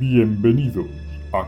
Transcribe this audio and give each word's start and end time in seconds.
Bienvenidos 0.00 0.88
a 1.30 1.46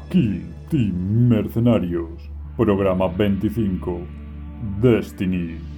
Team 0.69 0.93
Mercenarios, 1.27 2.21
programa 2.55 3.09
25, 3.09 4.03
Destiny. 4.83 5.72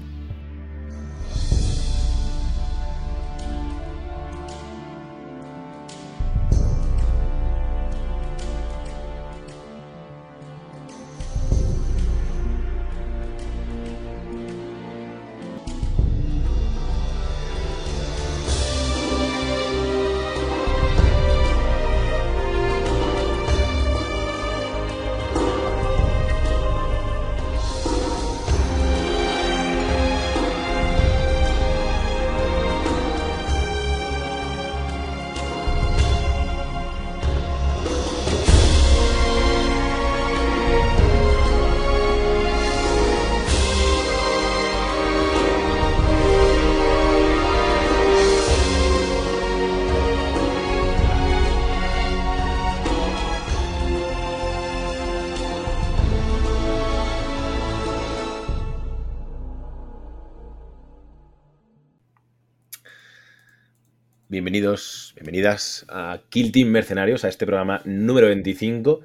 A 65.88 66.20
Kill 66.28 66.52
Team 66.52 66.68
Mercenarios, 66.68 67.24
a 67.24 67.28
este 67.28 67.46
programa 67.46 67.80
número 67.84 68.26
25. 68.28 69.00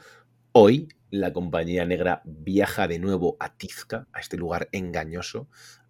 Hoy 0.52 0.90
la 1.10 1.34
compañía 1.34 1.86
negra 1.86 2.22
viaja 2.26 2.88
de 2.88 3.00
nuevo 3.00 3.38
a 3.40 3.56
Tizca, 3.56 4.08
a 4.14 4.20
este 4.20 4.38
lugar 4.38 4.70
engañoso, 4.72 5.48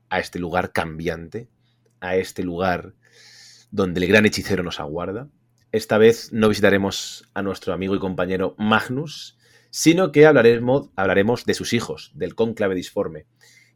a 0.10 0.20
este 0.20 0.40
lugar 0.40 0.72
cambiante, 0.72 1.50
a 2.00 2.16
este 2.16 2.44
lugar 2.44 2.94
donde 3.72 4.02
el 4.02 4.08
gran 4.08 4.26
hechicero 4.26 4.64
nos 4.64 4.80
aguarda. 4.80 5.30
Esta 5.72 5.98
vez 5.98 6.34
no 6.34 6.50
visitaremos 6.50 7.30
a 7.34 7.42
nuestro 7.42 7.74
amigo 7.74 7.96
y 7.96 8.00
compañero 8.00 8.56
Magnus, 8.58 9.38
sino 9.70 10.12
que 10.12 10.26
hablaremos, 10.26 10.90
hablaremos 10.96 11.46
de 11.46 11.54
sus 11.54 11.74
hijos, 11.74 12.12
del 12.16 12.36
cónclave 12.36 12.76
disforme. 12.76 13.26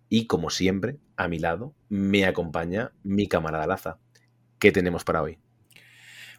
Y 0.09 0.28
como 0.28 0.50
siempre, 0.50 0.97
a 1.17 1.28
mi 1.28 1.39
lado 1.39 1.75
me 1.89 2.25
acompaña 2.25 2.91
mi 3.03 3.28
camarada 3.28 3.67
Laza. 3.67 4.00
¿Qué 4.59 4.72
tenemos 4.72 5.03
para 5.03 5.22
hoy? 5.22 5.39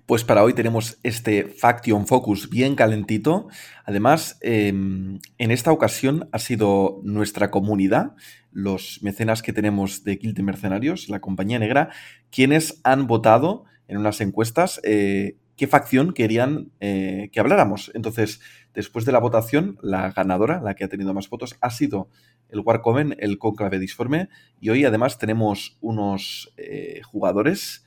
Pues 0.06 0.22
para 0.22 0.44
hoy 0.44 0.52
tenemos 0.52 0.98
este 1.02 1.44
Faction 1.44 2.06
Focus 2.06 2.50
bien 2.50 2.74
calentito. 2.74 3.48
Además, 3.86 4.36
em, 4.42 5.18
en 5.38 5.50
esta 5.50 5.72
ocasión 5.72 6.28
ha 6.30 6.38
sido 6.38 7.00
nuestra 7.04 7.50
comunidad, 7.50 8.12
los 8.52 9.02
mecenas 9.02 9.40
que 9.40 9.54
tenemos 9.54 10.04
de 10.04 10.18
Kill 10.18 10.34
Mercenarios, 10.42 11.08
la 11.08 11.20
compañía 11.20 11.58
negra, 11.58 11.88
quienes 12.30 12.82
han 12.84 13.06
votado 13.06 13.64
en 13.88 13.96
unas 13.96 14.20
encuestas 14.20 14.78
eh, 14.84 15.38
qué 15.56 15.66
facción 15.68 16.12
querían 16.12 16.70
eh, 16.80 17.30
que 17.32 17.40
habláramos. 17.40 17.90
Entonces, 17.94 18.40
después 18.74 19.06
de 19.06 19.12
la 19.12 19.20
votación, 19.20 19.78
la 19.80 20.10
ganadora, 20.10 20.60
la 20.60 20.74
que 20.74 20.84
ha 20.84 20.88
tenido 20.88 21.14
más 21.14 21.30
votos, 21.30 21.56
ha 21.62 21.70
sido 21.70 22.10
el 22.50 22.60
Warcoven, 22.60 23.16
el 23.20 23.38
Conclave 23.38 23.78
Disforme. 23.78 24.28
Y 24.60 24.68
hoy 24.68 24.84
además 24.84 25.16
tenemos 25.16 25.78
unos 25.80 26.52
eh, 26.58 27.00
jugadores 27.04 27.83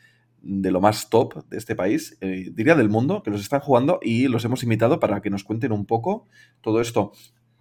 de 0.47 0.71
lo 0.71 0.79
más 0.79 1.09
top 1.09 1.45
de 1.49 1.57
este 1.57 1.75
país, 1.75 2.17
eh, 2.21 2.49
diría 2.53 2.75
del 2.75 2.89
mundo, 2.89 3.21
que 3.21 3.31
los 3.31 3.41
están 3.41 3.59
jugando 3.59 3.99
y 4.01 4.29
los 4.29 4.45
hemos 4.45 4.63
invitado 4.63 4.99
para 4.99 5.21
que 5.21 5.29
nos 5.29 5.43
cuenten 5.43 5.73
un 5.73 5.85
poco 5.85 6.27
todo 6.61 6.79
esto. 6.79 7.11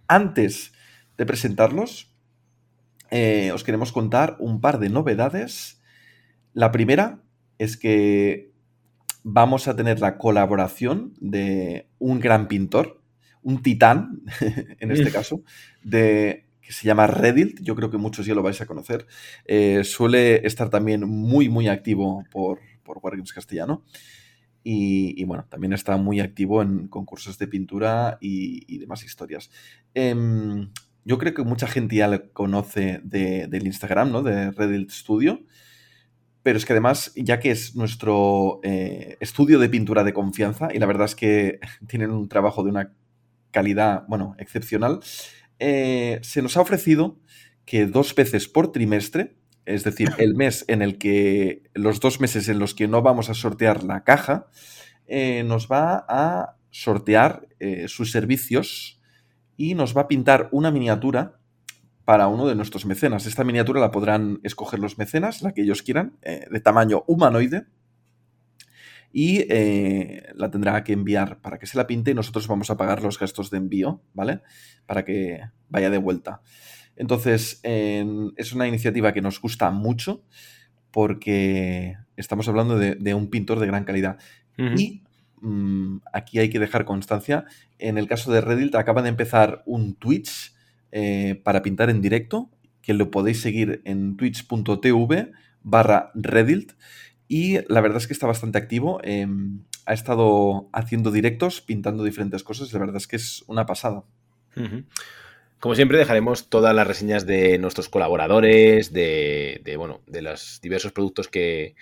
Antes 0.07 0.71
de 1.17 1.25
presentarlos, 1.25 2.13
eh, 3.11 3.51
os 3.53 3.65
queremos 3.65 3.91
contar 3.91 4.37
un 4.39 4.61
par 4.61 4.79
de 4.79 4.89
novedades. 4.89 5.81
La 6.53 6.71
primera 6.71 7.21
es 7.57 7.75
que 7.75 8.51
vamos 9.23 9.67
a 9.67 9.75
tener 9.75 9.99
la 9.99 10.17
colaboración 10.17 11.13
de 11.19 11.89
un 11.99 12.21
gran 12.21 12.47
pintor, 12.47 13.01
un 13.43 13.61
titán, 13.61 14.21
en 14.79 14.91
este 14.91 15.11
caso, 15.11 15.41
de, 15.83 16.45
que 16.61 16.71
se 16.71 16.87
llama 16.87 17.07
Reddit, 17.07 17.59
yo 17.61 17.75
creo 17.75 17.89
que 17.89 17.97
muchos 17.97 18.25
ya 18.25 18.33
lo 18.33 18.43
vais 18.43 18.61
a 18.61 18.65
conocer. 18.65 19.07
Eh, 19.45 19.83
suele 19.83 20.47
estar 20.47 20.69
también 20.69 21.07
muy, 21.07 21.49
muy 21.49 21.67
activo 21.67 22.23
por, 22.31 22.59
por 22.87 22.99
Wargames 23.03 23.33
Castellano. 23.33 23.83
Y, 24.63 25.23
bueno, 25.23 25.45
también 25.49 25.71
está 25.71 25.95
muy 25.95 26.19
activo 26.19 26.61
en 26.61 26.89
concursos 26.89 27.37
de 27.37 27.47
pintura 27.47 28.17
y, 28.19 28.77
demás 28.79 29.03
historias. 29.03 29.49
Em, 29.93 30.71
yo 31.05 31.17
creo 31.17 31.33
que 31.33 31.43
mucha 31.43 31.67
gente 31.67 31.95
ya 31.95 32.09
lo 32.09 32.33
conoce 32.33 32.99
del 33.03 33.65
Instagram, 33.65 34.11
¿no? 34.11 34.23
De 34.23 34.51
Reddit 34.51 34.89
Studio. 34.89 35.39
Pero 36.43 36.57
es 36.57 36.65
que 36.65 36.73
además, 36.73 37.13
ya 37.15 37.39
que 37.39 37.51
es 37.51 37.75
nuestro 37.75 38.59
eh, 38.63 39.15
estudio 39.21 39.59
de 39.59 39.69
pintura 39.69 40.03
de 40.03 40.13
confianza, 40.13 40.69
y 40.73 40.79
la 40.79 40.85
verdad 40.85 41.05
es 41.05 41.15
que 41.15 41.59
tienen 41.87 42.11
un 42.11 42.27
trabajo 42.27 42.63
de 42.63 42.69
una 42.71 42.93
calidad, 43.51 44.03
bueno, 44.09 44.35
excepcional, 44.37 44.99
eh, 45.59 46.19
se 46.23 46.41
nos 46.41 46.57
ha 46.57 46.61
ofrecido 46.61 47.19
que 47.65 47.85
dos 47.85 48.13
veces 48.15 48.47
por 48.47 48.71
trimestre 48.71 49.37
es 49.67 49.83
decir, 49.83 50.13
el 50.17 50.33
mes 50.33 50.63
en 50.69 50.81
el 50.81 50.97
que, 50.97 51.63
los 51.73 51.99
dos 51.99 52.21
meses 52.21 52.47
en 52.47 52.57
los 52.57 52.73
que 52.73 52.87
no 52.87 53.01
vamos 53.01 53.29
a 53.29 53.33
sortear 53.33 53.83
la 53.83 54.05
caja, 54.05 54.47
eh, 55.07 55.43
nos 55.43 55.67
va 55.67 56.05
a 56.07 56.55
sortear 56.69 57.49
eh, 57.59 57.89
sus 57.89 58.11
servicios 58.11 59.01
y 59.57 59.75
nos 59.75 59.95
va 59.95 60.03
a 60.03 60.07
pintar 60.07 60.47
una 60.53 60.71
miniatura 60.71 61.39
para 62.05 62.29
uno 62.29 62.47
de 62.47 62.55
nuestros 62.55 62.85
mecenas. 62.85 63.25
Esta 63.25 63.43
miniatura 63.43 63.81
la 63.81 63.91
podrán 63.91 64.39
escoger 64.43 64.79
los 64.79 64.97
mecenas, 64.97 65.41
la 65.41 65.51
que 65.51 65.63
ellos 65.63 65.83
quieran, 65.83 66.17
eh, 66.21 66.45
de 66.49 66.59
tamaño 66.61 67.03
humanoide, 67.05 67.65
y 69.11 69.45
la 70.35 70.51
tendrá 70.51 70.83
que 70.83 70.93
enviar 70.93 71.41
para 71.41 71.57
que 71.57 71.65
se 71.65 71.77
la 71.77 71.87
pinte 71.87 72.11
y 72.11 72.13
nosotros 72.13 72.47
vamos 72.47 72.69
a 72.69 72.77
pagar 72.77 73.01
los 73.01 73.17
gastos 73.17 73.49
de 73.49 73.57
envío, 73.57 74.01
¿vale? 74.13 74.41
Para 74.85 75.03
que 75.05 75.41
vaya 75.69 75.89
de 75.89 75.97
vuelta. 75.97 76.41
Entonces, 76.97 77.59
es 77.63 78.53
una 78.53 78.67
iniciativa 78.67 79.13
que 79.13 79.21
nos 79.21 79.39
gusta 79.39 79.69
mucho 79.71 80.23
porque 80.91 81.95
estamos 82.15 82.47
hablando 82.47 82.77
de, 82.77 83.13
un 83.13 83.29
pintor 83.29 83.59
de 83.59 83.67
gran 83.67 83.83
calidad. 83.83 84.17
Y 84.57 85.03
mm, 85.41 85.97
aquí 86.11 86.39
hay 86.39 86.49
que 86.49 86.59
dejar 86.59 86.85
constancia, 86.85 87.45
en 87.77 87.97
el 87.97 88.07
caso 88.07 88.31
de 88.31 88.41
Reddit 88.41 88.73
acaba 88.75 89.03
de 89.03 89.09
empezar 89.09 89.61
un 89.67 89.93
Twitch 89.93 90.55
eh, 90.91 91.39
para 91.43 91.61
pintar 91.61 91.89
en 91.89 92.01
directo, 92.01 92.49
que 92.81 92.93
lo 92.93 93.11
podéis 93.11 93.41
seguir 93.41 93.81
en 93.85 94.17
twitch.tv 94.17 95.31
barra 95.61 96.11
Reddit. 96.15 96.73
Y 97.27 97.59
la 97.71 97.81
verdad 97.81 97.97
es 97.97 98.07
que 98.07 98.13
está 98.13 98.25
bastante 98.25 98.57
activo. 98.57 98.99
Em, 99.03 99.65
ha 99.85 99.93
estado 99.93 100.69
haciendo 100.73 101.11
directos, 101.11 101.61
pintando 101.61 102.03
diferentes 102.03 102.43
cosas. 102.43 102.71
La 102.73 102.79
verdad 102.79 102.97
es 102.97 103.07
que 103.07 103.17
es 103.17 103.43
una 103.47 103.65
pasada. 103.65 104.03
Como 105.59 105.73
siempre, 105.73 105.97
dejaremos 105.97 106.49
todas 106.49 106.75
las 106.75 106.85
reseñas 106.85 107.25
de 107.25 107.57
nuestros 107.57 107.89
colaboradores, 107.89 108.93
de, 108.93 109.75
bueno, 109.77 110.01
de 110.05 110.21
los 110.21 110.59
diversos 110.61 110.91
productos 110.91 111.27
que, 111.27 111.75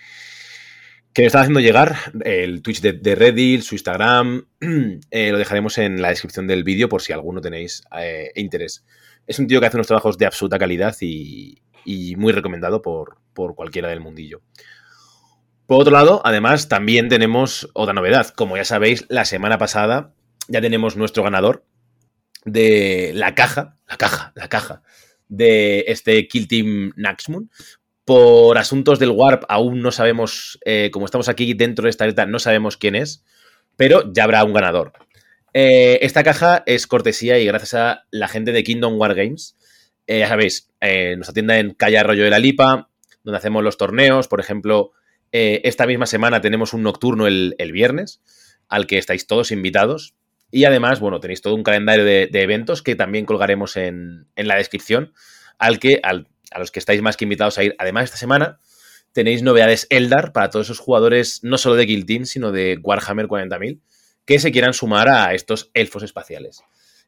que 1.12 1.22
nos 1.22 1.26
están 1.26 1.42
haciendo 1.42 1.60
llegar, 1.60 1.96
el 2.24 2.62
Twitch 2.62 2.80
de, 2.80 3.14
Reddit, 3.14 3.60
su 3.60 3.74
Instagram, 3.74 4.46
eh, 5.10 5.30
lo 5.30 5.36
dejaremos 5.36 5.76
en 5.76 6.00
la 6.00 6.08
descripción 6.08 6.46
del 6.46 6.64
vídeo 6.64 6.88
por 6.88 7.02
si 7.02 7.12
alguno 7.12 7.42
tenéis 7.42 7.82
eh, 7.98 8.32
interés. 8.34 8.84
Es 9.26 9.38
un 9.38 9.46
tío 9.46 9.60
que 9.60 9.66
hace 9.66 9.76
unos 9.76 9.88
trabajos 9.88 10.16
de 10.16 10.26
absoluta 10.26 10.58
calidad 10.58 10.96
y, 11.00 11.60
muy 12.16 12.32
recomendado 12.32 12.80
por, 12.80 13.18
por 13.34 13.54
cualquiera 13.54 13.88
del 13.88 14.00
mundillo. 14.00 14.40
Por 15.66 15.80
otro 15.80 15.92
lado, 15.92 16.22
además, 16.24 16.68
también 16.68 17.08
tenemos 17.08 17.68
otra 17.74 17.92
novedad. 17.92 18.28
Como 18.28 18.56
ya 18.56 18.64
sabéis, 18.64 19.04
la 19.08 19.24
semana 19.24 19.58
pasada 19.58 20.14
ya 20.48 20.60
tenemos 20.60 20.96
nuestro 20.96 21.22
ganador, 21.22 21.64
de 22.46 23.10
la 23.14 23.34
caja, 23.34 23.76
la 23.86 23.96
caja, 23.98 24.32
la 24.34 24.48
caja 24.48 24.82
de 25.28 25.84
este 25.88 26.26
Kill 26.28 26.48
Team 26.48 26.92
Naxmoon. 26.96 27.50
Por 28.04 28.56
asuntos 28.56 29.00
del 29.00 29.10
Warp 29.10 29.42
aún 29.48 29.82
no 29.82 29.90
sabemos, 29.90 30.58
eh, 30.64 30.90
como 30.92 31.04
estamos 31.04 31.28
aquí 31.28 31.54
dentro 31.54 31.84
de 31.84 31.90
esta 31.90 32.06
letra, 32.06 32.24
no 32.24 32.38
sabemos 32.38 32.76
quién 32.76 32.94
es, 32.94 33.24
pero 33.76 34.10
ya 34.12 34.24
habrá 34.24 34.44
un 34.44 34.54
ganador. 34.54 34.92
Eh, 35.52 35.98
esta 36.02 36.22
caja 36.22 36.62
es 36.66 36.86
cortesía 36.86 37.38
y 37.38 37.46
gracias 37.46 37.74
a 37.74 38.06
la 38.10 38.28
gente 38.28 38.52
de 38.52 38.62
Kingdom 38.62 38.96
War 38.96 39.14
Games. 39.14 39.56
Eh, 40.06 40.20
ya 40.20 40.28
sabéis, 40.28 40.70
nos 41.16 41.28
atienda 41.28 41.58
en 41.58 41.74
Calle 41.74 41.98
Arroyo 41.98 42.22
de 42.22 42.30
la 42.30 42.38
Lipa, 42.38 42.90
donde 43.24 43.38
hacemos 43.38 43.64
los 43.64 43.76
torneos. 43.76 44.28
Por 44.28 44.38
ejemplo, 44.38 44.92
esta 45.32 45.84
misma 45.84 46.06
semana 46.06 46.40
tenemos 46.40 46.74
un 46.74 46.84
nocturno 46.84 47.26
el, 47.26 47.56
el 47.58 47.72
viernes, 47.72 48.22
al 48.68 48.86
que 48.86 48.98
estáis 48.98 49.26
todos 49.26 49.50
invitados 49.50 50.14
Y 50.56 50.64
además, 50.64 51.00
bueno, 51.00 51.20
tenéis 51.20 51.42
todo 51.42 51.54
un 51.54 51.62
calendario 51.62 52.02
de, 52.02 52.30
eventos 52.32 52.80
que 52.80 52.96
también 52.96 53.26
colgaremos 53.26 53.76
en, 53.76 54.26
la 54.36 54.56
descripción, 54.56 55.12
al 55.58 55.78
que, 55.78 56.00
a 56.02 56.58
los 56.58 56.70
que 56.70 56.78
estáis 56.78 57.02
más 57.02 57.18
que 57.18 57.26
invitados 57.26 57.58
a 57.58 57.64
ir. 57.64 57.76
Además, 57.78 58.04
esta 58.04 58.16
semana 58.16 58.58
tenéis 59.12 59.42
novedades 59.42 59.86
Eldar 59.90 60.32
para 60.32 60.48
todos 60.48 60.68
esos 60.68 60.78
jugadores, 60.78 61.40
no 61.44 61.58
solo 61.58 61.76
de 61.76 61.84
Guild 61.84 62.24
sino 62.24 62.52
de 62.52 62.78
Warhammer 62.82 63.26
40.000, 63.26 63.82
que 64.24 64.38
se 64.38 64.50
quieran 64.50 64.72
sumar 64.72 65.10
a 65.10 65.34
estos 65.34 65.70
elfos 65.74 66.02
espaciales. 66.02 66.62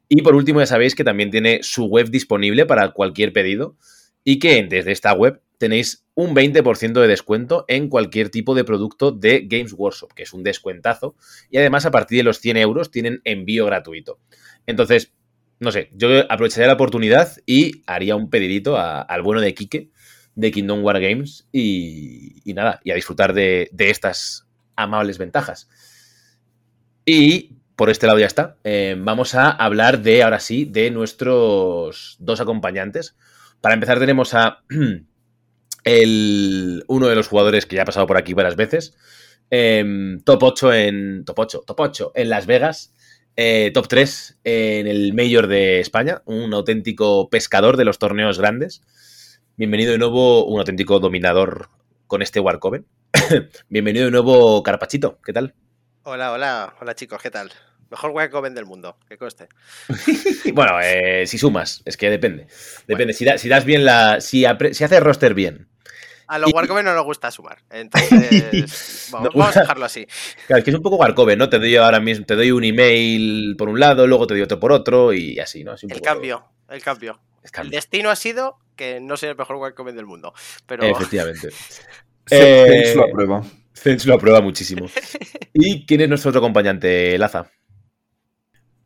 Y 0.07 0.21
por 0.21 0.35
último, 0.35 0.59
ya 0.59 0.67
sabéis 0.67 0.93
que 0.93 1.03
también 1.03 1.31
tiene 1.31 1.61
su 1.63 1.85
web 1.85 2.11
disponible 2.11 2.67
para 2.67 2.91
cualquier 2.91 3.33
pedido 3.33 3.77
y 4.23 4.37
que 4.37 4.61
desde 4.61 4.91
esta 4.91 5.11
web 5.13 5.41
tenéis 5.59 6.05
un 6.15 6.33
20% 6.33 6.93
de 6.93 7.07
descuento 7.07 7.65
en 7.67 7.89
cualquier 7.89 8.29
tipo 8.29 8.55
de 8.55 8.63
producto 8.63 9.11
de 9.11 9.45
Games 9.47 9.73
Workshop, 9.73 10.13
que 10.13 10.23
es 10.23 10.33
un 10.33 10.43
descuentazo. 10.43 11.15
Y 11.51 11.57
además, 11.57 11.85
a 11.85 11.91
partir 11.91 12.17
de 12.17 12.23
los 12.23 12.39
100 12.39 12.57
euros 12.57 12.89
tienen 12.89 13.21
envío 13.25 13.65
gratuito. 13.67 14.19
Entonces, 14.65 15.13
no 15.59 15.71
sé, 15.71 15.89
yo 15.93 16.09
aprovecharía 16.29 16.67
la 16.67 16.73
oportunidad 16.73 17.37
y 17.45 17.83
haría 17.85 18.15
un 18.15 18.29
pedidito 18.29 18.77
al 18.77 19.21
bueno 19.21 19.41
de 19.41 19.53
Kike 19.53 19.91
de 20.35 20.51
Kingdom 20.51 20.83
War 20.83 21.01
Games 21.01 21.47
y, 21.51 22.41
nada, 22.45 22.79
y 22.83 22.91
a 22.91 22.95
disfrutar 22.95 23.33
de, 23.33 23.69
estas 23.77 24.47
amables 24.77 25.17
ventajas. 25.17 25.69
Y 27.05 27.57
por 27.75 27.89
este 27.89 28.07
lado 28.07 28.19
ya 28.19 28.27
está. 28.27 28.55
Eh, 28.63 28.95
vamos 28.97 29.35
a 29.35 29.49
hablar 29.49 30.01
de, 30.01 30.23
ahora 30.23 30.39
sí, 30.39 30.63
de 30.63 30.91
nuestros 30.91 32.15
dos 32.19 32.39
acompañantes. 32.39 33.17
Para 33.59 33.73
empezar 33.73 33.99
tenemos 33.99 34.33
a 34.33 34.63
el, 35.83 36.83
uno 36.87 37.07
de 37.07 37.15
los 37.15 37.27
jugadores 37.27 37.65
que 37.65 37.75
ya 37.75 37.83
ha 37.83 37.85
pasado 37.85 38.07
por 38.07 38.17
aquí 38.17 38.33
varias 38.33 38.55
veces. 38.55 38.95
Em, 39.49 40.21
top 40.21 40.43
8 40.43 40.73
en. 40.73 41.25
Top 41.25 41.39
8, 41.39 41.63
top 41.65 41.79
8 41.79 42.11
en 42.15 42.29
Las 42.29 42.45
Vegas. 42.45 42.93
Eh, 43.35 43.71
top 43.73 43.87
3 43.87 44.39
en 44.43 44.87
el 44.87 45.13
Mayor 45.13 45.47
de 45.47 45.79
España. 45.79 46.21
Un 46.25 46.53
auténtico 46.53 47.29
pescador 47.29 47.77
de 47.77 47.85
los 47.85 47.99
torneos 47.99 48.39
grandes. 48.39 48.81
Bienvenido 49.55 49.91
de 49.91 49.97
nuevo, 49.97 50.45
un 50.45 50.59
auténtico 50.59 50.99
dominador 50.99 51.69
con 52.07 52.21
este 52.21 52.39
Warcoven. 52.39 52.85
Bienvenido 53.69 54.05
de 54.05 54.11
nuevo, 54.11 54.63
Carpachito. 54.63 55.19
¿Qué 55.23 55.33
tal? 55.33 55.53
Hola, 56.03 56.31
hola, 56.31 56.75
hola 56.81 56.95
chicos, 56.95 57.21
¿qué 57.21 57.29
tal? 57.29 57.51
Mejor 57.89 58.11
Warcoven 58.11 58.53
del 58.53 58.65
mundo, 58.65 58.97
que 59.07 59.17
coste. 59.17 59.47
bueno, 60.53 60.79
eh, 60.81 61.25
si 61.25 61.37
sumas, 61.37 61.81
es 61.85 61.97
que 61.97 62.09
depende. 62.09 62.47
Depende. 62.87 63.13
Si, 63.13 63.25
das 63.25 63.65
bien 63.65 63.85
la. 63.85 64.21
Si, 64.21 64.45
si 64.71 64.83
haces 64.83 64.99
roster 65.01 65.33
bien 65.33 65.69
a 66.29 66.37
los 66.37 66.53
Warcoven 66.53 66.85
no 66.85 66.93
nos 66.93 67.03
gusta 67.03 67.31
sumar. 67.31 67.57
Entonces, 67.71 69.09
vamos, 69.11 69.55
a 69.55 69.61
dejarlo 69.61 69.85
así. 69.85 70.07
Claro, 70.45 70.59
es 70.59 70.63
que 70.63 70.69
es 70.69 70.75
un 70.75 70.83
poco 70.83 70.97
Warcoven, 70.97 71.39
¿no? 71.39 71.49
Te 71.49 71.57
doy 71.57 71.75
ahora 71.75 71.99
mismo, 71.99 72.25
te 72.25 72.35
doy 72.35 72.51
un 72.51 72.63
email 72.63 73.55
por 73.57 73.67
un 73.67 73.79
lado, 73.79 74.05
luego 74.05 74.27
te 74.27 74.35
doy 74.35 74.43
otro 74.43 74.59
por 74.59 74.71
otro 74.71 75.11
y 75.11 75.39
así, 75.39 75.63
¿no? 75.63 75.73
el, 75.73 76.01
cambio, 76.01 76.45
el 76.69 76.83
cambio, 76.83 77.19
el 77.59 77.71
destino 77.71 78.11
ha 78.11 78.15
sido 78.15 78.59
que 78.75 78.99
no 78.99 79.17
sea 79.17 79.31
el 79.31 79.37
mejor 79.37 79.55
Warcoven 79.55 79.95
del 79.95 80.05
mundo. 80.05 80.33
Pero... 80.67 80.83
Efectivamente. 80.83 81.49
eh, 82.29 82.93
lo 82.95 83.05
aprueba. 83.05 83.43
Zench 83.73 84.05
lo 84.05 84.13
aprueba 84.13 84.39
muchísimo. 84.39 84.87
¿Y 85.53 85.85
quién 85.87 86.01
es 86.01 86.09
nuestro 86.09 86.29
otro 86.29 86.39
acompañante, 86.39 87.17
Laza? 87.17 87.49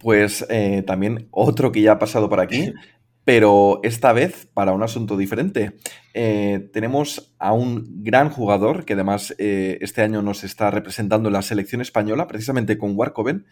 Pues 0.04 0.46
eh, 0.50 0.84
también 0.86 1.30
otro 1.32 1.72
que 1.72 1.82
ya 1.82 1.94
ha 1.94 2.00
pasado 2.00 2.30
por 2.30 2.42
aquí, 2.42 2.74
pero 3.26 3.80
esta 3.84 4.12
vez 4.12 4.48
para 4.54 4.74
un 4.74 4.84
asunto 4.84 5.16
diferente. 5.18 5.78
Eh, 6.14 6.70
tenemos 6.74 7.34
a 7.40 7.54
un 7.54 8.04
gran 8.04 8.30
jugador 8.30 8.86
que 8.86 8.94
además 8.94 9.34
eh, 9.38 9.78
este 9.82 10.02
año 10.02 10.22
nos 10.22 10.44
está 10.44 10.72
representando 10.72 11.30
en 11.30 11.34
la 11.34 11.42
selección 11.42 11.82
española, 11.82 12.28
precisamente 12.28 12.78
con 12.78 12.94
Warcoven, 12.96 13.46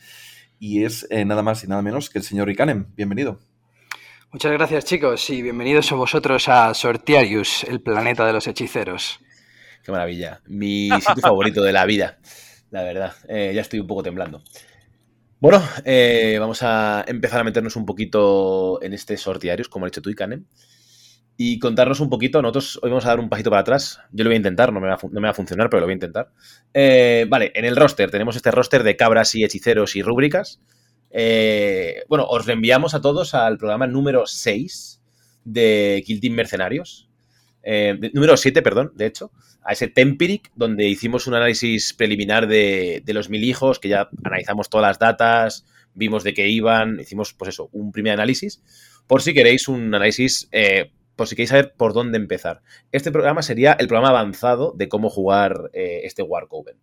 y 0.60 0.84
es 0.84 1.08
eh, 1.10 1.26
nada 1.26 1.42
más 1.42 1.64
y 1.64 1.68
nada 1.68 1.82
menos 1.82 2.10
que 2.10 2.20
el 2.20 2.26
señor 2.26 2.48
Ricanem. 2.48 2.88
Bienvenido. 2.96 3.40
Muchas 4.32 4.52
gracias 4.52 4.86
chicos 4.86 5.30
y 5.30 5.42
bienvenidos 5.42 5.92
a 5.92 5.96
vosotros 5.96 6.48
a 6.48 6.74
Sortiarius, 6.74 7.64
el 7.66 7.82
planeta 7.82 8.26
de 8.26 8.34
los 8.34 8.48
hechiceros. 8.48 9.20
Qué 9.84 9.92
maravilla. 9.92 10.42
Mi 10.48 10.90
sitio 10.90 11.22
favorito 11.22 11.64
de 11.64 11.74
la 11.74 11.86
vida, 11.86 12.20
la 12.70 12.84
verdad. 12.84 13.14
ya 13.28 13.62
estoy 13.62 13.80
un 13.80 13.88
poco 13.88 14.04
temblando. 14.04 14.44
Bueno, 15.42 15.60
eh, 15.86 16.38
vamos 16.40 16.62
a 16.62 17.04
empezar 17.08 17.40
a 17.40 17.44
meternos 17.44 17.76
un 17.76 17.84
poquito 17.84 18.80
en 18.84 18.94
este 18.94 19.18
sortearios, 19.18 19.70
como 19.70 19.86
ha 19.86 19.88
hecho 19.88 20.00
tú 20.00 20.12
y 20.12 20.14
Canem, 20.14 20.46
y 21.36 21.58
contarnos 21.58 22.00
un 22.00 22.12
poquito. 22.12 22.44
Nosotros 22.44 22.80
hoy 22.84 22.92
vamos 22.92 23.06
a 23.06 23.08
dar 23.08 23.20
un 23.20 23.28
pasito 23.28 23.50
para 23.50 23.62
atrás. 23.62 24.00
Yo 24.12 24.24
lo 24.24 24.30
voy 24.30 24.36
a 24.36 24.38
intentar, 24.38 24.72
no 24.72 24.80
me 24.80 24.88
va 24.88 24.94
a, 24.94 25.34
funcionar, 25.34 25.68
pero 25.72 25.80
lo 25.80 25.88
voy 25.88 25.94
a 25.94 25.96
intentar. 25.96 26.32
Eh, 26.76 27.26
vale, 27.28 27.52
en 27.56 27.66
el 27.66 27.76
roster 27.76 28.12
tenemos 28.12 28.36
este 28.36 28.52
roster 28.52 28.84
de 28.84 28.96
cabras 28.96 29.34
y 29.34 29.44
hechiceros 29.44 29.96
y 29.96 30.04
rúbricas. 30.04 30.62
Eh, 31.10 32.04
bueno, 32.08 32.26
os 32.26 32.46
reenviamos 32.46 32.94
a 32.94 33.02
todos 33.02 33.34
al 33.34 33.58
programa 33.58 33.88
número 33.88 34.28
6 34.28 35.02
de 35.44 36.04
Kill 36.06 36.22
Team 36.22 36.36
Mercenarios. 36.36 37.10
número 38.14 38.38
7, 38.38 38.62
perdón, 38.62 38.92
de 38.94 39.08
hecho 39.08 39.32
a 39.64 39.74
ese 39.74 39.88
Tempiric, 39.88 40.52
donde 40.56 40.88
hicimos 40.88 41.28
un 41.28 41.36
análisis 41.36 41.94
preliminar 41.94 42.48
de, 42.48 43.04
los 43.08 43.30
mil 43.30 43.44
hijos, 43.44 43.80
que 43.80 43.90
ya 43.90 44.10
analizamos 44.24 44.70
todas 44.70 44.88
las 44.88 45.00
datas, 45.00 45.66
vimos 45.94 46.24
de 46.24 46.34
qué 46.34 46.48
iban, 46.48 47.00
hicimos, 47.00 47.34
pues 47.34 47.50
eso, 47.50 47.70
un 47.72 47.92
primer 47.92 48.14
análisis, 48.14 48.62
por 49.08 49.22
si 49.22 49.34
queréis 49.34 49.68
un 49.68 49.94
análisis, 49.94 50.48
eh, 50.52 50.92
por 51.16 51.28
si 51.28 51.36
queréis 51.36 51.50
saber 51.50 51.74
por 51.76 51.94
dónde 51.94 52.18
empezar. 52.18 52.62
Este 52.92 53.12
programa 53.12 53.42
sería 53.42 53.74
el 53.74 53.88
programa 53.88 54.10
avanzado 54.10 54.74
de 54.76 54.90
cómo 54.90 55.10
jugar 55.10 55.70
eh, 55.74 56.02
este 56.04 56.24
Warcoven. 56.24 56.78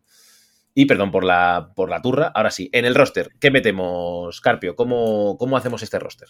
Y 0.75 0.85
perdón 0.85 1.11
por 1.11 1.25
la, 1.25 1.73
por 1.75 1.91
la 1.91 2.01
turra. 2.01 2.31
Ahora 2.33 2.53
sí, 2.53 2.71
en 2.73 2.85
el 2.85 2.95
roster, 2.95 3.31
¿qué 3.41 3.51
metemos, 3.51 4.41
Carpio? 4.41 4.77
¿Cómo, 4.77 5.37
cómo 5.37 5.57
hacemos 5.57 5.83
este 5.83 5.99
roster? 5.99 6.29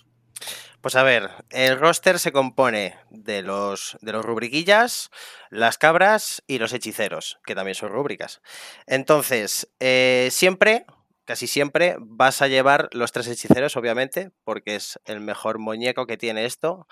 Pues 0.80 0.94
a 0.94 1.02
ver, 1.02 1.30
el 1.50 1.78
roster 1.78 2.20
se 2.20 2.30
compone 2.30 2.96
de 3.10 3.42
los, 3.42 3.98
de 4.00 4.12
los 4.12 4.24
rubriquillas, 4.24 5.10
las 5.50 5.76
cabras 5.76 6.42
y 6.46 6.58
los 6.58 6.72
hechiceros, 6.72 7.40
que 7.44 7.56
también 7.56 7.74
son 7.74 7.90
rúbricas. 7.90 8.40
Entonces, 8.86 9.68
eh, 9.80 10.28
siempre, 10.30 10.86
casi 11.24 11.48
siempre, 11.48 11.96
vas 11.98 12.42
a 12.42 12.46
llevar 12.46 12.88
los 12.92 13.10
tres 13.10 13.26
hechiceros, 13.26 13.76
obviamente, 13.76 14.30
porque 14.44 14.76
es 14.76 15.00
el 15.04 15.18
mejor 15.20 15.58
muñeco 15.58 16.06
que 16.06 16.16
tiene 16.16 16.44
esto. 16.44 16.86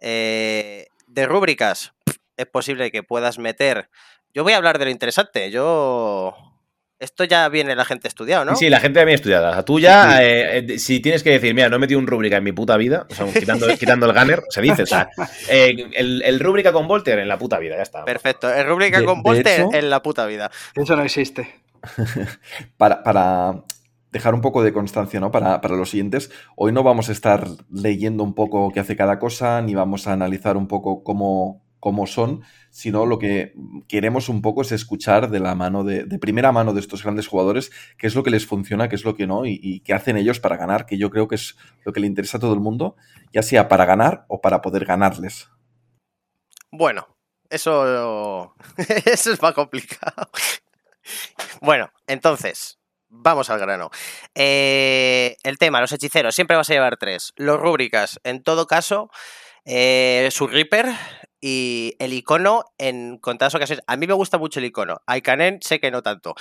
Eh, 0.00 0.86
de 1.06 1.26
rúbricas, 1.26 1.92
es 2.38 2.46
posible 2.46 2.90
que 2.90 3.02
puedas 3.02 3.38
meter. 3.38 3.90
Yo 4.32 4.44
voy 4.44 4.54
a 4.54 4.56
hablar 4.56 4.78
de 4.78 4.86
lo 4.86 4.90
interesante. 4.90 5.50
Yo 5.50 6.55
esto 6.98 7.24
ya 7.24 7.48
viene 7.48 7.76
la 7.76 7.84
gente 7.84 8.08
estudiado, 8.08 8.44
¿no? 8.44 8.56
Sí, 8.56 8.70
la 8.70 8.80
gente 8.80 9.00
viene 9.00 9.14
estudiada. 9.14 9.50
La 9.54 9.64
tuya, 9.64 10.22
eh, 10.22 10.58
eh, 10.58 10.78
si 10.78 11.00
tienes 11.00 11.22
que 11.22 11.30
decir, 11.30 11.54
mira, 11.54 11.68
no 11.68 11.76
he 11.76 11.78
metido 11.78 12.00
un 12.00 12.06
rúbrica 12.06 12.38
en 12.38 12.44
mi 12.44 12.52
puta 12.52 12.76
vida, 12.76 13.06
o 13.10 13.14
sea, 13.14 13.26
quitando, 13.32 13.66
quitando 13.76 14.06
el 14.06 14.18
gunner, 14.18 14.42
se 14.48 14.62
dice, 14.62 14.84
o 14.84 14.86
sea, 14.86 15.08
eh, 15.50 15.90
el, 15.94 16.40
rúbrica 16.40 16.72
con 16.72 16.88
Volter 16.88 17.18
en 17.18 17.28
la 17.28 17.38
puta 17.38 17.58
vida, 17.58 17.76
ya 17.76 17.82
está. 17.82 18.04
Perfecto, 18.04 18.52
el 18.52 18.66
rúbrica 18.66 19.04
con 19.04 19.22
Volter 19.22 19.66
en 19.72 19.90
la 19.90 20.02
puta 20.02 20.26
vida. 20.26 20.50
Eso 20.74 20.96
no 20.96 21.02
existe. 21.02 21.54
para, 22.76 23.02
para, 23.02 23.62
dejar 24.10 24.34
un 24.34 24.40
poco 24.40 24.62
de 24.62 24.72
constancia, 24.72 25.20
¿no? 25.20 25.30
Para, 25.30 25.60
para 25.60 25.76
los 25.76 25.90
siguientes, 25.90 26.30
hoy 26.54 26.72
no 26.72 26.82
vamos 26.82 27.10
a 27.10 27.12
estar 27.12 27.46
leyendo 27.70 28.24
un 28.24 28.34
poco 28.34 28.70
qué 28.72 28.80
hace 28.80 28.96
cada 28.96 29.18
cosa, 29.18 29.60
ni 29.60 29.74
vamos 29.74 30.06
a 30.06 30.14
analizar 30.14 30.56
un 30.56 30.68
poco 30.68 31.04
cómo, 31.04 31.65
cómo 31.86 32.08
son, 32.08 32.42
sino 32.70 33.06
lo 33.06 33.20
que 33.20 33.54
queremos 33.86 34.28
un 34.28 34.42
poco 34.42 34.62
es 34.62 34.72
escuchar 34.72 35.30
de 35.30 35.38
la 35.38 35.54
mano 35.54 35.84
de, 35.84 36.04
primera 36.18 36.50
mano 36.50 36.74
de 36.74 36.80
estos 36.80 37.04
grandes 37.04 37.28
jugadores 37.28 37.70
qué 37.96 38.08
es 38.08 38.16
lo 38.16 38.24
que 38.24 38.32
les 38.32 38.44
funciona, 38.44 38.88
qué 38.88 38.96
es 38.96 39.04
lo 39.04 39.14
que 39.14 39.28
no 39.28 39.46
y, 39.46 39.82
qué 39.84 39.94
hacen 39.94 40.16
ellos 40.16 40.40
para 40.40 40.56
ganar, 40.56 40.84
que 40.84 40.98
yo 40.98 41.10
creo 41.10 41.28
que 41.28 41.36
es 41.36 41.56
lo 41.84 41.92
que 41.92 42.00
le 42.00 42.08
interesa 42.08 42.38
a 42.38 42.40
todo 42.40 42.54
el 42.54 42.58
mundo, 42.58 42.96
ya 43.32 43.44
sea 43.44 43.68
para 43.68 43.84
ganar 43.84 44.24
o 44.26 44.40
para 44.40 44.62
poder 44.62 44.84
ganarles. 44.84 45.48
Bueno, 46.72 47.06
eso, 47.50 48.56
eso 49.04 49.32
es 49.32 49.40
más 49.40 49.54
complicado. 49.54 50.28
bueno, 51.60 51.92
entonces, 52.08 52.80
Vamos 53.08 53.48
al 53.50 53.60
grano. 53.60 53.90
Eh, 54.34 55.36
el 55.44 55.58
tema, 55.58 55.80
los 55.80 55.92
hechiceros, 55.92 56.34
siempre 56.34 56.56
vas 56.56 56.68
a 56.68 56.74
llevar 56.74 56.96
tres. 56.96 57.32
Los 57.36 57.60
rúbricas, 57.60 58.18
en 58.24 58.42
todo 58.42 58.66
caso, 58.66 59.10
eh, 59.68 60.28
su 60.30 60.46
Reaper, 60.46 60.86
y 61.40 61.94
el 61.98 62.12
icono, 62.12 62.64
en 62.78 63.18
contadas 63.18 63.54
ocasiones, 63.54 63.84
a 63.86 63.96
mí 63.96 64.06
me 64.06 64.14
gusta 64.14 64.38
mucho 64.38 64.60
el 64.60 64.66
icono. 64.66 65.02
A 65.06 65.16
Ikanen 65.16 65.60
sé 65.62 65.80
que 65.80 65.90
no 65.90 66.02
tanto, 66.02 66.34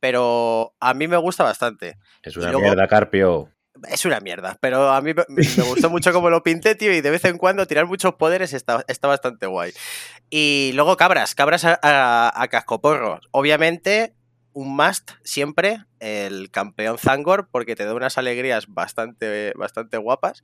pero 0.00 0.74
a 0.80 0.94
mí 0.94 1.08
me 1.08 1.16
gusta 1.16 1.44
bastante. 1.44 1.98
Es 2.22 2.36
una 2.36 2.52
mierda, 2.52 2.88
Carpio. 2.88 3.50
Es 3.88 4.04
una 4.04 4.20
mierda, 4.20 4.58
pero 4.60 4.90
a 4.90 5.00
mí 5.00 5.14
me, 5.14 5.24
gustó 5.62 5.88
mucho 5.90 6.12
como 6.12 6.28
lo 6.28 6.42
pinté, 6.42 6.74
tío, 6.74 6.92
y 6.92 7.00
de 7.00 7.10
vez 7.10 7.24
en 7.24 7.38
cuando 7.38 7.66
tirar 7.66 7.86
muchos 7.86 8.14
poderes 8.14 8.52
está, 8.52 8.84
está 8.88 9.08
bastante 9.08 9.46
guay. 9.46 9.72
Y 10.28 10.72
luego 10.74 10.96
cabras, 10.96 11.34
cabras 11.34 11.64
a, 11.64 11.78
a, 11.82 12.48
cascoporro. 12.48 13.20
Obviamente, 13.30 14.14
un 14.52 14.76
must 14.76 15.12
siempre, 15.22 15.84
el 16.00 16.50
campeón 16.50 16.98
Zangor, 16.98 17.48
porque 17.50 17.76
te 17.76 17.84
da 17.84 17.94
unas 17.94 18.18
alegrías 18.18 18.66
bastante, 18.66 19.52
bastante 19.56 19.96
guapas 19.96 20.42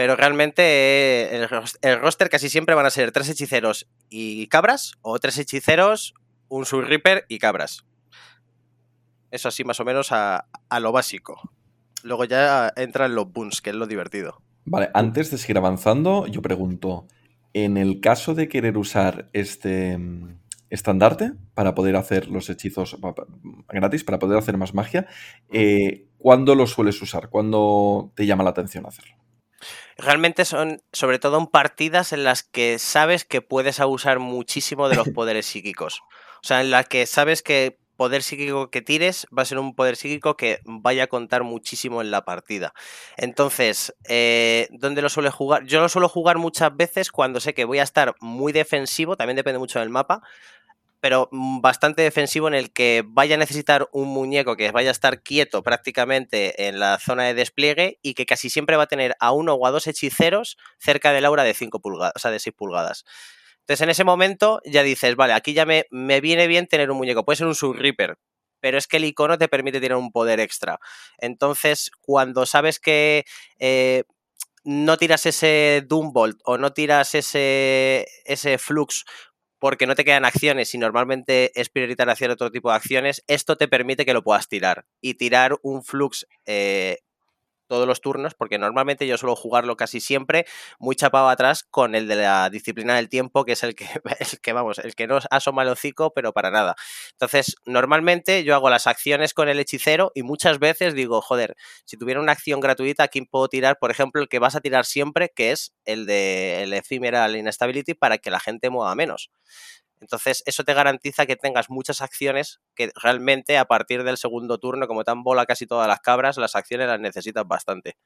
pero 0.00 0.16
realmente 0.16 0.62
eh, 0.64 1.46
el, 1.82 2.00
roster 2.00 2.30
casi 2.30 2.48
siempre 2.48 2.74
van 2.74 2.86
a 2.86 2.90
ser 2.90 3.12
tres 3.12 3.28
hechiceros 3.28 3.86
y 4.08 4.46
cabras, 4.46 4.94
o 5.02 5.18
tres 5.18 5.36
hechiceros, 5.36 6.14
un 6.48 6.64
Soul 6.64 6.88
y 7.28 7.38
cabras. 7.38 7.84
Eso 9.30 9.48
así 9.48 9.62
más 9.62 9.78
o 9.78 9.84
menos 9.84 10.10
a, 10.10 10.46
lo 10.80 10.92
básico. 10.92 11.38
Luego 12.02 12.24
ya 12.24 12.72
entran 12.76 13.14
los 13.14 13.30
boons, 13.30 13.60
que 13.60 13.68
es 13.68 13.76
lo 13.76 13.86
divertido. 13.86 14.40
Vale, 14.64 14.88
antes 14.94 15.30
de 15.30 15.36
seguir 15.36 15.58
avanzando, 15.58 16.26
yo 16.28 16.40
pregunto, 16.40 17.06
en 17.52 17.76
el 17.76 18.00
caso 18.00 18.34
de 18.34 18.48
querer 18.48 18.78
usar 18.78 19.28
este 19.34 19.98
mm, 19.98 20.38
estandarte 20.70 21.32
para 21.52 21.74
poder 21.74 21.96
hacer 21.96 22.28
los 22.28 22.48
hechizos 22.48 22.96
gratis, 23.68 24.04
para 24.04 24.18
poder 24.18 24.38
hacer 24.38 24.56
más 24.56 24.72
magia, 24.72 25.08
eh, 25.52 26.06
¿cuándo 26.16 26.54
lo 26.54 26.66
sueles 26.66 27.02
usar? 27.02 27.28
¿Cuándo 27.28 28.12
te 28.16 28.24
llama 28.24 28.44
la 28.44 28.50
atención 28.50 28.86
hacerlo? 28.86 29.20
Realmente 30.00 30.44
son 30.44 30.82
sobre 30.92 31.18
todo 31.18 31.38
en 31.38 31.46
partidas 31.46 32.12
en 32.12 32.24
las 32.24 32.42
que 32.42 32.78
sabes 32.78 33.24
que 33.24 33.42
puedes 33.42 33.80
abusar 33.80 34.18
muchísimo 34.18 34.88
de 34.88 34.96
los 34.96 35.08
poderes 35.14 35.46
psíquicos. 35.46 36.02
O 36.42 36.46
sea, 36.46 36.60
en 36.60 36.70
las 36.70 36.86
que 36.86 37.06
sabes 37.06 37.42
que 37.42 37.78
poder 38.00 38.22
psíquico 38.22 38.70
que 38.70 38.80
tires 38.80 39.26
va 39.36 39.42
a 39.42 39.44
ser 39.44 39.58
un 39.58 39.74
poder 39.74 39.94
psíquico 39.94 40.34
que 40.34 40.60
vaya 40.64 41.04
a 41.04 41.06
contar 41.06 41.44
muchísimo 41.44 42.00
en 42.00 42.10
la 42.10 42.24
partida. 42.24 42.72
Entonces, 43.18 43.94
eh, 44.08 44.68
¿dónde 44.70 45.02
lo 45.02 45.10
suele 45.10 45.28
jugar? 45.28 45.64
Yo 45.66 45.80
lo 45.80 45.88
suelo 45.90 46.08
jugar 46.08 46.38
muchas 46.38 46.74
veces 46.74 47.12
cuando 47.12 47.40
sé 47.40 47.52
que 47.52 47.66
voy 47.66 47.78
a 47.78 47.82
estar 47.82 48.14
muy 48.20 48.52
defensivo, 48.52 49.16
también 49.16 49.36
depende 49.36 49.58
mucho 49.58 49.80
del 49.80 49.90
mapa, 49.90 50.22
pero 51.00 51.28
mm, 51.32 51.60
bastante 51.60 52.02
defensivo 52.02 52.48
en 52.48 52.54
el 52.54 52.72
que 52.72 53.02
vaya 53.06 53.34
a 53.34 53.38
necesitar 53.38 53.88
un 53.92 54.08
muñeco 54.08 54.56
que 54.56 54.70
vaya 54.70 54.90
a 54.90 54.92
estar 54.92 55.22
quieto 55.22 55.62
prácticamente 55.62 56.68
en 56.68 56.78
la 56.78 56.98
zona 56.98 57.24
de 57.24 57.34
despliegue 57.34 57.98
y 58.02 58.14
que 58.14 58.26
casi 58.26 58.50
siempre 58.50 58.76
va 58.76 58.84
a 58.84 58.88
tener 58.88 59.16
a 59.18 59.32
uno 59.32 59.54
o 59.54 59.66
a 59.66 59.70
dos 59.70 59.86
hechiceros 59.86 60.56
cerca 60.78 61.12
del 61.12 61.24
aura 61.24 61.44
de 61.44 61.54
5 61.54 61.80
pulgadas, 61.80 62.12
o 62.16 62.18
sea, 62.18 62.30
de 62.30 62.38
6 62.38 62.54
pulgadas. 62.56 63.04
Entonces, 63.60 63.82
en 63.82 63.90
ese 63.90 64.04
momento 64.04 64.60
ya 64.64 64.82
dices, 64.82 65.16
vale, 65.16 65.32
aquí 65.32 65.52
ya 65.52 65.64
me, 65.64 65.86
me 65.90 66.20
viene 66.20 66.46
bien 66.46 66.66
tener 66.66 66.90
un 66.90 66.96
muñeco. 66.96 67.24
Puede 67.24 67.36
ser 67.36 67.46
un 67.46 67.54
Sub 67.54 67.76
Reaper, 67.76 68.18
pero 68.60 68.78
es 68.78 68.86
que 68.86 68.96
el 68.98 69.04
icono 69.04 69.38
te 69.38 69.48
permite 69.48 69.80
tener 69.80 69.96
un 69.96 70.10
poder 70.12 70.40
extra. 70.40 70.78
Entonces, 71.18 71.90
cuando 72.00 72.46
sabes 72.46 72.80
que 72.80 73.24
eh, 73.58 74.04
no 74.64 74.96
tiras 74.96 75.24
ese 75.26 75.84
Doombolt 75.86 76.40
o 76.44 76.58
no 76.58 76.72
tiras 76.72 77.14
ese, 77.14 78.06
ese 78.24 78.58
Flux 78.58 79.04
porque 79.60 79.86
no 79.86 79.94
te 79.94 80.04
quedan 80.04 80.24
acciones 80.24 80.74
y 80.74 80.78
normalmente 80.78 81.52
es 81.54 81.68
prioritario 81.68 82.12
hacer 82.12 82.30
otro 82.30 82.50
tipo 82.50 82.70
de 82.70 82.76
acciones, 82.76 83.22
esto 83.28 83.56
te 83.56 83.68
permite 83.68 84.04
que 84.04 84.14
lo 84.14 84.24
puedas 84.24 84.48
tirar. 84.48 84.86
Y 85.00 85.14
tirar 85.14 85.58
un 85.62 85.84
flux 85.84 86.26
eh, 86.46 86.98
todos 87.70 87.86
los 87.86 88.00
turnos, 88.00 88.34
porque 88.34 88.58
normalmente 88.58 89.06
yo 89.06 89.16
suelo 89.16 89.36
jugarlo 89.36 89.76
casi 89.76 90.00
siempre 90.00 90.44
muy 90.80 90.96
chapado 90.96 91.28
atrás 91.28 91.62
con 91.62 91.94
el 91.94 92.08
de 92.08 92.16
la 92.16 92.50
disciplina 92.50 92.96
del 92.96 93.08
tiempo, 93.08 93.44
que 93.44 93.52
es 93.52 93.62
el 93.62 93.76
que, 93.76 93.86
el 94.18 94.40
que 94.40 94.52
vamos, 94.52 94.78
el 94.80 94.96
que 94.96 95.06
no 95.06 95.20
asoma 95.30 95.62
el 95.62 95.68
hocico, 95.68 96.12
pero 96.12 96.32
para 96.32 96.50
nada. 96.50 96.74
Entonces, 97.12 97.54
normalmente 97.64 98.42
yo 98.42 98.56
hago 98.56 98.68
las 98.70 98.88
acciones 98.88 99.34
con 99.34 99.48
el 99.48 99.60
hechicero 99.60 100.10
y 100.16 100.24
muchas 100.24 100.58
veces 100.58 100.94
digo, 100.94 101.22
joder, 101.22 101.54
si 101.84 101.96
tuviera 101.96 102.20
una 102.20 102.32
acción 102.32 102.58
gratuita, 102.58 103.04
aquí 103.04 103.22
puedo 103.22 103.46
tirar, 103.48 103.78
por 103.78 103.92
ejemplo, 103.92 104.20
el 104.20 104.28
que 104.28 104.40
vas 104.40 104.56
a 104.56 104.60
tirar 104.60 104.84
siempre, 104.84 105.32
que 105.34 105.52
es 105.52 105.72
el 105.84 106.06
de 106.06 106.64
el 106.64 106.72
Ephemeral 106.72 107.36
Instability, 107.36 107.94
para 107.94 108.18
que 108.18 108.30
la 108.30 108.40
gente 108.40 108.68
mueva 108.68 108.96
menos. 108.96 109.30
Entonces, 110.00 110.42
eso 110.46 110.64
te 110.64 110.72
garantiza 110.72 111.26
que 111.26 111.36
tengas 111.36 111.68
muchas 111.68 112.00
acciones 112.00 112.60
que 112.74 112.90
realmente 112.94 113.58
a 113.58 113.66
partir 113.66 114.02
del 114.02 114.16
segundo 114.16 114.58
turno, 114.58 114.86
como 114.86 115.04
te 115.04 115.10
han 115.10 115.22
bola 115.22 115.44
casi 115.44 115.66
todas 115.66 115.86
las 115.86 116.00
cabras, 116.00 116.38
las 116.38 116.56
acciones 116.56 116.88
las 116.88 117.00
necesitas 117.00 117.46
bastante. 117.46 117.96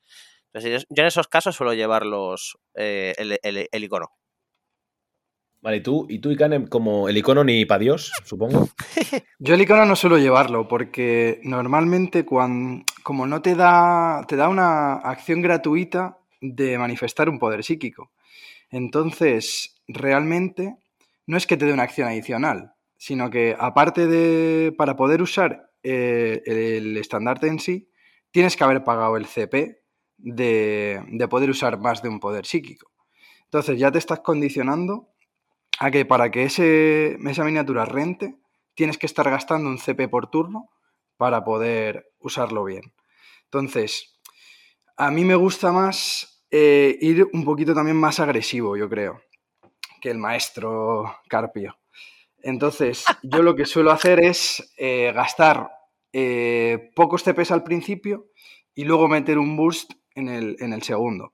Entonces, 0.52 0.86
yo 0.90 1.02
en 1.02 1.06
esos 1.06 1.28
casos 1.28 1.54
suelo 1.54 1.72
llevar 1.72 2.04
los, 2.04 2.58
eh, 2.74 3.14
el, 3.16 3.84
icono. 3.84 4.10
Vale, 5.60 5.78
¿y 5.78 5.80
tú, 5.80 6.06
y 6.10 6.18
tú, 6.18 6.30
Ikanem, 6.30 6.66
como 6.66 7.08
el 7.08 7.16
icono 7.16 7.42
ni 7.44 7.64
para 7.64 7.78
Dios, 7.78 8.12
supongo? 8.24 8.68
yo 9.38 9.54
el 9.54 9.60
icono 9.60 9.86
no 9.86 9.96
suelo 9.96 10.18
llevarlo, 10.18 10.68
porque 10.68 11.40
normalmente 11.44 12.24
cuando, 12.24 12.84
como 13.02 13.26
no 13.26 13.40
te 13.40 13.54
da, 13.54 14.24
te 14.28 14.36
da 14.36 14.48
una 14.48 14.94
acción 14.94 15.40
gratuita 15.40 16.18
de 16.40 16.76
manifestar 16.76 17.28
un 17.28 17.38
poder 17.38 17.64
psíquico. 17.64 18.10
Entonces, 18.70 19.76
realmente 19.86 20.76
no 21.26 21.36
es 21.36 21.46
que 21.46 21.56
te 21.56 21.64
dé 21.66 21.72
una 21.72 21.84
acción 21.84 22.08
adicional, 22.08 22.74
sino 22.96 23.30
que 23.30 23.56
aparte 23.58 24.06
de, 24.06 24.72
para 24.76 24.96
poder 24.96 25.22
usar 25.22 25.70
eh, 25.82 26.42
el 26.46 26.96
estandarte 26.96 27.48
en 27.48 27.58
sí, 27.58 27.90
tienes 28.30 28.56
que 28.56 28.64
haber 28.64 28.84
pagado 28.84 29.16
el 29.16 29.26
CP 29.26 29.82
de, 30.16 31.26
poder 31.30 31.50
usar 31.50 31.78
más 31.78 32.02
de 32.02 32.08
un 32.08 32.20
poder 32.20 32.46
psíquico. 32.46 32.90
Entonces 33.44 33.78
ya 33.78 33.90
te 33.90 33.98
estás 33.98 34.20
condicionando 34.20 35.10
a 35.78 35.90
que 35.90 36.04
para 36.04 36.30
que 36.30 36.44
ese, 36.44 37.16
esa 37.28 37.44
miniatura 37.44 37.84
rente, 37.84 38.36
tienes 38.74 38.98
que 38.98 39.06
estar 39.06 39.28
gastando 39.30 39.68
un 39.68 39.78
CP 39.78 40.08
por 40.08 40.30
turno 40.30 40.70
para 41.16 41.44
poder 41.44 42.12
usarlo 42.18 42.64
bien. 42.64 42.92
Entonces, 43.44 44.18
a 44.96 45.10
mí 45.10 45.24
me 45.24 45.36
gusta 45.36 45.72
más 45.72 46.44
eh, 46.50 46.96
ir 47.00 47.28
un 47.32 47.44
poquito 47.44 47.74
también 47.74 47.96
más 47.96 48.20
agresivo, 48.20 48.76
yo 48.76 48.88
creo 48.88 49.20
que 50.04 50.10
el 50.10 50.18
maestro 50.18 51.16
Carpio. 51.30 51.78
Entonces, 52.42 53.06
yo 53.22 53.42
lo 53.42 53.56
que 53.56 53.64
suelo 53.64 53.90
hacer 53.90 54.22
es 54.22 54.74
eh, 54.76 55.10
gastar 55.14 55.70
eh, 56.12 56.90
pocos 56.94 57.24
TPs 57.24 57.50
al 57.52 57.62
principio 57.62 58.26
y 58.74 58.84
luego 58.84 59.08
meter 59.08 59.38
un 59.38 59.56
boost 59.56 59.92
en 60.14 60.28
el, 60.28 60.82
segundo. 60.82 61.32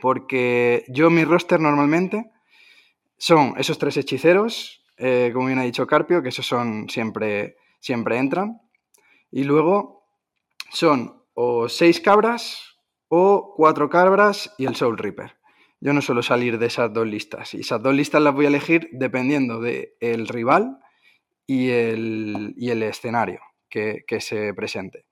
Porque 0.00 0.84
yo 0.86 1.10
mi 1.10 1.24
roster 1.24 1.58
normalmente 1.58 2.30
son 3.18 3.54
esos 3.58 3.76
tres 3.80 3.96
hechiceros, 3.96 4.84
eh, 4.96 5.32
como 5.34 5.48
bien 5.48 5.58
ha 5.58 5.64
dicho 5.64 5.88
Carpio, 5.88 6.22
que 6.22 6.28
esos 6.28 6.46
son 6.46 6.88
siempre, 6.88 7.56
siempre 7.80 8.18
entran. 8.18 8.60
Y 9.32 9.42
luego 9.42 10.06
son 10.70 11.24
o 11.34 11.68
seis 11.68 12.00
cabras 12.00 12.76
o 13.08 13.52
cuatro 13.56 13.90
cabras 13.90 14.54
y 14.58 14.66
el 14.66 14.76
Soul 14.76 14.96
Reaper 14.96 15.39
yo 15.80 15.92
no 15.92 16.02
suelo 16.02 16.22
salir 16.22 16.58
de 16.58 16.66
esas 16.66 16.92
dos 16.92 17.06
listas. 17.06 17.54
Y 17.54 17.60
esas 17.60 17.82
dos 17.82 17.94
listas 17.94 18.22
las 18.22 18.34
voy 18.34 18.44
a 18.44 18.48
elegir 18.48 18.88
dependiendo 18.92 19.60
del 19.60 20.28
rival 20.28 20.78
y 21.46 21.70
el, 21.70 22.54
el 22.58 22.82
escenario 22.82 23.40
que, 23.70 24.20
se 24.20 24.52
presente. 24.54 25.06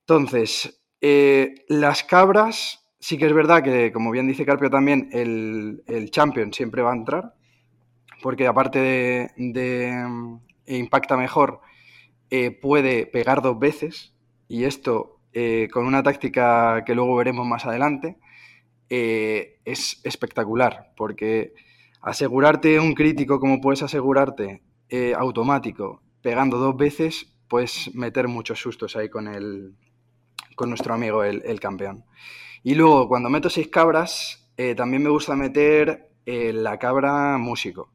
Entonces, 0.00 0.82
eh, 1.00 1.54
las 1.68 2.04
cabras, 2.04 2.86
sí 2.98 3.18
que 3.18 3.26
es 3.26 3.32
verdad 3.32 3.62
que, 3.62 3.92
como 3.92 4.10
bien 4.10 4.26
dice 4.26 4.46
Carpio 4.46 4.70
también, 4.70 5.08
el, 5.12 6.10
champion 6.10 6.52
siempre 6.52 6.82
va 6.82 6.92
a 6.92 6.96
entrar, 6.96 7.34
porque 8.22 8.46
aparte 8.46 8.78
de, 9.36 10.08
e 10.66 10.76
impacta 10.76 11.16
mejor, 11.16 11.60
eh, 12.30 12.50
puede 12.50 13.06
pegar 13.06 13.42
dos 13.42 13.58
veces, 13.58 14.14
y 14.48 14.64
esto 14.64 15.20
eh, 15.32 15.68
con 15.72 15.86
una 15.86 16.02
táctica 16.02 16.84
que 16.86 16.94
luego 16.94 17.16
veremos 17.16 17.46
más 17.46 17.66
adelante, 17.66 18.16
eh, 18.96 19.58
es 19.64 20.00
espectacular, 20.04 20.92
porque 20.96 21.52
asegurarte 22.00 22.78
un 22.78 22.94
crítico 22.94 23.40
como 23.40 23.60
puedes 23.60 23.82
asegurarte 23.82 24.62
eh, 24.88 25.14
automático 25.18 26.00
pegando 26.22 26.58
dos 26.58 26.76
veces, 26.76 27.34
puedes 27.48 27.92
meter 27.92 28.28
muchos 28.28 28.60
sustos 28.60 28.94
ahí 28.94 29.08
con, 29.08 29.26
el, 29.26 29.74
con 30.54 30.68
nuestro 30.68 30.94
amigo 30.94 31.24
el, 31.24 31.58
campeón. 31.58 32.04
Y 32.62 32.76
luego, 32.76 33.08
cuando 33.08 33.30
meto 33.30 33.50
seis 33.50 33.66
cabras, 33.66 34.48
eh, 34.56 34.76
también 34.76 35.02
me 35.02 35.10
gusta 35.10 35.34
meter 35.34 36.10
la 36.24 36.78
cabra 36.78 37.36
músico. 37.36 37.90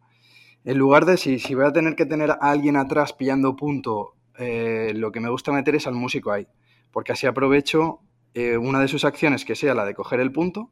En 0.65 0.77
lugar 0.77 1.05
de 1.05 1.15
si, 1.15 1.39
si 1.39 1.55
voy 1.55 1.65
a 1.65 1.71
tener 1.71 1.95
que 1.95 2.05
tener 2.05 2.31
a 2.31 2.37
alguien 2.41 2.75
atrás 2.75 3.13
pillando 3.13 3.55
punto, 3.55 4.15
lo 4.37 5.11
que 5.13 5.21
me 5.21 5.29
gusta 5.29 5.53
meter 5.53 5.75
es 5.75 5.87
al 5.87 5.95
músico 5.95 6.31
ahí, 6.31 6.45
porque 6.91 7.13
así 7.13 7.25
aprovecho 7.25 8.01
una 8.35 8.81
de 8.81 8.89
sus 8.89 9.05
acciones 9.05 9.45
que 9.45 9.55
sea 9.55 9.73
la 9.73 9.85
de 9.85 9.95
coger 9.95 10.19
el 10.19 10.33
punto 10.33 10.71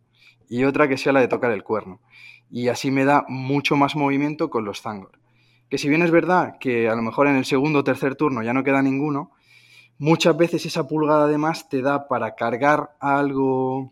y 0.49 0.63
otra 0.63 0.87
que 0.87 0.97
sea 0.97 1.13
la 1.13 1.19
de 1.19 1.27
tocar 1.27 1.51
el 1.51 1.63
cuerno. 1.63 1.99
Y 2.49 2.69
así 2.69 2.91
me 2.91 3.05
da 3.05 3.25
mucho 3.27 3.75
más 3.75 3.95
movimiento 3.95 4.49
con 4.49 4.65
los 4.65 4.81
Zangor. 4.81 5.19
Que 5.69 5.77
si 5.77 5.89
bien 5.89 6.01
es 6.01 6.11
verdad 6.11 6.57
que 6.59 6.87
a 6.87 6.95
lo 6.95 7.01
mejor 7.01 7.27
en 7.27 7.35
el 7.35 7.45
segundo 7.45 7.79
o 7.79 7.83
tercer 7.83 8.15
turno 8.15 8.41
ya 8.41 8.53
no 8.53 8.63
queda 8.63 8.81
ninguno, 8.81 9.31
muchas 9.97 10.37
veces 10.37 10.65
esa 10.65 10.87
pulgada 10.87 11.25
además 11.25 11.67
te 11.69 11.81
da 11.81 12.07
para 12.07 12.35
cargar 12.35 12.95
algo 12.99 13.91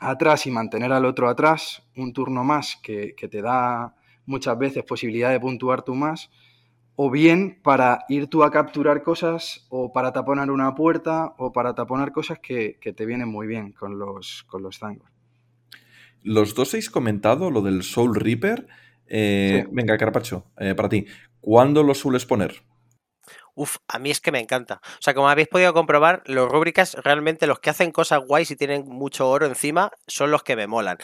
atrás 0.00 0.46
y 0.46 0.50
mantener 0.50 0.92
al 0.92 1.04
otro 1.04 1.28
atrás 1.28 1.82
un 1.96 2.12
turno 2.12 2.44
más 2.44 2.78
que, 2.82 3.14
te 3.18 3.42
da 3.42 3.94
muchas 4.26 4.58
veces 4.58 4.84
posibilidad 4.84 5.30
de 5.30 5.40
puntuar 5.40 5.82
tú 5.82 5.94
más, 5.94 6.30
o 6.96 7.10
bien 7.10 7.58
para 7.62 8.04
ir 8.08 8.28
tú 8.28 8.42
a 8.42 8.50
capturar 8.50 9.02
cosas 9.02 9.66
o 9.70 9.92
para 9.92 10.12
taponar 10.12 10.50
una 10.50 10.74
puerta 10.74 11.34
o 11.38 11.52
para 11.52 11.74
taponar 11.74 12.12
cosas 12.12 12.38
que, 12.40 12.78
te 12.80 13.06
vienen 13.06 13.28
muy 13.28 13.46
bien 13.46 13.72
con 13.72 13.98
los, 13.98 14.44
con 14.48 14.62
los. 14.62 14.80
Los 16.22 16.54
dos 16.54 16.74
habéis 16.74 16.90
comentado 16.90 17.50
lo 17.50 17.62
del 17.62 17.82
Soul 17.82 18.14
Reaper. 18.14 18.66
Eh, 19.06 19.66
venga, 19.70 19.96
Carpacho, 19.96 20.44
eh, 20.58 20.74
para 20.74 20.88
ti. 20.88 21.06
¿Cuándo 21.40 21.82
lo 21.82 21.94
sueles 21.94 22.26
poner? 22.26 22.62
Uf, 23.54 23.78
a 23.88 23.98
mí 23.98 24.10
es 24.10 24.20
que 24.20 24.30
me 24.30 24.38
encanta. 24.38 24.80
O 24.84 25.02
sea, 25.02 25.14
como 25.14 25.28
habéis 25.28 25.48
podido 25.48 25.74
comprobar, 25.74 26.22
los 26.26 26.48
rúbricas 26.48 26.94
realmente 26.94 27.48
los 27.48 27.58
que 27.58 27.70
hacen 27.70 27.90
cosas 27.90 28.20
guays 28.24 28.52
y 28.52 28.56
tienen 28.56 28.86
mucho 28.86 29.28
oro 29.28 29.46
encima 29.46 29.90
son 30.06 30.30
los 30.30 30.44
que 30.44 30.54
me 30.54 30.68
molan. 30.68 30.98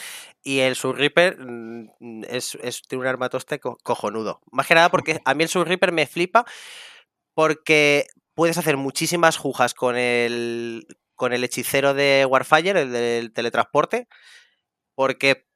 Y 0.45 0.61
el 0.61 0.77
Soul 0.77 0.97
Reaper 0.97 1.37
mm, 1.39 2.23
es, 2.29 2.57
es 2.63 2.83
un 2.93 3.07
armatoste 3.07 3.59
cojonudo. 3.59 4.41
Más 4.53 4.69
que 4.69 4.77
nada 4.77 4.89
porque 4.89 5.21
a 5.25 5.35
mí 5.35 5.43
el 5.43 5.49
Soul 5.49 5.67
Reaper 5.67 5.91
me 5.91 6.07
flipa 6.07 6.45
porque 7.35 8.07
puedes 8.35 8.57
hacer 8.57 8.77
muchísimas 8.77 9.37
jujas 9.37 9.75
con 9.75 9.97
el, 9.97 10.87
con 11.17 11.33
el 11.33 11.43
hechicero 11.43 11.93
de 11.93 12.25
Warfire, 12.25 12.83
el 12.83 12.93
del 12.93 13.33
teletransporte, 13.33 14.07
porque 14.95 15.47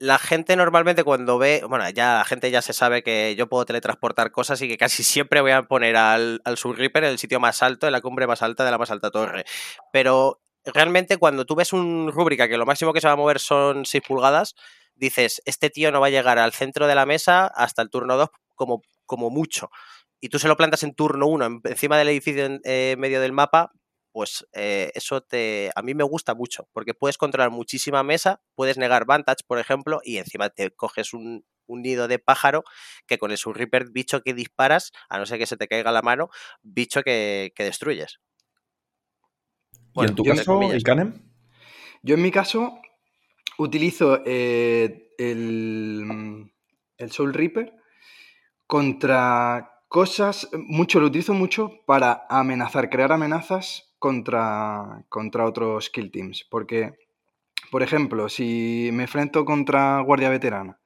la 0.00 0.18
gente 0.18 0.56
normalmente 0.56 1.04
cuando 1.04 1.38
ve, 1.38 1.62
bueno, 1.68 1.88
ya 1.90 2.14
la 2.18 2.24
gente 2.24 2.50
ya 2.50 2.62
se 2.62 2.72
sabe 2.72 3.02
que 3.02 3.36
yo 3.36 3.48
puedo 3.48 3.66
teletransportar 3.66 4.32
cosas 4.32 4.60
y 4.62 4.68
que 4.68 4.78
casi 4.78 5.02
siempre 5.04 5.42
voy 5.42 5.52
a 5.52 5.64
poner 5.64 5.96
al, 5.96 6.40
al 6.44 6.58
en 6.64 7.04
el 7.04 7.18
sitio 7.18 7.38
más 7.38 7.62
alto, 7.62 7.86
en 7.86 7.92
la 7.92 8.00
cumbre 8.00 8.26
más 8.26 8.42
alta 8.42 8.64
de 8.64 8.70
la 8.70 8.78
más 8.78 8.90
alta 8.90 9.10
torre. 9.10 9.44
Pero 9.92 10.40
realmente 10.64 11.18
cuando 11.18 11.44
tú 11.44 11.54
ves 11.54 11.72
un 11.72 12.10
rúbrica 12.12 12.48
que 12.48 12.56
lo 12.56 12.66
máximo 12.66 12.92
que 12.92 13.00
se 13.00 13.06
va 13.06 13.12
a 13.12 13.16
mover 13.16 13.38
son 13.40 13.84
6 13.84 14.02
pulgadas, 14.06 14.54
dices, 14.94 15.42
este 15.44 15.68
tío 15.68 15.92
no 15.92 16.00
va 16.00 16.08
a 16.08 16.10
llegar 16.10 16.38
al 16.38 16.52
centro 16.52 16.86
de 16.86 16.94
la 16.94 17.06
mesa 17.06 17.46
hasta 17.46 17.82
el 17.82 17.90
turno 17.90 18.16
2 18.16 18.30
como, 18.54 18.82
como 19.04 19.28
mucho. 19.28 19.70
Y 20.18 20.30
tú 20.30 20.38
se 20.38 20.48
lo 20.48 20.56
plantas 20.56 20.82
en 20.82 20.94
turno 20.94 21.26
1 21.26 21.60
encima 21.64 21.98
del 21.98 22.08
edificio 22.08 22.46
en 22.46 22.60
eh, 22.64 22.96
medio 22.98 23.20
del 23.20 23.32
mapa, 23.32 23.72
pues 24.12 24.46
eh, 24.52 24.90
eso 24.94 25.20
te, 25.22 25.70
a 25.74 25.82
mí 25.82 25.94
me 25.94 26.04
gusta 26.04 26.34
mucho, 26.34 26.68
porque 26.72 26.94
puedes 26.94 27.18
controlar 27.18 27.50
muchísima 27.50 28.02
mesa, 28.02 28.40
puedes 28.54 28.78
negar 28.78 29.06
Vantage, 29.06 29.44
por 29.46 29.58
ejemplo, 29.58 30.00
y 30.04 30.18
encima 30.18 30.50
te 30.50 30.70
coges 30.70 31.12
un, 31.14 31.44
nido 31.68 32.08
de 32.08 32.18
pájaro 32.18 32.64
que 33.06 33.18
con 33.18 33.30
el 33.30 33.38
Reaper, 33.38 33.90
bicho 33.92 34.22
que 34.22 34.34
disparas, 34.34 34.90
a 35.08 35.18
no 35.18 35.26
ser 35.26 35.38
que 35.38 35.46
se 35.46 35.56
te 35.56 35.68
caiga 35.68 35.92
la 35.92 36.02
mano, 36.02 36.28
bicho 36.62 37.02
que, 37.02 37.52
destruyes. 37.56 38.18
¿Y 39.94 40.04
en 40.04 40.14
tu 40.16 40.24
caso, 40.24 40.60
Canem? 40.84 41.22
Yo 42.02 42.16
en 42.16 42.22
mi 42.22 42.32
caso 42.32 42.80
utilizo 43.56 44.20
eh, 44.26 45.12
el, 45.16 46.50
el 46.96 47.12
Soul 47.12 47.34
Reaper 47.34 47.72
contra 48.66 49.70
cosas, 49.86 50.48
mucho, 50.52 50.98
lo 50.98 51.06
utilizo 51.06 51.34
mucho 51.34 51.80
para 51.86 52.26
amenazar, 52.28 52.90
crear 52.90 53.12
amenazas 53.12 53.89
contra, 54.00 55.04
contra 55.08 55.44
otros 55.44 55.90
kill 55.90 56.10
teams. 56.10 56.44
Porque, 56.50 56.94
por 57.70 57.84
ejemplo, 57.84 58.28
si 58.28 58.90
me 58.92 59.04
enfrento 59.04 59.44
contra 59.44 60.00
Guardia 60.00 60.30
Veterana, 60.30 60.80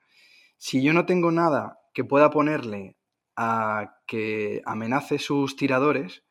si 0.59 0.83
yo 0.83 0.93
no 0.93 1.07
tengo 1.07 1.31
nada 1.31 1.79
que 1.95 2.05
pueda 2.05 2.29
ponerle 2.29 2.99
a 3.37 3.97
que 4.07 4.61
amenace 4.67 5.19
sus 5.19 5.57
tiradores, 5.57 6.25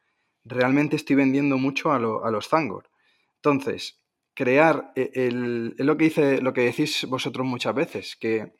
realmente 0.43 0.95
estoy 0.95 1.15
vendiendo 1.15 1.57
mucho 1.57 1.91
a, 1.91 1.99
los 1.99 2.47
Zangor. 2.47 2.89
Entonces, 3.37 4.03
crear 4.33 4.91
e, 4.95 5.11
el, 5.13 5.75
lo 5.77 5.97
que 5.97 6.05
dice, 6.05 6.41
lo 6.41 6.53
que 6.53 6.61
decís 6.61 7.05
vosotros 7.09 7.47
muchas 7.47 7.73
veces, 7.73 8.15
que 8.19 8.53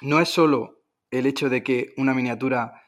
no 0.00 0.20
es 0.20 0.28
solo 0.28 0.82
el 1.10 1.26
hecho 1.26 1.48
de 1.48 1.62
que 1.62 1.92
una 1.96 2.14
miniatura 2.14 2.81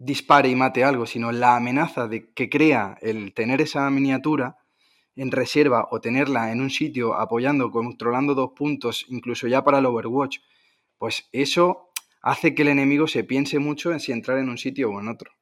dispare 0.00 0.48
y 0.48 0.56
mate 0.56 0.82
algo, 0.82 1.04
sino 1.04 1.30
la 1.30 1.56
amenaza 1.56 2.08
de 2.08 2.32
que 2.32 2.48
crea 2.48 2.96
el 3.02 3.34
tener 3.34 3.60
esa 3.60 3.88
miniatura 3.90 4.56
en 5.14 5.30
reserva 5.30 5.88
o 5.90 6.00
tenerla 6.00 6.52
en 6.52 6.62
un 6.62 6.70
sitio 6.70 7.14
apoyando, 7.14 7.70
controlando 7.70 8.34
dos 8.34 8.52
puntos, 8.56 9.04
incluso 9.08 9.46
ya 9.46 9.62
para 9.62 9.78
el 9.78 9.86
Overwatch, 9.86 10.38
pues 10.96 11.28
eso 11.32 11.90
hace 12.22 12.54
que 12.54 12.62
el 12.62 12.68
enemigo 12.68 13.06
se 13.08 13.24
piense 13.24 13.58
mucho 13.58 13.92
en 13.92 14.00
si 14.00 14.12
entrar 14.12 14.38
en 14.38 14.48
un 14.48 14.56
sitio 14.56 14.90
o 14.90 15.00
en 15.00 15.08
otro. 15.08 15.32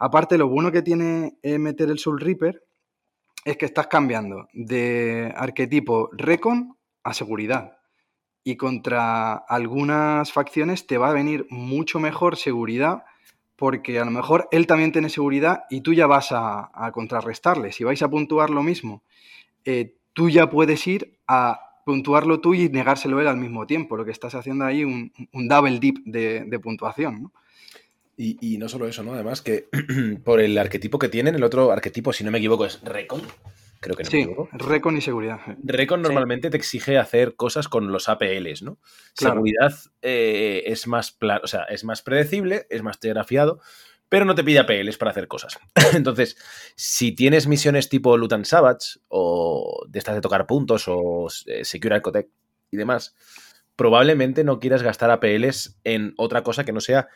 Aparte, 0.00 0.36
lo 0.36 0.48
bueno 0.48 0.72
que 0.72 0.82
tiene 0.82 1.38
eh, 1.42 1.58
meter 1.58 1.88
el 1.88 2.00
Soul 2.00 2.20
Reaper 2.20 2.64
es 3.44 3.56
que 3.56 3.66
estás 3.66 3.86
cambiando 3.86 4.48
de 4.52 5.32
arquetipo 5.36 6.10
Recon 6.12 6.76
a 7.04 7.14
seguridad. 7.14 7.76
Y 8.42 8.56
contra 8.56 9.34
algunas 9.34 10.32
facciones 10.32 10.88
te 10.88 10.98
va 10.98 11.10
a 11.10 11.14
venir 11.14 11.46
mucho 11.50 12.00
mejor 12.00 12.36
seguridad 12.36 13.04
porque 13.62 14.00
a 14.00 14.04
lo 14.04 14.10
mejor 14.10 14.48
él 14.50 14.66
también 14.66 14.90
tiene 14.90 15.08
seguridad 15.08 15.66
y 15.70 15.82
tú 15.82 15.94
ya 15.94 16.08
vas 16.08 16.30
a, 16.32 16.90
contrarrestarle. 16.92 17.70
Si 17.70 17.84
vais 17.84 18.02
a 18.02 18.10
puntuar 18.10 18.50
lo 18.50 18.64
mismo, 18.64 19.04
eh, 19.64 19.94
tú 20.14 20.28
ya 20.28 20.50
puedes 20.50 20.84
ir 20.88 21.14
a 21.28 21.60
puntuarlo 21.86 22.40
tú 22.40 22.54
y 22.54 22.68
negárselo 22.70 23.20
él 23.20 23.28
al 23.28 23.36
mismo 23.36 23.64
tiempo. 23.64 23.96
Lo 23.96 24.04
que 24.04 24.10
estás 24.10 24.34
haciendo 24.34 24.64
ahí 24.64 24.82
un, 24.82 25.12
un 25.32 25.46
double 25.46 25.78
dip 25.78 25.98
de, 26.04 26.58
puntuación. 26.60 27.30
Y, 28.16 28.36
y, 28.40 28.58
no 28.58 28.68
solo 28.68 28.88
eso, 28.88 29.04
¿no? 29.04 29.12
Además 29.14 29.42
que 29.42 29.68
por 30.24 30.40
el 30.40 30.58
arquetipo 30.58 30.98
que 30.98 31.08
tienen, 31.08 31.36
el 31.36 31.44
otro 31.44 31.70
arquetipo, 31.70 32.12
si 32.12 32.24
no 32.24 32.32
me 32.32 32.38
equivoco, 32.38 32.66
es 32.66 32.82
Recon. 32.82 33.22
Creo 33.82 33.96
que 33.96 34.04
no 34.04 34.10
sí, 34.10 34.28
Recon 34.52 34.96
y 34.96 35.00
seguridad. 35.00 35.40
Recon 35.64 36.02
normalmente 36.02 36.50
te 36.50 36.56
exige 36.56 36.98
hacer 36.98 37.34
cosas 37.34 37.66
con 37.66 37.90
los 37.90 38.08
APLs, 38.08 38.62
¿no? 38.62 38.78
Seguridad 39.12 39.74
eh, 40.02 40.62
es, 40.66 40.86
más 40.86 41.18
o 41.20 41.46
sea, 41.48 41.64
es 41.64 41.82
más 41.82 42.00
predecible, 42.00 42.68
es 42.70 42.84
más 42.84 43.00
telegrafiado, 43.00 43.58
pero 44.08 44.24
no 44.24 44.36
te 44.36 44.44
pide 44.44 44.60
APLs 44.60 44.98
para 44.98 45.10
hacer 45.10 45.26
cosas. 45.26 45.58
Entonces, 45.94 46.36
si 46.76 47.10
tienes 47.10 47.48
misiones 47.48 47.88
tipo 47.88 48.16
Loot 48.16 48.34
and 48.34 48.44
Savage, 48.44 49.00
o 49.08 49.84
de 49.88 49.98
estas 49.98 50.14
de 50.14 50.20
tocar 50.20 50.46
puntos, 50.46 50.84
o 50.86 51.26
eh, 51.46 51.64
Secure 51.64 51.96
Architect 51.96 52.30
y 52.70 52.76
demás, 52.76 53.16
probablemente 53.74 54.44
no 54.44 54.60
quieras 54.60 54.84
gastar 54.84 55.10
APLs 55.10 55.80
en 55.82 56.14
otra 56.18 56.44
cosa 56.44 56.64
que 56.64 56.72
no 56.72 56.80
sea 56.80 57.08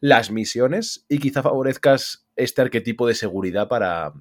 las 0.00 0.30
misiones 0.30 1.04
y 1.06 1.18
quizá 1.18 1.42
favorezcas 1.42 2.26
este 2.34 2.62
arquetipo 2.62 3.06
de 3.06 3.14
seguridad 3.14 3.68
para, 3.68 4.14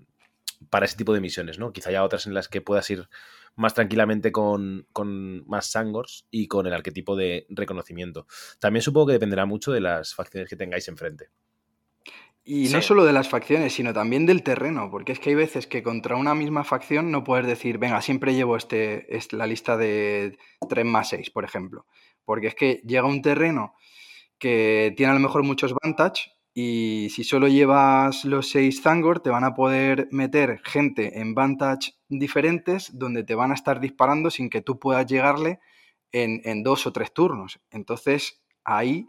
para 0.69 0.85
ese 0.85 0.97
tipo 0.97 1.13
de 1.13 1.21
misiones, 1.21 1.59
¿no? 1.59 1.71
Quizá 1.73 1.89
haya 1.89 2.03
otras 2.03 2.25
en 2.27 2.33
las 2.33 2.47
que 2.47 2.61
puedas 2.61 2.89
ir 2.89 3.07
más 3.55 3.73
tranquilamente 3.73 4.31
con, 4.31 4.87
más 5.47 5.67
Sangors 5.67 6.25
y 6.31 6.47
con 6.47 6.65
el 6.67 6.73
arquetipo 6.73 7.15
de 7.15 7.45
reconocimiento. 7.49 8.25
También 8.59 8.81
supongo 8.81 9.07
que 9.07 9.13
dependerá 9.13 9.45
mucho 9.45 9.71
de 9.71 9.81
las 9.81 10.15
facciones 10.15 10.49
que 10.49 10.55
tengáis 10.55 10.87
enfrente. 10.87 11.29
Y 12.45 12.67
no 12.69 12.81
solo 12.81 13.05
de 13.05 13.13
las 13.13 13.29
facciones, 13.29 13.73
sino 13.73 13.93
también 13.93 14.25
del 14.25 14.43
terreno, 14.43 14.91
porque 14.91 15.13
es 15.13 15.19
que 15.19 15.29
hay 15.29 15.35
veces 15.35 15.65
que 15.65 15.81
contra 15.81 16.17
una 16.17 16.35
misma 16.35 16.65
facción 16.65 17.09
no 17.09 17.23
puedes 17.23 17.47
decir, 17.47 17.77
venga, 17.77 18.01
siempre 18.01 18.33
llevo 18.33 18.57
este, 18.57 19.07
la 19.31 19.47
lista 19.47 19.77
de 19.77 20.37
3 20.67 20.85
más 20.85 21.09
6, 21.09 21.29
por 21.29 21.45
ejemplo. 21.45 21.85
Porque 22.25 22.47
es 22.47 22.55
que 22.55 22.81
llega 22.85 23.05
un 23.05 23.21
terreno 23.21 23.75
que 24.39 24.93
tiene 24.97 25.11
a 25.11 25.15
lo 25.15 25.21
mejor 25.21 25.43
muchos 25.43 25.73
vantage 25.73 26.33
y 26.53 27.09
si 27.09 27.23
solo 27.23 27.47
llevas 27.47 28.25
los 28.25 28.49
seis 28.49 28.81
Zangor, 28.81 29.21
te 29.21 29.31
van 29.31 29.43
a 29.43 29.55
poder 29.55 30.07
meter 30.11 30.61
gente 30.63 31.19
en 31.19 31.33
vantage 31.33 31.93
diferentes 32.09 32.97
donde 32.97 33.23
te 33.23 33.33
van 33.33 33.51
a 33.51 33.55
estar 33.55 33.79
disparando 33.79 34.29
sin 34.29 34.49
que 34.49 34.61
tú 34.61 34.79
puedas 34.79 35.07
llegarle 35.07 35.59
en, 36.11 36.61
dos 36.61 36.85
o 36.85 36.93
tres 36.93 37.11
turnos. 37.11 37.59
Entonces, 37.71 38.43
ahí, 38.63 39.07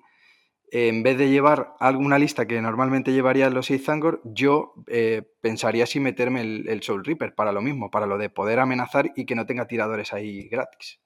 en 0.72 1.02
vez 1.02 1.18
de 1.18 1.28
llevar 1.28 1.74
alguna 1.80 2.18
lista 2.18 2.46
que 2.46 2.62
normalmente 2.62 3.12
llevaría 3.12 3.50
los 3.50 3.66
seis 3.66 3.84
Zangor, 3.84 4.22
yo 4.24 4.72
eh, 4.86 5.22
pensaría 5.42 5.84
si 5.84 6.00
meterme 6.00 6.40
el, 6.40 6.66
el 6.66 6.82
Soul 6.82 7.04
Reaper 7.04 7.34
para 7.34 7.52
lo 7.52 7.60
mismo, 7.60 7.90
para 7.90 8.06
lo 8.06 8.16
de 8.16 8.30
poder 8.30 8.58
amenazar 8.58 9.12
y 9.16 9.26
que 9.26 9.34
no 9.34 9.44
tenga 9.44 9.66
tiradores 9.66 10.14
ahí 10.14 10.48
gratis. 10.48 11.03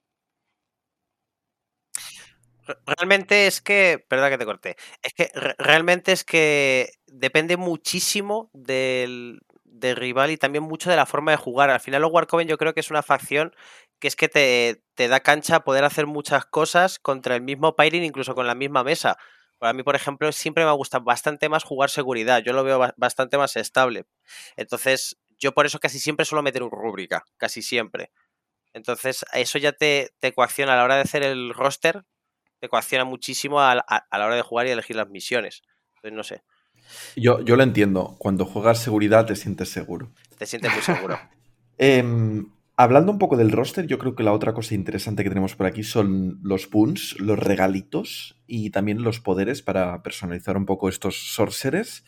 Realmente 2.86 3.46
es 3.46 3.60
que, 3.60 4.04
perdón 4.08 4.30
que 4.30 4.38
te 4.38 4.44
corté, 4.44 4.76
es 5.02 5.12
que 5.14 5.30
realmente 5.58 6.12
es 6.12 6.24
que 6.24 6.90
depende 7.06 7.56
muchísimo 7.56 8.50
del, 8.52 9.40
rival 9.80 10.32
y 10.32 10.36
también 10.36 10.64
mucho 10.64 10.90
de 10.90 10.96
la 10.96 11.06
forma 11.06 11.30
de 11.30 11.36
jugar. 11.36 11.70
Al 11.70 11.80
final 11.80 12.02
los 12.02 12.12
Warcoven 12.12 12.48
yo 12.48 12.58
creo 12.58 12.74
que 12.74 12.80
es 12.80 12.90
una 12.90 13.02
facción 13.02 13.54
que 14.00 14.08
es 14.08 14.16
que 14.16 14.28
te, 14.28 14.82
te 14.94 15.08
da 15.08 15.20
cancha 15.20 15.60
poder 15.60 15.84
hacer 15.84 16.06
muchas 16.06 16.46
cosas 16.46 16.98
contra 16.98 17.36
el 17.36 17.42
mismo 17.42 17.76
Pyrin, 17.76 18.02
incluso 18.04 18.34
con 18.34 18.46
la 18.46 18.54
misma 18.54 18.82
mesa. 18.82 19.16
Para 19.58 19.72
mí, 19.72 19.82
por 19.82 19.96
ejemplo, 19.96 20.30
siempre 20.32 20.64
me 20.64 20.72
gusta 20.72 20.98
bastante 20.98 21.48
más 21.48 21.64
jugar 21.64 21.90
seguridad. 21.90 22.42
Yo 22.44 22.52
lo 22.52 22.64
veo 22.64 22.92
bastante 22.96 23.38
más 23.38 23.56
estable. 23.56 24.06
Entonces, 24.56 25.16
yo 25.38 25.52
por 25.52 25.66
eso 25.66 25.78
casi 25.78 25.98
siempre 26.00 26.26
suelo 26.26 26.42
meter 26.42 26.62
un 26.62 26.70
rúbrica, 26.70 27.24
casi 27.36 27.62
siempre. 27.62 28.10
Entonces, 28.72 29.24
eso 29.32 29.58
ya 29.58 29.72
te, 29.72 30.10
te 30.20 30.32
coacciona 30.32 30.74
a 30.74 30.76
la 30.76 30.84
hora 30.84 30.96
de 30.96 31.02
hacer 31.02 31.22
el 31.24 31.54
roster 31.54 32.04
te 32.60 32.68
coacciona 32.68 33.04
muchísimo 33.04 33.60
a, 33.60 33.74
la 33.74 34.26
hora 34.26 34.36
de 34.36 34.42
jugar 34.42 34.66
y 34.66 34.70
elegir 34.70 34.96
las 34.96 35.08
misiones. 35.08 35.62
Entonces, 35.96 36.12
no 36.16 36.22
sé. 36.22 36.42
Yo, 37.16 37.40
yo 37.44 37.56
lo 37.56 37.62
entiendo. 37.62 38.16
Cuando 38.18 38.44
juegas 38.44 38.82
seguridad 38.82 39.26
te 39.26 39.36
sientes 39.36 39.68
seguro. 39.70 40.10
Te 40.36 40.46
sientes 40.46 40.72
muy 40.72 40.82
seguro. 40.82 41.18
Em, 41.80 42.50
hablando 42.76 43.12
un 43.12 43.18
poco 43.18 43.36
del 43.36 43.52
roster, 43.52 43.86
yo 43.86 43.98
creo 43.98 44.16
que 44.16 44.24
la 44.24 44.32
otra 44.32 44.52
cosa 44.52 44.74
interesante 44.74 45.22
que 45.22 45.28
tenemos 45.28 45.54
por 45.54 45.66
aquí 45.66 45.84
son 45.84 46.40
los 46.42 46.66
puns, 46.66 47.14
los 47.20 47.38
regalitos 47.38 48.42
y 48.48 48.70
también 48.70 49.04
los 49.04 49.20
poderes 49.20 49.62
para 49.62 50.02
personalizar 50.02 50.56
un 50.56 50.66
poco 50.66 50.88
estos 50.88 51.32
sorceres. 51.34 52.04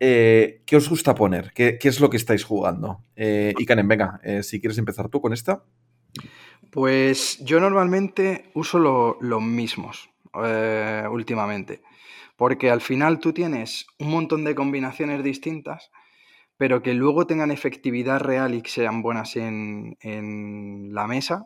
Eh, 0.00 0.62
¿Qué 0.66 0.76
os 0.76 0.90
gusta 0.90 1.14
poner? 1.14 1.52
¿Qué, 1.54 1.78
es 1.82 2.00
lo 2.00 2.10
que 2.10 2.18
estáis 2.18 2.44
jugando? 2.44 3.04
Eh, 3.16 3.54
Ikanen, 3.58 3.88
venga, 3.88 4.20
eh, 4.22 4.42
si 4.42 4.60
quieres 4.60 4.76
empezar 4.76 5.08
tú 5.08 5.22
con 5.22 5.32
esta. 5.32 5.64
Pues 6.70 7.38
yo 7.44 7.60
normalmente 7.60 8.50
uso 8.54 8.78
los 9.20 9.42
mismos 9.42 10.10
eh, 10.44 11.04
últimamente, 11.10 11.82
porque 12.36 12.70
al 12.70 12.80
final 12.80 13.18
tú 13.18 13.32
tienes 13.32 13.86
un 13.98 14.10
montón 14.10 14.44
de 14.44 14.54
combinaciones 14.54 15.22
distintas, 15.22 15.90
pero 16.56 16.82
que 16.82 16.94
luego 16.94 17.26
tengan 17.26 17.50
efectividad 17.50 18.20
real 18.20 18.54
y 18.54 18.62
que 18.62 18.70
sean 18.70 19.02
buenas 19.02 19.36
en, 19.36 19.96
la 20.92 21.06
mesa. 21.06 21.44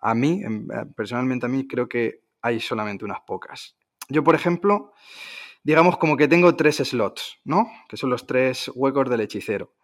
A 0.00 0.14
mí, 0.14 0.42
eh, 0.42 0.86
personalmente 0.96 1.46
a 1.46 1.48
mí, 1.48 1.66
creo 1.66 1.88
que 1.88 2.20
hay 2.42 2.60
solamente 2.60 3.04
unas 3.04 3.20
pocas. 3.26 3.76
Yo, 4.08 4.24
por 4.24 4.34
ejemplo, 4.34 4.92
digamos 5.62 5.98
como 5.98 6.16
que 6.16 6.28
tengo 6.28 6.56
tres 6.56 6.76
slots, 6.76 7.38
¿no? 7.44 7.70
Que 7.88 7.96
son 7.96 8.10
los 8.10 8.26
tres 8.26 8.70
huecos 8.74 9.10
del 9.10 9.20
hechicero. 9.20 9.74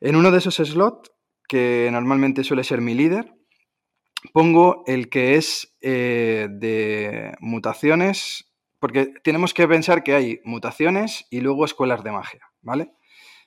En 0.00 0.16
uno 0.16 0.30
de 0.30 0.38
esos 0.38 0.56
slots 0.56 1.12
que 1.50 1.88
normalmente 1.90 2.44
suele 2.44 2.62
ser 2.62 2.80
mi 2.80 2.94
líder. 2.94 3.34
Pongo 4.32 4.84
el 4.86 5.08
que 5.08 5.36
es 5.36 5.74
eh, 5.80 6.48
de 6.50 7.34
mutaciones, 7.40 8.52
porque 8.78 9.12
tenemos 9.24 9.54
que 9.54 9.66
pensar 9.66 10.02
que 10.02 10.14
hay 10.14 10.40
mutaciones 10.44 11.26
y 11.30 11.40
luego 11.40 11.64
escuelas 11.64 12.04
de 12.04 12.12
magia, 12.12 12.50
¿vale? 12.60 12.92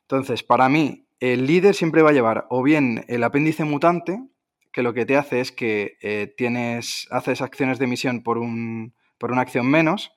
Entonces, 0.01 0.43
para 0.43 0.69
mí, 0.69 1.07
el 1.19 1.45
líder 1.45 1.75
siempre 1.75 2.01
va 2.01 2.09
a 2.09 2.13
llevar 2.13 2.47
o 2.49 2.63
bien 2.63 3.05
el 3.07 3.23
apéndice 3.23 3.63
mutante, 3.63 4.19
que 4.71 4.83
lo 4.83 4.93
que 4.93 5.05
te 5.05 5.15
hace 5.15 5.39
es 5.39 5.51
que 5.51 5.97
eh, 6.01 6.33
tienes, 6.35 7.07
haces 7.11 7.41
acciones 7.41 7.77
de 7.79 7.87
misión 7.87 8.23
por, 8.23 8.39
un, 8.39 8.95
por 9.19 9.31
una 9.31 9.41
acción 9.41 9.67
menos, 9.67 10.11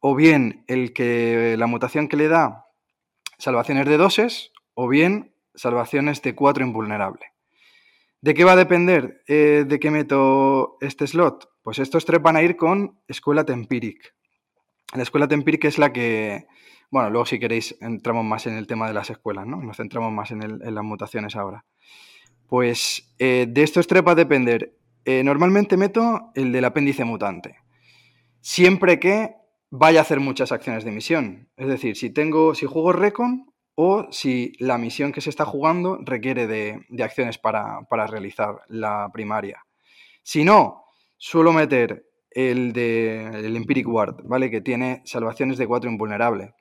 o 0.00 0.14
bien 0.14 0.64
el 0.66 0.92
que 0.92 1.56
la 1.56 1.66
mutación 1.66 2.08
que 2.08 2.16
le 2.16 2.28
da 2.28 2.66
salvaciones 3.38 3.86
de 3.86 3.96
doses, 3.96 4.52
o 4.74 4.88
bien 4.88 5.34
salvaciones 5.54 6.20
de 6.22 6.34
4 6.34 6.64
invulnerable. 6.64 7.26
¿De 8.22 8.34
qué 8.34 8.44
va 8.44 8.52
a 8.52 8.56
depender 8.56 9.22
eh, 9.28 9.64
de 9.66 9.80
qué 9.80 9.90
meto 9.90 10.76
este 10.82 11.06
slot? 11.06 11.48
Pues 11.62 11.78
estos 11.78 12.04
tres 12.04 12.20
van 12.20 12.36
a 12.36 12.42
ir 12.42 12.56
con 12.56 13.00
Escuela 13.08 13.44
Tempiric. 13.44 14.14
La 14.94 15.02
Escuela 15.02 15.26
Tempiric 15.26 15.64
es 15.64 15.78
la 15.78 15.90
que, 15.90 16.46
bueno, 16.90 17.08
luego 17.08 17.24
si 17.24 17.38
queréis 17.38 17.76
entramos 17.80 18.24
más 18.24 18.46
en 18.46 18.58
el 18.58 18.66
tema 18.66 18.86
de 18.88 18.92
las 18.92 19.08
escuelas, 19.08 19.46
¿no? 19.46 19.56
Nos 19.62 19.78
centramos 19.78 20.12
más 20.12 20.30
en, 20.32 20.40
las 20.74 20.84
mutaciones 20.84 21.34
ahora. 21.34 21.64
Pues 22.46 23.14
eh, 23.18 23.46
de 23.48 23.62
estos 23.62 23.86
tres 23.86 24.02
va 24.06 24.12
a 24.12 24.16
depender. 24.16 24.76
Eh, 25.06 25.24
normalmente 25.24 25.78
meto 25.78 26.30
el 26.34 26.52
del 26.52 26.66
apéndice 26.66 27.04
mutante. 27.04 27.56
Siempre 28.42 29.00
que 29.00 29.34
vaya 29.70 30.00
a 30.00 30.02
hacer 30.02 30.20
muchas 30.20 30.52
acciones 30.52 30.84
de 30.84 30.90
misión. 30.90 31.48
Es 31.56 31.68
decir, 31.68 31.96
si 31.96 32.10
tengo, 32.10 32.54
si 32.54 32.66
juego 32.66 32.92
Recon 32.92 33.49
o 33.82 34.12
si 34.12 34.52
la 34.58 34.76
misión 34.76 35.10
que 35.10 35.22
se 35.22 35.30
está 35.30 35.46
jugando 35.46 35.98
requiere 36.02 36.46
de, 36.46 36.84
acciones 37.02 37.38
para, 37.38 37.80
realizar 38.08 38.56
la 38.68 39.08
primaria. 39.10 39.64
Si 40.22 40.44
no, 40.44 40.84
suelo 41.16 41.50
meter 41.54 42.04
el 42.30 42.74
de 42.74 43.24
el 43.46 43.56
Empiric 43.56 43.88
Ward, 43.88 44.16
¿vale? 44.24 44.50
Que 44.50 44.60
tiene 44.60 45.00
salvaciones 45.06 45.56
de 45.56 45.66
4 45.66 45.90
invulnerable 45.90 46.52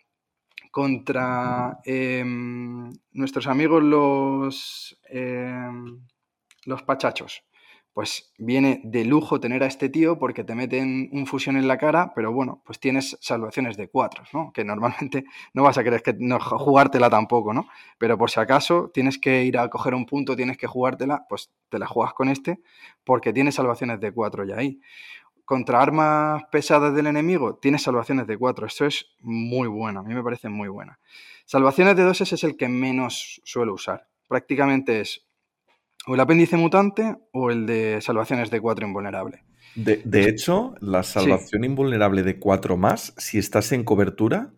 contra 0.72 1.80
em, 1.84 2.90
nuestros 3.12 3.48
amigos 3.48 3.84
los, 3.84 4.98
em, 5.10 6.00
los 6.64 6.84
pachachos. 6.84 7.44
Pues 7.94 8.32
viene 8.38 8.82
de 8.84 9.04
lujo 9.04 9.40
tener 9.40 9.64
a 9.64 9.66
este 9.66 9.90
tío 9.90 10.20
porque 10.20 10.44
te 10.44 10.56
meten 10.56 11.10
un 11.12 11.26
fusión 11.26 11.58
en 11.58 11.68
la 11.68 11.78
cara, 11.78 12.14
pero 12.16 12.32
bueno, 12.32 12.62
pues 12.66 12.80
tienes 12.80 13.18
salvaciones 13.20 13.78
de 13.78 13.90
cuatro, 13.90 14.24
¿no? 14.32 14.52
Que 14.54 14.64
normalmente 14.64 15.26
no 15.54 15.64
vas 15.64 15.78
a 15.78 15.84
querer 15.84 16.02
que 16.02 16.16
no, 16.18 16.40
jugártela 16.40 17.10
tampoco, 17.10 17.54
¿no? 17.54 17.68
Pero 17.98 18.18
por 18.18 18.30
si 18.30 18.40
acaso 18.40 18.92
tienes 18.94 19.18
que 19.18 19.44
ir 19.44 19.58
a 19.58 19.70
coger 19.70 19.96
un 19.96 20.06
punto, 20.06 20.36
tienes 20.36 20.58
que 20.58 20.68
jugártela, 20.68 21.26
pues 21.28 21.52
te 21.70 21.80
la 21.80 21.88
juegas 21.88 22.14
con 22.14 22.30
este 22.30 22.62
porque 23.04 23.34
tienes 23.34 23.56
salvaciones 23.56 24.00
de 24.00 24.12
cuatro 24.12 24.46
ya 24.46 24.58
ahí 24.58 24.80
contra 25.50 25.82
armas 25.82 26.44
pesadas 26.52 26.94
del 26.94 27.08
enemigo, 27.08 27.56
tienes 27.56 27.82
salvaciones 27.82 28.28
de 28.28 28.38
4. 28.38 28.68
Esto 28.68 28.86
es 28.86 29.08
muy 29.20 29.68
bueno, 29.68 30.02
a 30.02 30.04
mí 30.04 30.14
me 30.14 30.22
parece 30.22 30.48
muy 30.48 30.68
buena. 30.68 31.00
Salvaciones 31.46 31.96
de 31.96 32.04
2 32.04 32.22
es 32.22 32.44
el 32.44 32.56
que 32.56 32.70
menos 32.70 33.42
suelo 33.44 33.74
usar. 33.74 34.08
Prácticamente 34.28 35.02
es 35.02 35.26
o 36.08 36.16
el 36.16 36.20
apéndice 36.20 36.58
mutante 36.58 37.16
o 37.32 37.52
el 37.52 37.66
de 37.66 38.02
salvaciones 38.02 38.50
de 38.50 38.62
4 38.62 38.88
invulnerable. 38.88 39.44
De, 39.76 40.02
hecho, 40.28 40.74
la 40.82 41.04
salvación 41.04 41.64
invulnerable 41.64 42.24
de 42.24 42.40
4 42.40 42.76
más, 42.76 43.14
si 43.18 43.38
estás 43.38 43.72
en 43.72 43.84
cobertura 43.84 44.52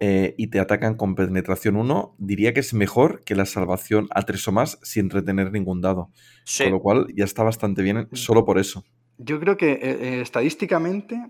eh, 0.00 0.34
y 0.36 0.48
te 0.48 0.58
atacan 0.58 0.96
con 0.96 1.14
penetración 1.14 1.76
1, 1.76 2.16
diría 2.18 2.52
que 2.52 2.60
es 2.60 2.74
mejor 2.74 3.22
que 3.24 3.36
la 3.36 3.46
salvación 3.46 4.08
a 4.10 4.22
3 4.22 4.48
o 4.48 4.52
más 4.52 4.78
sin 4.82 5.08
retener 5.08 5.52
ningún 5.52 5.80
dado. 5.80 6.10
Con 6.58 6.70
lo 6.72 6.80
cual 6.80 7.06
ya 7.14 7.24
está 7.24 7.42
bastante 7.42 7.82
bien 7.82 8.08
solo 8.12 8.44
por 8.44 8.58
eso. 8.58 8.84
Yo 9.18 9.38
creo 9.40 9.56
que 9.56 9.72
eh, 9.72 9.78
eh, 9.82 10.20
estadísticamente 10.20 11.20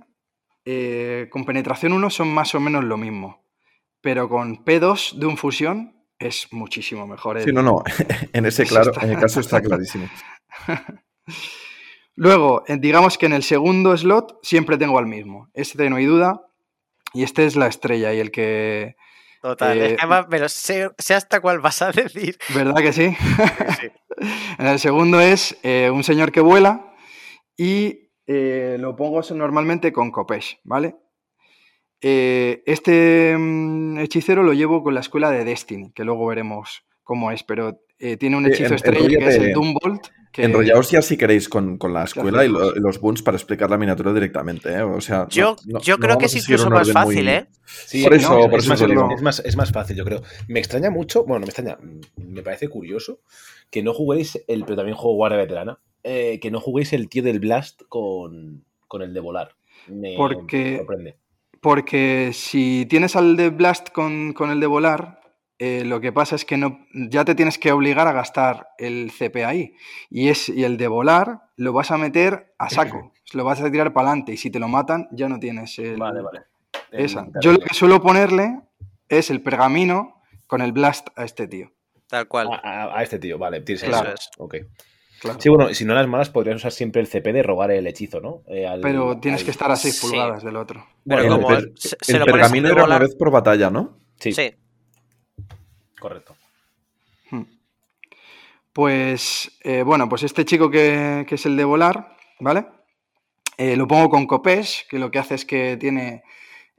eh, 0.64 1.28
con 1.30 1.44
penetración 1.44 1.92
1 1.92 2.10
son 2.10 2.28
más 2.28 2.54
o 2.54 2.60
menos 2.60 2.84
lo 2.84 2.96
mismo, 2.96 3.44
pero 4.00 4.28
con 4.28 4.64
P2 4.64 5.18
de 5.18 5.26
un 5.26 5.36
fusión 5.36 6.03
es 6.24 6.48
muchísimo 6.52 7.06
mejor. 7.06 7.40
Sí, 7.42 7.52
no, 7.52 7.62
no, 7.62 7.82
en 8.32 8.46
ese 8.46 8.64
claro, 8.64 8.92
en 9.00 9.10
el 9.10 9.18
caso 9.18 9.40
está 9.40 9.60
clarísimo. 9.62 10.08
Luego, 12.16 12.64
digamos 12.68 13.18
que 13.18 13.26
en 13.26 13.32
el 13.32 13.42
segundo 13.42 13.96
slot 13.96 14.38
siempre 14.42 14.78
tengo 14.78 14.98
al 14.98 15.06
mismo. 15.06 15.48
Este 15.52 15.90
no 15.90 15.96
hay 15.96 16.06
duda. 16.06 16.46
Y 17.12 17.22
este 17.22 17.46
es 17.46 17.54
la 17.54 17.66
estrella 17.66 18.12
y 18.12 18.18
el 18.18 18.30
que. 18.30 18.96
Total, 19.40 19.78
es 19.80 19.96
que 19.96 20.24
pero 20.30 20.48
sé, 20.48 20.90
hasta 21.14 21.40
cuál 21.40 21.60
vas 21.60 21.82
a 21.82 21.92
decir. 21.92 22.38
¿Verdad 22.54 22.76
que 22.76 22.92
sí? 22.92 23.14
sí. 23.80 23.88
en 24.58 24.66
el 24.66 24.78
segundo 24.78 25.20
es 25.20 25.56
un 25.92 26.02
señor 26.02 26.32
que 26.32 26.40
vuela 26.40 26.94
y 27.56 28.10
eh, 28.26 28.76
lo 28.80 28.96
pongo 28.96 29.20
normalmente 29.34 29.92
con 29.92 30.10
Copesh, 30.10 30.58
¿vale? 30.64 30.96
Eh, 32.00 32.62
este 32.66 33.36
mm, 33.36 33.98
hechicero 33.98 34.42
lo 34.42 34.52
llevo 34.52 34.82
con 34.82 34.94
la 34.94 35.00
escuela 35.00 35.30
de 35.30 35.44
Destiny, 35.44 35.92
que 35.92 36.04
luego 36.04 36.26
veremos 36.26 36.84
cómo 37.02 37.30
es, 37.30 37.42
pero 37.42 37.80
eh, 37.98 38.16
tiene 38.16 38.36
un 38.36 38.46
hechizo 38.46 38.74
estrella 38.74 39.18
que 39.18 39.28
es 39.28 39.36
el 39.36 39.52
Doombolt. 39.52 40.08
Que... 40.32 40.42
Enrollaos 40.42 40.90
ya 40.90 41.00
si 41.00 41.16
queréis 41.16 41.48
con, 41.48 41.78
la 41.92 42.02
escuela 42.02 42.44
y, 42.44 42.48
los 42.48 43.00
boons 43.00 43.22
para 43.22 43.36
explicar 43.36 43.70
la 43.70 43.78
miniatura 43.78 44.12
directamente, 44.12 44.82
O 44.82 45.00
sea, 45.00 45.28
yo, 45.30 45.54
yo 45.64 45.96
creo 45.98 46.18
que 46.18 46.26
es 46.26 46.34
incluso 46.34 46.68
más 46.70 46.90
fácil, 46.90 47.28
¿eh? 47.28 47.46
Sí, 47.64 48.02
por 48.02 48.14
eso, 48.14 48.40
es, 48.50 48.66
más, 48.66 48.80
es, 48.80 49.22
más, 49.22 49.42
es, 49.44 49.56
más, 49.56 49.70
fácil, 49.70 49.96
yo 49.96 50.04
creo. 50.04 50.22
Me 50.48 50.58
extraña 50.58 50.90
mucho, 50.90 51.22
bueno, 51.22 51.40
no 51.40 51.46
me 51.46 51.50
extraña, 51.50 51.78
me 52.16 52.42
parece 52.42 52.66
curioso 52.66 53.20
que 53.70 53.84
no 53.84 53.94
juguéis 53.94 54.42
el, 54.48 54.64
pero 54.64 54.76
también 54.76 54.96
juego 54.96 55.14
Guardia 55.14 55.38
Veterana, 55.38 55.78
eh, 56.02 56.38
que 56.40 56.50
no 56.50 56.60
juguéis 56.60 56.92
el 56.92 57.08
tío 57.08 57.22
del 57.22 57.40
Blast 57.40 57.82
con, 57.88 58.64
el 59.00 59.14
de 59.14 59.20
volar. 59.20 59.56
Me 59.88 60.14
porque, 60.16 60.78
sorprende. 60.78 61.16
Porque 61.64 62.32
si 62.34 62.84
tienes 62.90 63.16
al 63.16 63.38
de 63.38 63.48
Blast 63.48 63.88
con, 63.88 64.34
el 64.38 64.60
de 64.60 64.66
volar, 64.66 65.22
eh, 65.58 65.82
lo 65.86 65.98
que 65.98 66.12
pasa 66.12 66.36
es 66.36 66.44
que 66.44 66.58
no, 66.58 66.86
ya 66.92 67.24
te 67.24 67.34
tienes 67.34 67.56
que 67.56 67.72
obligar 67.72 68.06
a 68.06 68.12
gastar 68.12 68.68
el 68.76 69.10
CP 69.10 69.46
ahí. 69.46 69.74
Y, 70.10 70.28
es, 70.28 70.50
y 70.50 70.64
el 70.64 70.76
de 70.76 70.88
volar 70.88 71.44
lo 71.56 71.72
vas 71.72 71.90
a 71.90 71.96
meter 71.96 72.54
a 72.58 72.68
saco. 72.68 73.14
lo 73.32 73.44
vas 73.44 73.62
a 73.62 73.70
tirar 73.70 73.94
para 73.94 74.10
adelante. 74.10 74.32
Y 74.32 74.36
si 74.36 74.50
te 74.50 74.58
lo 74.58 74.68
matan, 74.68 75.08
ya 75.10 75.26
no 75.30 75.40
tienes 75.40 75.78
el. 75.78 75.96
Vale, 75.96 76.20
vale. 76.20 76.42
Esa. 76.92 77.28
Yo 77.40 77.52
lo 77.52 77.60
que 77.60 77.72
suelo 77.72 78.02
ponerle 78.02 78.60
es 79.08 79.30
el 79.30 79.40
pergamino 79.40 80.20
con 80.46 80.60
el 80.60 80.72
blast 80.72 81.08
a 81.16 81.24
este 81.24 81.48
tío. 81.48 81.72
Tal 82.08 82.28
cual. 82.28 82.60
A, 82.62 83.02
este 83.02 83.18
tío, 83.18 83.38
vale. 83.38 83.64
Claro. 83.64 84.12
Ok. 84.36 84.56
Sí, 85.38 85.48
bueno, 85.48 85.72
si 85.72 85.84
no 85.84 85.94
las 85.94 86.06
malas 86.06 86.30
podrías 86.30 86.56
usar 86.56 86.72
siempre 86.72 87.00
el 87.00 87.06
CP 87.06 87.32
de 87.32 87.42
robar 87.42 87.70
el 87.70 87.86
hechizo, 87.86 88.20
¿no? 88.20 88.42
Eh, 88.46 88.66
pero 88.82 89.18
tienes 89.18 89.44
que 89.44 89.50
estar 89.50 89.70
a 89.70 89.76
6 89.76 90.00
pulgadas 90.00 90.44
del 90.44 90.56
otro. 90.56 90.86
Pero 91.06 91.28
como 91.28 91.50
el, 91.52 91.72
se, 91.76 91.96
pergamino 92.20 92.68
era 92.68 92.84
una 92.84 92.98
vez 92.98 93.14
por 93.14 93.30
batalla, 93.30 93.70
¿no? 93.70 93.98
Sí. 94.18 94.32
sí. 94.32 94.54
Correcto. 95.98 96.34
Hmm. 97.30 97.44
Pues, 98.72 99.58
eh, 99.62 99.82
bueno, 99.82 100.08
pues 100.08 100.22
este 100.22 100.44
chico 100.44 100.70
que, 100.70 101.26
es 101.28 101.46
el 101.46 101.56
de 101.56 101.64
volar, 101.64 102.16
¿vale? 102.40 102.66
Eh, 103.56 103.76
lo 103.76 103.86
pongo 103.86 104.10
con 104.10 104.26
Copesh, 104.26 104.86
que 104.88 104.98
lo 104.98 105.10
que 105.10 105.18
hace 105.18 105.36
es 105.36 105.44
que 105.44 105.76
tiene 105.76 106.22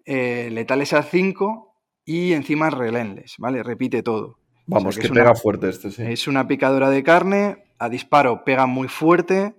letales 0.05 0.93
a 0.93 1.01
5 1.01 1.75
y 2.05 2.33
encima 2.33 2.69
relenles, 2.69 3.35
¿vale? 3.39 3.63
Repite 3.63 4.03
todo. 4.03 4.37
Vamos, 4.67 4.97
que, 4.97 5.09
pega 5.09 5.35
fuerte 5.35 5.69
este, 5.69 5.91
sí. 5.91 6.03
Es 6.03 6.27
una 6.27 6.47
picadora 6.47 6.89
de 6.89 7.03
carne, 7.03 7.64
a 7.79 7.89
disparo 7.89 8.43
pega 8.43 8.65
muy 8.65 8.87
fuerte 8.87 9.55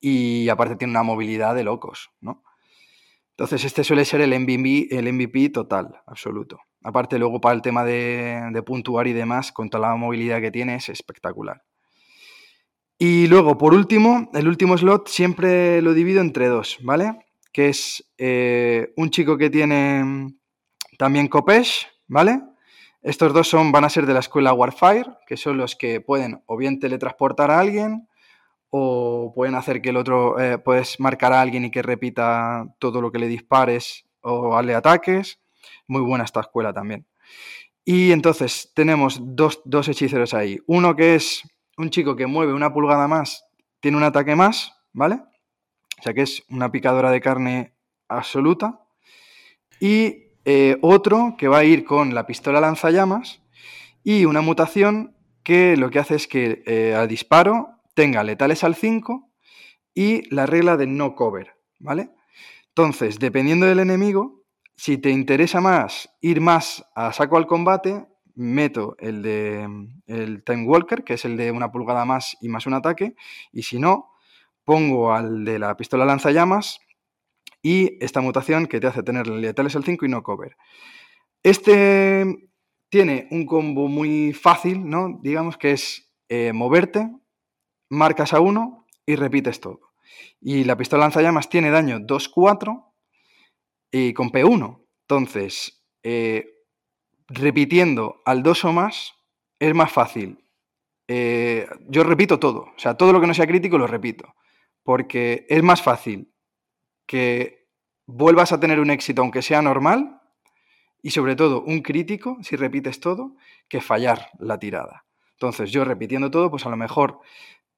y 0.00 0.48
aparte 0.48 0.76
tiene 0.76 0.92
una 0.92 1.02
movilidad 1.02 1.54
de 1.54 1.64
locos, 1.64 2.10
¿no? 2.20 2.42
Entonces 3.30 3.64
este 3.64 3.82
suele 3.82 4.04
ser 4.04 4.20
el 4.20 4.38
MVP, 4.38 4.96
el 4.96 5.12
MVP 5.12 5.48
total, 5.48 6.00
absoluto. 6.06 6.60
Aparte 6.84 7.18
luego 7.18 7.40
para 7.40 7.54
el 7.54 7.62
tema 7.62 7.84
de, 7.84 8.62
puntuar 8.64 9.08
y 9.08 9.12
demás, 9.12 9.50
con 9.50 9.70
toda 9.70 9.88
la 9.88 9.96
movilidad 9.96 10.40
que 10.40 10.52
tiene, 10.52 10.76
es 10.76 10.88
espectacular. 10.88 11.62
Y 12.96 13.26
luego, 13.26 13.58
por 13.58 13.74
último, 13.74 14.30
el 14.34 14.46
último 14.46 14.78
slot 14.78 15.08
siempre 15.08 15.82
lo 15.82 15.94
divido 15.94 16.20
entre 16.20 16.46
dos, 16.46 16.78
¿vale? 16.82 17.26
Que 17.52 17.70
es 17.70 18.08
eh, 18.18 18.92
un 18.96 19.10
chico 19.10 19.36
que 19.36 19.50
tiene 19.50 20.36
también 20.96 21.26
Copesh, 21.26 21.88
¿vale? 22.06 22.40
Estos 23.04 23.34
dos 23.34 23.46
son, 23.48 23.70
van 23.70 23.84
a 23.84 23.90
ser 23.90 24.06
de 24.06 24.14
la 24.14 24.20
escuela 24.20 24.54
Warfire, 24.54 25.10
que 25.26 25.36
son 25.36 25.58
los 25.58 25.76
que 25.76 26.00
pueden 26.00 26.42
o 26.46 26.56
bien 26.56 26.80
teletransportar 26.80 27.50
a 27.50 27.60
alguien 27.60 28.08
o 28.70 29.30
pueden 29.34 29.54
hacer 29.56 29.82
que 29.82 29.90
el 29.90 29.98
otro, 29.98 30.40
eh, 30.40 30.56
puedes 30.56 30.98
marcar 30.98 31.34
a 31.34 31.42
alguien 31.42 31.66
y 31.66 31.70
que 31.70 31.82
repita 31.82 32.66
todo 32.78 33.02
lo 33.02 33.12
que 33.12 33.18
le 33.18 33.28
dispares 33.28 34.06
o 34.22 34.54
darle 34.54 34.74
ataques. 34.74 35.38
Muy 35.86 36.00
buena 36.00 36.24
esta 36.24 36.40
escuela 36.40 36.72
también. 36.72 37.06
Y 37.84 38.10
entonces 38.10 38.72
tenemos 38.74 39.20
dos, 39.22 39.60
dos 39.66 39.86
hechiceros 39.86 40.32
ahí. 40.32 40.58
Uno 40.66 40.96
que 40.96 41.14
es 41.14 41.42
un 41.76 41.90
chico 41.90 42.16
que 42.16 42.26
mueve 42.26 42.54
una 42.54 42.72
pulgada 42.72 43.06
más, 43.06 43.44
tiene 43.80 43.98
un 43.98 44.04
ataque 44.04 44.34
más, 44.34 44.72
¿vale? 44.94 45.16
O 45.98 46.02
sea 46.02 46.14
que 46.14 46.22
es 46.22 46.42
una 46.48 46.72
picadora 46.72 47.10
de 47.10 47.20
carne 47.20 47.74
absoluta. 48.08 48.80
Y 49.78 50.23
eh, 50.44 50.76
otro 50.82 51.36
que 51.38 51.48
va 51.48 51.58
a 51.58 51.64
ir 51.64 51.84
con 51.84 52.14
la 52.14 52.26
pistola 52.26 52.60
lanzallamas 52.60 53.42
y 54.02 54.26
una 54.26 54.42
mutación 54.42 55.16
que 55.42 55.76
lo 55.76 55.90
que 55.90 55.98
hace 55.98 56.16
es 56.16 56.26
que 56.26 56.62
eh, 56.66 56.94
al 56.94 57.08
disparo 57.08 57.80
tenga 57.94 58.24
letales 58.24 58.64
al 58.64 58.74
5 58.74 59.30
y 59.94 60.28
la 60.34 60.46
regla 60.46 60.76
de 60.76 60.86
no 60.86 61.14
cover, 61.14 61.52
¿vale? 61.78 62.10
Entonces, 62.68 63.18
dependiendo 63.18 63.66
del 63.66 63.78
enemigo, 63.78 64.42
si 64.76 64.98
te 64.98 65.10
interesa 65.10 65.60
más 65.60 66.10
ir 66.20 66.40
más 66.40 66.84
a 66.94 67.12
saco 67.12 67.36
al 67.36 67.46
combate, 67.46 68.06
meto 68.34 68.96
el 68.98 69.22
de 69.22 69.68
el 70.06 70.42
Time 70.42 70.66
Walker, 70.66 71.04
que 71.04 71.14
es 71.14 71.24
el 71.24 71.36
de 71.36 71.52
una 71.52 71.70
pulgada 71.70 72.04
más 72.04 72.36
y 72.40 72.48
más 72.48 72.66
un 72.66 72.74
ataque, 72.74 73.14
y 73.52 73.62
si 73.62 73.78
no, 73.78 74.10
pongo 74.64 75.12
al 75.12 75.44
de 75.44 75.58
la 75.58 75.76
pistola 75.76 76.04
lanzallamas 76.04 76.80
y 77.64 77.96
esta 78.04 78.20
mutación 78.20 78.66
que 78.66 78.78
te 78.78 78.86
hace 78.86 79.02
tener 79.02 79.26
letales 79.26 79.74
al 79.74 79.84
5 79.84 80.04
y 80.04 80.08
no 80.10 80.22
cover. 80.22 80.58
Este 81.42 82.50
tiene 82.90 83.26
un 83.30 83.46
combo 83.46 83.88
muy 83.88 84.34
fácil, 84.34 84.88
¿no? 84.88 85.18
Digamos 85.22 85.56
que 85.56 85.72
es 85.72 86.12
eh, 86.28 86.52
moverte, 86.52 87.10
marcas 87.88 88.34
a 88.34 88.40
uno 88.40 88.86
y 89.06 89.16
repites 89.16 89.60
todo. 89.60 89.80
Y 90.42 90.64
la 90.64 90.76
pistola 90.76 91.04
lanzallamas 91.04 91.48
tiene 91.48 91.70
daño 91.70 92.00
2-4 92.00 92.84
y 93.90 94.12
con 94.12 94.30
P1. 94.30 94.84
Entonces, 95.08 95.86
eh, 96.02 96.66
repitiendo 97.28 98.20
al 98.26 98.42
2 98.42 98.66
o 98.66 98.72
más 98.74 99.14
es 99.58 99.74
más 99.74 99.90
fácil. 99.90 100.38
Eh, 101.08 101.66
yo 101.88 102.04
repito 102.04 102.38
todo, 102.38 102.72
o 102.76 102.78
sea, 102.78 102.94
todo 102.94 103.14
lo 103.14 103.22
que 103.22 103.26
no 103.26 103.34
sea 103.34 103.46
crítico 103.46 103.78
lo 103.78 103.86
repito, 103.86 104.34
porque 104.82 105.46
es 105.48 105.62
más 105.62 105.82
fácil 105.82 106.33
que 107.06 107.68
vuelvas 108.06 108.52
a 108.52 108.60
tener 108.60 108.80
un 108.80 108.90
éxito 108.90 109.22
aunque 109.22 109.42
sea 109.42 109.62
normal 109.62 110.20
y 111.02 111.10
sobre 111.10 111.36
todo 111.36 111.62
un 111.62 111.82
crítico, 111.82 112.38
si 112.42 112.56
repites 112.56 113.00
todo, 113.00 113.36
que 113.68 113.80
fallar 113.80 114.28
la 114.38 114.58
tirada. 114.58 115.04
Entonces 115.32 115.70
yo 115.70 115.84
repitiendo 115.84 116.30
todo, 116.30 116.50
pues 116.50 116.64
a 116.64 116.70
lo 116.70 116.76
mejor 116.76 117.20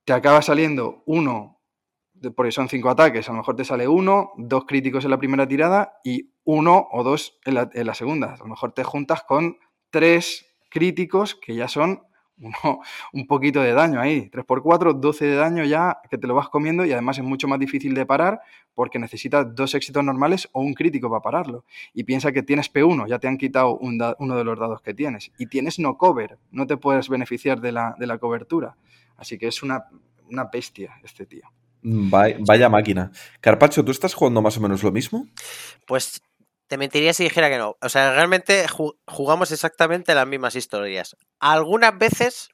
te 0.05 0.13
acaba 0.13 0.43
saliendo 0.43 1.03
uno, 1.07 1.61
porque 2.37 2.53
son 2.53 2.69
cinco 2.69 2.89
ataques, 2.89 3.29
a 3.29 3.33
lo 3.33 3.39
mejor 3.39 3.57
te 3.57 3.65
sale 3.65 3.89
uno, 3.89 4.31
dos 4.37 4.65
críticos 4.65 5.05
en 5.05 5.11
la 5.11 5.19
primera 5.19 5.49
tirada 5.49 5.99
y 6.05 6.33
uno 6.45 6.87
o 6.93 7.03
dos 7.03 7.39
en 7.45 7.55
la, 7.55 7.69
en 7.73 7.87
la 7.87 7.95
segunda. 7.95 8.35
A 8.35 8.37
lo 8.37 8.47
mejor 8.47 8.73
te 8.73 8.85
juntas 8.85 9.25
con 9.25 9.59
tres 9.91 10.47
críticos 10.71 11.35
que 11.35 11.57
ya 11.57 11.67
son 11.67 12.03
uno, 12.41 12.81
un 13.13 13.27
poquito 13.27 13.61
de 13.61 13.73
daño 13.73 14.01
ahí. 14.01 14.29
3x4, 14.31 14.99
12 14.99 15.25
de 15.25 15.35
daño 15.37 15.65
ya 15.65 15.99
que 16.11 16.19
te 16.19 16.27
lo 16.27 16.35
vas 16.35 16.49
comiendo 16.49 16.85
y 16.85 16.93
además 16.93 17.19
es 17.19 17.25
mucho 17.25 17.49
más 17.49 17.59
difícil 17.59 17.95
de 17.95 18.07
parar 18.07 18.41
porque 18.75 18.99
necesitas 18.99 19.55
dos 19.55 19.75
éxitos 19.75 20.05
normales 20.05 20.49
o 20.53 20.61
un 20.61 20.75
crítico 20.75 21.09
para 21.09 21.23
pararlo. 21.23 21.65
Y 21.95 22.05
piensa 22.05 22.33
que 22.33 22.43
tienes 22.43 22.73
P1, 22.73 23.09
ya 23.09 23.19
te 23.19 23.29
han 23.29 23.39
quitado 23.39 23.79
uno 23.79 24.37
de 24.37 24.45
los 24.45 24.59
dados 24.59 24.83
que 24.83 24.95
tienes. 24.95 25.33
Y 25.39 25.47
tienes 25.47 25.79
no 25.79 25.97
cover, 25.97 26.39
no 26.51 26.67
te 26.67 26.77
puedes 26.77 27.09
beneficiar 27.09 27.61
de 27.61 27.73
la, 27.73 27.95
de 27.99 28.07
la 28.07 28.19
cobertura. 28.19 28.77
Así 29.17 29.39
que 29.39 29.49
es 29.49 29.63
una, 29.63 29.87
una 30.31 30.45
bestia 30.45 30.95
este 31.03 31.27
tío. 31.27 31.51
Mm, 31.83 32.11
vaya, 32.11 32.37
vaya 32.41 32.69
máquina. 32.69 33.13
Carpacho, 33.41 33.85
¿tú 33.85 33.93
estás 33.93 34.13
jugando 34.13 34.43
más 34.43 34.57
o 34.59 34.61
menos 34.61 34.83
lo 34.83 34.93
mismo? 34.93 35.27
Pues 35.87 36.21
te 36.69 36.79
mentiría 36.79 37.15
si 37.15 37.25
dijera 37.25 37.49
que 37.49 37.59
no. 37.59 37.77
O 37.81 37.89
sea, 37.89 38.13
realmente 38.13 38.67
jugamos 39.07 39.53
exactamente 39.53 40.15
las 40.15 40.27
mismas 40.27 40.57
historias. 40.57 41.17
Algunas 41.39 41.97
veces 41.97 42.51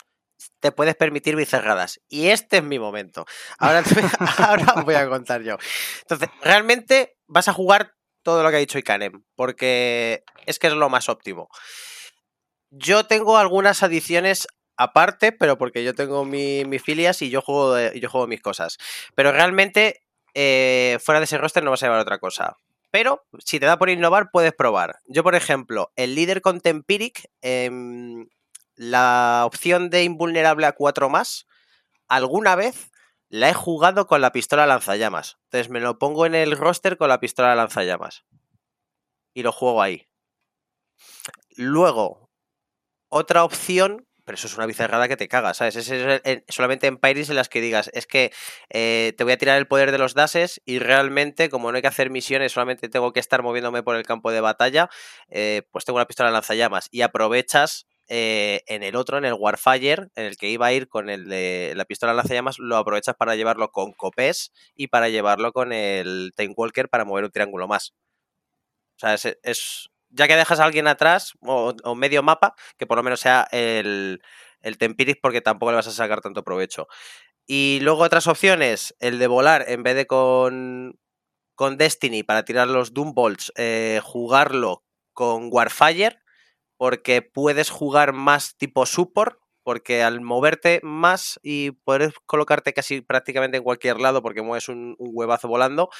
te 0.61 0.72
puedes 0.72 0.96
permitir 0.96 1.37
bicerradas. 1.37 2.01
Y 2.09 2.29
este 2.29 2.59
es 2.59 2.62
mi 2.62 2.79
momento. 2.79 3.27
Ahora, 3.59 3.83
ahora 4.38 4.83
voy 4.85 4.94
a 4.94 5.09
contar 5.09 5.42
yo. 5.42 5.57
Entonces, 6.03 6.29
realmente 6.42 7.16
vas 7.27 7.48
a 7.48 7.53
jugar 7.53 7.94
todo 8.22 8.42
lo 8.42 8.51
que 8.51 8.57
ha 8.57 8.61
dicho 8.61 8.79
Ikanem, 8.79 9.25
porque 9.35 10.22
es 10.46 10.59
que 10.59 10.68
es 10.68 10.72
lo 10.72 10.88
más 10.88 11.09
óptimo. 11.09 11.48
Yo 12.70 13.05
tengo 13.07 13.37
algunas 13.37 13.83
adiciones 13.83 14.46
aparte, 14.77 15.33
pero 15.33 15.59
porque 15.59 15.85
yo 15.85 15.94
tengo 15.94 16.25
mi, 16.25 16.64
filias 16.79 17.22
y 17.22 17.31
yo 17.31 17.42
juego, 17.42 17.79
yo 17.94 18.09
juego 18.09 18.27
mis 18.27 18.40
cosas. 18.40 18.79
Pero 19.14 19.33
realmente, 19.33 20.03
eh, 20.35 20.98
fuera 21.03 21.20
de 21.20 21.25
ese 21.25 21.38
roster 21.38 21.62
no 21.62 21.70
vas 21.70 21.83
a 21.83 21.87
llevar 21.87 22.01
otra 22.01 22.18
cosa. 22.18 22.57
Pero 22.92 23.24
si 23.38 23.59
te 23.59 23.64
da 23.66 23.78
por 23.78 23.88
innovar, 23.88 24.31
puedes 24.31 24.52
probar. 24.52 24.98
Yo, 25.07 25.24
por 25.24 25.35
ejemplo, 25.35 25.90
el 25.96 26.14
líder 26.14 26.42
con 26.42 26.61
Tempiric, 26.61 27.24
em, 27.40 28.28
la 28.76 29.44
opción 29.46 29.88
de 29.90 30.05
invulnerable 30.05 30.66
a 30.66 30.72
4 30.72 31.09
más, 31.09 31.46
alguna 32.09 32.55
vez 32.55 32.90
la 33.31 33.48
he 33.48 33.55
jugado 33.55 34.07
con 34.07 34.20
la 34.20 34.33
pistola 34.33 34.66
lanzallamas. 34.66 35.38
Entonces 35.44 35.70
me 35.70 35.81
lo 35.81 35.98
pongo 35.98 36.26
en 36.26 36.35
el 36.35 36.57
roster 36.57 36.98
con 36.98 37.09
la 37.09 37.18
pistola 37.18 37.55
lanzallamas. 37.57 38.24
Y 39.35 39.42
lo 39.42 39.52
juego 39.52 39.81
ahí. 39.83 40.07
Luego, 41.57 42.31
otra 43.09 43.44
opción 43.44 44.07
pero 44.24 44.37
eso 44.37 44.46
es 44.46 44.56
una 44.56 44.66
bizarrada 44.66 45.08
que 45.08 45.16
te 45.16 45.28
cagas, 45.28 45.58
¿sabes? 45.58 45.76
Es, 45.76 46.44
solamente 46.48 46.87
en 46.87 46.98
Pyris 46.98 47.30
en 47.30 47.37
las 47.37 47.48
que 47.48 47.61
digas, 47.61 47.90
es 47.92 48.06
que 48.06 48.32
eh, 48.70 49.12
te 49.16 49.24
voy 49.24 49.32
a 49.32 49.38
tirar 49.38 49.58
el 49.58 49.66
poder 49.66 49.92
de 49.92 49.98
los 49.98 50.14
dases 50.14 50.61
y 50.64 50.78
realmente, 50.78 51.48
como 51.48 51.70
no 51.70 51.76
hay 51.76 51.82
que 51.82 51.88
hacer 51.88 52.11
misiones, 52.11 52.52
solamente 52.52 52.88
tengo 52.88 53.12
que 53.12 53.20
estar 53.20 53.42
moviéndome 53.42 53.82
por 53.82 53.96
el 53.96 54.04
campo 54.04 54.30
de 54.30 54.40
batalla, 54.40 54.88
eh, 55.28 55.62
pues 55.70 55.85
tengo 55.85 55.98
una 55.98 56.06
pistola 56.06 56.30
lanzallamas 56.30 56.88
y 56.90 57.02
aprovechas 57.02 57.87
eh, 58.08 58.62
en 58.66 58.82
el 58.82 58.96
otro, 58.96 59.18
en 59.18 59.24
el 59.24 59.35
Warfire, 59.35 60.08
en 60.16 60.26
el 60.26 60.37
que 60.37 60.48
iba 60.50 60.66
a 60.66 60.72
ir 60.72 60.88
con 60.88 61.08
el 61.08 61.28
de 61.28 61.72
la 61.76 61.85
pistola 61.85 62.14
lanzallamas, 62.14 62.58
lo 62.58 62.76
aprovechas 62.76 63.14
para 63.16 63.37
llevarlo 63.37 63.70
con 63.70 63.92
Copés 63.92 64.52
y 64.74 64.88
para 64.88 65.08
llevarlo 65.08 65.52
con 65.52 65.72
el 65.72 66.32
Time 66.37 66.54
Walker 66.56 66.88
para 66.88 67.04
mover 67.04 67.24
un 67.24 67.30
triángulo 67.30 67.68
más. 67.68 67.94
O 68.96 68.98
sea, 68.98 69.14
es, 69.42 69.90
ya 70.12 70.29
que 70.29 70.37
dejas 70.37 70.61
a 70.61 70.64
alguien 70.64 70.87
atrás 70.87 71.33
o, 71.40 71.94
medio 71.94 72.22
mapa, 72.22 72.55
que 72.79 72.87
por 72.87 72.96
lo 72.96 73.03
menos 73.03 73.20
sea 73.20 73.48
el, 73.51 74.22
el 74.61 74.79
Tempiris 74.79 75.16
porque 75.20 75.40
tampoco 75.40 75.72
le 75.72 75.77
vas 75.77 75.88
a 75.88 75.92
sacar 75.92 76.20
tanto 76.20 76.44
provecho. 76.44 76.87
Y 77.46 77.81
luego 77.83 78.03
otras 78.03 78.27
opciones, 78.27 78.94
el 79.01 79.18
de 79.18 79.27
volar 79.27 79.64
en 79.68 79.83
vez 79.83 79.96
de 79.96 80.07
con, 80.07 80.98
con 81.55 81.77
Destiny 81.77 82.22
para 82.22 82.44
tirar 82.44 82.68
los 82.68 82.94
Doom 82.94 83.14
Bolts, 83.14 83.53
eh, 83.57 84.01
jugarlo 84.03 84.85
con 85.12 85.48
Warfire, 85.51 86.18
porque 86.77 87.22
puedes 87.22 87.70
jugar 87.70 88.12
más 88.12 88.57
tipo 88.57 88.87
support, 88.87 89.38
porque 89.64 90.03
al 90.03 90.20
moverte 90.20 90.81
más 90.83 91.38
y 91.42 91.72
poder 91.72 92.12
colocarte 92.27 92.72
casi 92.72 93.01
prácticamente 93.01 93.57
en 93.59 93.62
cualquier 93.62 94.01
lado, 94.01 94.22
porque 94.22 94.42
mueves 94.42 94.68
un, 94.68 94.96
huevazo 94.98 95.48
volando, 95.48 95.90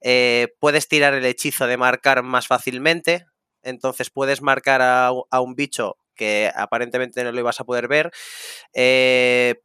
eh, 0.00 0.54
puedes 0.58 0.88
tirar 0.88 1.14
el 1.14 1.26
hechizo 1.26 1.66
de 1.66 1.76
marcar 1.76 2.22
más 2.22 2.46
fácilmente, 2.46 3.26
entonces 3.62 4.10
puedes 4.10 4.42
marcar 4.42 4.80
a, 4.82 5.12
un 5.40 5.54
bicho 5.54 5.96
que 6.14 6.50
aparentemente 6.54 7.24
no 7.24 7.32
lo 7.32 7.40
ibas 7.40 7.60
a 7.60 7.64
poder 7.64 7.88
ver. 7.88 8.10
Eh, 8.74 9.62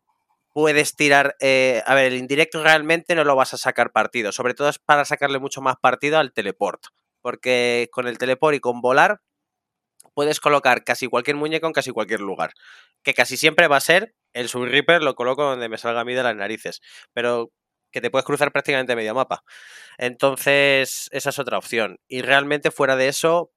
puedes 0.54 0.96
tirar. 0.96 1.36
Eh, 1.42 1.84
a 1.86 1.96
ver, 1.96 2.06
el 2.06 2.18
indirecto 2.18 2.64
realmente 2.64 3.14
no 3.16 3.26
lo 3.26 3.36
vas 3.36 3.54
a 3.54 3.58
sacar 3.58 3.92
partido. 3.92 4.32
Sobre 4.32 4.54
todo 4.54 4.70
es 4.70 4.80
para 4.80 5.06
sacarle 5.06 5.40
mucho 5.40 5.62
más 5.62 5.76
partido 5.82 6.18
al 6.18 6.34
teleport. 6.34 6.82
Porque 7.22 7.90
con 7.92 8.08
el 8.08 8.18
teleport 8.18 8.56
y 8.56 8.60
con 8.60 8.82
volar 8.82 9.22
puedes 10.14 10.40
colocar 10.40 10.84
casi 10.86 11.08
cualquier 11.08 11.36
muñeco 11.36 11.68
en 11.68 11.74
casi 11.74 11.92
cualquier 11.92 12.22
lugar. 12.22 12.54
Que 13.04 13.14
casi 13.14 13.38
siempre 13.38 13.68
va 13.68 13.78
a 13.78 13.82
ser 13.82 14.16
el 14.34 14.50
Sub 14.50 14.66
Reaper, 14.66 15.04
lo 15.04 15.16
coloco 15.16 15.44
donde 15.44 15.70
me 15.70 15.78
salga 15.78 16.02
a 16.02 16.06
mí 16.06 16.14
de 16.14 16.24
las 16.24 16.36
narices. 16.36 16.82
Pero 17.14 17.52
que 17.92 18.02
te 18.02 18.10
puedes 18.12 18.26
cruzar 18.26 18.52
prácticamente 18.52 18.96
medio 18.96 19.16
mapa. 19.16 19.44
Entonces, 19.98 21.08
esa 21.12 21.30
es 21.30 21.40
otra 21.40 21.58
opción. 21.58 21.98
Y 22.10 22.22
realmente 22.22 22.72
fuera 22.72 22.98
de 22.98 23.08
eso, 23.08 23.52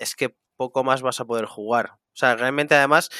es 0.00 0.16
que 0.16 0.34
poco 0.56 0.82
más 0.82 1.02
vas 1.02 1.20
a 1.20 1.24
poder 1.24 1.44
jugar. 1.44 1.92
O 1.92 2.16
sea, 2.16 2.34
realmente 2.34 2.74
además, 2.74 3.10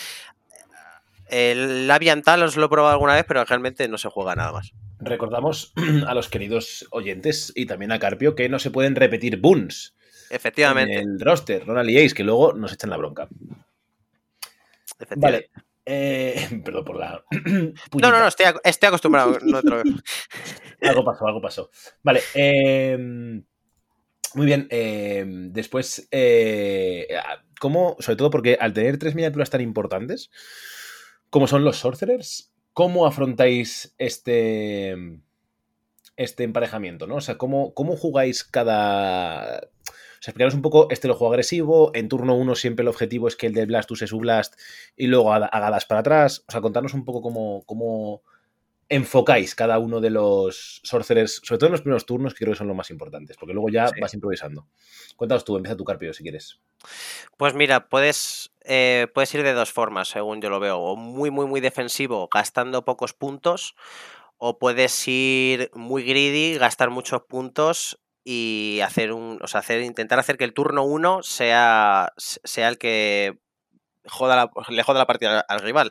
el 1.28 1.88
Aviantal 1.88 2.42
os 2.42 2.56
lo 2.56 2.66
he 2.66 2.68
probado 2.68 2.92
alguna 2.92 3.14
vez, 3.14 3.24
pero 3.28 3.44
realmente 3.44 3.86
no 3.86 3.98
se 3.98 4.08
juega 4.08 4.34
nada 4.34 4.52
más. 4.52 4.72
Recordamos 4.98 5.72
a 6.06 6.14
los 6.14 6.28
queridos 6.28 6.86
oyentes 6.90 7.52
y 7.54 7.66
también 7.66 7.92
a 7.92 7.98
Carpio 7.98 8.34
que 8.34 8.48
no 8.48 8.58
se 8.58 8.70
pueden 8.70 8.96
repetir 8.96 9.40
boons. 9.40 9.94
Efectivamente. 10.30 10.98
En 10.98 11.10
el 11.12 11.20
roster, 11.20 11.66
no 11.66 11.74
la 11.74 11.82
liéis, 11.82 12.14
que 12.14 12.24
luego 12.24 12.52
nos 12.52 12.72
echan 12.72 12.90
la 12.90 12.96
bronca. 12.96 13.28
Vale. 15.16 15.50
Eh, 15.86 16.60
perdón 16.64 16.84
por 16.84 16.98
la. 16.98 17.24
no, 17.30 18.10
no, 18.10 18.20
no, 18.20 18.26
estoy, 18.26 18.88
acostumbrado. 18.88 19.38
algo 20.82 21.04
pasó, 21.04 21.26
algo 21.26 21.40
pasó. 21.40 21.70
Vale. 22.02 22.20
Eh, 22.34 23.42
muy 24.34 24.46
bien, 24.46 24.66
eh, 24.70 25.24
después, 25.26 26.08
eh, 26.10 27.08
¿cómo, 27.58 27.96
sobre 27.98 28.16
todo 28.16 28.30
porque 28.30 28.56
al 28.60 28.72
tener 28.72 28.98
tres 28.98 29.14
miniaturas 29.14 29.50
tan 29.50 29.60
importantes, 29.60 30.30
como 31.30 31.46
son 31.46 31.64
los 31.64 31.78
Sorcerers, 31.78 32.52
¿cómo 32.72 33.06
afrontáis 33.06 33.94
este, 33.98 34.96
este 36.16 36.44
emparejamiento? 36.44 37.06
¿no? 37.06 37.16
O 37.16 37.20
sea, 37.20 37.38
¿cómo, 37.38 37.74
¿cómo 37.74 37.96
jugáis 37.96 38.44
cada... 38.44 39.60
O 39.60 40.22
sea, 40.22 40.32
explicaros 40.32 40.54
un 40.54 40.60
poco, 40.60 40.88
este 40.90 41.08
lo 41.08 41.14
juego 41.14 41.32
agresivo, 41.32 41.92
en 41.94 42.08
turno 42.08 42.34
uno 42.34 42.54
siempre 42.54 42.82
el 42.82 42.88
objetivo 42.88 43.26
es 43.26 43.36
que 43.36 43.46
el 43.46 43.54
de 43.54 43.64
Blast 43.64 43.90
use 43.90 44.06
su 44.06 44.18
Blast 44.18 44.54
y 44.94 45.06
luego 45.06 45.32
haga 45.32 45.70
das 45.70 45.86
para 45.86 46.00
atrás. 46.00 46.44
O 46.46 46.52
sea, 46.52 46.60
contarnos 46.60 46.92
un 46.92 47.06
poco 47.06 47.22
cómo, 47.22 47.62
cómo, 47.64 48.22
enfocáis 48.90 49.54
cada 49.54 49.78
uno 49.78 50.00
de 50.00 50.10
los 50.10 50.80
sorcerers, 50.82 51.40
sobre 51.44 51.58
todo 51.58 51.68
en 51.68 51.72
los 51.72 51.80
primeros 51.80 52.04
turnos, 52.04 52.34
que 52.34 52.44
creo 52.44 52.52
que 52.52 52.58
son 52.58 52.66
los 52.66 52.76
más 52.76 52.90
importantes, 52.90 53.36
porque 53.38 53.54
luego 53.54 53.70
ya 53.70 53.88
vas 54.00 54.14
improvisando. 54.14 54.66
Cuéntanos 55.16 55.44
tú, 55.44 55.56
empieza 55.56 55.76
tu 55.76 55.84
Carpio 55.84 56.12
si 56.12 56.24
quieres. 56.24 56.60
Pues 57.36 57.54
mira, 57.54 57.88
puedes, 57.88 58.52
eh, 58.64 59.06
puedes 59.14 59.32
ir 59.34 59.44
de 59.44 59.52
dos 59.52 59.72
formas, 59.72 60.08
según 60.08 60.42
yo 60.42 60.50
lo 60.50 60.58
veo. 60.58 60.78
O 60.78 60.96
muy, 60.96 61.30
muy, 61.30 61.46
muy 61.46 61.60
defensivo, 61.60 62.28
gastando 62.34 62.84
pocos 62.84 63.12
puntos, 63.12 63.76
o 64.38 64.58
puedes 64.58 65.06
ir 65.06 65.70
muy 65.72 66.02
greedy, 66.02 66.58
gastar 66.58 66.90
muchos 66.90 67.22
puntos 67.22 68.00
y 68.24 68.80
hacer 68.82 69.12
un. 69.12 69.38
O 69.40 69.46
sea, 69.46 69.60
hacer, 69.60 69.82
intentar 69.82 70.18
hacer 70.18 70.36
que 70.36 70.44
el 70.44 70.52
turno 70.52 70.82
1 70.82 71.22
sea, 71.22 72.12
sea 72.16 72.68
el 72.68 72.78
que 72.78 73.38
joda 74.06 74.50
le 74.68 74.82
joda 74.82 74.98
la 74.98 75.06
partida 75.06 75.40
al 75.40 75.60
rival. 75.60 75.90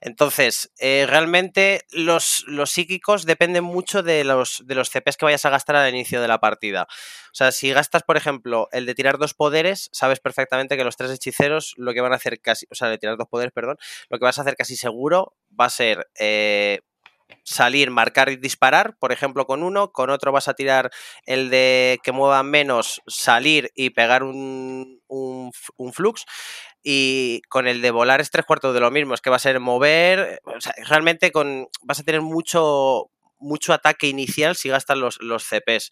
Entonces, 0.00 0.72
eh, 0.78 1.06
realmente 1.08 1.82
los, 1.90 2.44
los, 2.46 2.70
psíquicos 2.70 3.24
dependen 3.24 3.64
mucho 3.64 4.02
de 4.02 4.24
los, 4.24 4.62
de 4.66 4.74
los 4.74 4.90
CPs 4.90 5.16
que 5.16 5.24
vayas 5.24 5.44
a 5.46 5.50
gastar 5.50 5.76
al 5.76 5.88
inicio 5.88 6.20
de 6.20 6.28
la 6.28 6.38
partida. 6.38 6.86
O 7.32 7.34
sea, 7.34 7.52
si 7.52 7.72
gastas, 7.72 8.02
por 8.02 8.16
ejemplo, 8.16 8.68
el 8.72 8.86
de 8.86 8.94
tirar 8.94 9.18
dos 9.18 9.34
poderes, 9.34 9.88
sabes 9.92 10.20
perfectamente 10.20 10.76
que 10.76 10.84
los 10.84 10.96
tres 10.96 11.10
hechiceros 11.10 11.74
lo 11.76 11.94
que 11.94 12.00
van 12.00 12.12
a 12.12 12.16
hacer 12.16 12.40
casi, 12.40 12.66
o 12.70 12.74
sea, 12.74 12.88
de 12.88 12.98
tirar 12.98 13.16
dos 13.16 13.28
poderes, 13.28 13.52
perdón, 13.52 13.78
lo 14.08 14.18
que 14.18 14.24
vas 14.24 14.38
a 14.38 14.42
hacer 14.42 14.56
casi 14.56 14.76
seguro 14.76 15.34
va 15.58 15.66
a 15.66 15.70
ser 15.70 16.08
eh, 16.18 16.80
salir, 17.42 17.90
marcar 17.90 18.28
y 18.28 18.36
disparar, 18.36 18.96
por 18.98 19.12
ejemplo, 19.12 19.46
con 19.46 19.62
uno, 19.62 19.92
con 19.92 20.10
otro 20.10 20.32
vas 20.32 20.48
a 20.48 20.54
tirar 20.54 20.90
el 21.24 21.50
de 21.50 21.98
que 22.02 22.12
mueva 22.12 22.42
menos, 22.42 23.02
salir 23.06 23.70
y 23.74 23.90
pegar 23.90 24.22
un, 24.22 25.00
un, 25.08 25.92
flux. 25.92 26.24
Y 26.82 27.42
con 27.48 27.66
el 27.66 27.82
de 27.82 27.90
volar 27.90 28.20
es 28.20 28.30
tres 28.30 28.46
cuartos 28.46 28.74
de 28.74 28.80
lo 28.80 28.90
mismo, 28.90 29.14
es 29.14 29.20
que 29.20 29.30
va 29.30 29.36
a 29.36 29.40
ser 29.40 29.60
mover, 29.60 30.40
o 30.44 30.60
sea, 30.60 30.72
realmente 30.88 31.32
con, 31.32 31.68
vas 31.82 32.00
a 32.00 32.04
tener 32.04 32.20
mucho, 32.20 33.10
mucho 33.38 33.72
ataque 33.72 34.08
inicial 34.08 34.56
si 34.56 34.68
gastas 34.68 34.98
los, 34.98 35.20
los 35.20 35.44
CPs. 35.44 35.90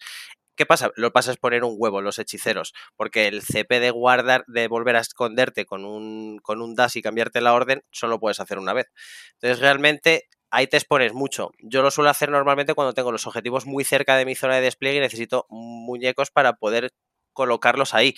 ¿Qué 0.55 0.65
pasa? 0.65 0.91
Lo 0.95 1.11
pasa 1.11 1.31
es 1.31 1.37
poner 1.37 1.65
un 1.65 1.75
huevo 1.77 2.01
los 2.01 2.17
hechiceros, 2.17 2.73
porque 2.95 3.27
el 3.27 3.41
CP 3.41 3.81
de 3.81 3.91
guardar, 3.91 4.45
de 4.47 4.69
volver 4.69 4.95
a 4.95 5.01
esconderte 5.01 5.65
con 5.65 5.83
un, 5.83 6.39
con 6.39 6.61
un 6.61 6.75
y 6.93 7.01
cambiarte 7.01 7.41
la 7.41 7.53
orden, 7.53 7.83
solo 7.91 8.19
puedes 8.21 8.39
hacer 8.39 8.57
una 8.57 8.71
vez. 8.71 8.85
Entonces, 9.33 9.59
realmente 9.59 10.29
ahí 10.51 10.67
te 10.67 10.77
expones 10.77 11.13
mucho. 11.13 11.51
Yo 11.59 11.81
lo 11.81 11.91
suelo 11.91 12.09
hacer 12.09 12.29
normalmente 12.29 12.73
cuando 12.73 12.93
tengo 12.93 13.11
los 13.11 13.27
objetivos 13.27 13.65
muy 13.65 13.83
cerca 13.83 14.15
de 14.17 14.25
mi 14.25 14.35
zona 14.35 14.55
de 14.55 14.61
despliegue 14.61 14.97
y 14.97 15.01
necesito 15.01 15.45
muñecos 15.49 16.31
para 16.31 16.53
poder 16.53 16.93
colocarlos 17.33 17.93
ahí 17.93 18.15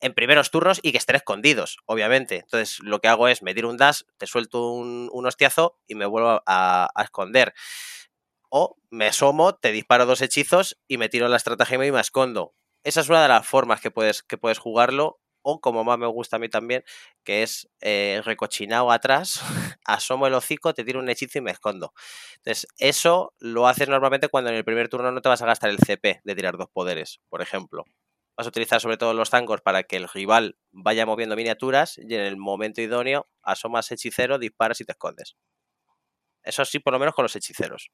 en 0.00 0.14
primeros 0.14 0.50
turnos 0.50 0.78
y 0.82 0.92
que 0.92 0.98
estén 0.98 1.16
escondidos, 1.16 1.78
obviamente. 1.86 2.36
Entonces, 2.36 2.78
lo 2.80 3.00
que 3.00 3.08
hago 3.08 3.28
es 3.28 3.42
medir 3.42 3.66
un 3.66 3.76
dash, 3.76 4.02
te 4.18 4.26
suelto 4.26 4.70
un, 4.70 5.26
hostiazo 5.26 5.78
y 5.86 5.94
me 5.94 6.06
vuelvo 6.06 6.42
a, 6.46 6.88
esconder. 7.02 7.54
O 8.48 8.76
me 8.90 9.06
asomo, 9.08 9.54
te 9.54 9.72
disparo 9.72 10.06
dos 10.06 10.22
hechizos 10.22 10.78
y 10.86 10.98
me 10.98 11.08
tiro 11.08 11.28
la 11.28 11.36
estrategia 11.36 11.84
y 11.84 11.92
me 11.92 12.00
escondo. 12.00 12.54
Esa 12.84 13.00
es 13.00 13.08
una 13.08 13.22
de 13.22 13.28
las 13.28 13.46
formas 13.46 13.80
que 13.80 13.90
puedes, 13.90 14.22
que 14.22 14.38
puedes 14.38 14.58
jugarlo. 14.58 15.18
O 15.48 15.60
como 15.60 15.84
más 15.84 15.96
me 15.96 16.08
gusta 16.08 16.36
a 16.36 16.38
mí 16.40 16.48
también, 16.48 16.82
que 17.22 17.44
es 17.44 17.68
eh, 17.80 18.20
recochinado 18.24 18.90
atrás, 18.90 19.40
asomo 19.84 20.26
el 20.26 20.34
hocico, 20.34 20.74
te 20.74 20.82
tiro 20.82 20.98
un 20.98 21.08
hechizo 21.08 21.38
y 21.38 21.40
me 21.40 21.52
escondo. 21.52 21.92
Entonces, 22.38 22.66
eso 22.78 23.32
lo 23.38 23.68
haces 23.68 23.88
normalmente 23.88 24.28
cuando 24.28 24.50
en 24.50 24.56
el 24.56 24.64
primer 24.64 24.88
turno 24.88 25.12
no 25.12 25.22
te 25.22 25.28
vas 25.28 25.42
a 25.42 25.46
gastar 25.46 25.70
el 25.70 25.78
CP 25.78 26.20
de 26.24 26.34
tirar 26.34 26.56
dos 26.56 26.68
poderes, 26.72 27.20
por 27.28 27.42
ejemplo 27.42 27.84
vas 28.36 28.46
a 28.46 28.50
utilizar 28.50 28.80
sobre 28.80 28.98
todo 28.98 29.14
los 29.14 29.30
tangos 29.30 29.62
para 29.62 29.84
que 29.84 29.96
el 29.96 30.08
rival 30.08 30.58
vaya 30.70 31.06
moviendo 31.06 31.36
miniaturas 31.36 31.96
y 31.96 32.14
en 32.14 32.20
el 32.20 32.36
momento 32.36 32.82
idóneo 32.82 33.28
asomas 33.42 33.90
hechicero, 33.90 34.38
disparas 34.38 34.80
y 34.80 34.84
te 34.84 34.92
escondes. 34.92 35.36
Eso 36.42 36.64
sí, 36.64 36.78
por 36.78 36.92
lo 36.92 36.98
menos 36.98 37.14
con 37.14 37.22
los 37.22 37.34
hechiceros. 37.34 37.90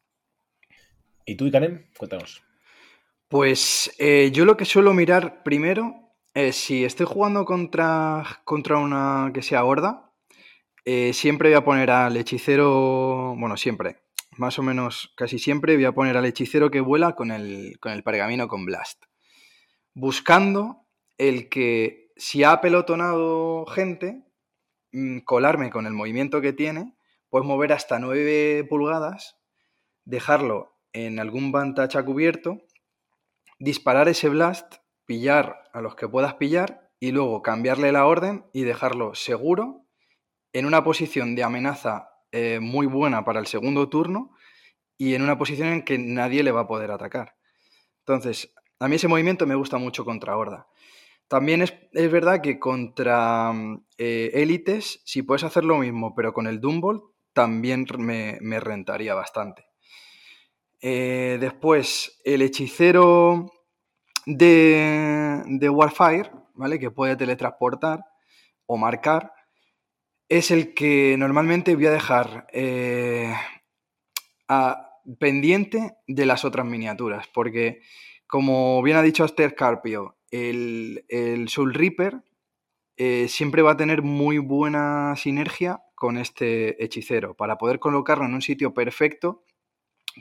¿Y 1.25 1.37
tú, 1.37 1.47
Ikanem? 1.47 1.87
Cuéntanos. 1.97 2.43
Pues 3.29 3.95
eh, 3.99 4.31
yo 4.33 4.45
lo 4.45 4.57
que 4.57 4.65
suelo 4.65 4.93
mirar 4.93 5.43
primero 5.43 6.12
es 6.35 6.57
si 6.57 6.85
estoy 6.85 7.07
jugando 7.07 7.45
contra, 7.45 8.41
contra 8.45 8.79
una 8.79 9.31
que 9.35 9.43
sea 9.43 9.65
horda, 9.65 10.13
eh, 10.85 11.13
siempre 11.13 11.51
voy 11.51 11.57
a 11.57 11.65
poner 11.65 11.91
al 11.91 12.17
hechicero, 12.17 13.35
bueno, 13.39 13.57
siempre, 13.57 14.03
más 14.37 14.59
o 14.59 14.63
menos 14.63 15.13
casi 15.17 15.39
siempre 15.39 15.77
voy 15.77 15.85
a 15.85 15.93
poner 15.93 16.17
al 16.17 16.25
hechicero 16.25 16.71
que 16.71 16.81
vuela 16.81 17.15
con 17.15 17.31
el, 17.31 17.79
con 17.81 17.93
el 17.93 18.03
pergamino 18.03 18.49
con 18.49 18.65
Blast 18.65 19.05
buscando 19.95 20.87
el 21.19 21.49
que 21.49 22.13
si 22.17 22.45
ha 22.45 22.61
pelotonado 22.61 23.67
gente, 23.67 24.25
mm, 24.93 25.19
colarme 25.21 25.71
con 25.71 25.87
el 25.87 25.93
movimiento 25.93 26.41
que 26.41 26.53
tiene, 26.53 26.95
puedes 27.29 27.47
mover 27.47 27.73
hasta 27.73 27.99
9 27.99 28.65
pulgadas, 28.69 29.39
dejarlo 30.05 30.79
en 30.93 31.19
algún 31.19 31.53
vantage 31.53 32.03
cubierto, 32.05 32.59
disparar 33.59 34.09
ese 34.09 34.29
blast, 34.29 34.77
pillar 35.13 35.69
a 35.75 35.83
los 35.83 35.95
que 35.95 36.09
puedas 36.09 36.37
pillar 36.37 36.91
y 36.99 37.13
luego 37.13 37.43
cambiarle 37.43 37.93
la 37.93 38.07
orden 38.07 38.47
y 38.55 38.63
dejarlo 38.63 39.15
seguro 39.15 39.85
en 40.55 40.65
una 40.65 40.83
posición 40.85 41.35
de 41.35 41.43
amenaza 41.43 42.09
eh, 42.31 42.61
muy 42.63 42.87
buena 42.87 43.23
para 43.23 43.39
el 43.39 43.47
segundo 43.47 43.91
turno 43.91 44.31
y 44.97 45.15
en 45.15 45.21
una 45.21 45.37
posición 45.37 45.69
en 45.69 45.83
que 45.85 45.99
nadie 45.99 46.43
le 46.43 46.51
va 46.51 46.63
a 46.63 46.67
poder 46.67 46.91
atacar. 46.91 47.35
Entonces, 47.99 48.55
a 48.81 48.89
mí 48.89 48.97
ese 48.97 49.07
movimiento 49.07 49.47
me 49.47 49.55
gusta 49.55 49.77
mucho 49.77 50.07
contra 50.07 50.35
Horda. 50.35 50.67
También 51.29 51.61
es, 51.61 51.75
verdad 51.93 52.41
que 52.41 52.59
contra 52.59 53.53
mm, 53.53 53.85
eh, 53.99 54.31
élites, 54.33 55.03
si 55.05 55.21
puedes 55.21 55.45
hacer 55.45 55.67
lo 55.67 55.77
mismo, 55.77 56.15
pero 56.15 56.33
con 56.33 56.47
el 56.47 56.59
Dumbolt, 56.59 57.05
también 57.35 57.85
me, 57.99 58.61
rentaría 58.61 59.13
bastante. 59.13 59.67
Eh, 60.81 61.37
después, 61.39 62.19
el 62.25 62.41
hechicero 62.41 63.53
de, 64.27 65.43
de, 65.47 65.69
Warfire, 65.69 66.31
¿vale? 66.55 66.79
Que 66.79 66.91
puede 66.91 67.17
teletransportar 67.17 68.05
o 68.67 68.77
marcar, 68.77 69.33
es 70.29 70.51
el 70.51 70.75
que 70.75 71.17
normalmente 71.19 71.75
voy 71.75 71.87
a 71.87 71.91
dejar 71.91 72.47
eh, 72.53 73.35
pendiente 75.19 75.97
de 76.07 76.27
las 76.27 76.45
otras 76.45 76.67
miniaturas, 76.67 77.29
porque 77.35 77.81
como 78.27 78.83
bien 78.83 78.97
ha 78.97 79.03
dicho 79.03 79.25
Aster 79.25 79.55
Carpio, 79.55 80.17
el, 80.31 81.05
Soul 81.49 81.75
Reaper 81.75 82.23
eh, 82.97 83.27
siempre 83.29 83.63
va 83.63 83.73
a 83.73 83.77
tener 83.77 84.03
muy 84.03 84.39
buena 84.39 85.15
sinergia 85.17 85.83
con 85.95 86.17
este 86.17 86.83
hechicero 86.83 87.35
para 87.35 87.59
poder 87.59 87.79
colocarlo 87.79 88.25
en 88.25 88.35
un 88.35 88.43
sitio 88.43 88.73
perfecto 88.73 89.45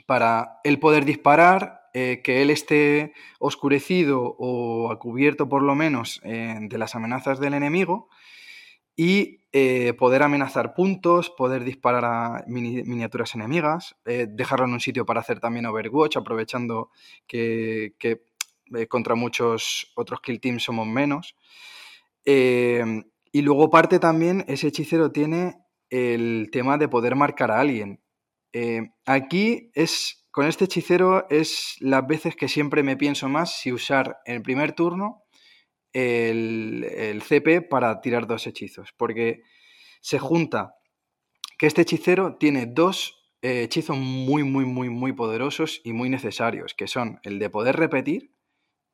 para 0.06 0.60
él 0.64 0.78
poder 0.78 1.04
disparar, 1.04 1.81
eh, 1.94 2.22
que 2.24 2.40
él 2.40 2.48
esté 2.48 3.12
oscurecido 3.38 4.34
o 4.38 4.90
a 4.90 4.98
cubierto 4.98 5.50
por 5.50 5.62
lo 5.62 5.74
menos 5.74 6.20
eh, 6.24 6.56
de 6.58 6.78
las 6.78 6.94
amenazas 6.94 7.38
del 7.38 7.52
enemigo 7.52 8.08
y 8.96 9.40
poder 9.98 10.22
amenazar 10.22 10.72
puntos, 10.72 11.28
poder 11.28 11.64
disparar 11.64 12.04
a 12.06 12.44
miniaturas 12.46 13.34
enemigas, 13.34 13.96
dejarlo 14.04 14.64
en 14.64 14.72
un 14.72 14.80
sitio 14.80 15.04
para 15.04 15.20
hacer 15.20 15.40
también 15.40 15.66
Overwatch, 15.66 16.16
aprovechando 16.16 16.90
que, 17.26 17.94
eh, 18.00 18.86
contra 18.88 19.14
muchos 19.14 19.92
otros 19.94 20.22
kill 20.22 20.40
teams 20.40 20.62
somos 20.62 20.86
menos. 20.86 21.36
Y 22.24 23.42
luego 23.42 23.68
parte 23.68 23.98
también, 23.98 24.44
ese 24.48 24.68
hechicero 24.68 25.12
tiene 25.12 25.56
el 25.90 26.48
tema 26.50 26.78
de 26.78 26.88
poder 26.88 27.14
marcar 27.14 27.50
a 27.50 27.60
alguien. 27.60 28.00
Aquí 29.04 29.70
es, 29.74 30.21
con 30.32 30.46
este 30.46 30.64
hechicero 30.64 31.28
es 31.30 31.76
las 31.80 32.06
veces 32.06 32.34
que 32.34 32.48
siempre 32.48 32.82
me 32.82 32.96
pienso 32.96 33.28
más 33.28 33.58
si 33.58 33.70
usar 33.70 34.18
en 34.24 34.36
el 34.36 34.42
primer 34.42 34.72
turno 34.72 35.22
el, 35.92 37.22
CP 37.22 37.60
para 37.62 38.00
tirar 38.00 38.26
dos 38.26 38.46
hechizos, 38.46 38.92
porque 38.96 39.42
se 40.00 40.18
junta 40.18 40.74
que 41.58 41.66
este 41.66 41.82
hechicero 41.82 42.36
tiene 42.38 42.66
dos 42.66 43.30
eh, 43.42 43.62
hechizos 43.62 43.98
muy, 43.98 44.42
muy, 44.42 44.64
muy, 44.64 44.88
muy 44.88 45.12
poderosos 45.12 45.80
y 45.84 45.92
muy 45.92 46.08
necesarios, 46.08 46.74
que 46.74 46.88
son 46.88 47.20
el 47.22 47.38
de 47.38 47.50
poder 47.50 47.76
repetir 47.76 48.34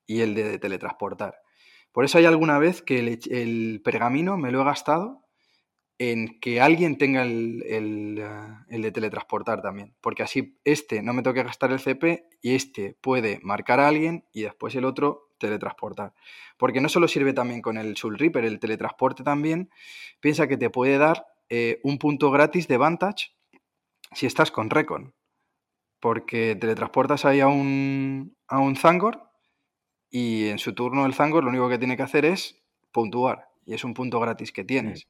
y 0.06 0.20
el 0.22 0.34
de 0.34 0.58
teletransportar. 0.58 1.36
Por 1.92 2.04
eso 2.04 2.18
hay 2.18 2.24
alguna 2.24 2.58
vez 2.58 2.82
que 2.82 2.98
el, 2.98 3.80
pergamino 3.84 4.36
me 4.36 4.50
lo 4.50 4.60
he 4.60 4.64
gastado 4.64 5.24
en 5.98 6.38
que 6.40 6.60
alguien 6.60 6.96
tenga 6.96 7.22
el, 7.22 7.64
el, 7.66 8.82
de 8.82 8.92
teletransportar 8.92 9.60
también, 9.60 9.94
porque 10.00 10.22
así 10.22 10.56
este 10.64 11.02
no 11.02 11.12
me 11.12 11.22
toque 11.22 11.42
gastar 11.42 11.72
el 11.72 11.80
CP 11.80 12.24
y 12.40 12.54
este 12.54 12.96
puede 13.00 13.40
marcar 13.42 13.80
a 13.80 13.88
alguien 13.88 14.24
y 14.32 14.42
después 14.42 14.74
el 14.76 14.84
otro 14.84 15.30
teletransportar. 15.38 16.14
Porque 16.56 16.80
no 16.80 16.88
solo 16.88 17.08
sirve 17.08 17.32
también 17.32 17.62
con 17.62 17.76
el 17.78 17.96
Soul 17.96 18.18
Reaper, 18.18 18.44
el 18.44 18.60
teletransporte 18.60 19.24
también, 19.24 19.70
piensa 20.20 20.46
que 20.46 20.56
te 20.56 20.70
puede 20.70 20.98
dar 20.98 21.26
eh, 21.48 21.80
un 21.82 21.98
punto 21.98 22.30
gratis 22.30 22.68
de 22.68 22.76
Vantage 22.76 23.32
si 24.12 24.26
estás 24.26 24.52
con 24.52 24.70
Recon. 24.70 25.14
Porque 26.00 26.54
teletransportas 26.54 27.24
ahí 27.24 27.40
a 27.40 27.48
un, 27.48 28.36
a 28.46 28.60
un 28.60 28.76
Zangor 28.76 29.20
y 30.10 30.46
en 30.46 30.60
su 30.60 30.74
turno 30.74 31.06
el 31.06 31.14
Zangor 31.14 31.42
lo 31.42 31.50
único 31.50 31.68
que 31.68 31.78
tiene 31.78 31.96
que 31.96 32.04
hacer 32.04 32.24
es 32.24 32.62
puntuar 32.92 33.48
y 33.66 33.74
es 33.74 33.82
un 33.82 33.94
punto 33.94 34.20
gratis 34.20 34.52
que 34.52 34.64
tienes. 34.64 35.08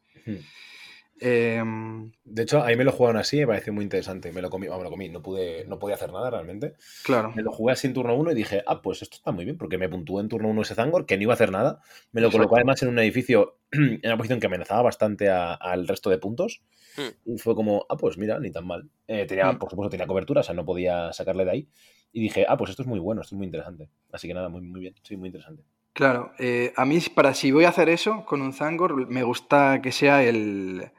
Em, 1.21 2.13
De 2.25 2.43
hecho, 2.43 2.63
ahí 2.63 2.77
me 2.77 2.85
lo 2.85 2.93
jugaron 2.93 3.17
así, 3.17 3.39
me 3.39 3.47
pareció 3.49 3.73
muy 3.73 3.83
interesante. 3.85 4.33
Me 4.33 4.41
lo 4.43 4.51
comí, 4.51 4.67
bueno, 4.67 4.79
me 4.79 4.85
lo 4.85 4.91
comí, 4.91 5.09
no 5.09 5.23
pude, 5.23 5.65
no 5.67 5.79
podía 5.79 5.97
hacer 5.97 6.13
nada 6.13 6.31
realmente. 6.31 6.75
claro. 7.05 7.33
Me 7.35 7.43
lo 7.43 7.53
jugué 7.53 7.73
así 7.73 7.87
en 7.87 7.95
turno 7.95 8.15
1 8.15 8.33
y 8.33 8.35
dije, 8.35 8.63
ah, 8.67 8.83
pues 8.83 9.03
esto 9.03 9.17
está 9.17 9.33
muy 9.33 9.45
bien, 9.45 9.59
porque 9.59 9.79
me 9.79 9.89
puntuó 9.89 10.21
en 10.21 10.29
turno 10.29 10.49
1 10.49 10.63
ese 10.63 10.75
Zangor, 10.75 11.07
que 11.07 11.17
no 11.17 11.23
iba 11.25 11.33
a 11.33 11.35
hacer 11.35 11.51
nada. 11.51 11.81
Me 12.13 12.21
lo 12.21 12.31
colocó 12.31 12.57
además 12.57 12.83
en 12.83 12.89
un 12.89 12.99
edificio, 12.99 13.59
en 13.73 14.01
una 14.05 14.17
posición 14.17 14.41
que 14.41 14.47
amenazaba 14.47 14.83
bastante 14.83 15.29
al 15.31 15.89
resto 15.89 16.11
de 16.11 16.19
puntos. 16.19 16.63
Hmm. 16.97 17.33
Y 17.35 17.39
fue 17.39 17.55
como, 17.55 17.87
ah, 17.89 17.97
pues 17.97 18.19
mira, 18.19 18.39
ni 18.41 18.51
tan 18.51 18.67
mal. 18.67 18.89
Eh, 19.07 19.27
tenía, 19.27 19.53
Hmm. 19.53 19.59
por 19.59 19.71
supuesto, 19.71 19.91
tenía 19.91 20.07
cobertura, 20.07 20.41
o 20.41 20.45
sea, 20.45 20.55
no 20.55 20.65
podía 20.65 21.13
sacarle 21.13 21.45
de 21.45 21.51
ahí. 21.51 21.69
Y 22.13 22.23
dije, 22.23 22.47
ah, 22.49 22.57
pues 22.57 22.71
esto 22.71 22.83
es 22.83 22.89
muy 22.89 22.99
bueno, 23.01 23.21
esto 23.23 23.35
es 23.35 23.39
muy 23.39 23.47
interesante. 23.47 23.89
Así 24.13 24.29
que 24.29 24.35
nada, 24.35 24.49
muy, 24.49 24.63
muy 24.63 24.81
bien, 24.81 24.95
sí, 25.03 25.17
muy 25.17 25.29
interesante. 25.29 25.63
Claro, 25.93 26.31
eh, 26.39 26.73
a 26.77 26.85
mí 26.85 27.01
para 27.15 27.35
si 27.35 27.51
voy 27.51 27.65
a 27.65 27.71
hacer 27.71 27.89
eso 27.89 28.25
con 28.25 28.41
un 28.41 28.53
Zangor, 28.53 29.09
me 29.09 29.25
gusta 29.25 29.81
que 29.83 29.91
sea 29.91 30.23
el, 30.23 30.91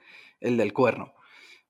el 0.42 0.58
del 0.58 0.74
cuerno. 0.74 1.14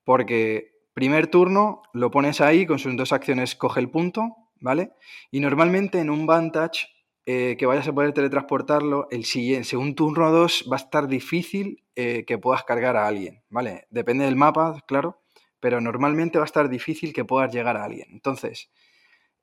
Porque 0.04 0.72
primer 0.94 1.28
turno 1.28 1.82
lo 1.92 2.10
pones 2.10 2.40
ahí, 2.40 2.66
con 2.66 2.78
sus 2.78 2.96
dos 2.96 3.12
acciones 3.12 3.54
coge 3.54 3.80
el 3.80 3.90
punto, 3.90 4.36
¿vale? 4.60 4.92
Y 5.30 5.40
normalmente 5.40 5.98
en 5.98 6.10
un 6.10 6.26
Vantage 6.26 6.88
eh, 7.26 7.56
que 7.58 7.66
vayas 7.66 7.86
a 7.86 7.92
poder 7.92 8.12
teletransportarlo, 8.12 9.06
el 9.10 9.24
siguiente, 9.24 9.64
según 9.64 9.94
turno 9.94 10.32
2 10.32 10.68
va 10.70 10.76
a 10.76 10.80
estar 10.80 11.06
difícil 11.06 11.84
eh, 11.94 12.24
que 12.26 12.38
puedas 12.38 12.64
cargar 12.64 12.96
a 12.96 13.06
alguien, 13.06 13.42
¿vale? 13.50 13.86
Depende 13.90 14.24
del 14.24 14.36
mapa, 14.36 14.82
claro, 14.86 15.20
pero 15.60 15.80
normalmente 15.80 16.38
va 16.38 16.44
a 16.44 16.46
estar 16.46 16.68
difícil 16.68 17.12
que 17.12 17.24
puedas 17.24 17.52
llegar 17.52 17.76
a 17.76 17.84
alguien. 17.84 18.08
Entonces, 18.10 18.70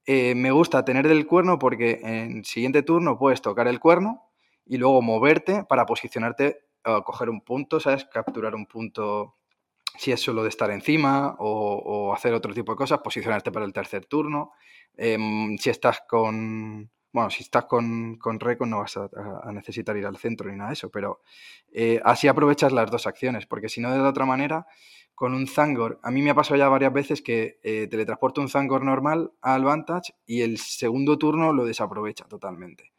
eh, 0.05 0.35
me 0.35 0.51
gusta 0.51 0.83
tener 0.85 1.07
del 1.07 1.27
cuerno 1.27 1.59
porque 1.59 1.99
en 2.03 2.43
siguiente 2.43 2.81
turno 2.81 3.17
puedes 3.17 3.41
tocar 3.41 3.67
el 3.67 3.79
cuerno 3.79 4.23
y 4.65 4.77
luego 4.77 5.01
moverte 5.01 5.63
para 5.63 5.85
posicionarte 5.85 6.66
coger 7.03 7.29
un 7.29 7.41
punto, 7.41 7.79
¿sabes? 7.79 8.05
Capturar 8.05 8.55
un 8.55 8.65
punto 8.65 9.35
si 9.97 10.11
es 10.11 10.21
solo 10.21 10.43
de 10.43 10.49
estar 10.49 10.69
encima 10.71 11.35
o, 11.39 12.13
hacer 12.13 12.33
otro 12.33 12.53
tipo 12.53 12.71
de 12.71 12.77
cosas, 12.77 12.99
posicionarte 12.99 13.51
para 13.51 13.65
el 13.65 13.73
tercer 13.73 14.05
turno. 14.05 14.51
Em, 14.95 15.57
si 15.57 15.69
estás 15.69 16.01
con... 16.07 16.89
Bueno, 17.11 17.29
si 17.31 17.41
estás 17.41 17.65
con, 17.65 18.17
con 18.17 18.39
Recon 18.39 18.69
no 18.69 18.79
vas 18.79 18.95
a, 18.97 19.09
a 19.41 19.51
necesitar 19.51 19.97
ir 19.97 20.05
al 20.05 20.17
centro 20.17 20.51
ni 20.51 20.57
nada 20.57 20.69
de 20.69 20.73
eso, 20.73 20.91
pero 20.91 21.21
eh, 21.71 21.99
así 22.03 22.27
aprovechas 22.27 22.71
las 22.73 22.91
dos 22.91 23.07
acciones, 23.07 23.47
porque 23.47 23.69
si 23.69 23.81
no 23.81 23.91
de 23.91 23.97
la 23.97 24.09
otra 24.09 24.25
manera, 24.25 24.67
con 25.17 25.33
un 25.33 25.47
Zangor, 25.47 25.99
a 26.03 26.11
mí 26.11 26.21
me 26.21 26.29
ha 26.29 26.35
pasado 26.35 26.57
ya 26.57 26.69
varias 26.69 26.93
veces 26.93 27.23
que 27.23 27.59
eh, 27.63 27.87
teletransporto 27.89 28.39
un 28.39 28.49
Zangor 28.49 28.85
normal 28.85 29.31
al 29.41 29.63
Vantage 29.63 30.13
y 30.27 30.41
el 30.41 30.59
segundo 30.59 31.17
turno 31.17 31.53
lo 31.53 31.65
desaprovecha 31.65 32.25
totalmente. 32.25 32.93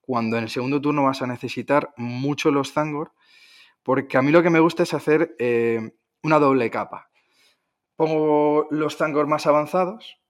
Cuando 0.00 0.38
en 0.38 0.44
el 0.44 0.48
segundo 0.48 0.80
turno 0.80 1.04
vas 1.04 1.20
a 1.20 1.26
necesitar 1.26 1.92
mucho 1.98 2.50
los 2.50 2.72
Zangor, 2.72 3.12
porque 3.88 4.18
a 4.18 4.22
mí 4.22 4.30
lo 4.30 4.42
que 4.42 4.50
me 4.50 4.60
gusta 4.60 4.82
es 4.82 4.92
hacer 4.92 5.34
eh, 5.38 5.92
una 6.22 6.38
doble 6.38 6.70
capa. 6.70 7.08
Pongo 7.96 8.68
los 8.70 8.98
Zangor 8.98 9.26
más 9.26 9.46
avanzados 9.46 10.20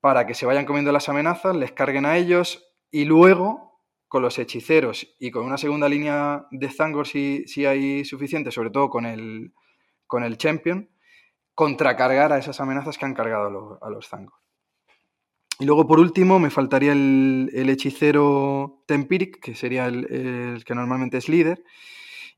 para 0.00 0.26
que 0.26 0.32
se 0.32 0.46
vayan 0.46 0.64
comiendo 0.64 0.92
las 0.92 1.10
amenazas, 1.10 1.54
les 1.54 1.72
carguen 1.72 2.06
a 2.06 2.16
ellos 2.16 2.72
y 2.90 3.04
luego 3.04 3.82
con 4.08 4.22
los 4.22 4.38
hechiceros 4.38 5.14
y 5.20 5.30
con 5.30 5.44
una 5.44 5.58
segunda 5.58 5.90
línea 5.90 6.46
de 6.50 6.70
Zangor 6.70 7.06
si, 7.06 7.46
si 7.46 7.66
hay 7.66 8.02
suficiente, 8.06 8.50
sobre 8.50 8.70
todo 8.70 8.88
con 8.88 9.04
el, 9.04 9.52
con 10.06 10.24
el 10.24 10.38
Champion, 10.38 10.88
contracargar 11.54 12.32
a 12.32 12.38
esas 12.38 12.62
amenazas 12.62 12.96
que 12.96 13.04
han 13.04 13.12
cargado 13.12 13.48
a 13.48 13.50
los, 13.50 13.82
a 13.82 13.90
los 13.90 14.08
Zangor. 14.08 14.40
Y 15.58 15.66
luego, 15.66 15.86
por 15.86 16.00
último, 16.00 16.38
me 16.38 16.48
faltaría 16.48 16.92
el, 16.92 17.50
el 17.52 17.68
hechicero 17.68 18.82
Tempiric, 18.86 19.38
que 19.38 19.54
sería 19.54 19.84
el, 19.84 20.10
el, 20.10 20.64
que 20.64 20.74
normalmente 20.74 21.18
es 21.18 21.28
líder. 21.28 21.62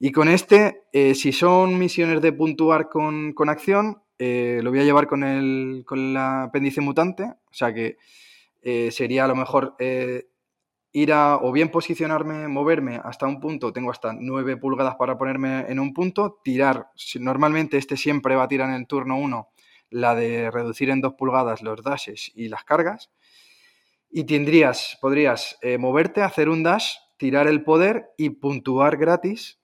Y 0.00 0.12
con 0.12 0.28
este, 0.28 0.84
eh, 0.92 1.14
si 1.14 1.32
son 1.32 1.76
misiones 1.78 2.22
de 2.22 2.32
puntuar 2.32 2.88
con, 2.88 3.32
con 3.32 3.48
acción, 3.48 4.02
eh, 4.18 4.60
lo 4.62 4.70
voy 4.70 4.80
a 4.80 4.84
llevar 4.84 5.08
con 5.08 5.24
el, 5.24 5.82
con 5.84 5.98
el 5.98 6.16
apéndice 6.16 6.80
mutante. 6.80 7.24
O 7.24 7.54
sea 7.54 7.74
que 7.74 7.96
eh, 8.62 8.90
sería 8.92 9.24
a 9.24 9.28
lo 9.28 9.34
mejor 9.34 9.74
ir 10.90 11.12
a 11.12 11.36
o 11.36 11.52
bien 11.52 11.70
posicionarme, 11.70 12.46
moverme 12.46 13.00
hasta 13.02 13.26
un 13.26 13.40
punto, 13.40 13.72
tengo 13.72 13.90
hasta 13.90 14.12
9 14.12 14.56
pulgadas 14.56 14.94
para 14.96 15.18
ponerme 15.18 15.66
en 15.68 15.80
un 15.80 15.92
punto, 15.92 16.40
tirar, 16.42 16.88
normalmente 17.20 17.76
este 17.76 17.96
siempre 17.96 18.36
va 18.36 18.44
a 18.44 18.48
tirar 18.48 18.68
en 18.70 18.76
el 18.76 18.86
turno 18.86 19.18
1 19.18 19.48
la 19.90 20.14
de 20.14 20.50
reducir 20.50 20.90
en 20.90 21.00
2 21.00 21.14
pulgadas 21.14 21.62
los 21.62 21.82
dashes 21.82 22.32
y 22.34 22.48
las 22.48 22.64
cargas, 22.64 23.10
y 24.10 24.24
tendrías, 24.24 24.98
podrías 25.00 25.58
moverte, 25.78 26.22
hacer 26.22 26.48
un 26.48 26.62
dash, 26.62 26.94
tirar 27.16 27.46
el 27.46 27.62
poder 27.62 28.06
y 28.16 28.30
puntuar 28.30 28.96
gratis 28.96 29.58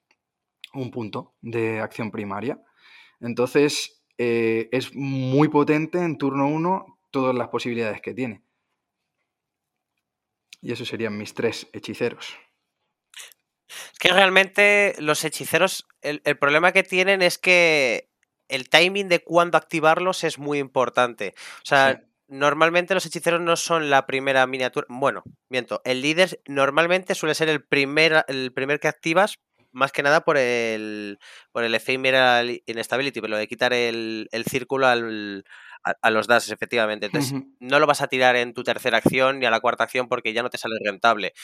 un 0.75 0.91
punto 0.91 1.35
de 1.41 1.81
acción 1.81 2.11
primaria. 2.11 2.61
Entonces, 3.21 4.05
eh, 4.19 4.69
es 4.73 4.95
muy 4.95 5.49
potente 5.49 5.99
en 5.99 6.19
turno 6.19 6.47
1 6.47 6.99
todas 7.11 7.35
las 7.35 7.49
posibilidades 7.49 8.01
que 8.01 8.15
tiene. 8.15 8.43
Y 10.61 10.73
esos 10.73 10.89
serían 10.89 11.17
mis 11.19 11.35
tres 11.35 11.69
hechiceros. 11.73 12.37
Es 13.69 13.99
que 13.99 14.09
realmente 14.09 14.95
los 14.99 15.25
hechiceros, 15.25 15.87
el, 16.01 16.23
el, 16.25 16.39
problema 16.39 16.73
que 16.73 16.83
tienen 16.83 17.23
es 17.23 17.39
que 17.39 18.09
el 18.49 18.69
timing 18.69 19.09
de 19.09 19.23
cuándo 19.23 19.59
activarlos 19.59 20.25
es 20.25 20.39
muy 20.39 20.59
importante. 20.59 21.35
O 21.59 21.67
sea, 21.67 21.95
sí. 21.95 22.07
normalmente 22.29 22.95
los 22.95 23.07
hechiceros 23.07 23.41
no 23.41 23.57
son 23.57 23.91
la 23.91 24.07
primera 24.07 24.47
miniatura. 24.47 24.87
Bueno, 24.89 25.23
miento, 25.49 25.83
el 25.85 26.03
líder 26.03 26.41
normalmente 26.47 27.15
suele 27.15 27.35
ser 27.35 27.49
el 27.49 27.65
primer, 27.65 28.25
el 28.29 28.53
primer 28.53 28.81
que 28.81 28.89
activas, 28.89 29.39
más 29.75 29.93
que 29.93 30.03
nada 30.03 30.23
por 30.23 30.39
el, 30.39 31.19
por 31.53 31.65
el 31.65 31.75
ephemeral 31.75 32.63
instability, 32.67 33.21
pero 33.21 33.33
lo 33.33 33.37
de 33.37 33.49
quitar 33.49 33.73
el, 33.75 34.29
el 34.33 34.45
círculo 34.45 34.87
al, 34.87 35.45
a, 35.83 35.95
a, 36.01 36.11
los 36.11 36.27
dashes, 36.27 36.53
efectivamente. 36.53 37.07
Entonces, 37.07 37.33
uh 37.33 37.37
-huh. 37.37 37.57
no 37.61 37.79
lo 37.79 37.87
vas 37.87 38.01
a 38.01 38.07
tirar 38.09 38.37
en 38.37 38.55
tu 38.55 38.63
tercera 38.63 38.99
acción 38.99 39.41
ni 39.41 39.47
a 39.47 39.51
la 39.51 39.61
cuarta 39.61 39.85
acción 39.85 40.09
porque 40.09 40.33
ya 40.33 40.43
no 40.43 40.51
te 40.51 40.59
sale 40.59 40.77
rentable. 40.85 41.35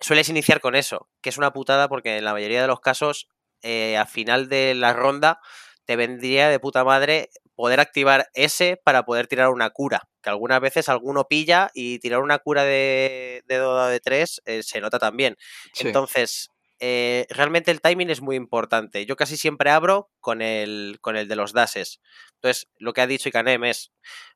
Sueles 0.00 0.28
iniciar 0.28 0.60
con 0.60 0.74
eso, 0.74 1.08
que 1.20 1.28
es 1.28 1.38
una 1.38 1.52
putada 1.52 1.88
porque 1.88 2.16
en 2.18 2.24
la 2.24 2.32
mayoría 2.32 2.62
de 2.62 2.68
los 2.68 2.80
casos, 2.80 3.28
eh, 3.62 3.96
a 3.96 4.06
final 4.06 4.48
de 4.48 4.74
la 4.74 4.92
ronda, 4.92 5.40
te 5.84 5.96
vendría 5.96 6.48
de 6.48 6.60
puta 6.60 6.84
madre 6.84 7.30
poder 7.56 7.80
activar 7.80 8.28
ese 8.34 8.76
para 8.76 9.04
poder 9.04 9.26
tirar 9.26 9.48
una 9.48 9.70
cura. 9.70 10.02
Que 10.22 10.30
algunas 10.30 10.60
veces 10.60 10.88
alguno 10.88 11.24
pilla 11.24 11.70
y 11.74 11.98
tirar 11.98 12.20
una 12.20 12.38
cura 12.38 12.62
de, 12.62 13.42
de 13.46 13.58
de 13.58 14.00
3 14.00 14.42
eh, 14.44 14.62
se 14.62 14.80
nota 14.80 15.00
también. 15.00 15.36
Sí. 15.72 15.88
Entonces, 15.88 16.50
eh, 16.80 17.26
realmente 17.30 17.70
el 17.70 17.80
timing 17.80 18.10
es 18.10 18.20
muy 18.20 18.36
importante. 18.36 19.06
Yo 19.06 19.16
casi 19.16 19.36
siempre 19.36 19.70
abro 19.70 20.10
con 20.20 20.42
el, 20.42 20.98
con 21.00 21.16
el 21.16 21.28
de 21.28 21.36
los 21.36 21.52
dashes. 21.52 22.00
Entonces, 22.34 22.68
lo 22.78 22.92
que 22.92 23.00
ha 23.00 23.06
dicho 23.06 23.28
Ikanem 23.28 23.64
es, 23.64 23.92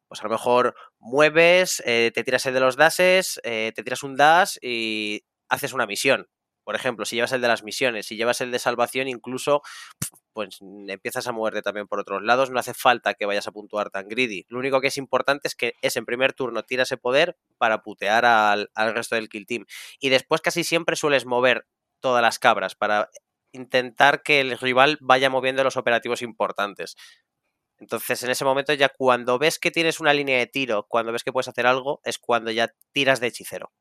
pues 0.08 0.20
a 0.20 0.24
lo 0.24 0.30
mejor 0.30 0.74
mueves, 0.98 1.82
eh, 1.86 2.10
te 2.14 2.24
tiras 2.24 2.44
el 2.46 2.54
de 2.54 2.60
los 2.60 2.76
dashes, 2.76 3.40
eh, 3.44 3.72
te 3.74 3.82
tiras 3.82 4.02
un 4.02 4.16
dash 4.16 4.56
y 4.60 5.24
haces 5.48 5.72
una 5.72 5.86
misión. 5.86 6.28
Por 6.64 6.76
ejemplo, 6.76 7.04
si 7.04 7.16
llevas 7.16 7.32
el 7.32 7.40
de 7.40 7.48
las 7.48 7.64
misiones, 7.64 8.06
si 8.06 8.16
llevas 8.16 8.40
el 8.40 8.52
de 8.52 8.58
salvación, 8.60 9.08
incluso 9.08 9.62
pues 10.32 10.58
empiezas 10.88 11.26
a 11.26 11.32
moverte 11.32 11.60
también 11.62 11.88
por 11.88 11.98
otros 11.98 12.22
lados. 12.22 12.50
No 12.50 12.58
hace 12.58 12.74
falta 12.74 13.14
que 13.14 13.26
vayas 13.26 13.48
a 13.48 13.52
puntuar 13.52 13.90
tan 13.90 14.08
greedy. 14.08 14.46
Lo 14.48 14.58
único 14.58 14.80
que 14.80 14.86
es 14.88 14.96
importante 14.96 15.48
es 15.48 15.54
que 15.56 15.74
es 15.82 15.96
en 15.96 16.06
primer 16.06 16.32
turno 16.32 16.62
tira 16.62 16.84
ese 16.84 16.96
poder 16.96 17.36
para 17.58 17.82
putear 17.82 18.24
al, 18.24 18.70
al 18.74 18.94
resto 18.94 19.16
del 19.16 19.28
kill 19.28 19.46
team. 19.46 19.66
Y 20.00 20.08
después 20.10 20.40
casi 20.40 20.64
siempre 20.64 20.96
sueles 20.96 21.26
mover 21.26 21.66
todas 22.02 22.20
las 22.20 22.38
cabras 22.38 22.74
para 22.74 23.08
intentar 23.52 24.22
que 24.22 24.40
el 24.40 24.58
rival 24.58 24.98
vaya 25.00 25.30
moviendo 25.30 25.64
los 25.64 25.78
operativos 25.78 26.20
importantes. 26.20 26.96
Entonces, 27.78 28.22
en 28.22 28.30
ese 28.30 28.44
momento 28.44 28.72
ya 28.74 28.90
cuando 28.90 29.38
ves 29.38 29.58
que 29.58 29.70
tienes 29.70 30.00
una 30.00 30.12
línea 30.12 30.38
de 30.38 30.46
tiro, 30.46 30.86
cuando 30.88 31.12
ves 31.12 31.24
que 31.24 31.32
puedes 31.32 31.48
hacer 31.48 31.66
algo, 31.66 32.00
es 32.04 32.18
cuando 32.18 32.50
ya 32.50 32.68
tiras 32.92 33.20
de 33.20 33.28
hechicero. 33.28 33.72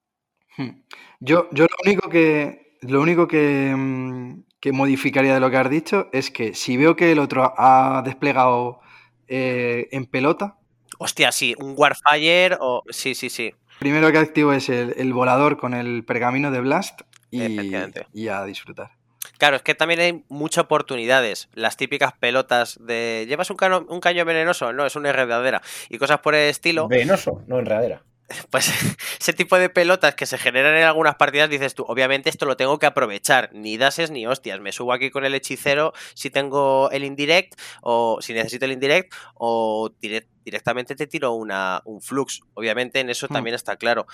Hmm. 0.57 0.81
Yo, 1.19 1.47
yo 1.51 1.65
lo 1.65 1.75
único 1.85 2.09
que 2.09 2.71
lo 2.81 2.99
único 2.99 3.27
que, 3.27 3.73
mm, 3.75 4.43
que, 4.59 4.71
modificaría 4.71 5.35
de 5.35 5.39
lo 5.39 5.51
que 5.51 5.57
has 5.57 5.69
dicho 5.69 6.09
es 6.11 6.31
que 6.31 6.55
si 6.55 6.77
veo 6.77 6.95
que 6.95 7.11
el 7.11 7.19
otro 7.19 7.53
ha 7.55 8.01
desplegado 8.03 8.81
eh, 9.27 9.87
en 9.91 10.07
pelota. 10.07 10.57
Hostia, 10.97 11.31
sí, 11.31 11.53
un 11.59 11.75
Warfire 11.77 12.57
o. 12.59 12.83
Sí, 12.89 13.13
sí, 13.13 13.29
sí. 13.29 13.53
Primero 13.79 14.11
que 14.11 14.17
activo 14.17 14.51
es 14.51 14.67
el, 14.69 14.95
el 14.97 15.13
volador 15.13 15.57
con 15.57 15.73
el 15.73 16.03
pergamino 16.05 16.51
de 16.51 16.61
Blast 16.61 17.01
y, 17.31 17.73
y, 18.13 18.27
a 18.27 18.45
disfrutar. 18.45 18.91
Claro, 19.37 19.55
es 19.55 19.63
que 19.63 19.73
también 19.73 19.99
hay 19.99 20.23
muchas 20.29 20.65
oportunidades. 20.65 21.49
Las 21.53 21.77
típicas 21.77 22.13
pelotas 22.13 22.77
de. 22.79 23.25
¿Llevas 23.27 23.49
un, 23.49 23.57
cano, 23.57 23.85
un 23.89 23.99
caño 23.99 24.25
venenoso? 24.25 24.73
No, 24.73 24.85
es 24.85 24.95
una 24.95 25.09
enredadera. 25.09 25.61
Y 25.89 25.97
cosas 25.97 26.19
por 26.19 26.35
el 26.35 26.49
estilo. 26.49 26.87
Venenoso, 26.87 27.41
no 27.47 27.59
enredadera 27.59 28.03
pues 28.49 28.71
ese 29.19 29.33
tipo 29.33 29.57
de 29.57 29.69
pelotas 29.69 30.15
que 30.15 30.25
se 30.25 30.37
generan 30.37 30.75
en 30.75 30.83
algunas 30.83 31.15
partidas, 31.15 31.49
dices 31.49 31.75
tú, 31.75 31.83
obviamente 31.87 32.29
esto 32.29 32.45
lo 32.45 32.57
tengo 32.57 32.79
que 32.79 32.85
aprovechar, 32.85 33.49
ni 33.53 33.77
dases 33.77 34.11
ni 34.11 34.25
hostias, 34.27 34.59
me 34.59 34.71
subo 34.71 34.93
aquí 34.93 35.09
con 35.09 35.25
el 35.25 35.33
hechicero 35.35 35.93
si 36.13 36.29
tengo 36.29 36.89
el 36.91 37.03
indirect 37.03 37.59
o 37.81 38.19
si 38.21 38.33
necesito 38.33 38.65
el 38.65 38.73
indirect 38.73 39.13
o 39.35 39.91
direct, 39.99 40.29
directamente 40.43 40.95
te 40.95 41.07
tiro 41.07 41.33
una, 41.33 41.81
un 41.85 42.01
flux, 42.01 42.41
obviamente 42.53 42.99
en 42.99 43.09
eso 43.09 43.27
hmm. 43.27 43.33
también 43.33 43.55
está 43.55 43.75
claro. 43.75 44.07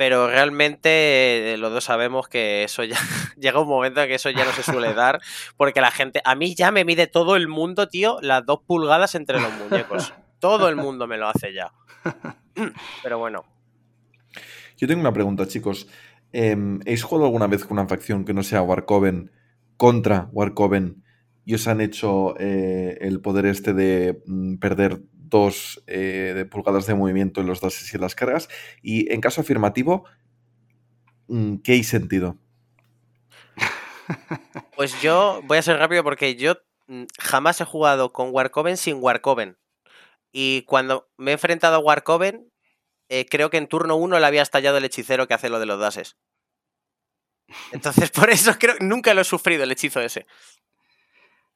Pero 0.00 0.28
realmente 0.28 1.52
eh, 1.52 1.58
los 1.58 1.74
dos 1.74 1.84
sabemos 1.84 2.26
que 2.26 2.64
eso 2.64 2.82
ya 2.84 2.96
llega 3.38 3.60
un 3.60 3.68
momento 3.68 4.00
en 4.00 4.08
que 4.08 4.14
eso 4.14 4.30
ya 4.30 4.46
no 4.46 4.52
se 4.52 4.62
suele 4.62 4.94
dar, 4.94 5.20
porque 5.58 5.82
la 5.82 5.90
gente, 5.90 6.22
a 6.24 6.34
mí 6.34 6.54
ya 6.54 6.70
me 6.70 6.86
mide 6.86 7.06
todo 7.06 7.36
el 7.36 7.48
mundo, 7.48 7.86
tío, 7.86 8.16
las 8.22 8.46
dos 8.46 8.60
pulgadas 8.66 9.14
entre 9.14 9.38
los 9.38 9.52
muñecos. 9.52 10.14
Todo 10.38 10.70
el 10.70 10.76
mundo 10.76 11.06
me 11.06 11.18
lo 11.18 11.28
hace 11.28 11.52
ya. 11.52 11.74
Pero 13.02 13.18
bueno. 13.18 13.44
Yo 14.78 14.88
tengo 14.88 15.02
una 15.02 15.12
pregunta, 15.12 15.46
chicos. 15.46 15.86
¿Habéis 16.32 17.02
jugado 17.02 17.26
alguna 17.26 17.46
vez 17.46 17.66
con 17.66 17.78
una 17.78 17.86
facción 17.86 18.24
que 18.24 18.32
no 18.32 18.42
sea 18.42 18.62
Warcoven 18.62 19.30
contra 19.76 20.30
Warcoven 20.32 21.04
y 21.44 21.52
os 21.52 21.68
han 21.68 21.82
hecho 21.82 22.36
eh, 22.40 22.96
el 23.02 23.20
poder 23.20 23.44
este 23.44 23.74
de 23.74 24.22
mm, 24.24 24.54
perder 24.56 25.02
dos 25.30 25.82
eh, 25.86 26.32
de 26.34 26.44
pulgadas 26.44 26.86
de 26.86 26.94
movimiento 26.94 27.40
en 27.40 27.46
los 27.46 27.60
dases 27.60 27.92
y 27.92 27.96
en 27.96 28.02
las 28.02 28.14
cargas? 28.14 28.48
Y 28.82 29.12
en 29.12 29.20
caso 29.20 29.40
afirmativo, 29.40 30.04
mm, 31.28 31.56
¿qué 31.58 31.72
hay 31.72 31.84
sentido? 31.84 32.36
Pues 34.76 35.00
yo 35.02 35.40
voy 35.44 35.58
a 35.58 35.62
ser 35.62 35.78
rápido 35.78 36.02
porque 36.02 36.34
yo 36.34 36.56
mm, 36.88 37.04
jamás 37.18 37.60
he 37.60 37.64
jugado 37.64 38.12
con 38.12 38.30
Warcoven 38.32 38.76
sin 38.76 38.96
Warcoven. 39.00 39.56
Y 40.32 40.62
cuando 40.62 41.08
me 41.16 41.30
he 41.30 41.34
enfrentado 41.34 41.76
a 41.76 41.80
Warcoven, 41.80 42.50
eh, 43.08 43.26
creo 43.28 43.50
que 43.50 43.56
en 43.56 43.66
turno 43.66 43.96
1 43.96 44.18
le 44.18 44.26
había 44.26 44.42
estallado 44.42 44.78
el 44.78 44.84
hechicero 44.84 45.26
que 45.26 45.34
hace 45.34 45.48
lo 45.48 45.58
de 45.58 45.66
los 45.66 45.80
dases. 45.80 46.16
Entonces, 47.72 48.10
por 48.10 48.30
eso 48.30 48.52
creo 48.58 48.76
que 48.76 48.84
nunca 48.84 49.14
lo 49.14 49.20
he 49.20 49.24
sufrido 49.24 49.64
el 49.64 49.72
hechizo 49.72 50.00
ese. 50.00 50.26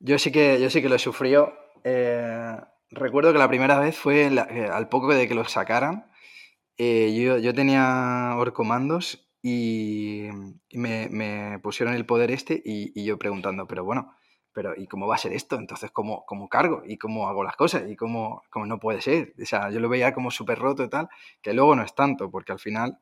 Yo 0.01 0.18
sí 0.18 0.33
que, 0.33 0.61
yo 0.61 0.68
sí 0.70 0.83
que 0.83 0.89
lo 0.89 0.97
he 0.97 0.99
sufrido. 1.01 1.55
Eh, 1.85 2.57
recuerdo 2.95 3.33
que 3.33 3.39
la 3.39 3.49
primera 3.49 3.79
vez 3.79 3.97
fue 3.97 4.27
eh, 4.27 4.69
al 4.73 4.89
poco 4.89 5.15
de 5.15 5.29
que 5.29 5.35
lo 5.35 5.45
sacaran. 5.45 6.11
yo, 6.79 7.55
tenía 7.55 8.35
orcomandos 8.37 9.31
y, 9.43 10.29
me, 10.73 11.59
pusieron 11.63 11.95
el 11.95 12.07
poder 12.07 12.31
este 12.31 12.61
y, 12.65 13.05
yo 13.05 13.19
preguntando, 13.19 13.67
pero 13.67 13.85
bueno, 13.85 14.15
pero 14.53 14.75
¿y 14.77 14.87
cómo 14.87 15.07
va 15.07 15.17
a 15.17 15.19
ser 15.19 15.33
esto? 15.33 15.57
Entonces, 15.57 15.91
¿cómo, 15.91 16.25
cómo 16.27 16.49
cargo? 16.49 16.83
¿Y 16.87 16.97
cómo 16.97 17.29
hago 17.29 17.45
las 17.45 17.57
cosas? 17.57 17.85
¿Y 17.89 17.97
cómo, 17.97 18.43
cómo 18.51 18.67
no 18.67 18.79
puede 18.79 19.01
ser? 19.01 19.35
O 19.43 19.45
sea, 19.45 19.71
yo 19.71 19.81
lo 19.81 19.89
veía 19.89 20.15
como 20.15 20.31
súper 20.31 20.59
roto 20.59 20.85
y 20.85 20.89
tal, 20.89 21.09
que 21.43 21.53
luego 21.53 21.77
no 21.77 21.83
es 21.83 21.95
tanto, 21.95 22.31
porque 22.31 22.53
al 22.53 22.61
final 22.61 23.01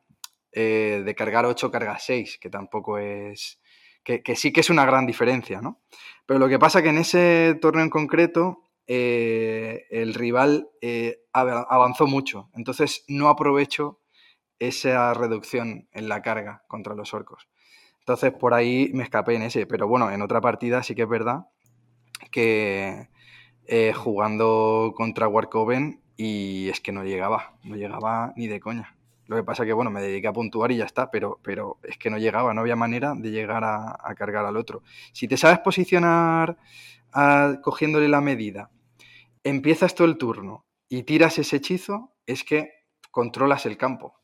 eh, 0.55 1.01
de 1.03 1.15
cargar 1.15 1.45
8 1.45 1.71
cargas 1.71 2.03
6, 2.05 2.37
que 2.39 2.49
tampoco 2.49 2.97
es... 2.97 3.59
Que, 4.03 4.21
sí 4.35 4.51
que 4.51 4.59
es 4.59 4.69
una 4.69 4.85
gran 4.85 5.05
diferencia, 5.05 5.61
¿no? 5.61 5.81
Pero 6.25 6.37
lo 6.37 6.49
que 6.49 6.59
pasa 6.59 6.83
que 6.83 6.89
en 6.89 6.97
ese 6.97 7.57
torneo 7.61 7.83
en 7.83 7.89
concreto 7.89 8.69
eh, 8.87 9.85
el 9.89 10.13
rival 10.13 10.69
eh, 10.81 11.19
avanzó 11.31 12.07
mucho, 12.07 12.49
entonces 12.53 13.05
no 13.07 13.29
aprovecho 13.29 13.99
esa 14.59 15.13
reducción 15.13 15.87
en 15.91 16.09
la 16.09 16.21
carga 16.21 16.63
contra 16.67 16.95
los 16.95 17.13
orcos. 17.13 17.47
Entonces 17.99 18.33
por 18.33 18.53
ahí 18.53 18.91
me 18.93 19.03
escapé 19.03 19.35
en 19.35 19.43
ese, 19.43 19.65
pero 19.65 19.87
bueno, 19.87 20.11
en 20.11 20.21
otra 20.21 20.41
partida 20.41 20.83
sí 20.83 20.95
que 20.95 21.03
es 21.03 21.09
verdad 21.09 21.47
que 22.31 23.09
eh, 23.65 23.93
jugando 23.93 24.93
contra 24.95 25.27
Warcoven 25.27 26.01
y 26.17 26.69
es 26.69 26.81
que 26.81 26.91
no 26.91 27.03
llegaba, 27.03 27.55
no 27.63 27.75
llegaba 27.75 28.33
ni 28.35 28.47
de 28.47 28.59
coña. 28.59 28.95
Lo 29.27 29.37
que 29.37 29.43
pasa 29.43 29.65
que, 29.65 29.71
bueno, 29.71 29.89
me 29.89 30.01
dediqué 30.01 30.27
a 30.27 30.33
puntuar 30.33 30.71
y 30.71 30.77
ya 30.77 30.85
está, 30.85 31.09
pero, 31.09 31.39
pero 31.41 31.77
es 31.83 31.97
que 31.97 32.09
no 32.09 32.17
llegaba, 32.17 32.53
no 32.53 32.61
había 32.61 32.75
manera 32.75 33.13
de 33.15 33.31
llegar 33.31 33.63
a, 33.63 33.97
cargar 34.15 34.45
al 34.45 34.57
otro. 34.57 34.83
Si 35.13 35.27
te 35.27 35.37
sabes 35.37 35.59
posicionar 35.59 36.57
cogiéndole 37.61 38.09
la 38.09 38.21
medida, 38.21 38.69
empiezas 39.43 39.95
todo 39.95 40.07
el 40.07 40.17
turno 40.17 40.65
y 40.89 41.03
tiras 41.03 41.39
ese 41.39 41.57
hechizo, 41.57 42.13
es 42.25 42.43
que 42.43 42.71
controlas 43.11 43.65
el 43.65 43.77
campo. 43.77 44.19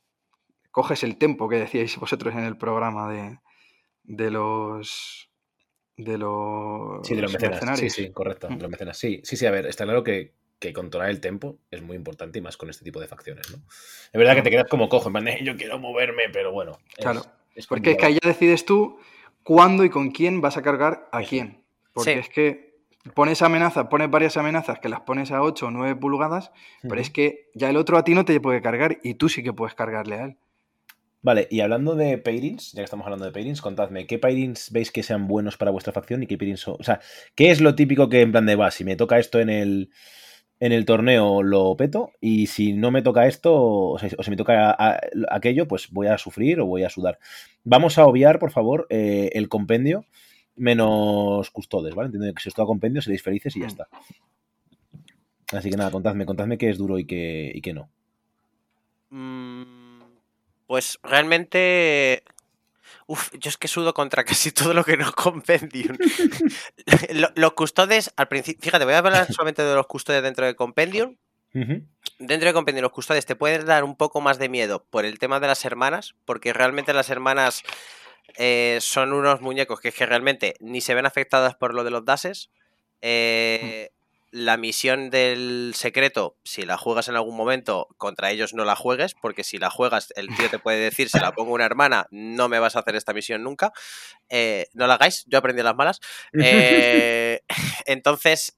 Coges 0.72 1.04
el 1.04 1.18
tempo 1.18 1.50
que 1.50 1.58
decíais 1.58 1.98
vosotros 1.98 2.34
en 2.36 2.44
el 2.44 2.58
programa 2.58 3.12
de, 3.12 3.40
de 4.04 4.32
los 4.32 5.30
de 5.98 6.18
los 6.18 7.06
sí 7.06 7.16
de 7.16 7.22
los 7.22 7.34
mecenas. 7.34 7.80
Sí 7.80 7.90
sí 7.90 8.12
correcto 8.12 8.48
de 8.48 8.56
mm. 8.56 8.62
los 8.62 8.72
mecenas. 8.72 8.98
Sí 8.98 9.22
sí 9.24 9.36
sí 9.36 9.46
a 9.46 9.52
ver 9.52 9.66
está 9.66 9.84
claro 9.84 10.04
que, 10.04 10.34
que 10.60 10.74
controlar 10.74 11.10
el 11.10 11.20
tempo 11.20 11.60
es 11.72 11.82
muy 11.82 11.96
importante 11.96 12.40
y 12.40 12.42
más 12.42 12.58
con 12.58 12.70
este 12.70 12.84
tipo 12.84 13.00
de 13.00 13.08
facciones 13.08 13.50
no 13.52 13.58
es 13.58 14.14
verdad 14.14 14.36
que 14.36 14.42
te 14.42 14.50
quedas 14.50 14.70
como 14.70 14.90
cojo 14.90 15.10
en 15.10 15.14
plan 15.14 15.38
yo 15.44 15.56
quiero 15.56 15.80
moverme 15.80 16.24
pero 16.32 16.52
bueno 16.52 16.78
claro 16.96 17.22
es 17.56 17.68
porque 17.68 17.92
es 17.92 17.98
que 17.98 18.06
ahí 18.06 18.14
ya 18.22 18.28
decides 18.28 18.66
tú 18.66 19.00
cuándo 19.44 19.84
y 19.84 19.90
con 19.90 20.12
quién 20.12 20.42
vas 20.42 20.58
a 20.58 20.62
cargar 20.62 21.10
a 21.12 21.22
quién 21.22 21.66
porque 21.94 22.20
es 22.20 22.30
que 22.30 22.69
pones 23.14 23.42
amenazas 23.42 23.88
pones 23.88 24.10
varias 24.10 24.38
amenazas 24.38 24.80
que 24.80 24.90
las 24.90 25.02
pones 25.02 25.32
a 25.32 25.42
8 25.42 25.68
o 25.68 25.72
9 25.72 25.96
pulgadas 25.96 26.52
pero 26.82 27.00
es 27.00 27.10
que 27.10 27.50
ya 27.54 27.70
el 27.70 27.78
otro 27.78 27.98
a 27.98 28.04
ti 28.04 28.14
no 28.14 28.26
te 28.26 28.40
puede 28.40 28.62
cargar 28.62 29.00
y 29.04 29.16
tú 29.16 29.30
sí 29.30 29.44
que 29.44 29.54
puedes 29.54 29.76
cargarle 29.76 30.16
a 30.16 30.26
él 30.26 30.38
Vale, 31.22 31.50
y 31.52 31.60
hablando 31.60 31.96
de 31.96 32.18
pairings, 32.18 32.72
ya 32.72 32.80
que 32.80 32.86
estamos 32.86 33.06
hablando 33.06 33.26
de 33.26 33.34
pairings, 33.34 33.62
contadme, 33.62 34.08
¿qué 34.08 34.18
pairings 34.20 34.72
veis 34.72 34.90
que 34.90 35.04
sean 35.04 35.28
buenos 35.28 35.58
para 35.58 35.70
vuestra 35.70 35.92
facción 35.92 36.24
y 36.24 36.28
qué 36.28 36.38
pairings 36.38 36.62
son? 36.62 36.78
O 36.80 36.84
sea, 36.84 37.02
¿qué 37.36 37.52
es 37.52 37.60
lo 37.60 37.76
típico 37.76 38.08
que 38.08 38.22
en 38.22 38.32
plan 38.32 38.46
de 38.46 38.56
va? 38.56 38.72
Si 38.72 38.86
me 38.86 38.96
toca 38.96 39.20
esto 39.20 39.42
en 39.42 39.50
el, 39.50 39.90
en 40.62 40.72
el 40.72 40.86
torneo, 40.86 41.44
lo 41.44 41.76
peto, 41.76 42.14
y 42.22 42.48
si 42.48 42.72
no 42.72 42.92
me 42.92 43.02
toca 43.02 43.28
esto, 43.28 43.54
o, 43.54 44.00
sea, 44.00 44.10
si 44.10 44.30
me 44.30 44.38
toca 44.38 44.78
aquello, 45.30 45.68
pues 45.68 45.90
voy 45.92 46.08
a 46.08 46.18
sufrir 46.18 46.62
o 46.62 46.66
voy 46.66 46.84
a 46.84 46.90
sudar. 46.90 47.20
Vamos 47.66 47.98
a 47.98 48.06
obviar, 48.06 48.40
por 48.40 48.52
favor, 48.52 48.88
eh, 48.90 49.30
el 49.34 49.50
compendio 49.50 50.06
menos 50.60 51.50
custodes, 51.50 51.96
¿vale? 51.96 52.08
Entiendo 52.08 52.34
que 52.34 52.42
si 52.42 52.50
os 52.50 52.56
toca 52.56 52.68
compendio 52.68 53.02
seréis 53.02 53.24
felices 53.24 53.56
y 53.56 53.62
ya 53.62 53.66
mm. 53.66 53.70
está. 53.70 53.88
Así 55.52 55.70
que 55.70 55.78
nada, 55.78 55.90
contadme, 55.90 56.26
contadme 56.26 56.58
qué 56.58 56.70
es 56.70 56.78
duro 56.78 57.00
y 57.00 57.06
qué, 57.06 57.52
y 57.56 57.62
qué 57.62 57.74
no. 57.74 57.90
Mmm 59.10 59.80
pues 60.70 61.00
realmente. 61.02 62.24
Uf, 63.08 63.32
yo 63.40 63.50
es 63.50 63.58
que 63.58 63.68
sudo 63.68 63.92
contra 63.96 64.24
casi 64.24 64.52
todo 64.52 64.76
lo 64.76 64.84
que 64.84 64.98
no 64.98 65.12
Compendium. 65.14 65.98
los 67.36 67.54
custodes, 67.54 68.14
al 68.16 68.28
principio. 68.28 68.62
Fíjate, 68.62 68.86
voy 68.86 68.94
a 68.94 69.00
hablar 69.00 69.26
solamente 69.34 69.64
de 69.64 69.74
los 69.74 69.88
custodes 69.88 70.22
dentro 70.22 70.46
de 70.46 70.56
Compendium. 70.56 71.16
Dentro 71.52 72.48
de 72.48 72.54
Compendium, 72.54 72.84
los 72.84 72.92
custodes 72.92 73.26
te 73.26 73.36
pueden 73.36 73.66
dar 73.66 73.84
un 73.84 73.96
poco 73.96 74.22
más 74.22 74.38
de 74.38 74.48
miedo 74.48 74.86
por 74.92 75.06
el 75.06 75.18
tema 75.18 75.40
de 75.40 75.48
las 75.48 75.66
hermanas, 75.66 76.14
porque 76.24 76.54
realmente 76.54 76.94
las 76.94 77.10
hermanas 77.10 77.64
eh, 78.38 78.78
son 78.82 79.14
unos 79.14 79.42
muñecos 79.42 79.80
que, 79.80 79.90
es 79.90 79.96
que 79.96 80.06
realmente 80.06 80.56
ni 80.60 80.82
se 80.82 80.94
ven 80.94 81.06
afectadas 81.06 81.56
por 81.56 81.74
lo 81.74 81.84
de 81.84 81.92
los 81.92 82.06
dases. 82.06 82.50
Eh, 83.02 83.90
la 84.32 84.58
misión 84.58 85.10
del 85.10 85.74
secreto, 85.76 86.38
si 86.44 86.62
la 86.64 86.78
juegas 86.78 87.08
en 87.08 87.16
algún 87.16 87.36
momento, 87.36 87.88
contra 87.98 88.30
ellos 88.30 88.54
no 88.54 88.64
la 88.64 88.76
juegues, 88.76 89.16
porque 89.20 89.44
si 89.44 89.58
la 89.58 89.72
juegas, 89.72 90.14
el 90.16 90.28
tío 90.36 90.50
te 90.50 90.60
puede 90.60 90.78
decir, 90.78 91.10
si 91.10 91.20
la 91.20 91.32
pongo 91.32 91.54
una 91.54 91.66
hermana, 91.66 92.06
no 92.12 92.48
me 92.48 92.60
vas 92.60 92.76
a 92.76 92.80
hacer 92.80 92.96
esta 92.96 93.14
misión 93.14 93.44
nunca. 93.44 93.72
Eh, 94.30 94.68
no 94.74 94.86
la 94.86 94.96
hagáis, 94.96 95.26
yo 95.28 95.40
aprendí 95.40 95.64
las 95.64 95.76
malas. 95.76 96.00
Entonces, 97.86 98.56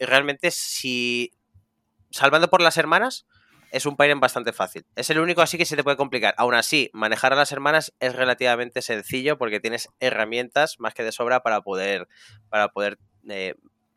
realmente, 0.00 0.50
si 0.50 1.32
salvando 2.10 2.48
por 2.48 2.60
las 2.60 2.76
hermanas, 2.76 3.26
es 3.74 3.86
un 3.86 3.96
pairing 3.96 4.20
bastante 4.20 4.52
fácil. 4.52 4.86
Es 4.94 5.10
el 5.10 5.18
único 5.18 5.42
así 5.42 5.58
que 5.58 5.66
se 5.66 5.74
te 5.74 5.82
puede 5.82 5.96
complicar. 5.96 6.32
Aún 6.38 6.54
así, 6.54 6.90
manejar 6.92 7.32
a 7.32 7.36
las 7.36 7.50
hermanas 7.50 7.92
es 7.98 8.14
relativamente 8.14 8.82
sencillo 8.82 9.36
porque 9.36 9.58
tienes 9.58 9.88
herramientas 9.98 10.78
más 10.78 10.94
que 10.94 11.02
de 11.02 11.10
sobra 11.10 11.42
para 11.42 11.60
poder, 11.62 12.06
para 12.48 12.68
poder 12.68 12.98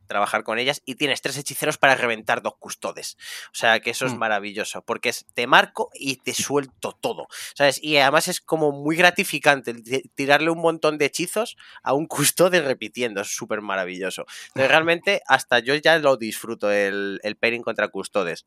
trabajar 0.07 0.43
con 0.43 0.57
ellas 0.57 0.82
y 0.86 0.95
tienes 0.95 1.21
tres 1.21 1.38
hechiceros 1.38 1.78
para 1.78 1.93
reventar 1.93 2.41
dos 2.41 2.55
custodes. 2.57 3.17
O 3.51 3.55
sea 3.55 3.80
que 3.80 3.91
eso 3.91 4.07
es 4.07 4.13
mm. 4.13 4.17
maravilloso, 4.17 4.82
porque 4.82 5.09
es 5.09 5.25
te 5.36 5.45
marco 5.45 5.91
y 5.93 6.15
te 6.15 6.34
suelto 6.34 6.97
todo. 6.99 7.28
¿Sabes? 7.53 7.82
Y 7.84 7.97
además 7.97 8.28
es 8.30 8.41
como 8.41 8.71
muy 8.71 8.95
gratificante 8.95 9.75
tirarle 10.15 10.49
un 10.49 10.59
montón 10.59 10.97
de 10.97 11.05
hechizos 11.05 11.55
a 11.84 11.93
un 11.93 12.07
custode 12.07 12.61
repitiendo. 12.61 13.21
Es 13.21 13.36
súper 13.36 13.61
maravilloso. 13.61 14.25
Entonces, 14.47 14.71
realmente, 14.71 15.21
hasta 15.28 15.59
yo 15.59 15.75
ya 15.75 15.99
lo 15.99 16.17
disfruto 16.17 16.71
el, 16.71 17.19
el 17.21 17.36
pairing 17.36 17.61
contra 17.61 17.89
custodes. 17.89 18.45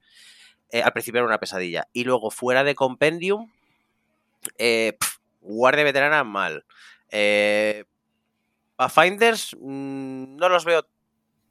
Eh, 0.73 0.83
al 0.83 0.93
principio 0.93 1.19
era 1.19 1.27
una 1.27 1.41
pesadilla. 1.41 1.89
Y 1.93 2.05
luego, 2.05 2.31
fuera 2.31 2.65
de 2.65 2.75
compendium, 2.75 3.51
eh, 4.59 4.97
guardia 5.41 5.85
veterana 5.85 6.25
mal. 6.25 6.65
Eh, 7.11 7.85
Pathfinders 8.77 9.57
mm, 9.61 10.37
no 10.37 10.49
los 10.49 10.65
veo 10.65 10.87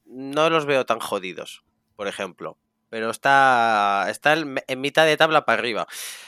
no 0.10 0.50
los 0.50 0.66
veo 0.66 0.86
tan 0.86 1.00
jodidos, 1.00 1.64
por 1.96 2.08
ejemplo. 2.08 2.58
Pero 2.90 3.12
está, 3.12 4.08
está 4.10 4.34
en 4.34 4.82
mitad 4.82 5.06
de 5.06 5.16
tabla 5.16 5.46
para 5.46 5.60
arriba. 5.60 5.88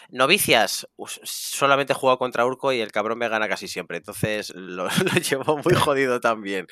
Novicias, 0.09 0.87
solamente 1.23 1.93
he 1.93 2.17
contra 2.17 2.45
Urco 2.45 2.71
y 2.71 2.81
el 2.81 2.91
cabrón 2.91 3.17
me 3.17 3.29
gana 3.29 3.49
casi 3.49 3.67
siempre. 3.67 3.97
Entonces 3.97 4.51
lo, 4.55 4.87
llevo 5.27 5.57
muy 5.57 5.73
jodido 5.73 6.21
también. 6.21 6.67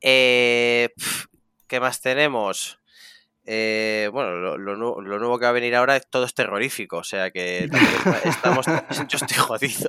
Eh, 0.00 0.88
¿Qué 1.68 1.78
más 1.78 2.00
tenemos? 2.00 2.80
Eh, 3.44 4.08
bueno, 4.12 4.56
lo, 4.56 4.76
nuevo 4.76 5.38
que 5.38 5.44
va 5.46 5.50
a 5.50 5.52
venir 5.52 5.74
ahora 5.74 5.96
es 5.96 6.08
todo 6.08 6.24
es 6.24 6.34
terrorífico, 6.34 6.98
o 6.98 7.04
sea 7.04 7.30
que 7.32 7.68
estamos, 8.24 8.66
yo 9.08 9.18
estoy 9.18 9.36
jodido. 9.36 9.88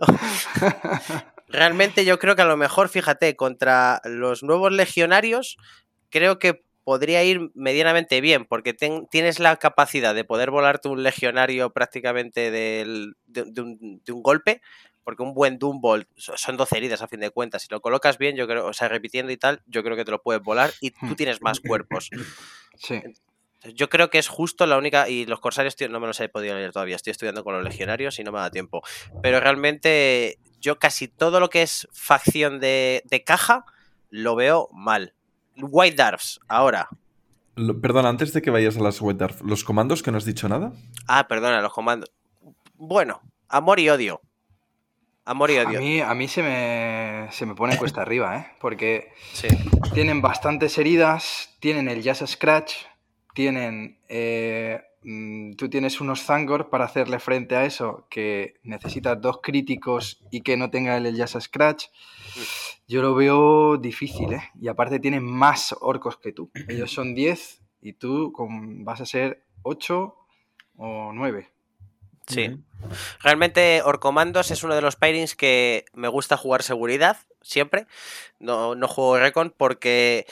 Realmente 1.47 2.03
yo 2.03 2.17
creo 2.17 2.35
que 2.35 2.41
a 2.41 2.45
lo 2.45 2.57
mejor, 2.57 2.89
fíjate, 2.89 3.35
contra 3.35 4.01
los 4.05 4.41
nuevos 4.41 4.71
legionarios 4.71 5.57
creo 6.09 6.39
que 6.39 6.63
podría 6.83 7.23
ir 7.23 7.51
medianamente 7.53 8.21
bien, 8.21 8.45
porque 8.45 8.73
tienes 8.73 9.39
la 9.39 9.55
capacidad 9.57 10.13
de 10.13 10.25
poder 10.25 10.51
volarte 10.51 10.89
un 10.89 11.03
legionario 11.03 11.71
prácticamente 11.71 12.51
de, 12.51 13.13
un, 13.61 14.23
golpe, 14.23 14.61
porque 15.03 15.23
un 15.23 15.33
buen 15.33 15.59
Doombolt 15.59 16.07
son 16.15 16.57
12 16.57 16.77
heridas 16.77 17.01
a 17.01 17.07
fin 17.07 17.21
de 17.21 17.29
cuentas. 17.29 17.61
Si 17.61 17.67
lo 17.69 17.81
colocas 17.81 18.17
bien, 18.17 18.35
yo 18.35 18.47
creo, 18.47 18.65
o 18.65 18.73
sea, 18.73 18.89
repitiendo 18.89 19.31
y 19.31 19.37
tal, 19.37 19.61
yo 19.65 19.83
creo 19.83 19.95
que 19.95 20.05
te 20.05 20.11
lo 20.11 20.21
puedes 20.21 20.41
volar 20.41 20.71
y 20.81 20.91
tú 20.91 21.05
hmm. 21.05 21.15
tienes 21.15 21.41
más 21.41 21.59
cuerpos. 21.61 22.09
Sí. 22.75 23.01
Yo 23.73 23.89
creo 23.89 24.09
que 24.09 24.19
es 24.19 24.27
justo 24.27 24.65
la 24.65 24.77
única. 24.77 25.07
Y 25.09 25.25
los 25.25 25.39
corsarios, 25.39 25.75
tío, 25.75 25.89
no 25.89 25.99
me 25.99 26.07
los 26.07 26.19
he 26.19 26.29
podido 26.29 26.55
leer 26.55 26.71
todavía. 26.71 26.95
Estoy 26.95 27.11
estudiando 27.11 27.43
con 27.43 27.53
los 27.55 27.63
legionarios 27.63 28.19
y 28.19 28.23
no 28.23 28.31
me 28.31 28.39
da 28.39 28.51
tiempo. 28.51 28.81
Pero 29.21 29.39
realmente, 29.39 30.37
yo 30.59 30.79
casi 30.79 31.07
todo 31.07 31.39
lo 31.39 31.49
que 31.49 31.61
es 31.61 31.87
facción 31.93 32.59
de, 32.59 33.03
de 33.05 33.23
caja 33.23 33.65
lo 34.09 34.35
veo 34.35 34.69
mal. 34.73 35.13
White 35.57 35.95
Dwarfs, 35.95 36.39
ahora. 36.47 36.89
perdón, 37.81 38.05
antes 38.05 38.33
de 38.33 38.41
que 38.41 38.49
vayas 38.51 38.77
a 38.77 38.81
las 38.81 38.99
White 39.01 39.17
Dwarfs, 39.17 39.41
¿los 39.41 39.63
comandos 39.63 40.01
que 40.03 40.11
no 40.11 40.17
has 40.17 40.25
dicho 40.25 40.49
nada? 40.49 40.73
Ah, 41.07 41.27
perdona, 41.27 41.61
los 41.61 41.73
comandos. 41.73 42.11
Bueno, 42.75 43.21
amor 43.49 43.79
y 43.79 43.89
odio. 43.89 44.21
Amor 45.25 45.51
y 45.51 45.57
odio. 45.57 45.79
A 45.79 45.81
mí, 45.81 46.01
a 46.01 46.13
mí 46.13 46.27
se, 46.27 46.43
me, 46.43 47.31
se 47.31 47.45
me 47.45 47.55
pone 47.55 47.77
cuesta 47.77 48.01
arriba, 48.01 48.37
¿eh? 48.37 48.47
Porque 48.59 49.13
tienen 49.93 50.21
bastantes 50.21 50.77
heridas, 50.77 51.55
tienen 51.59 51.87
el 51.87 52.01
Jazz 52.01 52.23
Scratch, 52.27 52.73
tienen... 53.33 53.99
Eh, 54.07 54.81
mm, 55.03 55.53
tú 55.53 55.69
tienes 55.69 55.99
unos 56.01 56.23
Zangor 56.23 56.69
para 56.69 56.85
hacerle 56.85 57.19
frente 57.19 57.55
a 57.55 57.65
eso 57.65 58.07
que 58.09 58.55
necesitas 58.63 59.19
dos 59.21 59.39
críticos 59.41 60.23
y 60.31 60.41
que 60.41 60.57
no 60.57 60.69
tenga 60.69 60.97
el 60.97 61.15
Jazz 61.15 61.37
Scratch. 61.39 61.85
Yo 62.87 63.01
lo 63.01 63.15
veo 63.15 63.77
difícil, 63.77 64.33
¿eh? 64.33 64.43
Y 64.59 64.67
aparte 64.67 64.99
tienen 64.99 65.23
más 65.23 65.75
orcos 65.81 66.17
que 66.17 66.31
tú. 66.31 66.51
Ellos 66.67 66.91
son 66.91 67.15
10 67.15 67.61
y 67.81 67.93
tú 67.93 68.33
vas 68.83 69.01
a 69.01 69.05
ser 69.05 69.43
8 69.63 70.15
o 70.77 71.11
9. 71.13 71.49
Sí. 72.27 72.57
Realmente 73.21 73.81
Orcomandos 73.83 74.51
es 74.51 74.63
uno 74.63 74.75
de 74.75 74.81
los 74.81 74.95
pairings 74.95 75.35
que 75.35 75.85
me 75.93 76.07
gusta 76.07 76.37
jugar 76.37 76.63
seguridad, 76.63 77.17
siempre. 77.41 77.87
No, 78.39 78.75
no 78.75 78.87
juego 78.87 79.17
Recon 79.17 79.53
porque 79.55 80.25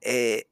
eh, 0.00 0.48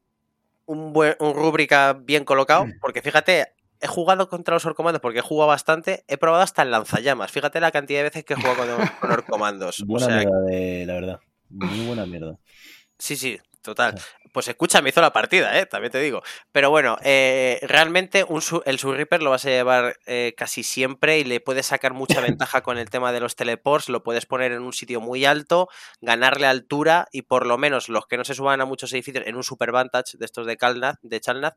un, 0.67 0.93
buen, 0.93 1.17
un 1.21 1.35
rúbrica 1.35 1.93
bien 1.93 2.25
colocado, 2.25 2.67
porque 2.81 3.03
fíjate, 3.03 3.49
he 3.81 3.87
jugado 3.87 4.29
contra 4.29 4.55
los 4.55 4.65
Orcomandos 4.65 5.01
porque 5.01 5.19
he 5.19 5.23
jugado 5.23 5.49
bastante, 5.49 6.05
he 6.09 6.17
probado 6.17 6.43
hasta 6.43 6.63
el 6.63 6.71
lanzallamas. 6.71 7.31
Fíjate 7.31 7.61
la 7.61 7.71
cantidad 7.71 8.01
de 8.01 8.05
veces 8.05 8.25
que 8.25 8.35
he 8.35 8.37
jugado 8.37 8.77
con, 8.77 8.87
con 9.01 9.11
Orcomandos. 9.19 9.85
Buena 9.87 10.09
mierda, 10.09 10.41
de, 10.43 10.87
la 10.87 10.95
verdad. 10.95 11.21
Muy 11.51 11.87
buena 11.87 12.07
mierda. 12.07 12.39
Sí, 12.99 13.17
sí, 13.17 13.39
total. 13.65 14.01
Pues 14.33 14.47
escucha, 14.47 14.83
me 14.83 14.91
hizo 14.91 15.01
la 15.01 15.13
partida, 15.13 15.59
¿eh? 15.59 15.67
también 15.67 15.91
te 15.91 15.99
digo. 15.99 16.23
Pero 16.53 16.71
bueno, 16.71 16.97
eh, 17.03 17.59
realmente 17.63 18.25
un, 18.29 18.43
el 18.65 18.79
Surripper 18.79 19.23
lo 19.23 19.31
vas 19.31 19.45
a 19.47 19.51
llevar 19.51 19.97
eh, 20.07 20.35
casi 20.37 20.63
siempre 20.63 21.19
y 21.19 21.25
le 21.25 21.41
puedes 21.41 21.67
sacar 21.67 21.95
mucha 21.95 22.21
ventaja 22.21 22.63
con 22.63 22.79
el 22.79 22.91
tema 22.91 23.11
de 23.11 23.21
los 23.21 23.35
teleports. 23.35 23.89
Lo 23.89 24.05
puedes 24.05 24.27
poner 24.27 24.53
en 24.53 24.63
un 24.63 24.73
sitio 24.73 25.01
muy 25.01 25.25
alto, 25.25 25.69
ganarle 26.01 26.47
altura 26.47 27.09
y 27.11 27.23
por 27.23 27.47
lo 27.47 27.59
menos 27.59 27.89
los 27.89 28.07
que 28.07 28.17
no 28.17 28.25
se 28.25 28.35
suban 28.35 28.61
a 28.61 28.67
muchos 28.67 28.93
edificios 28.93 29.25
en 29.27 29.35
un 29.35 29.43
Super 29.43 29.73
Vantage 29.73 30.19
de 30.19 30.25
estos 30.25 30.47
de, 30.47 30.57
Chalnath, 31.21 31.57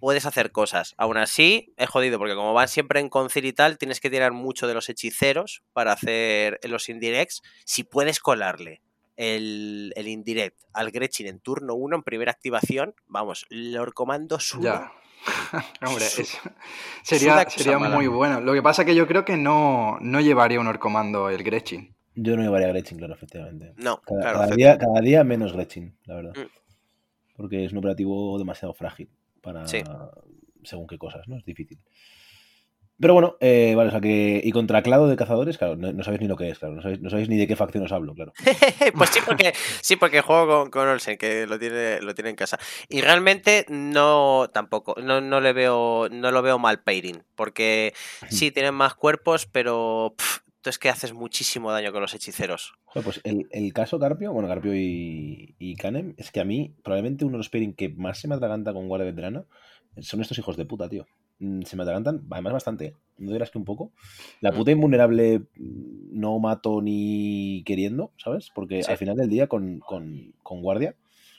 puedes 0.00 0.26
hacer 0.26 0.50
cosas. 0.50 0.94
Aún 0.98 1.16
así, 1.16 1.72
es 1.76 1.88
jodido, 1.88 2.18
porque 2.18 2.34
como 2.34 2.54
van 2.54 2.68
siempre 2.68 3.00
en 3.00 3.08
concil 3.08 3.44
y 3.44 3.52
tal, 3.52 3.78
tienes 3.78 4.00
que 4.00 4.10
tirar 4.10 4.32
mucho 4.32 4.66
de 4.66 4.74
los 4.74 4.88
hechiceros 4.88 5.62
para 5.72 5.92
hacer 5.92 6.58
los 6.64 6.88
indirects. 6.88 7.42
Si 7.64 7.84
puedes 7.84 8.18
colarle 8.18 8.82
el, 9.20 9.92
indirect 10.08 10.58
al 10.72 10.90
Gretchen 10.90 11.26
en 11.26 11.40
turno 11.40 11.74
1, 11.74 11.96
en 11.96 12.02
primera 12.02 12.32
activación, 12.32 12.94
vamos, 13.06 13.46
Lord 13.50 13.92
Comando 13.92 14.38
Ya. 14.60 14.92
Hombre, 15.86 16.06
sería, 17.02 17.48
sería 17.50 17.78
muy 17.78 18.06
bueno. 18.06 18.40
Lo 18.40 18.54
que 18.54 18.62
pasa 18.62 18.82
es 18.82 18.86
que 18.86 18.94
yo 18.94 19.06
creo 19.06 19.26
que 19.26 19.36
no, 19.36 19.98
no 20.00 20.20
llevaría 20.22 20.58
un 20.58 20.66
Orcomando 20.66 21.28
el 21.28 21.42
Gretchen. 21.42 21.94
Yo 22.14 22.36
no 22.36 22.42
llevaría 22.42 22.68
Gretchen, 22.68 22.96
claro, 22.96 23.12
efectivamente. 23.12 23.74
No, 23.76 24.00
cada, 24.00 24.20
claro. 24.20 24.38
Cada, 24.38 24.56
día, 24.56 24.78
cada 24.78 25.00
día, 25.02 25.22
menos 25.22 25.52
Gretchen, 25.52 25.94
la 26.06 26.14
verdad. 26.14 26.32
Mm. 26.36 26.48
Porque 27.36 27.64
es 27.66 27.72
un 27.72 27.78
operativo 27.78 28.38
demasiado 28.38 28.72
frágil 28.72 29.10
para 29.42 29.66
según 29.66 30.86
qué 30.86 30.96
cosas, 30.96 31.28
¿no? 31.28 31.36
Es 31.36 31.44
difícil. 31.44 31.78
Pero 33.00 33.14
bueno, 33.14 33.36
eh, 33.40 33.72
vale, 33.74 33.88
o 33.88 33.90
sea 33.90 34.00
que. 34.00 34.42
Y 34.44 34.52
contra 34.52 34.82
Clado 34.82 35.08
de 35.08 35.16
cazadores, 35.16 35.56
claro, 35.56 35.76
no, 35.76 36.04
sabéis 36.04 36.20
ni 36.20 36.28
lo 36.28 36.36
que 36.36 36.50
es, 36.50 36.58
claro. 36.58 36.74
No 36.74 37.10
sabéis, 37.10 37.28
ni 37.28 37.38
de 37.38 37.46
qué 37.46 37.56
facción 37.56 37.84
os 37.84 37.92
hablo, 37.92 38.14
claro. 38.14 38.32
pues 38.94 39.10
sí, 39.10 39.20
porque 39.24 39.54
sí, 39.80 39.96
porque 39.96 40.20
juego 40.20 40.70
con, 40.70 40.86
Olsen, 40.86 41.16
que 41.16 41.46
lo 41.46 41.58
tiene, 41.58 42.00
lo 42.02 42.14
tiene 42.14 42.30
en 42.30 42.36
casa. 42.36 42.58
Y 42.88 43.00
realmente 43.00 43.64
no 43.70 44.50
tampoco, 44.52 44.96
no, 45.02 45.22
no 45.22 45.40
le 45.40 45.54
veo, 45.54 46.08
no 46.10 46.30
lo 46.30 46.42
veo 46.42 46.58
mal 46.58 46.82
pairing. 46.82 47.22
Porque 47.34 47.94
sí, 48.28 48.50
tienen 48.50 48.74
más 48.74 48.94
cuerpos, 48.94 49.46
pero 49.46 50.14
tú 50.60 50.68
es 50.68 50.78
que 50.78 50.90
haces 50.90 51.14
muchísimo 51.14 51.72
daño 51.72 51.92
con 51.92 52.02
los 52.02 52.12
hechiceros. 52.12 52.74
pues 53.02 53.22
el, 53.24 53.72
caso 53.72 53.98
Carpio, 53.98 54.32
bueno, 54.34 54.46
Carpio 54.46 54.74
y, 54.74 55.54
y, 55.58 55.74
Canem, 55.76 56.14
es 56.18 56.30
que 56.30 56.40
a 56.40 56.44
mí, 56.44 56.74
probablemente 56.82 57.24
uno 57.24 57.32
de 57.32 57.38
los 57.38 57.48
pairing 57.48 57.72
que 57.72 57.88
más 57.88 58.18
se 58.18 58.28
me 58.28 58.34
atraganta 58.34 58.74
con 58.74 58.88
Guardia 58.88 59.10
Veterana 59.10 59.46
son 60.00 60.20
estos 60.20 60.38
hijos 60.38 60.58
de 60.58 60.66
puta, 60.66 60.88
tío. 60.88 61.06
Mm, 61.40 61.62
se 61.62 61.74
me 61.74 61.82
atragantan, 61.82 62.26
además 62.30 62.52
bastante, 62.52 62.94
no 63.16 63.32
dirás 63.32 63.50
que 63.50 63.58
un 63.58 63.64
poco. 63.64 63.92
La 64.40 64.52
mm. 64.52 64.54
puta 64.54 64.70
invulnerable 64.70 65.38
mm, 65.38 66.20
no 66.20 66.38
mato 66.38 66.82
ni 66.82 67.62
queriendo, 67.64 68.12
¿sabes? 68.18 68.50
Porque 68.54 68.82
al 68.86 68.98
final 68.98 69.16
del 69.16 69.30
día 69.30 69.48
con, 69.48 69.80
guardia 70.44 70.94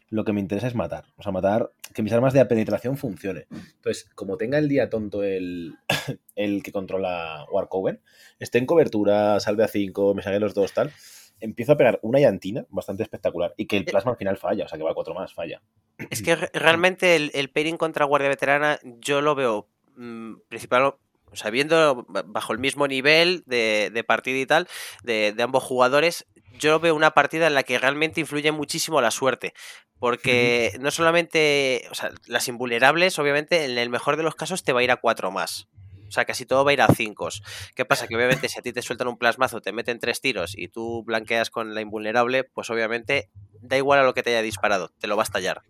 lo 0.10 0.26
que 0.26 0.34
me 0.34 0.41
interesa 0.41 0.68
es 0.68 0.76
matar. 0.76 1.06
O 1.18 1.24
sea, 1.24 1.32
matar, 1.32 1.72
que 1.93 2.04
mis 2.04 2.12
armas 2.12 2.34
de 2.34 2.43
penetración 2.45 2.97
funcione. 2.97 3.45
Entonces, 3.49 4.10
como 4.14 4.36
tenga 4.36 4.58
el 4.58 4.68
día 4.68 4.89
tonto 4.89 5.24
el, 5.24 5.76
el 6.36 6.64
que 6.64 6.74
controla 6.74 7.45
Warcoven, 7.49 8.02
esté 8.39 8.58
en 8.58 8.66
cobertura, 8.66 9.39
salve 9.39 9.64
a 9.64 9.70
5, 9.70 10.14
me 10.14 10.22
salga 10.22 10.39
los 10.39 10.54
dos, 10.54 10.74
tal, 10.74 10.91
empiezo 11.39 11.74
a 11.74 11.78
pegar 11.78 11.99
una 12.02 12.20
llantina 12.20 12.66
bastante 12.70 13.04
espectacular 13.04 13.54
y 13.56 13.68
que 13.68 13.78
el 13.78 13.84
eh 13.84 13.91
plasma 13.91 14.12
al 14.12 14.18
final 14.18 14.38
falla, 14.38 14.66
o 14.66 14.68
sea, 14.68 14.78
que 14.78 14.84
va 14.84 14.91
a 14.91 14.95
cuatro 14.95 15.14
más, 15.14 15.34
falla. 15.34 15.62
Es 16.10 16.22
que 16.22 16.36
realmente 16.36 17.16
el, 17.16 17.32
el 17.34 17.49
pairing 17.49 17.78
contra 17.78 18.06
Guardia 18.06 18.30
Veterana 18.30 18.80
yo 18.84 19.22
lo 19.22 19.34
veo 19.36 19.70
principal, 20.47 20.83
o 20.83 21.35
sea, 21.35 21.51
viendo 21.51 22.05
bajo 22.07 22.53
el 22.53 22.59
mismo 22.59 22.87
nivel 22.87 23.43
de, 23.45 24.03
partida 24.07 24.37
y 24.37 24.45
tal, 24.45 24.67
de, 25.03 25.35
ambos 25.39 25.63
jugadores, 25.63 26.25
yo 26.59 26.79
veo 26.79 26.95
una 26.95 27.11
partida 27.11 27.47
en 27.47 27.55
la 27.55 27.63
que 27.63 27.79
realmente 27.79 28.19
influye 28.21 28.51
muchísimo 28.51 29.01
la 29.01 29.11
suerte. 29.11 29.53
Porque 29.99 30.75
no 30.79 30.89
solamente, 30.89 31.87
o 31.91 31.95
sea, 31.95 32.09
las 32.25 32.47
invulnerables, 32.47 33.19
obviamente, 33.19 33.65
en 33.65 33.77
el 33.77 33.89
mejor 33.91 34.17
de 34.17 34.23
los 34.23 34.33
casos 34.33 34.63
te 34.63 34.73
va 34.73 34.79
a 34.79 34.83
ir 34.83 34.89
a 34.89 34.97
cuatro 34.97 35.29
más. 35.29 35.67
O 36.11 36.13
sea, 36.13 36.25
casi 36.25 36.45
todo 36.45 36.65
va 36.65 36.71
a 36.71 36.73
ir 36.73 36.81
a 36.81 36.87
cinco. 36.87 37.29
¿Qué 37.73 37.85
pasa? 37.85 38.05
Que 38.05 38.17
obviamente 38.17 38.49
si 38.49 38.59
a 38.59 38.61
ti 38.61 38.73
te 38.73 38.81
sueltan 38.81 39.07
un 39.07 39.17
plasmazo, 39.17 39.61
te 39.61 39.71
meten 39.71 39.97
tres 39.97 40.19
tiros 40.19 40.57
y 40.57 40.67
tú 40.67 41.03
blanqueas 41.03 41.49
con 41.49 41.73
la 41.73 41.79
invulnerable, 41.79 42.43
pues 42.43 42.69
obviamente 42.69 43.29
da 43.61 43.77
igual 43.77 43.99
a 43.99 44.03
lo 44.03 44.13
que 44.13 44.21
te 44.21 44.31
haya 44.31 44.41
disparado, 44.41 44.91
te 44.99 45.07
lo 45.07 45.15
va 45.15 45.21
a 45.21 45.23
estallar. 45.23 45.61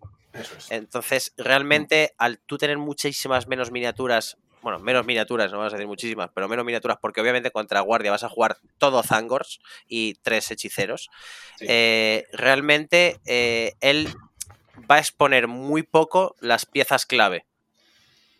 Entonces, 0.70 1.32
realmente, 1.36 2.14
al 2.18 2.38
tú 2.38 2.58
tener 2.58 2.78
muchísimas 2.78 3.46
menos 3.46 3.70
miniaturas, 3.70 4.38
bueno, 4.62 4.78
menos 4.78 5.04
miniaturas, 5.04 5.50
no 5.50 5.58
vas 5.58 5.72
a 5.72 5.76
decir 5.76 5.88
muchísimas, 5.88 6.30
pero 6.34 6.48
menos 6.48 6.64
miniaturas, 6.64 6.98
porque 7.00 7.20
obviamente 7.20 7.50
contra 7.50 7.80
Guardia 7.80 8.10
vas 8.10 8.24
a 8.24 8.28
jugar 8.28 8.58
todo 8.78 9.02
Zangors 9.02 9.60
y 9.88 10.14
tres 10.22 10.50
hechiceros, 10.50 11.10
eh, 11.60 12.26
realmente 12.32 13.20
eh, 13.26 13.72
él 13.80 14.08
va 14.90 14.96
a 14.96 15.00
exponer 15.00 15.48
muy 15.48 15.82
poco 15.82 16.36
las 16.40 16.64
piezas 16.66 17.06
clave 17.06 17.46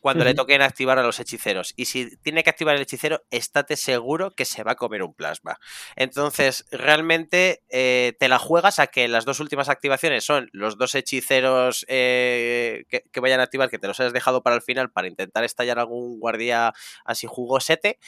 cuando 0.02 0.24
le 0.24 0.34
toquen 0.34 0.62
activar 0.62 0.98
a 0.98 1.02
los 1.04 1.20
hechiceros. 1.20 1.74
Y 1.76 1.84
si 1.84 2.16
tiene 2.16 2.42
que 2.42 2.50
activar 2.50 2.74
el 2.74 2.82
hechicero, 2.82 3.22
estate 3.30 3.76
seguro 3.76 4.32
que 4.32 4.44
se 4.44 4.64
va 4.64 4.72
a 4.72 4.74
comer 4.74 5.04
un 5.04 5.14
plasma. 5.14 5.58
Entonces, 5.94 6.66
realmente 6.72 7.62
eh, 7.70 8.14
te 8.18 8.28
la 8.28 8.40
juegas 8.40 8.80
a 8.80 8.88
que 8.88 9.06
las 9.06 9.24
dos 9.24 9.38
últimas 9.38 9.68
activaciones 9.68 10.24
son 10.24 10.50
los 10.52 10.76
dos 10.76 10.96
hechiceros 10.96 11.86
eh, 11.88 12.84
que, 12.88 13.20
vayan 13.20 13.38
a 13.38 13.44
activar, 13.44 13.70
que 13.70 13.78
te 13.78 13.86
los 13.86 14.00
hayas 14.00 14.12
dejado 14.12 14.42
para 14.42 14.56
el 14.56 14.62
final 14.62 14.90
para 14.90 15.06
intentar 15.06 15.44
estallar 15.44 15.78
algún 15.78 16.18
guardia 16.18 16.74
así 17.04 17.28
jugosete. 17.28 18.00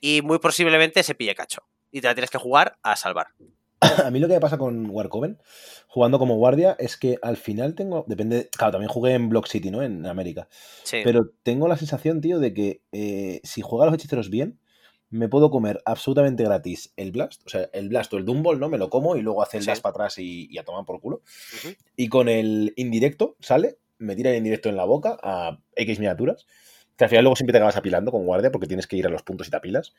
Y 0.00 0.22
muy 0.22 0.38
posiblemente 0.38 1.02
se 1.02 1.16
pille 1.16 1.34
cacho. 1.34 1.66
Y 1.90 2.00
te 2.00 2.06
la 2.06 2.14
tienes 2.14 2.30
que 2.30 2.38
jugar 2.38 2.78
a 2.84 2.94
salvar. 2.94 3.34
a 4.04 4.10
mí 4.10 4.18
lo 4.18 4.28
que 4.28 4.34
me 4.34 4.40
pasa 4.40 4.58
con 4.58 4.88
Warcoven, 4.90 5.38
jugando 5.88 6.18
como 6.18 6.36
guardia, 6.36 6.76
es 6.78 6.96
que 6.96 7.18
al 7.22 7.36
final 7.36 7.74
tengo. 7.74 8.04
Depende. 8.06 8.48
Claro, 8.56 8.72
también 8.72 8.90
jugué 8.90 9.14
en 9.14 9.28
Block 9.28 9.46
City, 9.46 9.70
¿no? 9.70 9.82
En 9.82 10.06
América. 10.06 10.48
Sí. 10.84 10.98
Pero 11.02 11.30
tengo 11.42 11.68
la 11.68 11.76
sensación, 11.76 12.20
tío, 12.20 12.38
de 12.38 12.52
que 12.52 12.82
eh, 12.92 13.40
si 13.42 13.62
juega 13.62 13.84
a 13.84 13.86
los 13.86 13.94
hechiceros 13.94 14.28
bien, 14.30 14.58
me 15.08 15.28
puedo 15.28 15.50
comer 15.50 15.80
absolutamente 15.86 16.44
gratis 16.44 16.92
el 16.96 17.10
Blast. 17.10 17.42
O 17.46 17.48
sea, 17.48 17.68
el 17.72 17.88
Blast 17.88 18.12
o 18.12 18.18
el 18.18 18.24
Dumble, 18.24 18.58
¿no? 18.58 18.68
Me 18.68 18.78
lo 18.78 18.90
como 18.90 19.16
y 19.16 19.22
luego 19.22 19.42
hace 19.42 19.58
el 19.58 19.64
Dash 19.64 19.80
para 19.80 19.90
atrás 19.92 20.18
y, 20.18 20.56
a 20.58 20.64
tomar 20.64 20.84
por 20.84 21.00
culo. 21.00 21.22
Y 21.96 22.08
con 22.08 22.28
el 22.28 22.72
indirecto, 22.76 23.36
sale, 23.40 23.78
me 23.98 24.14
tira 24.14 24.30
el 24.30 24.36
indirecto 24.36 24.68
en 24.68 24.76
la 24.76 24.84
boca 24.84 25.18
a 25.22 25.58
X 25.74 25.98
miniaturas 25.98 26.46
que 27.00 27.04
al 27.04 27.10
final 27.10 27.24
luego 27.24 27.36
siempre 27.36 27.52
te 27.52 27.56
acabas 27.58 27.76
apilando 27.76 28.12
con 28.12 28.26
guardia 28.26 28.50
porque 28.52 28.66
tienes 28.66 28.86
que 28.86 28.96
ir 28.96 29.06
a 29.06 29.10
los 29.10 29.22
puntos 29.22 29.48
y 29.48 29.50
te 29.50 29.56
apilas. 29.56 29.94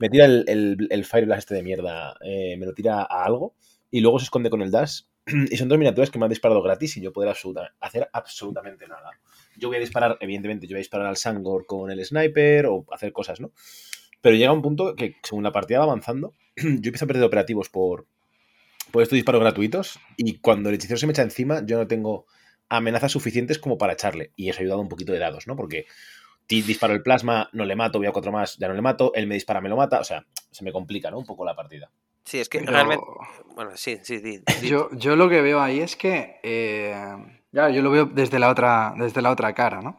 Me 0.00 0.08
tira 0.08 0.26
el, 0.26 0.44
el, 0.46 0.86
el 0.90 1.04
Fire 1.04 1.26
Blast 1.26 1.40
este 1.40 1.54
de 1.56 1.62
mierda, 1.64 2.16
eh, 2.22 2.56
me 2.56 2.66
lo 2.66 2.72
tira 2.72 3.02
a 3.02 3.24
algo 3.24 3.54
y 3.90 4.00
luego 4.00 4.20
se 4.20 4.24
esconde 4.24 4.48
con 4.48 4.62
el 4.62 4.70
Dash 4.70 5.02
y 5.50 5.56
son 5.56 5.68
dos 5.68 5.76
miniaturas 5.76 6.10
que 6.10 6.18
me 6.20 6.24
han 6.24 6.30
disparado 6.30 6.62
gratis 6.62 6.96
y 6.96 7.00
yo 7.00 7.12
poder 7.12 7.30
absoluta- 7.30 7.74
hacer 7.80 8.08
absolutamente 8.12 8.86
nada. 8.86 9.10
Yo 9.56 9.68
voy 9.68 9.78
a 9.78 9.80
disparar, 9.80 10.18
evidentemente, 10.20 10.66
yo 10.68 10.74
voy 10.74 10.78
a 10.78 10.86
disparar 10.86 11.08
al 11.08 11.16
Sangor 11.16 11.66
con 11.66 11.90
el 11.90 12.04
sniper 12.04 12.66
o 12.66 12.84
hacer 12.92 13.12
cosas, 13.12 13.40
¿no? 13.40 13.50
Pero 14.20 14.36
llega 14.36 14.52
un 14.52 14.62
punto 14.62 14.94
que, 14.94 15.16
según 15.22 15.42
la 15.42 15.50
partida 15.52 15.78
va 15.80 15.84
avanzando, 15.86 16.32
yo 16.56 16.64
empiezo 16.68 17.06
a 17.06 17.08
perder 17.08 17.24
operativos 17.24 17.68
por, 17.70 18.06
por 18.92 19.02
estos 19.02 19.16
disparos 19.16 19.40
gratuitos 19.40 19.98
y 20.16 20.38
cuando 20.38 20.68
el 20.68 20.76
hechicero 20.76 20.98
se 20.98 21.06
me 21.06 21.12
echa 21.12 21.22
encima, 21.22 21.66
yo 21.66 21.76
no 21.78 21.86
tengo 21.88 22.26
amenazas 22.68 23.12
suficientes 23.12 23.58
como 23.58 23.78
para 23.78 23.92
echarle. 23.94 24.32
Y 24.36 24.48
eso 24.48 24.58
ha 24.58 24.62
ayudado 24.62 24.80
un 24.80 24.88
poquito 24.88 25.12
de 25.12 25.18
dados, 25.18 25.46
¿no? 25.46 25.56
Porque 25.56 25.86
disparo 26.48 26.94
el 26.94 27.02
plasma, 27.02 27.48
no 27.52 27.64
le 27.64 27.76
mato, 27.76 27.98
voy 27.98 28.06
a 28.06 28.12
cuatro 28.12 28.32
más, 28.32 28.56
ya 28.56 28.68
no 28.68 28.74
le 28.74 28.82
mato, 28.82 29.12
él 29.14 29.26
me 29.26 29.34
dispara, 29.34 29.60
me 29.60 29.68
lo 29.68 29.76
mata, 29.76 30.00
o 30.00 30.04
sea, 30.04 30.24
se 30.50 30.64
me 30.64 30.72
complica, 30.72 31.10
¿no? 31.10 31.18
Un 31.18 31.26
poco 31.26 31.44
la 31.44 31.54
partida. 31.54 31.90
Sí, 32.24 32.38
es 32.38 32.48
que 32.48 32.60
Pero 32.60 32.72
realmente. 32.72 33.04
Bueno, 33.54 33.70
sí, 33.76 33.98
sí, 34.02 34.18
sí. 34.18 34.42
sí. 34.46 34.68
yo, 34.68 34.88
yo 34.92 35.16
lo 35.16 35.28
que 35.28 35.42
veo 35.42 35.60
ahí 35.60 35.80
es 35.80 35.96
que. 35.96 36.40
eh, 36.42 37.16
ya, 37.56 37.70
yo 37.70 37.80
lo 37.80 37.90
veo 37.90 38.04
desde 38.04 38.38
la 38.38 38.50
otra, 38.50 38.92
desde 38.98 39.22
la 39.22 39.30
otra 39.30 39.54
cara, 39.54 39.80
¿no? 39.80 39.96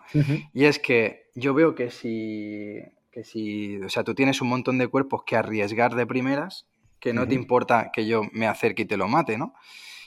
Y 0.53 0.65
es 0.65 0.77
que 0.77 1.31
yo 1.33 1.55
veo 1.55 1.73
que 1.73 1.89
si, 1.89 2.77
que 3.11 3.23
si, 3.23 3.77
o 3.81 3.89
sea, 3.89 4.03
tú 4.03 4.13
tienes 4.13 4.41
un 4.41 4.49
montón 4.49 4.77
de 4.77 4.87
cuerpos 4.87 5.23
que 5.25 5.35
arriesgar 5.35 5.95
de 5.95 6.05
primeras, 6.05 6.67
que 6.99 7.13
no 7.13 7.27
te 7.27 7.33
importa 7.33 7.89
que 7.91 8.05
yo 8.05 8.21
me 8.31 8.45
acerque 8.45 8.83
y 8.83 8.85
te 8.85 8.95
lo 8.95 9.07
mate, 9.07 9.39
¿no? 9.39 9.55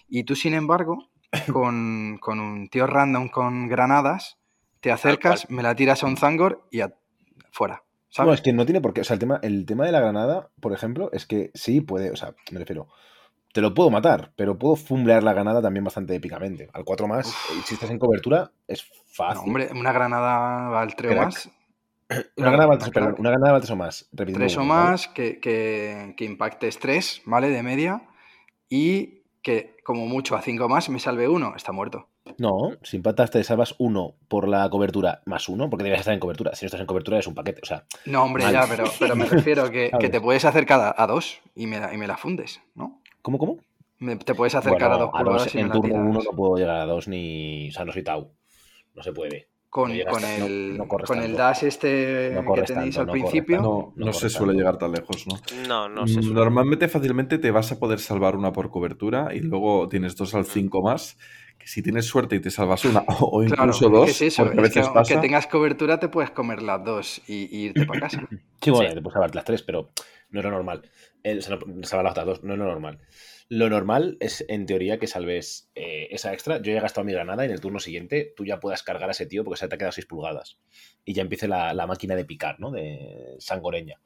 Y 0.09 0.23
tú, 0.23 0.37
sin 0.37 0.55
embargo, 0.55 1.09
con, 1.53 2.19
con 2.21 2.39
un 2.39 2.69
tío 2.69 2.87
random 2.87 3.29
con 3.29 3.67
granadas, 3.67 4.39
te 4.81 4.91
acercas, 4.93 5.49
me 5.51 5.63
la 5.63 5.75
tiras 5.75 6.03
a 6.03 6.07
un 6.07 6.17
Zangor 6.17 6.67
y 6.71 6.81
a- 6.81 6.95
fuera. 7.53 7.83
¿sabes? 8.09 8.27
No, 8.29 8.35
es 8.35 8.41
que 8.41 8.53
no 8.53 8.65
tiene 8.65 8.81
por 8.81 8.93
qué. 8.93 9.03
O 9.03 9.05
sea, 9.05 9.15
el 9.15 9.21
tema, 9.21 9.39
el 9.43 9.67
tema 9.67 9.85
de 9.87 9.93
la 9.93 10.01
granada, 10.01 10.51
por 10.61 10.73
ejemplo, 10.73 11.11
es 11.13 11.27
que 11.27 11.51
sí 11.55 11.81
puede, 11.81 12.11
o 12.11 12.17
sea, 12.17 12.35
me 12.51 12.59
refiero. 12.59 12.89
Te 13.53 13.61
lo 13.61 13.75
puedo 13.75 13.91
matar, 13.91 14.33
pero 14.37 14.59
puedo 14.59 14.77
fumblear 14.77 15.23
la 15.25 15.33
granada 15.33 15.61
también 15.61 15.83
bastante 15.85 16.15
épicamente. 16.15 16.69
Al 16.73 16.85
4 16.85 17.09
más, 17.09 17.29
eh, 17.29 17.63
si 17.65 17.75
estás 17.75 17.91
en 17.91 17.99
cobertura, 17.99 18.53
es 18.69 18.85
No, 18.89 19.15
fácil. 19.15 19.43
hombre, 19.49 19.69
una 19.75 19.93
granada 19.93 20.81
al 20.81 20.95
3 20.95 21.13
Crack. 21.13 21.25
más. 21.25 21.51
una 22.37 22.51
granada 22.51 22.79
crack. 22.79 22.93
perdón, 22.93 23.15
una 23.19 23.31
granada 23.31 23.53
vale 23.53 23.63
tres 23.63 23.71
o 23.73 23.77
más. 23.77 24.09
repitiendo 24.13 24.39
Tres 24.39 24.57
o 24.57 24.63
uno, 24.63 24.75
¿vale? 24.75 24.91
más, 24.91 25.09
que, 25.09 25.41
que, 25.41 26.15
que 26.17 26.25
impactes 26.25 26.79
3, 26.79 27.23
¿vale? 27.27 27.49
De 27.51 27.63
media. 27.63 28.03
Y 28.69 29.23
que 29.43 29.77
como 29.85 30.07
mucho 30.07 30.37
a 30.37 30.43
5 30.43 30.69
más 30.69 30.89
me 30.89 31.01
salve 31.01 31.29
uno, 31.29 31.55
está 31.57 31.73
muerto. 31.73 32.09
No, 32.39 32.73
si 32.83 32.97
impactas 32.99 33.31
te 33.31 33.43
salvas 33.45 33.75
uno 33.79 34.15
por 34.29 34.47
la 34.49 34.69
cobertura 34.71 35.23
más 35.27 35.49
uno, 35.49 35.69
porque 35.71 35.85
debes 35.85 36.01
estar 36.01 36.15
en 36.15 36.21
cobertura. 36.21 36.55
Si 36.55 36.65
no 36.65 36.67
estás 36.67 36.81
en 36.81 36.87
cobertura 36.87 37.19
es 37.19 37.27
un 37.27 37.35
paquete. 37.35 37.61
O 37.63 37.67
sea, 37.67 37.85
No, 38.07 38.25
hombre, 38.25 38.45
ya, 38.51 38.67
pero, 38.69 38.85
pero 38.99 39.17
me 39.17 39.25
refiero 39.27 39.71
que, 39.71 39.91
te 40.11 40.21
puedes 40.21 40.45
acercar 40.45 40.81
a, 40.81 40.95
a 41.03 41.07
dos 41.07 41.39
y 41.55 41.67
me, 41.67 41.81
la, 41.81 41.93
y 41.93 41.97
me 41.97 42.07
la 42.07 42.17
fundes, 42.17 42.61
¿no? 42.75 43.01
¿cómo, 43.23 43.39
cómo? 43.39 43.59
Me- 43.99 44.17
te 44.17 44.35
puedes 44.35 44.55
acercar 44.55 44.89
Bueno, 44.89 44.95
a 44.95 44.99
dos 44.99 45.09
a 45.15 45.19
curvadas 45.19 45.45
dos, 45.45 45.55
y 45.55 45.59
me 45.59 45.63
en 45.65 45.73
turno 45.73 45.95
uno 45.97 46.21
no 46.25 46.31
puedo 46.37 46.57
llegar 46.57 46.77
a 46.77 46.87
dos 46.87 47.09
ni. 47.09 47.69
O 47.69 47.73
sea, 47.73 47.85
no 47.85 47.93
soy 47.93 48.03
Tau. 48.03 48.33
No 48.95 49.03
se 49.03 49.13
puede. 49.13 49.49
Con, 49.69 49.91
no 49.91 49.95
llegas 49.95 50.13
con 50.15 50.23
no- 50.23 50.47
el, 50.47 50.79
no 50.79 50.89
con 50.89 51.23
el 51.23 51.37
dash 51.37 51.65
este 51.65 52.33
No 52.35 52.53
que 52.55 52.63
tenéis 52.63 52.97
tanto, 52.97 53.13
al 53.13 53.19
principio. 53.19 53.57
tanto. 53.57 53.69
No, 53.71 53.93
no 53.97 54.07
No 54.07 54.13
se 54.13 54.29
suele 54.31 54.53
tanto. 54.53 54.59
llegar 54.59 54.79
tan 54.79 54.93
lejos, 54.93 55.27
¿no? 55.27 55.35
No, 55.69 55.89
no 55.89 56.07
sé. 56.09 56.21
Mm, 56.21 56.33
Normalmente 56.35 56.89
fácilmente 56.89 57.39
te 57.39 57.51
vas 57.51 57.71
a 57.73 57.79
poder 57.79 58.01
salvar 58.01 58.37
una 58.37 58.53
por 58.53 58.71
cobertura 58.71 59.35
y 59.35 59.41
luego 59.41 59.89
tienes 59.89 60.17
dos 60.17 60.35
al 60.35 60.45
5 60.47 60.83
más, 60.83 61.19
si 61.71 61.83
tienes 61.83 62.07
suerte 62.07 62.37
y 62.37 62.41
te 62.41 62.51
salvas 62.51 62.85
una 62.85 63.01
o 63.21 63.41
Claro, 63.45 63.65
incluso 63.65 63.87
es 63.87 63.93
dos, 63.93 64.05
que 64.07 64.11
es 64.11 64.23
eso, 64.23 64.45
porque 64.45 64.61
a 64.61 64.63
es 64.65 64.73
que 64.73 64.79
veces 64.81 64.87
aunque 64.95 65.01
pasa. 65.15 65.21
tengas 65.21 65.47
cobertura 65.47 66.01
te 66.01 66.09
puedes 66.09 66.31
comer 66.31 66.63
las 66.63 66.85
dos 66.85 67.21
y, 67.29 67.49
y 67.57 67.65
irte 67.67 67.87
para 67.87 68.01
casa. 68.01 68.29
Sí, 68.63 68.71
bueno, 68.71 68.91
Sí. 68.91 68.95
te 68.97 69.01
puedes 69.01 69.15
salvar 69.15 69.35
las 69.35 69.45
tres, 69.45 69.63
pero 69.63 69.91
no 70.29 70.41
es 70.41 70.45
lo 70.45 70.51
normal. 70.51 70.83
El, 71.23 71.39
o 71.39 71.43
sea, 71.43 71.57
no- 71.57 71.83
salvar 71.87 72.05
las 72.05 72.11
otras 72.13 72.27
dos, 72.27 72.43
no 72.45 72.53
es 72.53 72.59
lo 72.59 72.67
normal. 72.67 72.99
Lo 73.49 73.69
normal 73.71 74.17
es, 74.21 74.45
en 74.49 74.67
teoría, 74.67 74.99
que 74.99 75.07
salves 75.07 75.71
eh, 75.75 76.09
esa 76.11 76.33
extra. 76.35 76.59
Yo 76.59 76.71
ya 76.73 76.79
he 76.79 76.83
gastado 76.83 77.05
mi 77.07 77.13
granada 77.13 77.43
y 77.43 77.47
en 77.47 77.53
el 77.53 77.61
turno 77.61 77.81
siguiente 77.81 78.33
tú 78.37 78.45
ya 78.45 78.61
puedas 78.61 78.83
cargar 78.83 79.09
a 79.09 79.13
ese 79.13 79.27
tío 79.27 79.43
porque 79.45 79.59
se 79.59 79.67
te 79.67 79.75
ha 79.75 79.79
quedado 79.79 79.93
6 79.93 80.07
pulgadas. 80.07 80.59
Y 81.07 81.15
ya 81.15 81.23
empiece 81.23 81.49
la, 81.49 81.73
la 81.75 81.87
máquina 81.87 82.15
de 82.15 82.25
picar, 82.27 82.61
¿no? 82.61 82.71
De 82.71 83.35
sangoreña, 83.39 83.97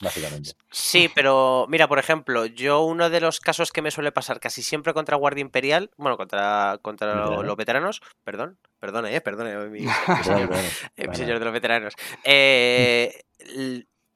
básicamente. 0.00 0.52
Sí, 0.70 1.08
pero 1.14 1.66
mira, 1.68 1.88
por 1.88 1.98
ejemplo, 1.98 2.46
yo 2.46 2.82
uno 2.82 3.10
de 3.10 3.20
los 3.20 3.40
casos 3.40 3.72
que 3.72 3.82
me 3.82 3.90
suele 3.90 4.12
pasar 4.12 4.40
casi 4.40 4.62
siempre 4.62 4.94
contra 4.94 5.16
Guardia 5.16 5.42
Imperial, 5.42 5.90
bueno, 5.96 6.16
contra, 6.16 6.78
contra 6.82 7.42
los 7.42 7.56
veteranos, 7.56 8.00
perdón, 8.24 8.58
perdone, 8.80 9.14
eh, 9.14 9.20
perdone, 9.20 9.56
mi, 9.68 9.80
mi 9.80 10.24
señor, 10.24 10.50
eh, 10.96 11.08
mi 11.08 11.16
señor 11.16 11.38
de 11.38 11.44
los 11.44 11.54
veteranos. 11.54 11.94
Eh, 12.24 13.22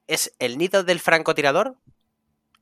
es 0.07 0.35
el 0.39 0.59
nido 0.59 0.85
del 0.85 1.01
francotirador. 1.01 1.77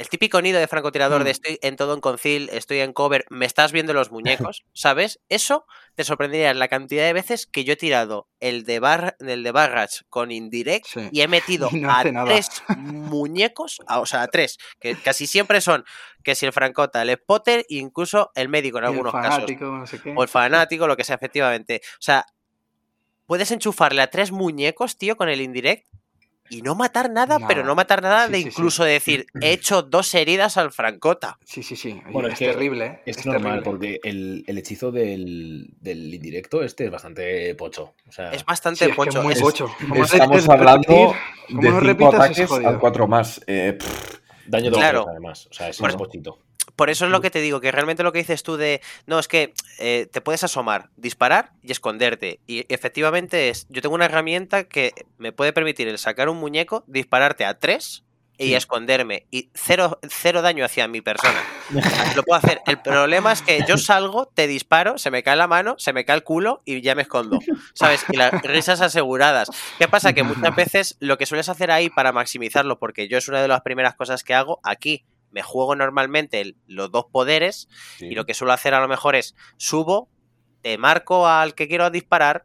El 0.00 0.08
típico 0.08 0.40
nido 0.40 0.58
de 0.58 0.66
francotirador 0.66 1.24
de 1.24 1.28
Mm. 1.30 1.32
estoy 1.32 1.58
en 1.60 1.76
todo 1.76 1.92
en 1.92 2.00
concil, 2.00 2.48
estoy 2.54 2.78
en 2.80 2.94
cover, 2.94 3.26
me 3.28 3.44
estás 3.44 3.70
viendo 3.70 3.92
los 3.92 4.10
muñecos, 4.10 4.64
¿sabes? 4.72 5.20
Eso 5.28 5.66
te 5.94 6.04
sorprendería 6.04 6.54
la 6.54 6.68
cantidad 6.68 7.04
de 7.04 7.12
veces 7.12 7.46
que 7.46 7.64
yo 7.64 7.74
he 7.74 7.76
tirado 7.76 8.26
el 8.40 8.64
de, 8.64 8.80
bar, 8.80 9.16
el 9.20 9.42
de 9.42 9.52
Barrage 9.52 9.98
con 10.08 10.30
Indirect 10.32 10.86
Sí. 10.86 11.08
y 11.12 11.20
he 11.20 11.28
metido 11.28 11.68
Y 11.72 11.80
no 11.80 11.90
a 11.90 12.02
nada. 12.04 12.24
tres 12.24 12.48
muñecos, 12.78 13.80
a- 13.86 14.00
o 14.00 14.06
sea, 14.06 14.22
a 14.22 14.28
tres, 14.28 14.56
que 14.80 14.96
casi 14.96 15.26
siempre 15.26 15.60
son 15.60 15.84
que 16.24 16.34
si 16.34 16.46
el 16.46 16.52
francota, 16.54 17.02
el 17.02 17.10
spotter 17.14 17.60
e 17.68 17.76
incluso 17.76 18.30
el 18.34 18.48
médico 18.48 18.78
en 18.78 18.84
Y 18.84 18.86
el 18.86 18.92
algunos 18.92 19.12
casos. 19.12 19.34
fanático, 19.34 19.64
no 19.66 19.86
sé 19.86 20.00
qué. 20.00 20.14
O 20.16 20.22
el 20.22 20.28
fanático, 20.30 20.86
lo 20.86 20.96
que 20.96 21.04
sea, 21.04 21.16
efectivamente. 21.16 21.82
O 21.94 22.02
sea, 22.02 22.24
puedes 23.26 23.50
enchufarle 23.50 24.02
a 24.02 24.08
tres 24.10 24.32
muñecos, 24.32 24.96
tío, 24.96 25.16
con 25.16 25.28
el 25.28 25.40
indirect 25.42 25.86
y 26.50 26.62
no 26.62 26.74
matar 26.74 27.10
nada, 27.10 27.38
pero 27.48 27.64
no 27.64 27.74
matar 27.74 28.02
nada 28.02 28.26
Sí, 28.26 28.32
de 28.32 28.38
sí, 28.38 28.42
sí. 28.42 28.48
incluso 28.50 28.84
decir, 28.84 29.26
he 29.40 29.52
hecho 29.52 29.82
dos 29.82 30.12
heridas 30.14 30.56
al 30.56 30.72
francota. 30.72 31.38
Sí, 31.44 31.62
sí, 31.62 31.76
sí. 31.76 31.92
Oye, 32.04 32.12
Bueno, 32.12 32.28
es, 32.28 32.34
es 32.34 32.38
que 32.40 32.46
terrible, 32.48 32.86
¿eh? 32.86 33.02
Es, 33.06 33.16
Es 33.18 33.26
normal, 33.26 33.42
terrible. 33.62 33.64
porque 33.64 34.00
el, 34.02 34.44
el 34.46 34.58
hechizo 34.58 34.90
del, 34.90 35.68
del 35.80 36.12
indirecto 36.12 36.62
este 36.62 36.84
es 36.86 36.90
bastante 36.90 37.54
pocho. 37.54 37.94
O 38.08 38.12
sea, 38.12 38.32
Es 38.32 38.44
bastante 38.44 38.84
Sí, 38.84 38.84
es 38.84 38.90
que 38.90 38.96
pocho. 38.96 39.22
es 39.94 40.12
Estamos 40.12 40.48
hablando 40.48 41.14
de 41.48 41.54
no 41.54 41.62
5 41.62 41.80
repitas, 41.80 42.14
es 42.38 42.40
ataques 42.50 42.66
al 42.66 42.78
4 42.80 43.06
más. 43.08 43.40
Eh, 43.46 43.76
pff, 43.78 44.14
daño 44.46 44.70
de 44.70 44.76
Claro. 44.76 45.06
además. 45.08 45.46
O 45.50 45.54
sea, 45.54 45.68
es 45.68 45.80
un 45.80 45.88
pochito. 45.92 46.38
Por 46.76 46.90
eso 46.90 47.04
es 47.06 47.10
lo 47.10 47.20
que 47.20 47.30
te 47.30 47.40
digo, 47.40 47.60
que 47.60 47.72
realmente 47.72 48.02
lo 48.02 48.12
que 48.12 48.20
dices 48.20 48.42
tú 48.42 48.56
de, 48.56 48.80
no, 49.06 49.18
es 49.18 49.28
que 49.28 49.52
eh, 49.78 50.08
te 50.10 50.20
puedes 50.20 50.44
asomar, 50.44 50.88
disparar 50.96 51.52
y 51.62 51.72
esconderte. 51.72 52.40
Y 52.46 52.64
efectivamente 52.72 53.48
es, 53.48 53.66
yo 53.68 53.82
tengo 53.82 53.94
una 53.94 54.06
herramienta 54.06 54.64
que 54.64 54.92
me 55.18 55.32
puede 55.32 55.52
permitir 55.52 55.88
el 55.88 55.98
sacar 55.98 56.28
un 56.28 56.38
muñeco, 56.38 56.84
dispararte 56.86 57.44
a 57.44 57.58
tres 57.58 58.04
y 58.38 58.46
Sí. 58.48 58.54
esconderme. 58.54 59.26
Y 59.30 59.50
cero, 59.52 59.98
cero 60.08 60.40
daño 60.40 60.64
hacia 60.64 60.88
mi 60.88 61.02
persona. 61.02 61.42
Lo 62.16 62.22
puedo 62.22 62.38
hacer. 62.38 62.60
El 62.66 62.80
problema 62.80 63.32
es 63.32 63.42
que 63.42 63.62
yo 63.68 63.76
salgo, 63.76 64.26
te 64.26 64.46
disparo, 64.46 64.96
se 64.96 65.10
me 65.10 65.22
cae 65.22 65.36
la 65.36 65.46
mano, 65.46 65.74
se 65.76 65.92
me 65.92 66.06
cae 66.06 66.16
el 66.16 66.22
culo 66.24 66.62
y 66.64 66.80
ya 66.80 66.94
me 66.94 67.02
escondo. 67.02 67.38
¿Sabes? 67.74 68.06
Y 68.10 68.16
las 68.16 68.30
risas 68.42 68.80
aseguradas. 68.80 69.50
¿Qué 69.78 69.88
pasa? 69.88 70.14
Que 70.14 70.22
muchas 70.22 70.54
veces 70.56 70.96
lo 71.00 71.18
que 71.18 71.26
sueles 71.26 71.50
hacer 71.50 71.70
ahí 71.70 71.90
para 71.90 72.12
maximizarlo, 72.12 72.78
porque 72.78 73.08
yo 73.08 73.18
es 73.18 73.28
una 73.28 73.42
de 73.42 73.48
las 73.48 73.60
primeras 73.60 73.94
cosas 73.94 74.24
que 74.24 74.32
hago 74.34 74.58
aquí. 74.62 75.04
Me 75.30 75.42
juego 75.42 75.76
normalmente 75.76 76.54
los 76.66 76.90
dos 76.90 77.06
poderes 77.10 77.68
Sí. 77.98 78.06
y 78.06 78.14
lo 78.14 78.26
que 78.26 78.34
suelo 78.34 78.52
hacer 78.52 78.74
a 78.74 78.80
lo 78.80 78.88
mejor 78.88 79.14
es 79.16 79.34
subo, 79.56 80.08
te 80.62 80.76
marco 80.78 81.26
al 81.28 81.54
que 81.54 81.68
quiero 81.68 81.88
disparar, 81.90 82.44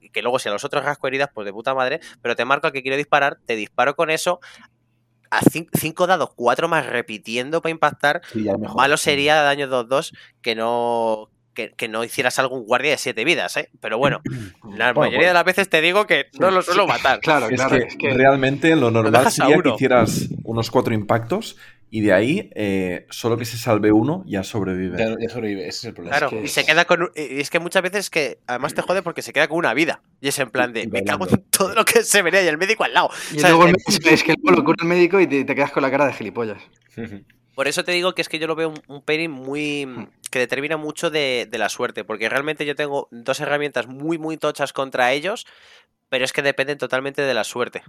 y 0.00 0.10
que 0.10 0.22
luego 0.22 0.38
si 0.38 0.48
a 0.48 0.52
los 0.52 0.64
otros 0.64 0.84
rasco 0.84 1.08
heridas, 1.08 1.28
pues 1.34 1.44
de 1.44 1.52
puta 1.52 1.74
madre, 1.74 2.00
pero 2.22 2.34
te 2.36 2.44
marco 2.44 2.66
al 2.66 2.72
que 2.72 2.82
quiero 2.82 2.96
disparar, 2.96 3.38
te 3.44 3.54
disparo 3.56 3.96
con 3.96 4.10
eso, 4.10 4.40
a 5.30 5.40
cin- 5.42 5.68
cinco 5.78 6.06
dados, 6.06 6.30
cuatro 6.34 6.68
más 6.68 6.86
repitiendo 6.86 7.60
para 7.62 7.70
impactar, 7.70 8.20
Sí, 8.32 8.44
ya 8.44 8.52
es 8.52 8.58
mejor. 8.58 8.76
malo 8.76 8.96
sería 8.96 9.42
daño 9.42 9.66
2-2 9.68 10.12
que 10.42 10.54
no... 10.54 11.30
Que, 11.52 11.72
que 11.72 11.88
no 11.88 12.04
hicieras 12.04 12.38
algún 12.38 12.64
guardia 12.64 12.92
de 12.92 12.96
siete 12.96 13.24
vidas, 13.24 13.56
¿eh? 13.56 13.70
Pero 13.80 13.98
bueno, 13.98 14.20
la 14.76 14.92
Bueno, 14.92 15.00
mayoría 15.00 15.18
pues- 15.18 15.26
de 15.26 15.34
las 15.34 15.44
veces 15.44 15.68
te 15.68 15.80
digo 15.80 16.06
que 16.06 16.26
no 16.38 16.52
lo 16.52 16.62
suelo 16.62 16.86
matar. 16.86 17.18
Claro, 17.20 17.48
es, 17.48 17.56
claro. 17.56 17.76
que 17.76 17.82
es 17.86 17.96
que 17.96 18.14
realmente 18.14 18.76
lo 18.76 18.92
normal 18.92 19.30
sería 19.32 19.58
que 19.60 19.70
hicieras 19.70 20.28
unos 20.44 20.70
4 20.70 20.94
impactos 20.94 21.56
y 21.90 22.00
de 22.02 22.12
ahí 22.12 22.50
eh, 22.54 23.06
solo 23.10 23.36
que 23.36 23.44
se 23.44 23.56
salve 23.58 23.90
uno 23.92 24.22
ya 24.26 24.42
sobrevive. 24.44 24.96
Ya, 24.98 25.08
ya 25.20 25.28
sobrevive, 25.28 25.62
ese 25.62 25.78
es 25.78 25.84
el 25.86 25.94
problema. 25.94 26.16
Claro, 26.16 26.30
que 26.30 26.40
y 26.42 26.44
es- 26.44 26.52
se 26.52 26.64
queda 26.64 26.84
con. 26.84 27.02
un- 27.02 27.10
y 27.16 27.40
es 27.40 27.50
que 27.50 27.58
muchas 27.58 27.82
veces 27.82 28.10
que 28.10 28.38
además 28.46 28.74
te 28.74 28.82
jode 28.82 29.02
porque 29.02 29.22
se 29.22 29.32
queda 29.32 29.48
con 29.48 29.58
una 29.58 29.74
vida. 29.74 30.02
Y 30.20 30.28
es 30.28 30.38
en 30.38 30.50
plan 30.50 30.72
de. 30.72 30.82
Y 30.82 30.86
Me 30.86 31.04
cago 31.04 31.26
en 31.28 31.42
todo 31.50 31.74
lo 31.74 31.84
que 31.84 32.02
se 32.02 32.22
venía 32.22 32.42
y 32.42 32.46
el 32.48 32.58
médico 32.58 32.84
al 32.84 32.94
lado. 32.94 33.10
Y 33.32 33.40
¿sabes? 33.40 33.42
luego 33.56 33.66
el 33.66 33.72
médico- 33.72 34.08
es 34.10 34.22
que 34.22 34.34
luego 34.42 34.58
lo 34.60 34.64
cura 34.64 34.76
el 34.82 34.88
médico 34.88 35.20
y 35.20 35.26
te, 35.26 35.44
te 35.44 35.54
quedas 35.54 35.72
con 35.72 35.82
la 35.82 35.90
cara 35.90 36.06
de 36.06 36.12
gilipollas. 36.14 36.62
Por 37.54 37.68
eso 37.68 37.84
te 37.84 37.92
digo 37.92 38.14
que 38.14 38.22
es 38.22 38.28
que 38.28 38.38
yo 38.38 38.46
lo 38.46 38.54
veo 38.54 38.70
un, 38.70 38.80
un 38.86 39.02
pairing 39.02 39.30
muy. 39.30 39.86
que 40.30 40.38
determina 40.38 40.76
mucho 40.78 41.10
de, 41.10 41.46
de 41.50 41.58
la 41.58 41.68
suerte. 41.68 42.04
Porque 42.04 42.28
realmente 42.28 42.64
yo 42.64 42.74
tengo 42.74 43.08
dos 43.10 43.40
herramientas 43.40 43.86
muy, 43.86 44.16
muy 44.16 44.36
tochas 44.38 44.72
contra 44.72 45.12
ellos. 45.12 45.46
Pero 46.08 46.24
es 46.24 46.32
que 46.32 46.42
dependen 46.42 46.78
totalmente 46.78 47.22
de 47.22 47.34
la 47.34 47.44
suerte. 47.44 47.82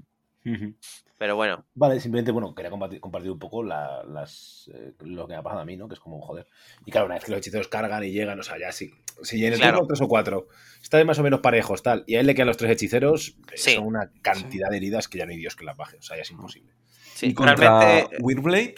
Pero 1.18 1.36
bueno, 1.36 1.66
Vale, 1.76 2.00
simplemente, 2.00 2.32
bueno, 2.32 2.56
quería 2.56 2.72
compartir, 2.72 3.00
compartir 3.00 3.30
un 3.32 3.38
poco 3.38 3.64
la- 3.64 4.04
las, 4.04 4.70
eh, 4.74 4.94
lo 5.02 5.28
que 5.28 5.34
me 5.34 5.38
ha 5.40 5.44
pasado 5.44 5.62
a 5.62 5.66
mí, 5.66 5.78
¿no? 5.78 5.88
Que 5.88 5.94
es 5.94 6.00
como, 6.00 6.20
joder. 6.20 6.48
Y 6.86 6.92
claro, 6.92 7.06
una 7.06 7.16
vez 7.16 7.24
que 7.26 7.32
los 7.32 7.38
hechiceros 7.40 7.68
cargan 7.68 8.04
y 8.04 8.12
llegan, 8.12 8.40
o 8.40 8.44
sea, 8.44 8.58
ya 8.60 8.72
sí. 8.72 8.92
Si 9.22 9.46
en 9.46 9.54
el 9.54 9.60
Claro. 9.60 9.78
turno 9.78 9.88
tres 9.88 10.02
o 10.02 10.08
cuatro 10.08 10.48
están 10.82 11.06
más 11.06 11.20
o 11.20 11.24
menos 11.24 11.42
parejos, 11.42 11.84
tal, 11.84 12.04
y 12.08 12.16
a 12.16 12.22
él 12.22 12.26
le 12.26 12.34
quedan 12.34 12.48
los 12.48 12.58
tres 12.58 12.72
hechiceros, 12.72 13.38
eh, 13.52 13.58
Sí. 13.58 13.76
son 13.76 13.86
una 13.86 14.12
cantidad 14.24 14.70
de 14.72 14.78
heridas 14.78 15.08
que 15.08 15.20
ya 15.20 15.26
no 15.26 15.32
hay 15.32 15.38
Dios 15.38 15.56
que 15.56 15.64
las 15.64 15.78
baje. 15.78 15.98
O 15.98 16.02
sea, 16.02 16.16
ya 16.18 16.24
es 16.24 16.32
imposible. 16.32 16.74
sí, 17.14 17.28
y 17.28 17.34
contra 17.36 17.56
realmente. 17.56 18.18
Wyrblade, 18.22 18.76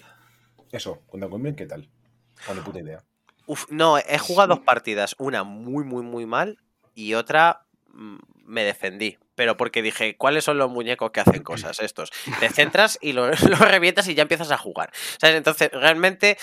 Eso, 0.72 1.02
cuenta 1.06 1.30
conmigo, 1.30 1.56
¿qué 1.56 1.66
tal? 1.68 1.88
Con 2.46 2.58
puta 2.64 2.80
idea. 2.80 3.02
Uf, 3.46 3.66
no, 3.70 3.98
he 4.00 4.18
jugado 4.18 4.56
dos 4.56 4.60
partidas. 4.66 5.16
Una 5.20 5.44
muy, 5.44 5.84
muy, 5.86 6.04
muy 6.04 6.26
mal 6.26 6.58
y 6.96 7.14
otra 7.14 7.66
mm, 7.94 8.18
me 8.46 8.64
defendí. 8.64 9.18
Pero 9.36 9.58
porque 9.58 9.82
dije, 9.82 10.16
¿cuáles 10.18 10.44
son 10.44 10.58
los 10.58 10.70
muñecos 10.70 11.12
que 11.12 11.20
hacen 11.22 11.44
cosas 11.44 11.80
estos? 11.82 12.12
Te 12.40 12.50
centras 12.50 12.98
y 13.02 13.14
lo, 13.14 13.30
lo 13.50 13.56
revientas 13.58 14.08
y 14.08 14.16
ya 14.16 14.22
empiezas 14.24 14.52
a 14.52 14.58
jugar. 14.58 14.92
¿Sabes? 15.20 15.36
Entonces, 15.38 15.70
realmente, 15.72 16.38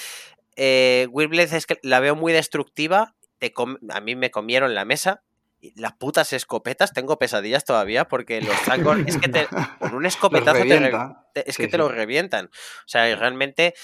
eh, 0.56 1.08
es 1.52 1.66
que 1.66 1.78
la 1.82 2.00
veo 2.00 2.16
muy 2.16 2.32
destructiva. 2.32 3.14
Te 3.38 3.52
a 3.90 4.00
mí 4.00 4.16
me 4.16 4.30
comieron 4.30 4.74
la 4.74 4.84
mesa. 4.84 5.22
y 5.60 5.78
Las 5.80 5.92
putas 5.94 6.32
escopetas, 6.32 6.92
tengo 6.92 7.18
pesadillas 7.18 7.64
todavía 7.64 8.06
porque 8.08 8.40
los 8.42 8.56
sacos, 8.60 8.98
es 9.06 9.16
que 9.18 9.28
te, 9.28 9.46
con 9.78 9.94
un 9.94 10.02
Los 10.04 10.14
escopetazo 10.14 10.62
te, 10.64 10.78
re- 10.80 10.92
te- 11.34 11.48
es 11.48 11.54
Sí, 11.56 11.62
que 11.62 11.68
te 11.68 11.72
sí. 11.72 11.78
lo 11.78 11.88
revientan. 11.88 12.46
O 12.46 12.88
sea, 12.88 13.14
realmente, 13.16 13.74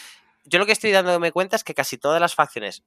yo 0.44 0.58
lo 0.58 0.66
que 0.66 0.72
estoy 0.72 0.90
dándome 0.90 1.32
cuenta 1.32 1.56
es 1.56 1.64
que 1.64 1.74
casi 1.74 1.96
todas 1.96 2.20
las 2.20 2.34
facciones, 2.34 2.82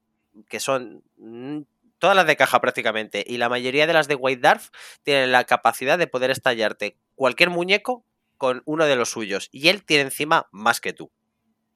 que 0.47 0.59
son 0.59 1.01
mm, 1.17 1.61
todas 1.99 2.15
las 2.15 2.25
de 2.25 2.35
caja 2.35 2.59
prácticamente, 2.59 3.23
y 3.27 3.37
la 3.37 3.49
mayoría 3.49 3.87
de 3.87 3.93
las 3.93 4.07
de 4.07 4.15
White 4.15 4.41
Dwarf, 4.41 4.69
tienen 5.03 5.31
la 5.31 5.43
capacidad 5.43 5.97
de 5.97 6.07
poder 6.07 6.31
estallarte 6.31 6.97
cualquier 7.15 7.49
muñeco 7.49 8.05
con 8.37 8.63
uno 8.65 8.85
de 8.85 8.95
los 8.95 9.09
suyos. 9.09 9.49
Y 9.51 9.67
él 9.67 9.83
tiene 9.83 10.03
encima 10.03 10.47
más 10.51 10.81
que 10.81 10.93
tú. 10.93 11.11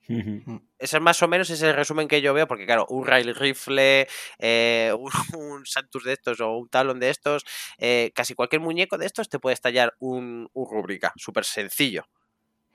Ese 0.07 0.97
es 0.97 1.01
más 1.01 1.21
o 1.24 1.28
menos 1.28 1.49
ese 1.49 1.71
resumen 1.71 2.07
que 2.07 2.21
yo 2.21 2.34
veo, 2.34 2.47
porque 2.47 2.65
claro, 2.65 2.86
un 2.89 3.05
rail 3.05 3.34
rifle, 3.36 4.07
eh, 4.39 4.93
un, 4.99 5.11
un 5.39 5.65
Santus 5.65 6.03
de 6.03 6.13
estos 6.13 6.41
o 6.41 6.57
un 6.57 6.67
talón 6.69 6.99
de 6.99 7.09
estos, 7.09 7.45
eh, 7.78 8.11
casi 8.13 8.36
cualquier 8.36 8.61
muñeco 8.61 8.97
de 8.97 9.05
estos 9.05 9.30
te 9.30 9.39
puede 9.39 9.53
estallar 9.53 9.95
un, 9.99 10.49
un 10.53 10.69
rúbrica, 10.69 11.13
súper 11.15 11.45
sencillo. 11.45 12.05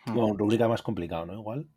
Bueno, 0.07 0.28
un 0.28 0.38
rúbrica 0.38 0.68
más 0.68 0.80
complicado, 0.80 1.26
¿no? 1.26 1.34
Igual. 1.34 1.68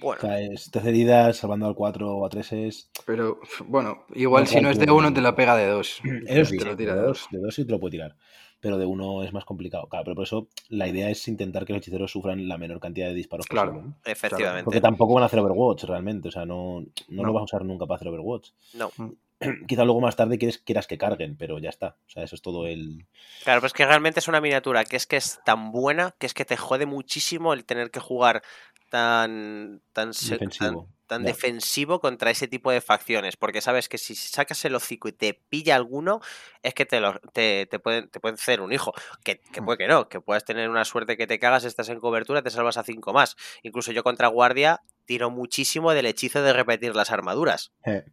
Bueno, 0.00 0.18
O 0.22 0.26
sea, 0.26 0.40
es 0.40 0.70
13 0.70 0.88
heridas, 0.88 1.36
salvando 1.38 1.66
al 1.66 1.74
4 1.74 2.16
o 2.16 2.26
a 2.26 2.28
3 2.28 2.52
es. 2.52 2.90
Pero 3.04 3.38
bueno, 3.66 4.04
igual 4.14 4.44
No 4.44 4.48
si 4.50 4.60
no 4.60 4.70
es 4.70 4.78
de 4.78 4.86
cualquier- 4.86 5.06
uno 5.06 5.14
te 5.14 5.20
la 5.20 5.34
pega 5.36 5.56
de 5.56 5.66
dos. 5.66 6.00
Eso 6.26 6.44
sí, 6.50 6.58
te 6.58 6.64
lo 6.64 6.70
de 6.72 6.76
tira 6.76 6.94
de 6.94 7.02
dos, 7.02 7.20
dos. 7.20 7.28
de 7.30 7.38
dos 7.38 7.54
sí 7.54 7.64
te 7.64 7.72
lo 7.72 7.80
puede 7.80 7.92
tirar. 7.92 8.16
Pero 8.58 8.78
de 8.78 8.86
uno 8.86 9.22
es 9.22 9.32
más 9.34 9.44
complicado. 9.44 9.86
Claro, 9.86 10.04
pero 10.04 10.14
por 10.16 10.24
eso 10.24 10.48
la 10.70 10.88
idea 10.88 11.10
es 11.10 11.28
intentar 11.28 11.66
que 11.66 11.74
los 11.74 11.82
hechiceros 11.82 12.10
sufran 12.10 12.48
la 12.48 12.56
menor 12.56 12.80
cantidad 12.80 13.06
de 13.08 13.14
disparos 13.14 13.46
Claro. 13.46 13.72
posible. 13.72 13.90
¿no? 14.04 14.10
efectivamente. 14.10 14.64
Porque 14.64 14.80
tampoco 14.80 15.12
van 15.14 15.22
a 15.24 15.26
hacer 15.26 15.38
Overwatch 15.40 15.84
realmente. 15.84 16.28
O 16.28 16.32
sea, 16.32 16.46
no, 16.46 16.80
no, 16.80 16.86
No. 17.08 17.24
lo 17.24 17.32
vas 17.34 17.42
a 17.42 17.44
usar 17.44 17.64
nunca 17.64 17.86
para 17.86 17.96
hacer 17.96 18.08
Overwatch. 18.08 18.48
No. 18.74 18.90
Quizá 19.68 19.84
luego 19.84 20.00
más 20.00 20.16
tarde 20.16 20.38
quieres, 20.38 20.56
quieras 20.56 20.86
que 20.86 20.96
carguen, 20.96 21.36
pero 21.36 21.58
ya 21.58 21.68
está. 21.68 21.96
O 22.06 22.10
sea, 22.10 22.22
eso 22.24 22.34
es 22.34 22.40
todo 22.40 22.66
el. 22.66 23.06
Claro, 23.44 23.60
pues 23.60 23.74
que 23.74 23.84
realmente 23.84 24.20
es 24.20 24.28
una 24.28 24.40
miniatura 24.40 24.86
que 24.86 24.96
es 24.96 25.06
que 25.06 25.16
es 25.16 25.38
tan 25.44 25.70
buena 25.70 26.14
que 26.18 26.24
es 26.24 26.32
que 26.32 26.46
te 26.46 26.56
jode 26.56 26.86
muchísimo 26.86 27.52
el 27.52 27.66
tener 27.66 27.90
que 27.90 28.00
jugar 28.00 28.42
tan 28.90 29.80
tan 29.92 30.12
tan- 30.12 30.38
Defensivo. 30.38 30.88
tan 31.06 31.22
Ya. 31.22 31.26
defensivo 31.28 32.00
contra 32.00 32.30
ese 32.32 32.48
tipo 32.48 32.70
de 32.72 32.80
facciones, 32.80 33.36
porque 33.36 33.60
sabes 33.60 33.88
que 33.88 33.96
si 33.98 34.14
sacas 34.16 34.64
el 34.64 34.74
hocico 34.74 35.06
y 35.08 35.12
te 35.12 35.34
pilla 35.34 35.76
alguno, 35.76 36.20
es 36.62 36.74
que 36.74 36.84
te, 36.84 36.98
lo- 37.00 37.20
te, 37.32 37.66
te 37.66 37.78
pueden, 37.78 38.08
te 38.08 38.18
pueden 38.18 38.34
hacer 38.34 38.60
un 38.60 38.72
hijo. 38.72 38.92
Que, 39.22 39.38
que 39.52 39.62
puede 39.62 39.78
que 39.78 39.86
no, 39.86 40.08
que 40.08 40.20
puedas 40.20 40.44
tener 40.44 40.68
una 40.68 40.84
suerte 40.84 41.16
que 41.16 41.26
te 41.28 41.38
cagas, 41.38 41.64
estás 41.64 41.88
en 41.90 42.00
cobertura, 42.00 42.42
te 42.42 42.50
salvas 42.50 42.76
a 42.76 42.82
cinco 42.82 43.12
más. 43.12 43.36
Incluso 43.62 43.92
yo 43.92 44.02
contra 44.02 44.26
guardia 44.28 44.80
tiro 45.04 45.30
muchísimo 45.30 45.92
del 45.92 46.06
hechizo 46.06 46.42
de 46.42 46.52
repetir 46.52 46.96
las 46.96 47.10
armaduras. 47.10 47.72
Eh, 47.84 48.04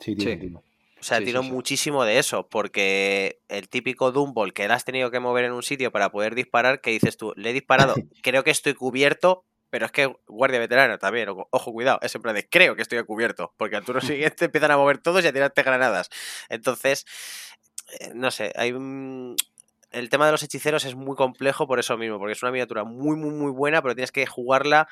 Sí, 0.00 0.14
Sí. 0.18 0.52
O 1.00 1.02
sea, 1.06 1.18
Sí, 1.18 1.26
tiro 1.26 1.42
sí, 1.42 1.48
sí. 1.48 1.52
muchísimo 1.54 2.04
de 2.04 2.18
eso, 2.18 2.48
porque 2.48 3.40
el 3.48 3.68
típico 3.68 4.10
Dumble 4.10 4.52
que 4.52 4.66
le 4.66 4.72
has 4.74 4.84
tenido 4.86 5.10
que 5.10 5.20
mover 5.20 5.44
en 5.44 5.52
un 5.52 5.62
sitio 5.62 5.92
para 5.92 6.10
poder 6.10 6.34
disparar, 6.34 6.80
que 6.80 6.90
dices 6.90 7.16
tú, 7.18 7.32
le 7.36 7.50
he 7.50 7.52
disparado, 7.52 7.94
creo 8.22 8.42
que 8.42 8.50
estoy 8.50 8.72
cubierto, 8.74 9.44
pero 9.74 9.86
es 9.86 9.90
que 9.90 10.14
guardia 10.28 10.60
veterano 10.60 10.98
también, 10.98 11.28
ojo, 11.50 11.72
cuidado, 11.72 11.98
es 12.00 12.14
en 12.14 12.22
plan 12.22 12.36
de 12.36 12.48
creo 12.48 12.76
que 12.76 12.82
estoy 12.82 13.02
cubierto, 13.02 13.54
porque 13.56 13.74
al 13.74 13.84
turno 13.84 14.00
siguiente 14.00 14.44
empiezan 14.44 14.70
a 14.70 14.76
mover 14.76 14.98
todos 14.98 15.24
y 15.24 15.26
a 15.26 15.32
tirarte 15.32 15.64
granadas. 15.64 16.10
Entonces, 16.48 17.04
eh, 17.98 18.12
no 18.14 18.30
sé, 18.30 18.52
hay 18.54 18.70
un... 18.70 19.34
El 19.90 20.10
tema 20.10 20.26
de 20.26 20.30
los 20.30 20.44
hechiceros 20.44 20.84
es 20.84 20.94
muy 20.94 21.16
complejo 21.16 21.66
por 21.66 21.80
eso 21.80 21.98
mismo, 21.98 22.20
porque 22.20 22.34
es 22.34 22.42
una 22.44 22.52
miniatura 22.52 22.84
muy, 22.84 23.16
muy, 23.16 23.34
muy 23.34 23.50
buena, 23.50 23.82
pero 23.82 23.96
tienes 23.96 24.12
que 24.12 24.26
jugarla 24.26 24.86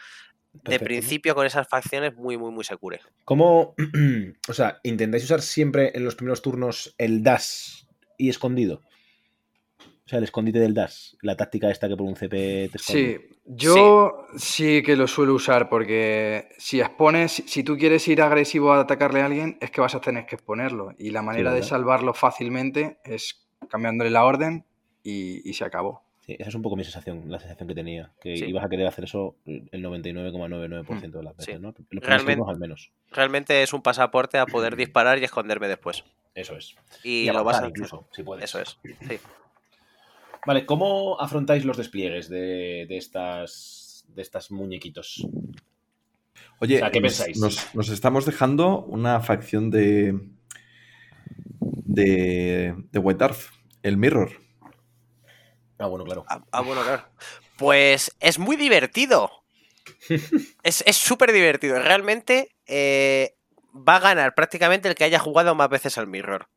de 0.53 0.81
principio 0.81 1.37
con 1.37 1.47
esas 1.47 1.69
facciones 1.69 2.17
muy, 2.17 2.37
muy, 2.37 2.51
muy 2.51 2.65
secure. 2.65 3.03
¿Cómo, 3.25 3.77
o 4.49 4.53
sea, 4.53 4.81
intentáis 4.83 5.23
usar 5.23 5.43
siempre 5.43 5.93
en 5.95 6.05
los 6.05 6.17
primeros 6.17 6.43
turnos 6.43 6.93
el 6.99 7.23
dash 7.23 7.85
y 8.19 8.31
escondido? 8.31 8.83
O 10.05 10.09
sea, 10.09 10.19
el 10.19 10.25
escondite 10.25 10.59
del 10.59 10.75
dash, 10.75 11.15
la 11.23 11.37
táctica 11.37 11.71
esta 11.71 11.89
que 11.89 11.97
por 11.97 12.07
un 12.07 12.17
CP 12.17 12.69
te 12.71 12.77
esconde. 12.77 13.21
Sí, 13.29 13.37
yo 13.47 14.27
sí. 14.37 14.83
que 14.83 14.97
lo 14.97 15.07
suelo 15.07 15.33
usar 15.35 15.69
porque 15.69 16.49
si 16.59 16.81
expones, 16.81 17.43
si- 17.47 17.63
tú 17.63 17.77
quieres 17.79 18.07
ir 18.09 18.21
agresivo 18.21 18.73
a 18.73 18.81
atacarle 18.81 19.21
a 19.23 19.27
alguien, 19.27 19.59
es 19.61 19.71
que 19.71 19.81
vas 19.81 19.95
a 19.95 20.01
tener 20.01 20.27
que 20.27 20.35
exponerlo. 20.35 20.91
Y 20.99 21.11
la 21.11 21.23
manera 21.23 21.53
de 21.55 21.63
salvarlo 21.63 22.15
fácilmente 22.15 22.99
es 23.05 23.47
cambiándole 23.69 24.11
la 24.11 24.25
orden 24.25 24.65
y, 25.05 25.49
y 25.49 25.55
se 25.55 25.65
acabó. 25.65 26.03
Sí, 26.27 26.37
esa 26.39 26.51
es 26.51 26.55
un 26.55 26.63
poco 26.63 26.77
mi 26.77 26.85
sensación, 26.85 27.25
la 27.31 27.39
sensación 27.41 27.69
que 27.69 27.75
tenía. 27.75 28.13
Que 28.21 28.37
Sí. 28.37 28.45
ibas 28.47 28.65
a 28.65 28.69
querer 28.69 28.87
hacer 28.87 29.05
eso 29.05 29.37
el 29.47 29.83
99,99% 29.83 31.19
de 31.19 31.23
las 31.25 31.37
veces, 31.37 31.55
Sí. 31.57 31.61
¿no? 31.61 31.69
Los 31.69 31.87
primeros 31.89 32.09
Realmente- 32.09 32.51
al 32.51 32.59
menos. 32.59 32.93
Realmente 33.11 33.63
es 33.63 33.73
un 33.73 33.83
pasaporte 33.83 34.39
a 34.39 34.47
poder 34.47 34.75
disparar 34.77 35.19
y 35.19 35.25
esconderme 35.25 35.69
después. 35.69 36.05
Eso 36.35 36.57
es. 36.57 36.75
Y, 37.05 37.29
Y 37.29 37.31
lo 37.31 37.45
vas 37.45 37.61
a 37.61 37.69
incluso, 37.69 38.07
si 38.13 38.23
puedes. 38.23 38.45
Eso 38.45 38.61
es. 38.61 38.79
Sí. 39.09 39.19
Vale, 40.47 40.67
¿cómo 40.67 41.21
afrontáis 41.21 41.65
los 41.65 41.77
despliegues 41.77 42.29
de, 42.29 42.87
de 42.89 42.97
estas 42.97 44.05
de 44.09 44.23
estas 44.23 44.51
muñequitos? 44.51 45.27
Oye, 46.59 46.77
O 46.77 46.79
sea, 46.81 46.91
¿qué 46.91 47.01
nos, 47.01 47.13
pensáis? 47.17 47.39
nos- 47.39 47.75
nos 47.75 47.89
estamos 47.89 48.27
dejando 48.27 48.81
una 48.85 49.21
facción 49.21 49.71
de. 49.71 50.19
de. 51.61 52.75
de 52.91 52.99
White 52.99 53.19
Dwarf, 53.19 53.51
el 53.83 53.97
Mirror. 53.97 54.31
Ah, 55.79 55.87
bueno, 55.87 56.05
claro. 56.05 56.25
Ah, 56.29 56.43
ah, 56.53 56.61
bueno, 56.61 56.83
claro. 56.83 57.05
Pues 57.57 58.15
es 58.21 58.39
muy 58.39 58.57
divertido. 58.57 59.31
es 60.63 60.83
es 60.87 60.97
súper 60.97 61.33
divertido. 61.33 61.79
Realmente 61.79 62.55
eh, 62.67 63.35
va 63.75 63.97
a 63.97 64.01
ganar 64.01 64.35
prácticamente 64.35 64.89
el 64.89 64.95
que 64.95 65.05
haya 65.05 65.19
jugado 65.19 65.55
más 65.55 65.69
veces 65.69 65.99
al 65.99 66.07
Mirror. 66.07 66.49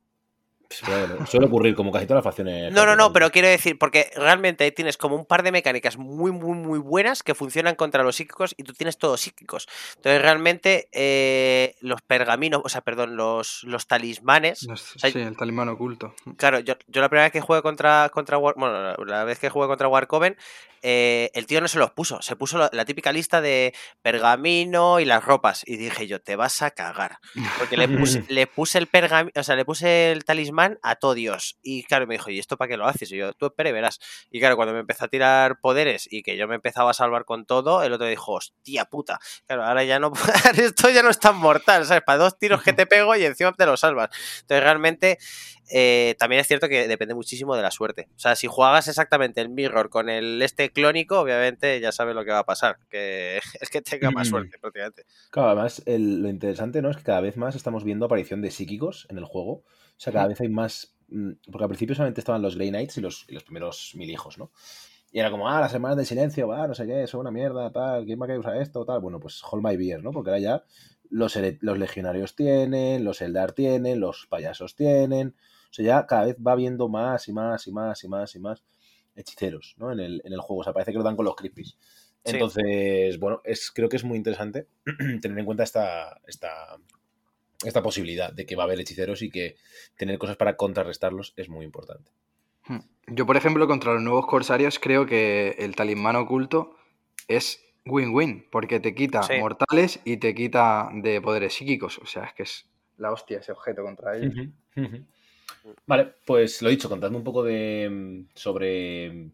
Pues, 0.68 0.82
pero 0.86 1.08
bueno, 1.08 1.26
suele 1.28 1.46
ocurrir 1.48 1.76
como 1.76 1.92
casi 1.92 2.06
todas 2.06 2.24
las 2.24 2.24
facciones. 2.24 2.72
No, 2.74 2.86
no, 2.86 2.96
no, 2.96 3.14
pero 3.14 3.32
quiero 3.32 3.48
decir, 3.48 3.78
porque 3.78 4.10
realmente 4.16 4.64
ahí 4.64 4.72
tienes 4.72 4.98
como 4.98 5.16
un 5.16 5.26
par 5.26 5.44
de 5.44 5.52
mecánicas 5.52 5.98
muy, 5.98 6.32
muy, 6.32 6.58
muy 6.58 6.80
buenas 6.80 7.24
que 7.24 7.36
funcionan 7.36 7.76
contra 7.76 8.04
los 8.04 8.16
psíquicos 8.16 8.54
y 8.58 8.64
tú 8.64 8.74
tienes 8.74 8.98
todos 8.98 9.22
psíquicos. 9.22 9.68
Entonces, 9.98 10.22
realmente, 10.22 10.90
eh, 10.92 11.76
los 11.82 12.02
pergaminos, 12.02 12.62
o 12.64 12.70
sea, 12.70 12.82
perdón, 12.82 13.16
los, 13.16 13.64
los 13.64 13.88
talismanes. 13.88 14.60
Sea, 14.60 14.76
sí, 15.12 15.20
el 15.20 15.38
talimán 15.38 15.70
oculto. 15.70 16.14
Claro, 16.38 16.60
yo, 16.60 16.74
yo 16.88 17.02
la 17.02 17.10
primera 17.10 17.26
vez 17.26 17.32
que 17.34 17.42
jugué 17.42 17.62
contra, 17.62 18.10
contra 18.10 18.38
War- 18.38 18.56
bueno, 18.58 18.74
la, 18.82 18.96
la 19.06 19.24
vez 19.24 19.40
que 19.40 19.50
jugué 19.50 19.68
contra 19.68 19.88
Warcoven, 19.88 20.36
eh, 20.88 21.32
el 21.34 21.48
tío 21.48 21.62
no 21.62 21.68
se 21.68 21.80
los 21.80 21.92
puso, 21.92 22.22
se 22.22 22.36
puso 22.36 22.58
la, 22.60 22.70
la 22.72 22.86
típica 22.86 23.12
lista 23.12 23.42
de 23.42 23.74
pergamino 24.20 25.00
y 25.00 25.06
las 25.06 25.24
ropas. 25.24 25.64
Y 25.66 25.78
dije 25.78 26.08
yo, 26.08 26.22
te 26.22 26.36
vas 26.36 26.62
a 26.62 26.72
cagar. 26.72 27.20
Porque 27.60 27.78
le 27.78 27.88
puse, 27.88 28.24
le 28.30 28.48
puse 28.48 28.78
el 28.78 28.88
pergamino, 28.88 29.32
o 29.36 29.44
sea, 29.44 29.56
le 29.56 29.66
puse 29.66 30.12
el 30.12 30.24
talismán 30.26 30.65
a 30.84 30.96
todo 30.96 31.14
Dios. 31.14 31.58
Y 31.62 31.84
claro, 31.84 32.08
me 32.08 32.16
dijo, 32.16 32.30
¿y 32.30 32.40
esto 32.40 32.58
para 32.58 32.70
qué 32.70 32.78
lo 32.78 32.86
haces? 32.88 33.12
Y 33.12 33.18
yo, 33.18 33.34
tú 33.34 33.46
espere, 33.48 33.72
verás. 33.72 34.00
Y 34.32 34.40
claro, 34.40 34.56
cuando 34.56 34.74
me 34.74 34.80
empezó 34.82 35.06
a 35.06 35.08
tirar 35.08 35.60
poderes 35.60 36.08
y 36.12 36.24
que 36.24 36.38
yo 36.38 36.48
me 36.48 36.56
empezaba 36.56 36.92
a 36.92 36.94
salvar 36.94 37.26
con 37.26 37.46
todo, 37.46 37.84
el 37.84 37.94
otro 37.94 38.08
dijo, 38.08 38.34
hostia 38.34 38.86
puta. 38.86 39.20
Claro, 39.48 39.64
ahora 39.66 39.84
ya 39.84 40.00
no, 40.00 40.12
esto 40.58 40.90
ya 40.90 41.04
no 41.04 41.10
es 41.10 41.20
tan 41.20 41.38
mortal, 41.38 41.86
¿sabes? 41.86 42.04
Para 42.04 42.20
dos 42.20 42.38
tiros 42.38 42.62
que 42.64 42.74
te 42.74 42.86
pego 42.86 43.16
y 43.16 43.24
encima 43.26 43.54
te 43.54 43.66
lo 43.66 43.78
salvas. 43.78 44.10
Entonces, 44.42 44.64
realmente, 44.64 45.18
eh, 45.72 46.16
también 46.20 46.42
es 46.42 46.48
cierto 46.48 46.68
que 46.70 46.88
depende 46.88 47.16
muchísimo 47.16 47.56
de 47.56 47.64
la 47.64 47.72
suerte. 47.72 48.08
O 48.16 48.20
sea, 48.20 48.36
si 48.36 48.48
juegas 48.48 48.88
exactamente 48.88 49.42
el 49.42 49.50
mirror 49.50 49.90
con 49.90 50.10
el 50.10 50.42
este 50.42 50.70
clónico, 50.72 51.20
obviamente 51.20 51.80
ya 51.80 51.92
sabes 51.92 52.14
lo 52.16 52.24
que 52.24 52.32
va 52.32 52.40
a 52.40 52.46
pasar. 52.46 52.78
Que 52.90 53.40
es 53.62 53.70
que 53.70 53.82
tenga 53.82 54.12
más 54.12 54.28
Mm. 54.28 54.30
suerte, 54.30 54.58
prácticamente. 54.60 55.06
Claro, 55.32 55.50
además, 55.50 55.82
el- 55.86 56.22
lo 56.22 56.30
interesante, 56.30 56.82
¿no? 56.82 56.90
Es 56.92 56.98
que 56.98 57.04
cada 57.04 57.22
vez 57.22 57.36
más 57.38 57.56
estamos 57.56 57.84
viendo 57.84 58.06
aparición 58.06 58.42
de 58.42 58.52
psíquicos 58.52 59.08
en 59.10 59.18
el 59.18 59.26
juego. 59.26 59.64
O 59.98 60.00
sea, 60.00 60.14
cada 60.14 60.28
vez 60.28 60.42
hay 60.42 60.50
más. 60.50 60.96
mm, 61.08 61.32
Porque 61.52 61.64
al 61.64 61.70
principio 61.70 61.96
solamente 61.96 62.22
estaban 62.22 62.42
los 62.42 62.56
Grey 62.56 62.70
Knights 62.70 62.98
y 62.98 63.02
los, 63.02 63.26
y 63.28 63.34
los 63.34 63.44
primeros 63.44 63.94
mil 63.96 64.10
hijos, 64.10 64.38
¿no? 64.38 64.52
Y 65.12 65.20
era 65.20 65.32
como, 65.32 65.48
ah, 65.48 65.62
las 65.62 65.72
semanas 65.72 65.98
de 65.98 66.06
silencio, 66.06 66.48
va, 66.48 66.68
no 66.68 66.76
sé 66.76 66.86
qué, 66.86 67.08
son 67.08 67.22
una 67.22 67.32
mierda, 67.32 67.72
tal, 67.72 68.06
¿quién 68.06 68.20
va 68.20 68.26
a 68.26 68.28
querer 68.28 68.40
usar 68.40 68.58
esto? 68.58 68.86
Tal. 68.86 69.00
Bueno, 69.00 69.20
pues 69.20 69.42
hold 69.50 69.64
my 69.64 69.78
beer, 69.78 70.04
¿no? 70.04 70.12
Porque 70.12 70.30
ahora 70.30 70.40
ya 70.42 70.64
los, 71.10 71.40
los 71.62 71.78
legionarios 71.78 72.36
tienen, 72.36 73.04
los 73.06 73.22
Eldar 73.22 73.54
tienen, 73.54 74.00
los 74.00 74.28
payasos 74.28 74.76
tienen. 74.76 75.36
O 75.70 75.74
sea, 75.74 75.86
ya 75.86 76.06
cada 76.06 76.26
vez 76.26 76.38
va 76.46 76.56
viendo 76.56 76.90
más 76.90 77.28
y 77.28 77.34
más 77.34 77.68
y 77.68 77.72
más 77.72 78.04
y 78.04 78.08
más 78.10 78.36
y 78.36 78.40
más 78.40 78.64
hechiceros, 79.16 79.76
¿no? 79.78 79.92
En 79.92 80.00
el, 80.00 80.22
en 80.26 80.34
el 80.34 80.40
juego. 80.40 80.62
O 80.62 80.64
sea, 80.64 80.74
parece 80.74 80.92
que 80.92 80.98
lo 80.98 81.04
dan 81.04 81.16
con 81.16 81.26
los 81.26 81.36
creepies. 81.36 81.78
Sí. 82.26 82.34
Entonces, 82.34 83.20
bueno, 83.20 83.42
es, 83.44 83.72
creo 83.72 83.88
que 83.88 83.98
es 83.98 84.04
muy 84.04 84.18
interesante 84.18 84.68
tener 85.22 85.38
en 85.38 85.46
cuenta 85.46 85.64
esta, 85.64 86.20
esta, 86.26 86.78
esta 87.64 87.82
posibilidad 87.82 88.34
de 88.34 88.46
que 88.46 88.56
va 88.56 88.64
a 88.64 88.66
haber 88.66 88.80
hechiceros 88.80 89.22
y 89.22 89.30
que 89.30 89.56
tener 89.98 90.18
cosas 90.18 90.38
para 90.38 90.58
contrarrestarlos 90.58 91.34
es 91.38 91.50
muy 91.50 91.66
importante. 91.66 92.12
Hmm. 92.68 92.80
Yo, 93.08 93.26
por 93.26 93.38
ejemplo, 93.38 93.68
contra 93.68 93.94
los 93.94 94.02
nuevos 94.02 94.26
corsarios 94.26 94.80
creo 94.80 95.06
que 95.06 95.56
el 95.60 95.76
talismán 95.76 96.16
oculto 96.16 96.76
es 97.28 97.64
win-win, 97.86 98.48
porque 98.52 98.80
te 98.80 98.96
quita 98.96 99.24
Sí. 99.24 99.34
mortales 99.40 100.00
y 100.04 100.18
te 100.18 100.34
quita 100.34 100.90
de 100.94 101.22
poderes 101.22 101.54
psíquicos. 101.54 102.00
O 102.00 102.06
sea, 102.06 102.26
es 102.26 102.34
que 102.34 102.44
es 102.44 102.66
la 102.98 103.12
hostia 103.12 103.40
ese 103.40 103.52
objeto 103.52 103.84
contra 103.84 104.18
ellos. 104.18 104.34
Vale, 105.86 106.14
pues 106.26 106.62
lo 106.62 106.70
dicho, 106.70 106.90
contadme 106.90 107.18
un 107.18 107.24
poco 107.24 107.44
de 107.44 107.90
mm, 107.92 108.36
sobre 108.36 109.30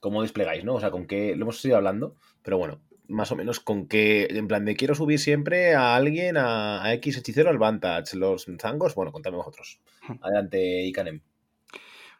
cómo 0.00 0.22
desplegáis, 0.22 0.64
¿no? 0.64 0.74
O 0.74 0.80
sea, 0.80 0.90
con 0.90 1.06
qué 1.06 1.34
lo 1.34 1.44
hemos 1.44 1.64
ido 1.64 1.76
hablando, 1.76 2.16
pero 2.42 2.58
bueno, 2.58 2.80
más 3.08 3.30
o 3.32 3.36
menos 3.36 3.60
con 3.60 3.86
qué, 3.88 4.26
en 4.30 4.48
plan 4.48 4.64
de 4.64 4.76
quiero 4.76 4.94
subir 4.94 5.18
siempre 5.18 5.74
a 5.74 5.94
alguien 5.96 6.36
a, 6.36 6.82
a 6.84 6.92
X 6.94 7.18
hechicero 7.18 7.50
al 7.50 7.58
Vantage, 7.58 8.16
los 8.16 8.46
zangos, 8.60 8.94
bueno, 8.94 9.12
contadme 9.12 9.38
vosotros. 9.38 9.80
Adelante, 10.22 10.82
Ikanem. 10.84 11.20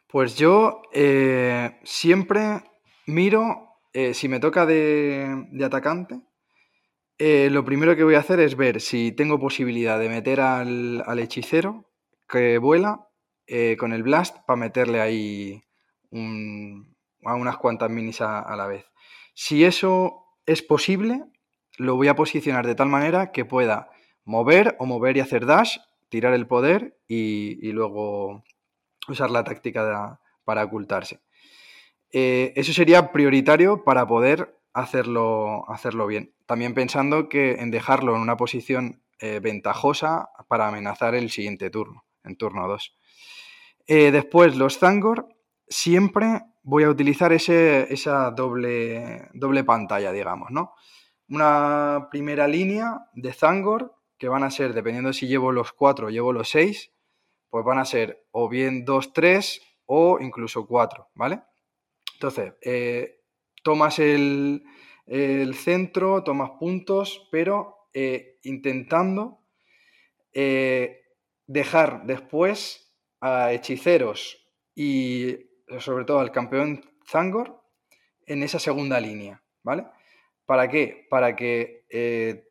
Pues 0.07 0.37
yo 0.37 0.81
eh, 0.93 1.77
siempre 1.83 2.63
miro, 3.05 3.79
eh, 3.93 4.13
si 4.13 4.29
me 4.29 4.39
toca 4.39 4.65
de, 4.65 5.47
de 5.51 5.65
atacante, 5.65 6.21
eh, 7.17 7.49
lo 7.51 7.65
primero 7.65 7.95
que 7.95 8.03
voy 8.03 8.15
a 8.15 8.19
hacer 8.19 8.39
es 8.39 8.55
ver 8.55 8.79
si 8.79 9.11
tengo 9.11 9.39
posibilidad 9.39 9.99
de 9.99 10.07
meter 10.09 10.39
al, 10.39 11.03
al 11.05 11.19
hechicero 11.19 11.89
que 12.29 12.57
vuela 12.57 13.03
con 13.79 13.93
el 13.93 14.03
blast 14.03 14.35
para 14.45 14.57
meterle 14.57 14.99
ahí 14.99 15.63
un- 16.11 16.95
a 17.23 17.33
unas 17.35 17.57
cuantas 17.57 17.89
minis 17.89 18.19
a, 18.19 18.41
a 18.41 18.55
la 18.57 18.67
vez. 18.67 18.85
Si 19.33 19.63
eso 19.63 20.26
es 20.47 20.63
posible, 20.63 21.25
lo 21.77 21.95
voy 21.95 22.07
a 22.07 22.15
posicionar 22.15 22.65
de 22.65 22.73
tal 22.73 22.87
manera 22.87 23.31
que 23.31 23.45
pueda 23.45 23.91
mover 24.23 24.75
o 24.79 24.85
mover 24.85 25.17
y 25.17 25.19
hacer 25.19 25.45
dash, 25.45 25.77
tirar 26.09 26.33
el 26.33 26.47
poder 26.47 26.97
y, 27.07 27.71
luego 27.73 28.43
usar 29.07 29.29
la 29.29 29.43
táctica 29.43 30.19
para 30.43 30.63
ocultarse. 30.63 31.19
Eh, 32.11 32.53
eso 32.55 32.73
sería 32.73 33.11
prioritario 33.11 33.83
para 33.83 34.07
poder 34.07 34.57
hacerlo, 34.73 35.69
hacerlo 35.69 36.07
bien. 36.07 36.33
También 36.45 36.73
pensando 36.73 37.27
que 37.29 37.55
en 37.55 37.69
dejarlo 37.69 38.15
en 38.15 38.21
una 38.21 38.37
posición 38.37 39.03
eh, 39.19 39.39
ventajosa 39.41 40.29
para 40.47 40.67
amenazar 40.67 41.13
el 41.13 41.29
siguiente 41.29 41.69
turno, 41.69 42.05
en 42.23 42.37
turno 42.37 42.67
2. 42.67 42.97
después, 43.87 44.55
los 44.55 44.79
Zangor, 44.79 45.27
siempre 45.67 46.43
voy 46.67 46.83
a 46.83 46.89
utilizar 46.89 47.31
ese, 47.31 47.93
esa 47.93 48.29
doble, 48.31 49.29
doble 49.33 49.63
pantalla, 49.63 50.11
digamos, 50.11 50.51
¿no? 50.51 50.73
Una 51.29 52.09
primera 52.11 52.45
línea 52.45 53.07
de 53.13 53.31
Zangor, 53.31 53.95
que 54.17 54.27
van 54.27 54.43
a 54.43 54.51
ser, 54.51 54.73
dependiendo 54.73 55.13
si 55.13 55.27
llevo 55.27 55.53
los 55.53 55.71
4 55.71 56.07
o 56.07 56.09
llevo 56.09 56.33
los 56.33 56.49
6, 56.49 56.91
pues 57.49 57.63
van 57.63 57.79
a 57.79 57.85
ser 57.85 58.27
o 58.31 58.49
bien 58.49 58.83
2, 58.83 59.13
3 59.13 59.61
o 59.85 60.19
incluso 60.19 60.67
4, 60.67 61.07
¿vale? 61.15 61.41
Entonces, 62.15 62.55
eh, 62.61 63.21
tomas 63.63 63.99
el, 63.99 64.65
el 65.05 65.55
centro, 65.55 66.21
tomas 66.23 66.51
puntos, 66.59 67.29
pero 67.31 67.87
eh, 67.93 68.39
intentando 68.43 69.39
eh, 70.33 70.99
dejar 71.45 72.05
después 72.05 72.93
a 73.21 73.53
hechiceros 73.53 74.45
y 74.75 75.46
sobre 75.79 76.05
todo 76.05 76.19
al 76.19 76.31
campeón 76.31 76.83
Zangor 77.05 77.61
en 78.25 78.43
esa 78.43 78.59
segunda 78.59 78.99
línea, 78.99 79.43
¿vale? 79.63 79.85
¿Para 80.45 80.69
qué? 80.69 81.07
Para 81.09 81.35
que 81.35 81.85
eh, 81.89 82.47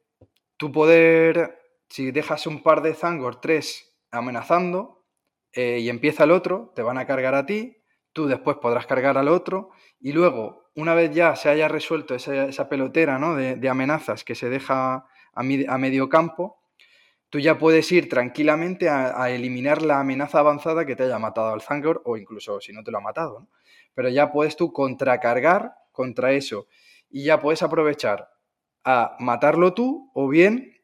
tu 0.57 0.73
poder, 0.73 1.59
si 1.89 2.11
dejas 2.11 2.47
un 2.47 2.63
par 2.63 2.83
de 2.83 2.95
Zangor, 2.95 3.41
tres 3.41 3.97
amenazando, 4.11 5.05
eh, 5.53 5.79
y 5.81 5.89
empieza 5.89 6.25
el 6.25 6.31
otro, 6.31 6.73
te 6.75 6.83
van 6.83 6.99
a 6.99 7.07
cargar 7.07 7.35
a 7.35 7.47
ti, 7.47 7.79
tú 8.13 8.27
después 8.27 8.59
podrás 8.59 8.87
cargar 8.87 9.17
al 9.19 9.29
otro, 9.29 9.71
y 10.01 10.13
luego, 10.13 10.71
una 10.75 10.95
vez 10.95 11.15
ya 11.15 11.35
se 11.37 11.49
haya 11.49 11.69
resuelto 11.69 12.15
esa, 12.15 12.45
esa 12.45 12.69
pelotera 12.69 13.19
¿no? 13.19 13.35
de, 13.35 13.69
amenazas 13.69 14.25
que 14.25 14.35
se 14.35 14.51
deja 14.51 14.95
a, 14.95 15.07
a, 15.35 15.79
medio 15.79 16.09
campo, 16.09 16.59
tú 17.37 17.41
ya 17.41 17.59
puedes 17.59 17.93
ir 17.93 18.09
tranquilamente 18.09 18.89
a, 18.89 19.29
eliminar 19.29 19.83
la 19.83 20.01
amenaza 20.01 20.39
avanzada 20.39 20.87
que 20.87 20.97
te 20.97 21.03
haya 21.03 21.19
matado 21.19 21.53
al 21.53 21.61
Zangor, 21.61 22.01
o 22.07 22.17
incluso 22.17 22.63
si 22.63 22.73
no 22.73 22.83
te 22.83 22.91
lo 22.91 22.97
ha 22.97 23.03
matado, 23.03 23.41
¿no? 23.41 23.49
Pero 23.93 24.09
ya 24.09 24.33
puedes 24.33 24.57
tú 24.57 24.73
contracargar 24.73 25.75
contra 25.93 26.33
eso, 26.33 26.67
y 27.11 27.25
ya 27.25 27.39
puedes 27.39 27.63
aprovechar 27.63 28.31
a 28.85 29.17
matarlo 29.19 29.75
tú, 29.75 30.11
o 30.15 30.29
bien 30.29 30.81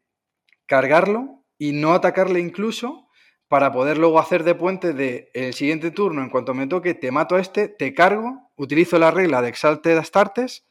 cargarlo 0.67 1.43
y 1.57 1.73
no 1.73 1.95
atacarle 1.95 2.39
incluso 2.39 3.09
para 3.49 3.73
poder 3.73 3.97
luego 3.97 4.19
hacer 4.19 4.45
de 4.45 4.55
puente 4.55 4.93
de 4.93 5.31
el 5.33 5.55
siguiente 5.55 5.91
turno, 5.91 6.21
en 6.23 6.29
cuanto 6.29 6.53
me 6.53 6.67
toque, 6.67 6.93
te 6.93 7.11
mato 7.11 7.37
a 7.37 7.41
este, 7.41 7.69
te 7.69 7.95
cargo, 7.95 8.51
utilizo 8.57 8.99
la 8.99 9.11
regla 9.11 9.41
de 9.41 9.49
Exalted 9.49 9.97
Astartes 9.97 10.67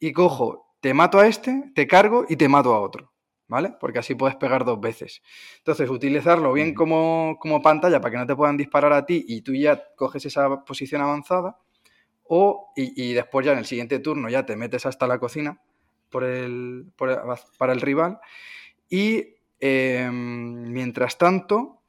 y 0.00 0.12
cojo, 0.12 0.74
te 0.80 0.94
mato 0.94 1.20
a 1.20 1.28
este, 1.28 1.70
te 1.76 1.86
cargo 1.86 2.24
y 2.28 2.34
te 2.34 2.48
mato 2.48 2.74
a 2.74 2.80
otro, 2.80 3.11
¿vale? 3.52 3.74
Porque 3.78 3.98
así 4.00 4.14
puedes 4.14 4.36
pegar 4.36 4.64
dos 4.64 4.80
veces. 4.80 5.22
Entonces, 5.58 5.90
utilizarlo 5.90 6.52
bien 6.54 6.74
como, 6.74 7.36
como 7.38 7.60
pantalla 7.60 8.00
para 8.00 8.10
que 8.10 8.18
no 8.18 8.26
te 8.26 8.34
puedan 8.34 8.56
disparar 8.56 8.92
a 8.94 9.04
ti 9.06 9.24
y 9.28 9.42
tú 9.42 9.54
ya 9.54 9.84
coges 9.94 10.24
esa 10.26 10.64
posición 10.64 11.02
avanzada, 11.02 11.58
o, 12.24 12.72
y, 12.74 13.10
y 13.10 13.12
después 13.12 13.44
ya 13.44 13.52
en 13.52 13.58
el 13.58 13.66
siguiente 13.66 13.98
turno 13.98 14.30
ya 14.30 14.46
te 14.46 14.56
metes 14.56 14.86
hasta 14.86 15.06
la 15.06 15.18
cocina 15.18 15.60
por 16.08 16.24
el, 16.24 16.86
por 16.96 17.10
el, 17.10 17.18
para 17.58 17.74
el 17.74 17.80
rival, 17.82 18.18
y 18.88 19.34
eh, 19.60 20.08
mientras 20.10 21.18
tanto, 21.18 21.82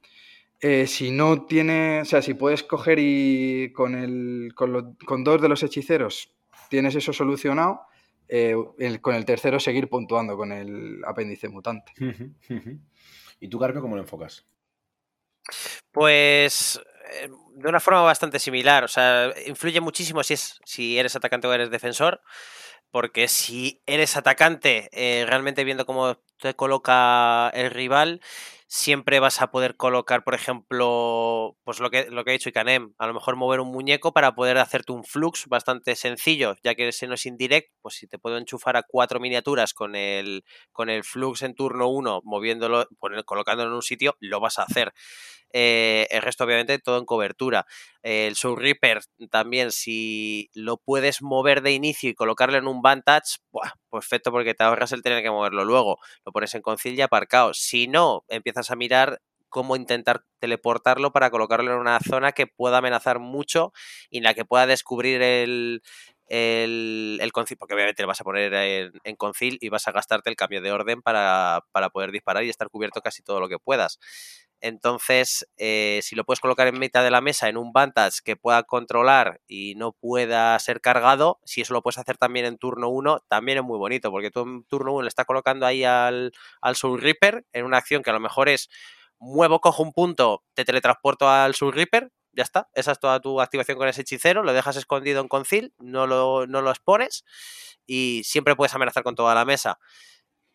eh, 0.59 0.85
si 0.85 1.11
no 1.11 1.45
tiene, 1.45 2.01
o 2.01 2.05
sea, 2.05 2.21
si 2.21 2.33
puedes 2.33 2.63
coger 2.63 2.99
y 2.99 3.71
con, 3.73 3.95
el, 3.95 4.51
con, 4.53 4.73
lo, 4.73 4.95
con 5.05 5.23
dos 5.23 5.41
de 5.41 5.49
los 5.49 5.63
hechiceros 5.63 6.35
tienes 6.69 6.95
eso 6.95 7.13
solucionado, 7.13 7.81
eh, 8.35 8.55
el, 8.79 8.99
con 8.99 9.13
el 9.13 9.25
tercero 9.25 9.59
seguir 9.59 9.87
puntuando 9.89 10.35
con 10.35 10.51
el 10.51 11.03
apéndice 11.05 11.49
mutante. 11.49 11.93
¿Y 13.39 13.47
tú, 13.47 13.59
Carpio, 13.59 13.79
cómo 13.79 13.95
lo 13.95 14.01
enfocas? 14.01 14.43
Pues 15.91 16.81
eh, 17.11 17.29
de 17.53 17.69
una 17.69 17.79
forma 17.79 18.01
bastante 18.01 18.39
similar, 18.39 18.85
o 18.85 18.87
sea, 18.87 19.31
influye 19.45 19.79
muchísimo 19.81 20.23
si, 20.23 20.33
es, 20.33 20.59
si 20.65 20.97
eres 20.97 21.15
atacante 21.15 21.45
o 21.45 21.53
eres 21.53 21.69
defensor, 21.69 22.21
porque 22.89 23.27
si 23.27 23.83
eres 23.85 24.17
atacante, 24.17 24.89
eh, 24.93 25.27
realmente 25.27 25.63
viendo 25.63 25.85
cómo 25.85 26.17
te 26.39 26.55
coloca 26.55 27.51
el 27.53 27.69
rival, 27.69 28.19
siempre 28.73 29.19
vas 29.19 29.39
a 29.39 29.51
poder 29.51 29.77
colocar, 29.77 30.23
por 30.23 30.33
ejemplo, 30.33 31.55
pues 31.63 31.79
lo 31.79 31.91
que, 31.91 32.09
lo 32.09 32.23
que 32.23 32.31
ha 32.31 32.33
dicho 32.33 32.49
Icanem, 32.49 32.95
a 32.97 33.05
lo 33.05 33.13
mejor 33.13 33.35
mover 33.35 33.59
un 33.59 33.67
muñeco 33.67 34.13
para 34.13 34.33
poder 34.33 34.57
hacerte 34.57 34.91
un 34.91 35.03
flux 35.03 35.45
bastante 35.47 35.95
sencillo, 35.95 36.55
ya 36.63 36.73
que 36.73 36.87
ese 36.87 37.05
no 37.05 37.13
es 37.13 37.27
indirect, 37.27 37.71
pues 37.83 37.93
si 37.93 38.07
te 38.07 38.17
puedo 38.17 38.35
enchufar 38.39 38.75
a 38.75 38.81
cuatro 38.81 39.19
miniaturas 39.19 39.75
con 39.75 39.95
el, 39.95 40.43
con 40.71 40.89
el 40.89 41.03
flux 41.03 41.43
en 41.43 41.53
turno 41.53 41.87
1, 41.87 42.21
moviéndolo, 42.23 42.87
colocándolo 43.25 43.69
en 43.69 43.75
un 43.75 43.83
sitio, 43.83 44.15
lo 44.19 44.39
vas 44.39 44.57
a 44.57 44.63
hacer. 44.63 44.91
Eh, 45.53 46.07
el 46.09 46.21
resto, 46.23 46.43
obviamente, 46.43 46.79
todo 46.79 46.97
en 46.97 47.05
cobertura. 47.05 47.65
El 48.01 48.35
Soul 48.35 48.59
Reaper 48.59 49.01
también, 49.29 49.71
si 49.71 50.49
lo 50.53 50.77
puedes 50.77 51.21
mover 51.21 51.61
de 51.61 51.71
inicio 51.71 52.09
y 52.09 52.15
colocarlo 52.15 52.57
en 52.57 52.67
un 52.67 52.81
Vantage, 52.81 53.37
¡buah! 53.51 53.71
perfecto, 53.91 54.31
porque 54.31 54.55
te 54.55 54.63
ahorras 54.63 54.91
el 54.91 55.03
tener 55.03 55.21
que 55.23 55.29
moverlo 55.29 55.63
luego. 55.63 55.99
Lo 56.25 56.31
pones 56.31 56.53
en 56.55 56.63
concil 56.63 56.95
y 56.95 57.01
aparcado. 57.01 57.53
Si 57.53 57.87
no, 57.87 58.25
empiezas 58.27 58.71
a 58.71 58.75
mirar 58.75 59.21
cómo 59.49 59.75
intentar 59.75 60.25
teleportarlo 60.39 61.13
para 61.13 61.29
colocarlo 61.29 61.71
en 61.71 61.77
una 61.77 61.99
zona 61.99 62.31
que 62.31 62.47
pueda 62.47 62.79
amenazar 62.79 63.19
mucho 63.19 63.71
y 64.09 64.17
en 64.17 64.23
la 64.23 64.33
que 64.33 64.45
pueda 64.45 64.65
descubrir 64.65 65.21
el, 65.21 65.83
el, 66.27 67.19
el, 67.21 67.31
concil, 67.31 67.57
porque 67.57 67.75
obviamente 67.75 68.01
le 68.01 68.07
vas 68.07 68.19
a 68.19 68.23
poner 68.23 68.51
en, 68.51 68.91
en, 69.03 69.15
concil 69.15 69.59
y 69.61 69.69
vas 69.69 69.87
a 69.87 69.91
gastarte 69.91 70.31
el 70.31 70.35
cambio 70.35 70.59
de 70.59 70.71
orden 70.71 71.03
para, 71.03 71.61
para, 71.71 71.91
poder 71.91 72.11
disparar 72.11 72.43
y 72.43 72.49
estar 72.49 72.69
cubierto 72.69 73.01
casi 73.01 73.21
todo 73.21 73.39
lo 73.39 73.47
que 73.47 73.59
puedas. 73.59 73.99
Entonces, 74.63 75.45
eh, 75.57 75.99
si 76.03 76.15
lo 76.15 76.23
puedes 76.23 76.39
colocar 76.39 76.67
en 76.67 76.79
mitad 76.79 77.03
de 77.03 77.11
la 77.11 77.19
mesa 77.19 77.49
en 77.49 77.57
un 77.57 77.73
Vantage 77.73 78.21
que 78.23 78.37
pueda 78.37 78.63
controlar 78.63 79.41
y 79.45 79.75
no 79.75 79.91
pueda 79.91 80.57
ser 80.57 80.79
cargado, 80.79 81.41
si 81.43 81.59
eso 81.59 81.73
lo 81.73 81.81
puedes 81.81 81.97
hacer 81.97 82.17
también 82.17 82.45
en 82.45 82.57
turno 82.57 82.87
1, 82.87 83.25
también 83.27 83.57
es 83.57 83.63
muy 83.65 83.77
bonito, 83.77 84.09
porque 84.09 84.31
tú 84.31 84.43
en 84.43 84.63
turno 84.63 84.93
1 84.93 85.01
le 85.01 85.09
estás 85.09 85.25
colocando 85.25 85.65
ahí 85.65 85.83
al, 85.83 86.31
al 86.61 86.77
Soul 86.77 87.01
Reaper 87.01 87.45
en 87.51 87.65
una 87.65 87.75
acción 87.75 88.03
que 88.03 88.11
a 88.11 88.13
lo 88.13 88.21
mejor 88.21 88.47
es 88.47 88.69
muevo, 89.19 89.59
cojo 89.59 89.83
un 89.83 89.91
punto, 89.91 90.45
te 90.53 90.63
teletransporto 90.63 91.27
al 91.29 91.55
Soul 91.55 91.73
Reaper, 91.73 92.13
ya 92.31 92.43
está. 92.43 92.69
Esa 92.73 92.93
es 92.93 92.99
toda 92.99 93.19
tu 93.19 93.41
activación 93.41 93.77
con 93.77 93.89
ese 93.89 94.03
hechicero, 94.03 94.43
lo 94.43 94.53
dejas 94.53 94.77
escondido 94.77 95.19
en 95.19 95.27
concil, 95.27 95.73
no 95.77 96.07
lo, 96.07 96.47
no 96.47 96.61
lo 96.61 96.69
expones 96.69 97.25
y 97.85 98.21
siempre 98.23 98.55
puedes 98.55 98.73
amenazar 98.73 99.03
con 99.03 99.15
toda 99.15 99.35
la 99.35 99.43
mesa 99.43 99.77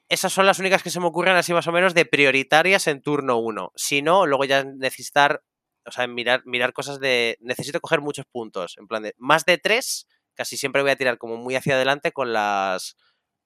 esas 0.08 0.32
son 0.32 0.46
las 0.46 0.58
únicas 0.58 0.82
que 0.82 0.90
se 0.90 1.00
me 1.00 1.06
ocurren 1.06 1.36
así 1.36 1.52
más 1.52 1.66
o 1.66 1.72
menos 1.72 1.94
de 1.94 2.06
prioritarias 2.06 2.86
en 2.86 3.02
turno 3.02 3.38
1. 3.38 3.72
Si 3.76 4.02
no, 4.02 4.26
luego 4.26 4.44
ya 4.44 4.64
necesitar, 4.64 5.42
o 5.86 5.90
sea, 5.92 6.06
mirar, 6.06 6.42
mirar 6.46 6.72
cosas 6.72 6.98
de, 6.98 7.36
necesito 7.40 7.80
coger 7.80 8.00
muchos 8.00 8.26
puntos, 8.26 8.76
en 8.78 8.86
plan 8.86 9.02
de 9.02 9.14
más 9.18 9.44
de 9.44 9.58
3, 9.58 10.06
casi 10.34 10.56
siempre 10.56 10.82
voy 10.82 10.92
a 10.92 10.96
tirar 10.96 11.18
como 11.18 11.36
muy 11.36 11.56
hacia 11.56 11.74
adelante 11.74 12.12
con 12.12 12.32
las, 12.32 12.96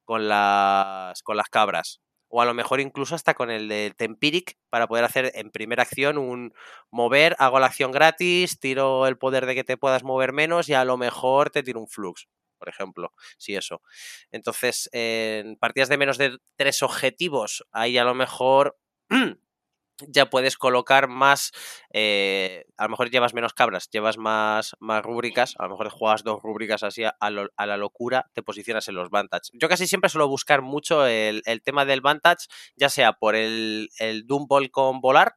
con 0.04 0.28
las, 0.28 1.22
con 1.22 1.36
las 1.36 1.48
cabras. 1.48 2.00
O 2.28 2.40
a 2.40 2.46
lo 2.46 2.54
mejor 2.54 2.80
incluso 2.80 3.14
hasta 3.14 3.34
con 3.34 3.50
el 3.50 3.68
de 3.68 3.92
Tempiric 3.96 4.56
para 4.70 4.86
poder 4.86 5.04
hacer 5.04 5.32
en 5.34 5.50
primera 5.50 5.82
acción 5.82 6.16
un 6.16 6.54
mover, 6.90 7.36
hago 7.38 7.60
la 7.60 7.66
acción 7.66 7.92
gratis, 7.92 8.58
tiro 8.58 9.06
el 9.06 9.18
poder 9.18 9.46
de 9.46 9.54
que 9.54 9.64
te 9.64 9.76
puedas 9.76 10.02
mover 10.04 10.32
menos 10.32 10.68
y 10.68 10.74
a 10.74 10.84
lo 10.84 10.96
mejor 10.96 11.50
te 11.50 11.62
tiro 11.62 11.80
un 11.80 11.88
flux 11.88 12.28
por 12.62 12.68
ejemplo, 12.68 13.12
si 13.38 13.56
eso. 13.56 13.82
Entonces, 14.30 14.88
en 14.92 15.56
partidas 15.56 15.88
de 15.88 15.98
menos 15.98 16.16
de 16.16 16.38
tres 16.54 16.84
objetivos, 16.84 17.66
ahí 17.72 17.98
a 17.98 18.04
lo 18.04 18.14
mejor 18.14 18.78
ya 20.06 20.30
puedes 20.30 20.56
colocar 20.56 21.08
más, 21.08 21.50
eh, 21.92 22.66
a 22.76 22.84
lo 22.84 22.90
mejor 22.90 23.10
llevas 23.10 23.34
menos 23.34 23.52
cabras, 23.52 23.90
llevas 23.90 24.16
más, 24.16 24.76
más 24.78 25.02
rúbricas, 25.02 25.56
a 25.58 25.64
lo 25.64 25.70
mejor 25.70 25.88
juegas 25.88 26.22
dos 26.22 26.40
rúbricas 26.40 26.84
así 26.84 27.02
a, 27.02 27.30
la 27.30 27.76
locura, 27.76 28.30
te 28.32 28.44
posicionas 28.44 28.86
en 28.86 28.94
los 28.94 29.10
Vantage. 29.10 29.50
Yo 29.54 29.68
casi 29.68 29.88
siempre 29.88 30.08
suelo 30.08 30.28
buscar 30.28 30.62
mucho 30.62 31.04
el, 31.04 31.42
el 31.44 31.62
tema 31.62 31.84
del 31.84 32.00
Vantage, 32.00 32.46
ya 32.76 32.90
sea 32.90 33.14
por 33.14 33.34
el, 33.34 33.90
el 33.98 34.24
Doom 34.28 34.46
Ball 34.46 34.70
con 34.70 35.00
volar, 35.00 35.34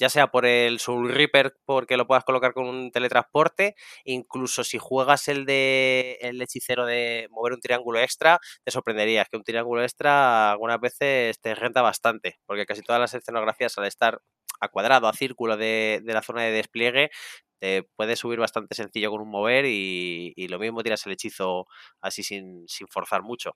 ya 0.00 0.08
sea 0.08 0.28
por 0.28 0.46
el 0.46 0.80
Soul 0.80 1.10
Reaper 1.10 1.54
porque 1.66 1.98
lo 1.98 2.06
puedas 2.06 2.24
colocar 2.24 2.54
con 2.54 2.66
un 2.66 2.90
teletransporte, 2.90 3.76
incluso 4.04 4.64
si 4.64 4.78
juegas 4.78 5.28
el 5.28 5.44
de 5.44 6.18
el 6.22 6.40
hechicero 6.40 6.86
de 6.86 7.28
mover 7.30 7.52
un 7.52 7.60
triángulo 7.60 8.00
extra, 8.00 8.40
te 8.64 8.70
sorprenderías 8.70 9.28
que 9.28 9.36
un 9.36 9.44
triángulo 9.44 9.82
extra 9.82 10.52
algunas 10.52 10.80
veces 10.80 11.38
te 11.40 11.54
renta 11.54 11.82
bastante, 11.82 12.38
porque 12.46 12.64
casi 12.66 12.80
todas 12.80 13.00
las 13.00 13.12
escenografías 13.14 13.76
al 13.76 13.84
estar 13.86 14.22
a 14.60 14.68
cuadrado, 14.68 15.06
a 15.06 15.12
círculo 15.12 15.56
de, 15.58 16.02
la 16.04 16.22
zona 16.22 16.42
de 16.42 16.52
despliegue, 16.52 17.10
te 17.58 17.82
puedes 17.96 18.18
subir 18.18 18.38
bastante 18.38 18.74
sencillo 18.74 19.10
con 19.10 19.20
un 19.20 19.30
mover 19.30 19.66
y, 19.66 20.32
y 20.34 20.48
lo 20.48 20.58
mismo 20.58 20.82
tiras 20.82 21.04
el 21.06 21.12
hechizo 21.12 21.66
así 22.00 22.22
sin, 22.22 22.66
sin 22.68 22.88
forzar 22.88 23.22
mucho. 23.22 23.54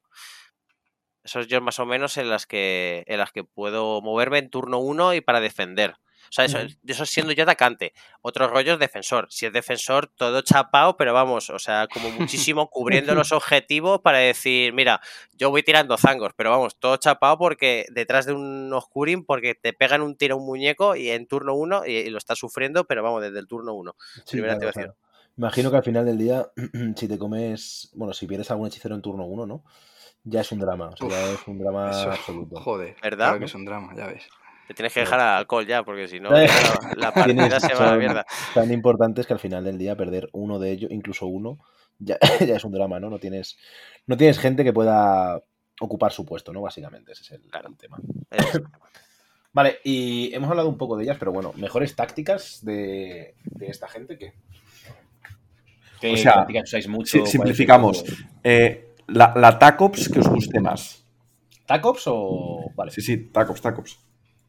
Esos 1.22 1.46
yo 1.48 1.60
más 1.62 1.78
o 1.78 1.86
menos 1.86 2.18
en 2.18 2.28
las 2.28 2.46
que 2.46 3.02
en 3.06 3.18
las 3.18 3.32
que 3.32 3.44
puedo 3.44 4.02
moverme 4.02 4.38
en 4.38 4.50
turno 4.50 4.78
1 4.78 5.14
y 5.14 5.20
para 5.22 5.40
defender. 5.40 5.96
O 6.28 6.32
sea, 6.32 6.44
eso, 6.44 6.58
eso 6.86 7.06
siendo 7.06 7.32
yo 7.32 7.42
atacante. 7.44 7.92
Otro 8.22 8.48
rollo 8.48 8.74
es 8.74 8.78
defensor. 8.78 9.26
Si 9.30 9.46
es 9.46 9.52
defensor, 9.52 10.06
todo 10.08 10.40
chapado, 10.42 10.96
pero 10.96 11.12
vamos, 11.14 11.50
o 11.50 11.58
sea, 11.58 11.86
como 11.92 12.10
muchísimo 12.50 12.68
cubriendo 12.70 13.14
los 13.14 13.32
objetivos 13.32 14.00
para 14.00 14.18
decir, 14.18 14.72
mira, 14.72 15.00
yo 15.34 15.50
voy 15.50 15.62
tirando 15.62 15.96
zangos, 15.96 16.32
pero 16.36 16.50
vamos, 16.50 16.78
todo 16.78 16.96
chapado 16.96 17.38
porque 17.38 17.86
detrás 17.90 18.26
de 18.26 18.32
un 18.32 18.72
Oscurin, 18.72 19.24
porque 19.24 19.54
te 19.54 19.72
pegan 19.72 20.02
un 20.02 20.16
tiro 20.16 20.34
a 20.34 20.38
un 20.38 20.46
muñeco 20.46 20.96
y 20.96 21.10
en 21.10 21.26
turno 21.26 21.54
1 21.54 21.86
y, 21.86 21.90
y 21.92 22.10
lo 22.10 22.18
estás 22.18 22.38
sufriendo, 22.38 22.84
pero 22.84 23.02
vamos, 23.02 23.22
desde 23.22 23.38
el 23.38 23.46
turno 23.46 23.74
1. 23.74 23.94
Sí, 23.98 24.22
Primera 24.32 24.54
claro, 24.54 24.68
activación. 24.68 24.84
claro. 24.94 24.98
Imagino 25.36 25.70
que 25.70 25.76
al 25.76 25.82
final 25.82 26.04
del 26.06 26.18
día, 26.18 26.46
si 26.96 27.08
te 27.08 27.18
comes, 27.18 27.90
bueno, 27.94 28.14
si 28.14 28.26
pierdes 28.26 28.50
algún 28.50 28.68
hechicero 28.68 28.94
en 28.94 29.02
turno 29.02 29.24
1, 29.26 29.46
¿no? 29.46 29.64
Ya 30.22 30.40
es 30.40 30.52
un 30.52 30.58
drama, 30.60 30.88
o 30.88 30.96
sea, 30.96 31.08
ya 31.08 31.32
es 31.32 31.46
un 31.46 31.58
drama 31.58 31.90
Eso, 31.90 32.10
absoluto. 32.10 32.56
joder. 32.60 32.96
¿Verdad? 33.02 33.26
Claro 33.26 33.38
que 33.40 33.44
es 33.44 33.54
un 33.54 33.64
drama, 33.66 33.94
ya 33.96 34.06
ves. 34.06 34.26
Te 34.66 34.74
tienes 34.74 34.92
que 34.94 35.00
dejar 35.00 35.20
al 35.20 35.38
alcohol 35.38 35.66
ya, 35.66 35.82
porque 35.82 36.08
si 36.08 36.20
no, 36.20 36.30
la, 36.30 36.46
la 36.96 37.12
partida 37.12 37.60
se 37.60 37.74
va 37.74 37.88
a 37.88 37.92
la 37.92 37.98
mierda. 37.98 38.24
tan 38.54 38.72
importantes 38.72 39.26
que 39.26 39.32
al 39.34 39.38
final 39.38 39.62
del 39.64 39.76
día 39.78 39.94
perder 39.96 40.28
uno 40.32 40.58
de 40.58 40.70
ellos, 40.72 40.90
incluso 40.90 41.26
uno, 41.26 41.58
ya, 41.98 42.18
ya 42.40 42.56
es 42.56 42.64
un 42.64 42.72
drama, 42.72 42.98
¿no? 43.00 43.10
No 43.10 43.18
tienes, 43.18 43.56
no 44.06 44.16
tienes 44.16 44.38
gente 44.38 44.64
que 44.64 44.72
pueda 44.72 45.42
ocupar 45.80 46.12
su 46.12 46.24
puesto, 46.24 46.52
¿no? 46.52 46.60
Básicamente, 46.62 47.12
ese 47.12 47.22
es 47.22 47.30
el, 47.32 47.40
Claro. 47.50 47.68
el 47.68 47.76
tema. 47.76 47.98
Es- 48.30 48.60
Vale, 49.52 49.78
y 49.84 50.34
hemos 50.34 50.50
hablado 50.50 50.68
un 50.68 50.76
poco 50.76 50.96
de 50.96 51.04
ellas, 51.04 51.16
pero 51.16 51.30
bueno, 51.30 51.52
mejores 51.56 51.94
tácticas 51.94 52.64
de, 52.64 53.36
de 53.44 53.66
esta 53.68 53.86
gente 53.86 54.18
que. 54.18 54.32
¿Qué 56.00 56.12
O 56.12 56.16
sea, 56.16 56.34
tácticas 56.34 56.64
usáis 56.64 56.88
mucho? 56.88 57.10
si- 57.12 57.18
¿Cuál 57.18 57.24
es 57.26 57.30
simplificamos. 57.30 58.04
Eh, 58.42 58.94
la, 59.06 59.32
la 59.36 59.56
TACOPS 59.58 60.08
que 60.08 60.18
os 60.18 60.28
guste 60.28 60.58
más. 60.60 61.04
¿Tacops 61.66 62.02
o.? 62.06 62.72
Vale. 62.74 62.90
Sí, 62.90 63.00
sí, 63.00 63.16
TACOPS, 63.30 63.60
TACOPS. 63.60 63.98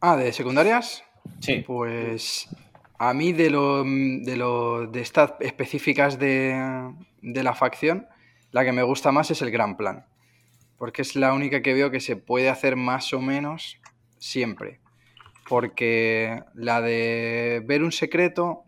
Ah, 0.07 0.17
¿de 0.17 0.31
secundarias? 0.33 1.03
Sí. 1.39 1.63
Pues 1.65 2.47
a 2.99 3.15
mí 3.15 3.33
de 3.33 3.49
lo 3.49 3.83
de, 3.83 4.37
lo, 4.37 4.85
de 4.85 5.01
estas 5.01 5.33
específicas 5.39 6.19
de, 6.19 6.93
de 7.23 7.41
la 7.41 7.55
facción, 7.55 8.05
la 8.51 8.63
que 8.63 8.71
me 8.71 8.83
gusta 8.83 9.11
más 9.11 9.31
es 9.31 9.41
el 9.41 9.49
gran 9.49 9.77
plan. 9.77 10.05
Porque 10.77 11.01
es 11.01 11.15
la 11.15 11.33
única 11.33 11.63
que 11.63 11.73
veo 11.73 11.89
que 11.89 12.01
se 12.01 12.17
puede 12.17 12.49
hacer 12.49 12.75
más 12.75 13.13
o 13.13 13.19
menos 13.19 13.79
siempre. 14.19 14.79
Porque 15.49 16.43
la 16.53 16.81
de 16.81 17.63
ver 17.65 17.81
un 17.81 17.91
secreto, 17.91 18.63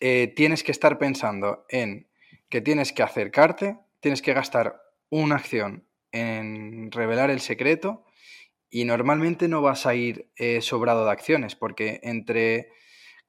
eh, 0.00 0.32
tienes 0.34 0.62
que 0.62 0.72
estar 0.72 0.96
pensando 0.96 1.66
en 1.68 2.08
que 2.48 2.62
tienes 2.62 2.94
que 2.94 3.02
acercarte, 3.02 3.76
tienes 4.00 4.22
que 4.22 4.32
gastar 4.32 4.80
una 5.10 5.34
acción 5.34 5.84
en 6.12 6.90
revelar 6.92 7.28
el 7.28 7.40
secreto 7.40 8.06
y 8.70 8.84
normalmente 8.84 9.48
no 9.48 9.62
vas 9.62 9.86
a 9.86 9.94
ir 9.94 10.30
eh, 10.36 10.60
sobrado 10.60 11.04
de 11.04 11.10
acciones, 11.10 11.56
porque 11.56 12.00
entre 12.02 12.68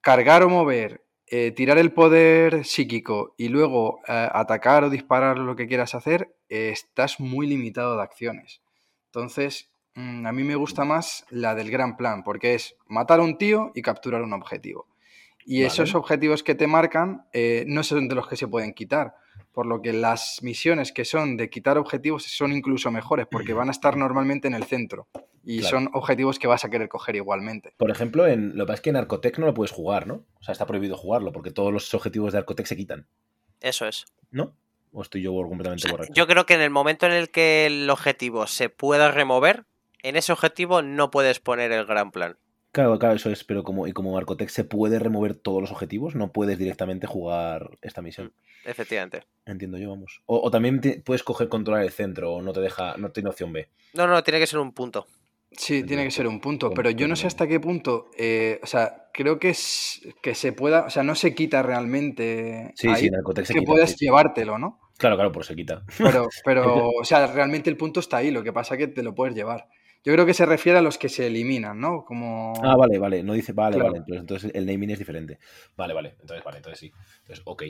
cargar 0.01 0.43
o 0.43 0.49
mover, 0.49 1.03
eh, 1.27 1.51
tirar 1.51 1.77
el 1.77 1.93
poder 1.93 2.65
psíquico 2.65 3.33
y 3.37 3.47
luego 3.47 3.99
eh, 4.07 4.29
atacar 4.31 4.83
o 4.83 4.89
disparar 4.89 5.39
lo 5.39 5.55
que 5.55 5.67
quieras 5.67 5.95
hacer, 5.95 6.35
estás 6.49 7.19
muy 7.19 7.47
limitado 7.47 7.95
de 7.95 8.03
acciones. 8.03 8.61
Entonces, 9.05 9.69
mm, 9.95 10.25
a 10.25 10.31
mí 10.31 10.43
me 10.43 10.55
gusta 10.55 10.85
más 10.85 11.25
la 11.29 11.55
del 11.55 11.71
gran 11.71 11.97
plan, 11.97 12.23
porque 12.23 12.55
es 12.55 12.75
matar 12.87 13.19
a 13.19 13.23
un 13.23 13.37
tío 13.37 13.71
y 13.75 13.81
capturar 13.81 14.21
un 14.21 14.33
objetivo. 14.33 14.87
Y 15.45 15.61
Vale. 15.61 15.67
esos 15.67 15.95
objetivos 15.95 16.43
que 16.43 16.55
te 16.55 16.67
marcan 16.67 17.25
eh, 17.33 17.65
no 17.67 17.83
son 17.83 18.07
de 18.07 18.15
los 18.15 18.27
que 18.27 18.35
se 18.35 18.47
pueden 18.47 18.73
quitar. 18.73 19.15
Por 19.51 19.65
lo 19.65 19.81
que 19.81 19.91
las 19.91 20.39
misiones 20.43 20.91
que 20.91 21.03
son 21.03 21.35
de 21.35 21.49
quitar 21.49 21.77
objetivos 21.77 22.23
son 22.23 22.53
incluso 22.53 22.91
mejores, 22.91 23.27
porque 23.29 23.53
van 23.53 23.67
a 23.67 23.71
estar 23.71 23.97
normalmente 23.97 24.47
en 24.47 24.53
el 24.53 24.63
centro. 24.63 25.07
Y 25.43 25.59
Claro. 25.61 25.77
son 25.77 25.89
objetivos 25.93 26.37
que 26.39 26.47
vas 26.47 26.63
a 26.65 26.69
querer 26.69 26.87
coger 26.87 27.15
igualmente. 27.15 27.73
Por 27.77 27.89
ejemplo, 27.89 28.27
en, 28.27 28.49
lo 28.57 28.65
que 28.65 28.67
pasa 28.67 28.75
es 28.75 28.81
que 28.81 28.89
en 28.91 28.95
Arcotec 28.97 29.39
no 29.39 29.47
lo 29.47 29.53
puedes 29.53 29.71
jugar, 29.71 30.05
¿no? 30.07 30.23
O 30.39 30.43
sea, 30.43 30.51
está 30.53 30.65
prohibido 30.67 30.97
jugarlo 30.97 31.31
porque 31.31 31.51
todos 31.51 31.73
los 31.73 31.91
objetivos 31.93 32.31
de 32.31 32.39
Arcotec 32.39 32.65
se 32.67 32.77
quitan, 32.77 33.07
Eso 33.59 33.87
es. 33.87 34.05
¿no? 34.29 34.55
¿O 34.93 35.01
estoy 35.01 35.21
yo 35.21 35.33
completamente 35.33 35.89
correcto? 35.89 36.13
Yo 36.13 36.27
creo 36.27 36.45
que 36.45 36.53
en 36.53 36.61
el 36.61 36.69
momento 36.69 37.05
en 37.05 37.13
el 37.13 37.29
que 37.31 37.65
el 37.65 37.89
objetivo 37.89 38.45
se 38.45 38.69
pueda 38.69 39.09
remover, 39.11 39.65
en 40.03 40.15
ese 40.15 40.31
objetivo 40.33 40.81
no 40.81 41.09
puedes 41.11 41.39
poner 41.39 41.71
el 41.71 41.85
gran 41.85 42.11
plan. 42.11 42.37
Claro, 42.73 42.97
claro, 42.99 43.15
eso 43.15 43.29
es, 43.29 43.43
pero 43.43 43.63
como, 43.63 43.87
y 43.87 43.91
como 43.93 44.17
Arcotec 44.17 44.49
se 44.49 44.63
puede 44.63 44.97
remover 44.99 45.33
todos 45.35 45.61
los 45.61 45.71
objetivos, 45.71 46.15
no 46.15 46.31
puedes 46.31 46.57
directamente 46.57 47.05
jugar 47.07 47.71
esta 47.81 48.01
misión. 48.01 48.33
Efectivamente. 48.63 49.23
Entiendo 49.45 49.77
yo, 49.77 49.89
vamos. 49.89 50.21
O, 50.25 50.39
o 50.41 50.51
también 50.51 50.79
te- 50.81 51.01
puedes 51.01 51.23
coger 51.23 51.49
controlar 51.49 51.83
el 51.83 51.91
centro, 51.91 52.33
o 52.33 52.41
no 52.41 52.53
te 52.53 52.61
deja, 52.61 52.95
no 52.97 53.11
tiene 53.11 53.29
opción 53.29 53.51
B. 53.51 53.67
No, 53.93 54.07
no, 54.07 54.23
tiene 54.23 54.39
que 54.39 54.47
ser 54.47 54.59
un 54.59 54.71
punto. 54.71 55.07
Sí, 55.51 55.83
tiene 55.83 56.05
que 56.05 56.11
ser 56.11 56.27
un 56.27 56.39
punto, 56.39 56.71
pero 56.71 56.89
yo 56.91 57.07
no 57.07 57.15
sé 57.15 57.27
hasta 57.27 57.45
qué 57.45 57.59
punto, 57.59 58.09
eh, 58.17 58.59
o 58.63 58.65
sea, 58.65 59.09
creo 59.13 59.37
que, 59.37 59.49
es, 59.49 60.01
que 60.21 60.33
se 60.33 60.53
pueda, 60.53 60.85
o 60.85 60.89
sea, 60.89 61.03
no 61.03 61.13
se 61.13 61.35
quita 61.35 61.61
realmente 61.61 62.71
Sí, 62.75 62.87
ahí, 62.87 62.95
sí, 62.95 63.07
en 63.07 63.15
Arcotec 63.15 63.45
se 63.45 63.53
que 63.53 63.59
quita. 63.59 63.71
puedes 63.71 63.91
sí, 63.91 64.05
llevártelo, 64.05 64.57
¿no? 64.57 64.79
Claro, 64.97 65.17
claro, 65.17 65.31
por 65.31 65.43
se 65.43 65.55
quita. 65.55 65.83
Pero, 65.97 66.29
pero, 66.45 66.89
o 66.89 67.03
sea, 67.03 67.27
realmente 67.27 67.69
el 67.69 67.75
punto 67.75 67.99
está 67.99 68.17
ahí, 68.17 68.31
lo 68.31 68.43
que 68.43 68.53
pasa 68.53 68.75
es 68.75 68.79
que 68.79 68.87
te 68.87 69.03
lo 69.03 69.13
puedes 69.13 69.35
llevar. 69.35 69.67
Yo 70.03 70.13
creo 70.13 70.25
que 70.25 70.33
se 70.33 70.45
refiere 70.45 70.79
a 70.79 70.81
los 70.81 70.97
que 70.97 71.09
se 71.09 71.27
eliminan, 71.27 71.79
¿no? 71.79 72.05
Como... 72.05 72.53
Ah, 72.63 72.75
vale, 72.75 72.97
vale. 72.97 73.21
No 73.21 73.33
dice, 73.33 73.53
vale, 73.53 73.75
Claro. 73.75 73.91
vale. 73.91 73.99
Entonces, 73.99 74.21
entonces 74.21 74.51
el 74.55 74.65
naming 74.65 74.89
es 74.91 74.99
diferente. 74.99 75.37
Vale, 75.77 75.93
vale. 75.93 76.15
Entonces, 76.21 76.43
vale, 76.43 76.57
entonces 76.57 76.79
sí. 76.79 76.91
Entonces, 77.19 77.43
ok. 77.45 77.63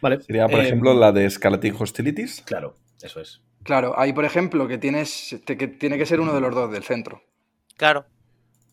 Vale. 0.00 0.20
Sería, 0.22 0.48
por 0.48 0.60
eh, 0.60 0.62
ejemplo, 0.64 0.94
la 0.94 1.12
de 1.12 1.28
Scarleting 1.28 1.74
Hostilities. 1.78 2.42
Claro, 2.46 2.76
eso 3.02 3.20
es. 3.20 3.42
Claro, 3.62 3.98
ahí, 3.98 4.12
por 4.12 4.24
ejemplo, 4.24 4.66
que 4.68 4.78
tienes, 4.78 5.36
que 5.46 5.68
tiene 5.68 5.98
que 5.98 6.06
ser 6.06 6.20
uno 6.20 6.34
de 6.34 6.40
los 6.40 6.54
dos 6.54 6.72
del 6.72 6.82
centro. 6.82 7.22
Claro. 7.76 8.06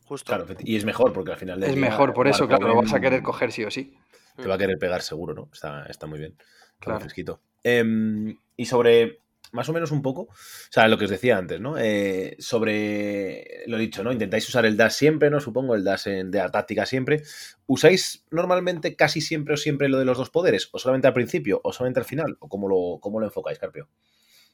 Justo. 0.06 0.28
Claro, 0.34 0.46
y 0.60 0.78
es 0.78 0.86
mejor 0.86 1.12
porque 1.12 1.32
al 1.34 1.38
final 1.38 1.62
Es 1.64 1.74
día, 1.76 1.82
mejor, 1.82 2.14
por 2.14 2.28
eso, 2.30 2.48
claro, 2.48 2.68
lo 2.68 2.76
vas 2.78 2.94
a 2.94 3.00
querer 3.02 3.22
coger 3.22 3.52
sí 3.52 3.66
o 3.66 3.72
sí. 3.72 3.94
Te 4.38 4.48
va 4.48 4.56
a 4.56 4.58
querer 4.58 4.78
pegar 4.80 5.02
seguro, 5.02 5.34
¿no? 5.34 5.50
Está, 5.52 5.86
está 5.88 6.08
muy 6.08 6.20
bien. 6.20 6.32
Está 6.40 6.48
muy 6.48 6.80
Claro. 6.80 7.00
fresquito. 7.02 7.42
Em, 7.64 8.38
y 8.56 8.66
sobre, 8.68 9.20
más 9.52 9.68
o 9.68 9.74
menos 9.74 9.92
un 9.92 10.02
poco, 10.02 10.22
o 10.22 10.30
sea, 10.72 10.88
lo 10.88 10.98
que 10.98 11.06
os 11.06 11.10
decía 11.12 11.38
antes, 11.38 11.60
¿no? 11.60 11.78
Eh, 11.78 12.38
sobre, 12.40 13.64
lo 13.68 13.78
dicho, 13.78 14.02
¿no? 14.04 14.14
Intentáis 14.14 14.48
usar 14.48 14.66
el 14.66 14.78
dash 14.78 14.94
siempre, 14.94 15.30
¿no? 15.30 15.42
Supongo, 15.42 15.76
el 15.76 15.84
dash 15.84 16.08
en- 16.08 16.32
de 16.32 16.38
la 16.38 16.52
táctica 16.52 16.86
siempre. 16.86 17.24
¿Usáis 17.66 18.24
normalmente 18.32 18.96
casi 18.96 19.20
siempre 19.20 19.56
o 19.56 19.58
siempre 19.58 19.90
lo 19.90 19.98
de 20.00 20.06
los 20.06 20.18
dos 20.18 20.30
poderes? 20.30 20.70
¿O 20.72 20.80
solamente 20.80 21.08
al 21.08 21.14
principio? 21.14 21.60
¿O 21.66 21.74
solamente 21.74 22.00
al 22.00 22.06
final? 22.06 22.38
¿O 22.40 22.48
cómo 22.48 22.70
lo, 22.70 23.00
cómo 23.02 23.20
lo 23.20 23.26
enfocáis, 23.26 23.60
Carpio? 23.60 23.90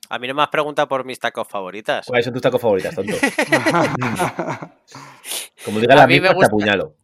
A 0.09 0.19
mí 0.19 0.27
no 0.27 0.33
me 0.33 0.43
has 0.43 0.49
preguntado 0.49 0.87
por 0.87 1.05
mis 1.05 1.19
tacos 1.19 1.47
favoritas. 1.47 2.05
¿Cuáles 2.05 2.25
son 2.25 2.33
tus 2.33 2.41
tacos 2.41 2.61
favoritas, 2.61 2.93
tonto? 2.93 3.15
Como 5.65 5.79
diga 5.79 5.95
la 5.95 6.07
misma, 6.07 6.37
te 6.37 6.45
apuñalo. 6.45 6.95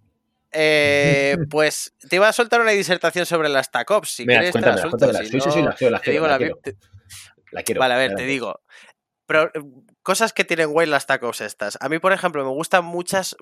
Eh, 0.52 1.38
pues 1.50 1.94
te 2.10 2.16
iba 2.16 2.28
a 2.28 2.34
soltar 2.34 2.60
una 2.62 2.72
disertación 2.72 3.26
sobre 3.26 3.50
las 3.50 3.72
TACOPs. 3.72 4.10
Si 4.10 4.26
Venga, 4.26 4.40
quieres, 4.42 4.56
te 4.56 4.62
la 4.62 4.78
suelto. 4.78 5.14
si 5.14 5.26
Sí, 5.26 5.40
sí, 5.42 5.52
sí, 5.52 5.62
no, 5.62 5.70
las 5.70 5.76
quiero, 5.78 5.92
las 5.92 6.02
la 6.32 6.38
quiero. 6.38 6.60
te- 6.62 6.76
La 7.52 7.64
quiero. 7.64 7.80
Vale, 7.80 7.94
a 7.94 7.98
ver, 7.98 8.16
te 8.16 8.24
digo. 8.24 8.62
Pero, 9.26 9.52
cosas 10.02 10.34
que 10.34 10.44
tienen 10.44 10.72
guay 10.72 10.88
las 10.88 11.06
tacos 11.06 11.42
estas. 11.42 11.78
A 11.82 11.90
mí, 11.90 12.00
por 12.00 12.14
ejemplo, 12.14 12.44
me 12.44 12.50
gustan 12.52 12.84
muchas. 12.84 13.36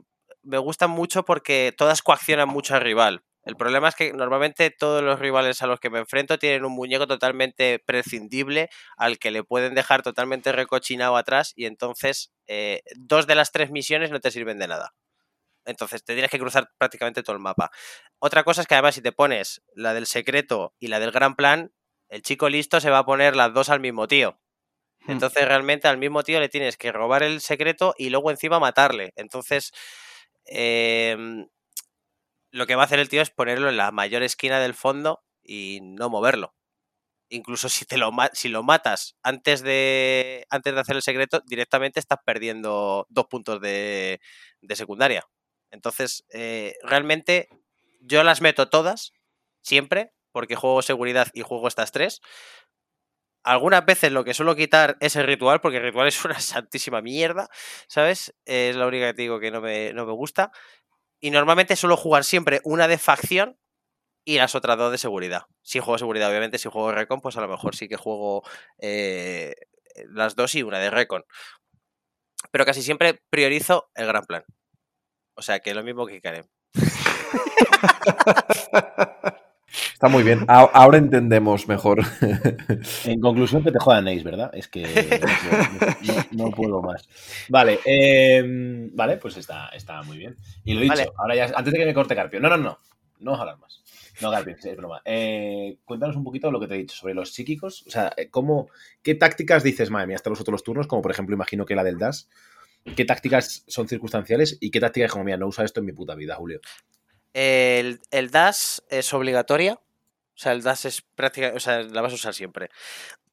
Me 0.43 0.57
gustan 0.57 0.89
mucho 0.91 1.23
porque 1.25 1.73
todas 1.77 2.01
coaccionan 2.01 2.49
mucho 2.49 2.75
al 2.75 2.81
rival. 2.81 3.23
El 3.47 3.55
problema 3.55 3.87
es 3.87 3.95
que 3.95 4.11
normalmente 4.11 4.69
todos 4.71 5.01
los 5.01 5.19
rivales 5.19 5.61
a 5.61 5.67
los 5.67 5.79
que 5.79 5.89
me 5.89 5.99
enfrento 5.99 6.37
tienen 6.37 6.65
un 6.65 6.73
muñeco 6.73 7.07
totalmente 7.07 7.79
prescindible 7.79 8.69
al 8.97 9.19
que 9.19 9.31
le 9.31 9.41
pueden 9.41 9.73
dejar 9.73 10.03
totalmente 10.03 10.51
recochinado 10.51 11.15
atrás 11.15 11.53
y 11.55 11.65
entonces 11.65 12.33
eh, 12.47 12.81
dos 12.97 13.25
de 13.25 13.35
las 13.35 13.53
tres 13.53 13.71
misiones 13.71 14.11
no 14.11 14.19
te 14.19 14.31
sirven 14.31 14.59
de 14.59 14.67
nada. 14.67 14.93
Entonces 15.63 16.03
te 16.03 16.13
tienes 16.13 16.29
que 16.29 16.39
cruzar 16.39 16.69
prácticamente 16.77 17.23
todo 17.23 17.37
el 17.37 17.41
mapa. 17.41 17.71
Otra 18.19 18.43
cosa 18.43 18.61
es 18.61 18.67
que 18.67 18.75
además 18.75 18.95
si 18.95 19.01
te 19.01 19.13
pones 19.13 19.63
la 19.73 19.93
del 19.93 20.07
secreto 20.07 20.75
y 20.77 20.87
la 20.87 20.99
del 20.99 21.11
gran 21.11 21.35
plan, 21.35 21.71
el 22.09 22.23
chico 22.23 22.49
listo 22.49 22.81
se 22.81 22.89
va 22.89 22.99
a 22.99 23.05
poner 23.05 23.37
las 23.37 23.53
dos 23.53 23.69
al 23.69 23.79
mismo 23.79 24.09
tío. 24.09 24.37
Hmm. 25.05 25.11
Entonces 25.11 25.45
realmente 25.45 25.87
al 25.87 25.97
mismo 25.97 26.23
tío 26.23 26.41
le 26.41 26.49
tienes 26.49 26.75
que 26.75 26.91
robar 26.91 27.23
el 27.23 27.39
secreto 27.39 27.95
y 27.97 28.09
luego 28.09 28.29
encima 28.29 28.59
matarle. 28.59 29.13
Entonces 29.15 29.71
em, 30.45 31.47
lo 32.57 32.65
que 32.65 32.75
va 32.75 32.81
a 32.81 32.85
hacer 32.85 32.99
el 32.99 33.07
tío 33.07 33.21
es 33.21 33.29
ponerlo 33.29 33.69
en 33.69 33.77
la 33.77 33.91
mayor 33.91 34.23
esquina 34.23 34.59
del 34.59 34.73
fondo 34.73 35.23
y 35.43 35.79
no 35.83 36.09
moverlo. 36.09 36.55
Incluso 37.29 37.69
si, 37.69 37.85
te 37.85 37.97
lo, 37.97 38.11
si 38.33 38.49
lo 38.49 38.63
matas 38.63 39.15
antes 39.21 39.61
de, 39.61 40.47
antes 40.49 40.73
de 40.73 40.79
hacer 40.79 40.95
el 40.95 41.03
secreto, 41.03 41.41
directamente 41.45 41.99
estás 41.99 42.19
perdiendo 42.25 43.05
dos 43.09 43.27
puntos 43.27 43.61
de, 43.61 44.19
secundaria. 44.73 45.23
Entonces, 45.69 46.25
eh, 46.33 46.73
realmente 46.81 47.47
yo 48.01 48.23
las 48.23 48.41
meto 48.41 48.69
todas, 48.69 49.13
siempre, 49.61 50.13
porque 50.31 50.55
juego 50.55 50.81
seguridad 50.81 51.27
y 51.33 51.41
juego 51.41 51.67
estas 51.67 51.91
tres. 51.91 52.21
Algunas 53.43 53.85
veces 53.85 54.11
lo 54.11 54.23
que 54.23 54.33
suelo 54.33 54.55
quitar 54.55 54.97
es 54.99 55.15
el 55.15 55.27
ritual, 55.27 55.61
porque 55.61 55.77
el 55.77 55.83
ritual 55.83 56.07
es 56.07 56.25
una 56.25 56.39
santísima 56.39 57.01
mierda, 57.01 57.49
¿sabes? 57.87 58.33
Es 58.45 58.75
la 58.75 58.87
única 58.87 59.07
que 59.07 59.13
te 59.13 59.21
digo 59.21 59.39
que 59.39 59.51
no 59.51 59.61
me, 59.61 59.93
no 59.93 60.05
me 60.07 60.13
gusta. 60.13 60.51
Y 61.19 61.31
normalmente 61.31 61.75
suelo 61.75 61.97
jugar 61.97 62.23
siempre 62.23 62.61
una 62.63 62.87
de 62.87 62.97
facción 62.97 63.57
y 64.25 64.37
las 64.37 64.55
otras 64.55 64.77
dos 64.77 64.91
de 64.91 64.97
seguridad. 64.97 65.43
Si 65.61 65.79
juego 65.79 65.97
seguridad, 65.97 66.29
obviamente, 66.29 66.57
si 66.57 66.69
juego 66.69 66.91
Recon, 66.91 67.21
pues 67.21 67.37
a 67.37 67.41
lo 67.41 67.47
mejor 67.47 67.75
sí 67.75 67.87
que 67.87 67.95
juego 67.95 68.43
eh, 68.77 69.55
las 70.09 70.35
dos 70.35 70.53
y 70.55 70.63
una 70.63 70.79
de 70.79 70.89
Recon. 70.89 71.23
Pero 72.51 72.65
casi 72.65 72.81
siempre 72.81 73.21
priorizo 73.29 73.89
el 73.95 74.07
gran 74.07 74.25
plan. 74.25 74.43
O 75.35 75.41
sea 75.41 75.59
que 75.59 75.73
lo 75.73 75.83
mismo 75.83 76.05
que 76.05 76.21
Karen. 76.21 76.49
Está 79.97 80.09
muy 80.09 80.21
bien. 80.21 80.45
Ahora 80.47 80.99
entendemos 80.99 81.67
mejor. 81.67 82.03
En 83.05 83.19
conclusión, 83.19 83.63
que 83.63 83.71
te 83.71 83.79
jodan 83.79 84.07
Ace, 84.07 84.21
¿verdad? 84.21 84.51
Es 84.53 84.67
que 84.67 84.83
no, 86.33 86.51
puedo 86.51 86.83
más. 86.83 87.09
Vale, 87.49 87.79
em, 87.83 88.95
vale, 88.95 89.17
pues 89.17 89.37
está, 89.37 89.69
está 89.69 90.03
muy 90.03 90.19
bien. 90.19 90.37
Y 90.63 90.75
lo 90.75 90.81
dicho, 90.81 91.11
ahora 91.17 91.35
ya, 91.35 91.45
antes 91.45 91.73
de 91.73 91.79
que 91.79 91.85
me 91.87 91.95
corte 91.95 92.15
Carpio. 92.15 92.39
No, 92.39 92.47
no, 92.47 92.57
no. 92.57 92.77
No 93.21 93.31
vamos 93.31 93.39
a 93.39 93.41
hablar 93.41 93.57
más. 93.57 93.81
No, 94.21 94.29
Carpio, 94.29 94.55
es 94.61 94.77
broma. 94.77 95.01
Eh, 95.03 95.79
cuéntanos 95.83 96.15
un 96.15 96.23
poquito 96.23 96.51
lo 96.51 96.59
que 96.59 96.67
te 96.67 96.75
he 96.75 96.77
dicho 96.77 96.95
sobre 96.95 97.15
los 97.15 97.33
psíquicos. 97.33 97.83
O 97.87 97.89
sea, 97.89 98.13
¿cómo, 98.29 98.69
¿qué 99.01 99.15
tácticas 99.15 99.63
dices, 99.63 99.89
madre 99.89 100.05
mía, 100.05 100.17
hasta 100.17 100.29
los 100.29 100.39
otros 100.39 100.61
turnos? 100.61 100.85
Como 100.85 101.01
por 101.01 101.09
ejemplo, 101.09 101.33
imagino 101.33 101.65
que 101.65 101.73
la 101.73 101.83
del 101.83 101.97
DAS. 101.97 102.29
¿Qué 102.95 103.03
tácticas 103.03 103.63
son 103.65 103.87
circunstanciales 103.87 104.59
y 104.61 104.69
qué 104.69 104.79
tácticas 104.79 105.11
como, 105.11 105.23
mía, 105.23 105.37
no 105.37 105.47
usa 105.47 105.65
esto 105.65 105.79
en 105.79 105.87
mi 105.87 105.91
puta 105.91 106.13
vida, 106.13 106.35
Julio? 106.35 106.61
El, 107.33 107.99
el 108.11 108.29
DAS 108.29 108.83
es 108.91 109.11
obligatoria. 109.11 109.79
O 110.37 110.39
sea, 110.39 110.51
el 110.51 110.61
DAS 110.61 110.85
es 110.85 111.01
práctica, 111.01 111.53
o 111.55 111.59
sea, 111.59 111.81
la 111.81 112.01
vas 112.01 112.11
a 112.11 112.15
usar 112.15 112.35
siempre. 112.35 112.69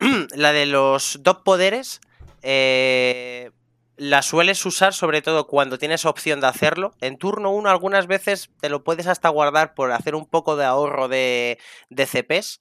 la 0.35 0.55
de 0.55 0.65
los 0.65 1.19
dos 1.21 1.39
poderes, 1.45 2.01
eh, 2.41 3.51
la 3.99 4.23
sueles 4.23 4.65
usar 4.65 4.95
sobre 4.95 5.21
todo 5.21 5.47
cuando 5.47 5.77
tienes 5.77 6.07
opción 6.07 6.41
de 6.41 6.47
hacerlo. 6.47 6.95
En 7.03 7.19
turno 7.19 7.51
1 7.51 7.69
algunas 7.69 8.07
veces 8.07 8.49
te 8.59 8.71
lo 8.71 8.85
puedes 8.85 9.07
hasta 9.07 9.29
guardar 9.29 9.75
por 9.75 9.93
hacer 9.93 10.15
un 10.15 10.25
poco 10.25 10.57
de 10.57 10.65
ahorro 10.65 11.09
de, 11.09 11.59
de 11.91 12.07
CPs. 12.07 12.61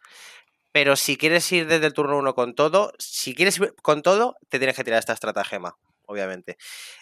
Pero 0.73 0.97
si 0.97 1.15
quieres 1.15 1.49
ir 1.53 1.67
desde 1.67 1.85
el 1.85 1.93
turno 1.93 2.17
1 2.17 2.35
con 2.35 2.53
todo, 2.53 2.91
si 2.99 3.35
quieres 3.35 3.57
ir 3.59 3.73
con 3.81 4.01
todo, 4.01 4.35
te 4.49 4.59
tienes 4.59 4.75
que 4.75 4.83
tirar 4.83 4.99
esta 4.99 5.13
estratagema 5.13 5.77
obviamente. 6.05 6.57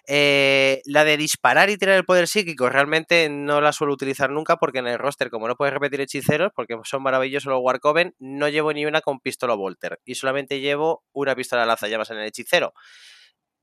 Eh, 0.07 0.81
la 0.85 1.03
de 1.03 1.17
disparar 1.17 1.69
y 1.69 1.77
tirar 1.77 1.95
el 1.95 2.05
poder 2.05 2.27
psíquico 2.27 2.69
realmente 2.69 3.29
no 3.29 3.61
la 3.61 3.73
suelo 3.73 3.93
utilizar 3.93 4.29
nunca 4.29 4.57
porque 4.57 4.79
en 4.79 4.87
el 4.87 4.99
roster, 4.99 5.29
como 5.29 5.47
no 5.47 5.55
puedes 5.55 5.73
repetir 5.73 6.01
hechiceros, 6.01 6.51
porque 6.55 6.77
son 6.83 7.03
maravillosos 7.03 7.51
los 7.51 7.61
Warcoven, 7.61 8.15
no 8.19 8.49
llevo 8.49 8.73
ni 8.73 8.85
una 8.85 9.01
con 9.01 9.19
pistola 9.19 9.55
Volter 9.55 9.99
y 10.05 10.15
solamente 10.15 10.59
llevo 10.59 11.03
una 11.13 11.35
pistola 11.35 11.65
lanzallamas 11.65 12.09
en 12.11 12.17
el 12.17 12.27
hechicero. 12.27 12.73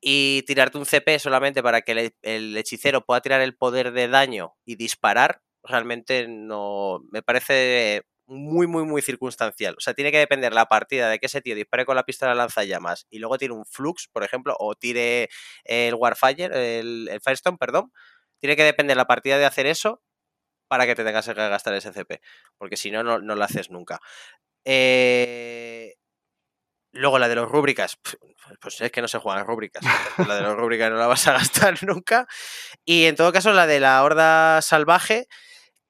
Y 0.01 0.43
tirarte 0.47 0.78
un 0.78 0.86
CP 0.86 1.19
solamente 1.19 1.62
para 1.62 1.82
que 1.82 2.12
el 2.23 2.56
hechicero 2.56 3.05
pueda 3.05 3.20
tirar 3.20 3.40
el 3.40 3.56
poder 3.56 3.93
de 3.93 4.06
daño 4.09 4.55
y 4.65 4.77
disparar, 4.77 5.40
realmente 5.65 6.28
no 6.28 7.01
me 7.10 7.23
parece 7.23 8.05
muy, 8.29 8.67
muy, 8.67 8.85
muy 8.85 9.03
circunstancial. 9.03 9.75
O 9.79 9.81
sea, 9.81 9.95
tiene 9.95 10.13
que 10.13 10.19
depender 10.19 10.53
la 10.53 10.67
partida 10.67 11.09
de 11.09 11.19
que 11.19 11.27
ese 11.27 11.41
tío 11.41 11.55
dispare 11.55 11.87
con 11.87 11.97
la 11.97 12.05
pistola 12.05 12.35
lanzallamas 12.35 13.07
y 13.11 13.19
luego 13.19 13.39
tiene 13.39 13.55
un 13.55 13.65
flux, 13.65 14.09
por 14.13 14.23
ejemplo, 14.23 14.55
o 14.59 14.75
tire 14.75 15.31
el 15.65 15.95
Warfire, 15.95 16.79
el, 16.79 17.21
Firestone, 17.25 17.57
perdón. 17.59 17.93
Tiene 18.39 18.55
que 18.55 18.65
depender 18.65 18.97
la 18.97 19.07
partida 19.07 19.39
de 19.39 19.47
hacer 19.47 19.67
eso 19.67 20.03
para 20.69 20.87
que 20.87 20.95
te 20.95 21.05
tengas 21.05 21.27
que 21.27 21.35
gastar 21.35 21.75
ese 21.75 21.93
CP. 21.93 22.21
Porque 22.59 22.77
si 22.77 22.91
no, 22.91 23.03
no, 23.03 23.19
lo 23.19 23.45
haces 23.45 23.71
nunca. 23.71 24.01
Eh, 24.65 25.95
luego 26.93 27.19
la 27.19 27.29
de 27.29 27.35
los 27.35 27.49
rúbricas, 27.49 27.99
pues 28.61 28.81
es 28.81 28.93
que 28.93 29.01
no 29.01 29.09
se 29.09 29.19
juegan 29.19 29.47
rúbricas. 29.47 29.83
La 30.19 30.37
de 30.37 30.43
los 30.43 30.57
rúbricas 30.57 30.91
no 30.91 30.99
la 30.99 31.07
vas 31.07 31.27
a 31.27 31.33
gastar 31.33 31.79
nunca. 31.83 32.27
Y 32.85 33.07
en 33.07 33.17
todo 33.17 33.33
caso, 33.33 33.53
la 33.55 33.67
de 33.67 33.81
la 33.81 34.03
horda 34.03 34.61
salvaje, 34.61 35.29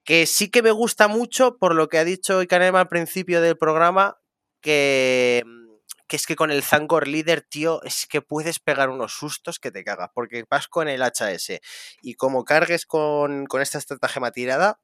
que 0.09 0.25
sí 0.25 0.49
que 0.49 0.63
me 0.63 0.71
gusta 0.71 1.07
mucho 1.07 1.59
por 1.59 1.75
lo 1.75 1.87
que 1.87 1.99
ha 1.99 2.03
dicho 2.03 2.41
Ikanema 2.41 2.79
al 2.79 2.87
principio 2.87 3.41
del 3.41 3.59
programa, 3.59 4.17
que, 4.59 5.43
mm, 5.45 5.69
que 6.07 6.15
es 6.15 6.25
que 6.25 6.35
con 6.35 6.49
el 6.49 6.63
Zangor 6.63 7.07
Leader, 7.07 7.43
tío, 7.43 7.83
es 7.83 8.07
que 8.07 8.23
puedes 8.23 8.57
pegar 8.57 8.89
unos 8.89 9.13
sustos 9.13 9.59
que 9.59 9.69
te 9.69 9.83
cagas, 9.83 10.09
porque 10.15 10.45
vas 10.49 10.67
con 10.67 10.87
el 10.87 11.03
HS 11.03 11.61
y 12.01 12.15
como 12.15 12.43
cargues 12.43 12.87
con, 12.87 13.45
esta 13.61 13.77
estratagema 13.77 14.31
tirada, 14.31 14.79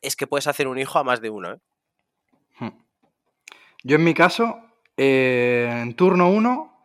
es 0.00 0.16
que 0.16 0.26
puedes 0.26 0.46
hacer 0.46 0.66
un 0.66 0.78
hijo 0.78 0.98
a 0.98 1.04
más 1.04 1.20
de 1.20 1.28
uno. 1.28 1.52
¿eh? 1.52 1.58
Hmm. 2.58 2.86
Yo 3.84 3.96
en 3.96 4.04
mi 4.04 4.14
caso, 4.14 4.62
eh, 4.96 5.68
en 5.82 5.94
turno 5.94 6.30
1, 6.30 6.84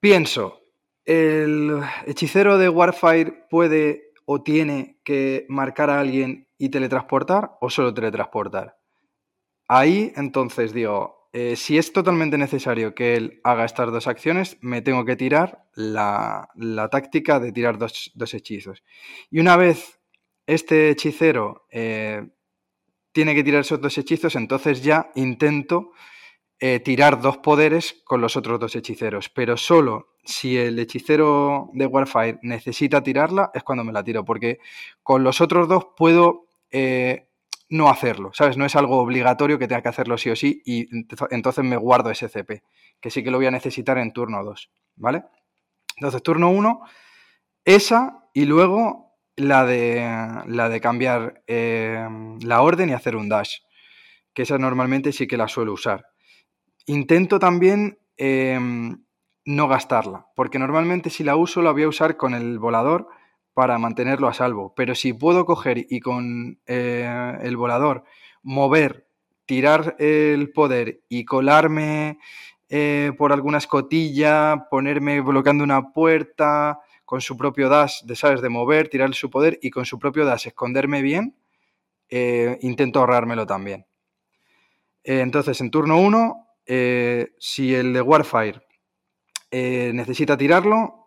pienso, 0.00 0.60
el 1.04 1.80
hechicero 2.04 2.58
de 2.58 2.68
Warfire 2.68 3.46
puede 3.48 4.07
o 4.30 4.42
tiene 4.42 5.00
que 5.04 5.46
marcar 5.48 5.88
a 5.88 6.00
alguien 6.00 6.48
y 6.58 6.68
teletransportar 6.68 7.52
o 7.62 7.70
solo 7.70 7.94
teletransportar. 7.94 8.76
Ahí 9.66 10.12
entonces 10.16 10.74
digo, 10.74 11.30
eh, 11.32 11.56
si 11.56 11.78
es 11.78 11.94
totalmente 11.94 12.36
necesario 12.36 12.94
que 12.94 13.16
él 13.16 13.40
haga 13.42 13.64
estas 13.64 13.90
dos 13.90 14.06
acciones, 14.06 14.58
me 14.60 14.82
tengo 14.82 15.06
que 15.06 15.16
tirar 15.16 15.64
la, 15.74 16.50
táctica 16.92 17.40
de 17.40 17.52
tirar 17.52 17.78
dos, 17.78 18.34
hechizos. 18.34 18.84
Y 19.30 19.40
una 19.40 19.56
vez 19.56 19.98
este 20.46 20.90
hechicero 20.90 21.66
eh, 21.70 22.28
tiene 23.12 23.34
que 23.34 23.44
tirar 23.44 23.62
esos 23.62 23.80
dos 23.80 23.96
hechizos, 23.96 24.36
entonces 24.36 24.82
ya 24.82 25.10
intento 25.14 25.92
eh, 26.60 26.80
tirar 26.80 27.22
dos 27.22 27.38
poderes 27.38 28.02
con 28.04 28.20
los 28.20 28.36
otros 28.36 28.60
dos 28.60 28.76
hechiceros, 28.76 29.30
pero 29.30 29.56
solo 29.56 30.17
si 30.28 30.58
el 30.58 30.78
hechicero 30.78 31.70
de 31.72 31.86
Warfire 31.86 32.38
necesita 32.42 33.02
tirarla 33.02 33.50
es 33.54 33.62
cuando 33.62 33.82
me 33.82 33.94
la 33.94 34.04
tiro, 34.04 34.26
porque 34.26 34.58
con 35.02 35.24
los 35.24 35.40
otros 35.40 35.68
dos 35.68 35.86
puedo 35.96 36.48
eh, 36.70 37.28
no 37.70 37.88
hacerlo, 37.88 38.30
¿sabes? 38.34 38.58
No 38.58 38.66
es 38.66 38.76
algo 38.76 38.98
obligatorio 38.98 39.58
que 39.58 39.66
tenga 39.66 39.80
que 39.80 39.88
hacerlo 39.88 40.18
sí 40.18 40.28
o 40.28 40.36
sí 40.36 40.60
y 40.66 40.86
entonces 41.30 41.64
me 41.64 41.78
guardo 41.78 42.10
ese 42.10 42.28
CP, 42.28 42.62
que 43.00 43.10
sí 43.10 43.24
que 43.24 43.30
lo 43.30 43.38
voy 43.38 43.46
a 43.46 43.50
necesitar 43.50 43.96
en 43.96 44.12
turno 44.12 44.44
2, 44.44 44.70
¿vale? 44.96 45.24
Entonces, 45.96 46.22
turno 46.22 46.50
1, 46.50 46.80
esa 47.64 48.28
y 48.34 48.44
luego 48.44 49.16
la 49.34 49.64
de, 49.64 50.06
la 50.46 50.68
de 50.68 50.80
cambiar 50.82 51.42
eh, 51.46 52.06
la 52.42 52.60
orden 52.60 52.90
y 52.90 52.92
hacer 52.92 53.16
un 53.16 53.30
dash, 53.30 53.60
que 54.34 54.42
esa 54.42 54.58
normalmente 54.58 55.10
sí 55.10 55.26
que 55.26 55.38
la 55.38 55.48
suelo 55.48 55.72
usar. 55.72 56.04
Intento 56.84 57.38
también 57.38 57.98
em, 58.18 59.04
no 59.48 59.66
gastarla, 59.66 60.26
porque 60.34 60.58
normalmente 60.58 61.08
si 61.08 61.24
la 61.24 61.34
uso 61.34 61.62
la 61.62 61.72
voy 61.72 61.84
a 61.84 61.88
usar 61.88 62.18
con 62.18 62.34
el 62.34 62.58
volador 62.58 63.08
para 63.54 63.78
mantenerlo 63.78 64.28
a 64.28 64.34
salvo. 64.34 64.74
Pero 64.76 64.94
si 64.94 65.14
puedo 65.14 65.46
coger 65.46 65.86
y 65.88 66.00
con 66.00 66.60
eh, 66.66 67.38
el 67.40 67.56
volador 67.56 68.04
mover, 68.42 69.08
tirar 69.46 69.96
el 69.98 70.52
poder 70.52 71.00
y 71.08 71.24
colarme 71.24 72.18
eh, 72.68 73.12
por 73.16 73.32
alguna 73.32 73.56
escotilla, 73.56 74.66
ponerme 74.70 75.22
bloqueando 75.22 75.64
una 75.64 75.94
puerta 75.94 76.80
con 77.06 77.22
su 77.22 77.38
propio 77.38 77.70
dash, 77.70 78.02
de, 78.02 78.16
¿sabes? 78.16 78.42
De 78.42 78.50
mover, 78.50 78.88
tirar 78.88 79.14
su 79.14 79.30
poder 79.30 79.58
y 79.62 79.70
con 79.70 79.86
su 79.86 79.98
propio 79.98 80.26
dash 80.26 80.48
esconderme 80.48 81.00
bien, 81.00 81.38
eh, 82.10 82.58
intento 82.60 83.00
ahorrármelo 83.00 83.46
también. 83.46 83.86
entonces, 85.04 85.58
en 85.62 85.70
turno 85.70 85.98
1, 85.98 86.48
si 87.38 87.74
el 87.74 87.94
de 87.94 88.02
Warfire 88.02 88.67
necesita 89.50 90.36
tirarlo, 90.36 90.98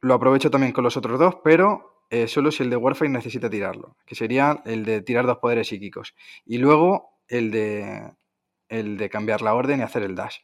lo 0.00 0.14
aprovecho 0.14 0.50
también 0.50 0.72
con 0.72 0.84
los 0.84 0.96
otros 0.96 1.18
dos, 1.18 1.36
pero 1.42 2.04
eh, 2.10 2.26
solo 2.26 2.50
si 2.50 2.62
el 2.62 2.70
de 2.70 2.76
Warfare 2.76 3.10
necesita 3.10 3.50
tirarlo, 3.50 3.96
que 4.06 4.14
sería 4.14 4.62
el 4.64 4.84
de 4.84 5.02
tirar 5.02 5.26
dos 5.26 5.38
poderes 5.38 5.68
psíquicos. 5.68 6.14
Y 6.46 6.58
luego 6.58 7.20
el 7.28 7.50
de, 7.50 8.12
el 8.68 8.96
de 8.96 9.10
cambiar 9.10 9.42
la 9.42 9.54
orden 9.54 9.80
y 9.80 9.82
hacer 9.82 10.02
el 10.02 10.14
dash. 10.14 10.38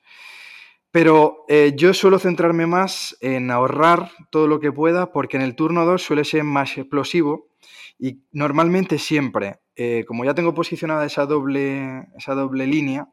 Pero 0.91 1.45
eh, 1.49 1.73
yo 1.75 1.95
suelo 1.95 2.19
centrarme 2.19 2.67
más 2.67 3.17
en 3.21 3.51
ahorrar 3.51 4.11
todo 4.31 4.47
lo 4.47 4.61
que 4.61 4.73
pueda 4.73 5.11
porque 5.11 5.37
en 5.37 5.43
el 5.43 5.57
turno 5.57 5.85
2 5.85 6.03
suele 6.03 6.25
ser 6.25 6.45
más 6.45 6.77
explosivo 6.77 7.49
y 7.99 8.23
normalmente 8.31 8.99
siempre, 8.99 9.61
eh, 9.75 10.05
como 10.07 10.25
ya 10.25 10.35
tengo 10.35 10.55
posicionada 10.55 11.07
esa 11.07 11.27
doble, 11.27 12.09
esa 12.17 12.35
doble 12.35 12.67
línea, 12.67 13.09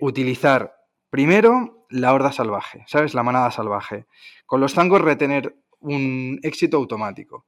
utilizar 0.00 0.72
primero 1.10 1.77
la 1.88 2.12
horda 2.12 2.32
salvaje, 2.32 2.84
¿sabes? 2.86 3.14
La 3.14 3.22
manada 3.22 3.50
salvaje. 3.50 4.06
Con 4.46 4.60
los 4.60 4.74
zangos 4.74 5.00
retener 5.00 5.56
un 5.80 6.38
éxito 6.42 6.76
automático. 6.76 7.46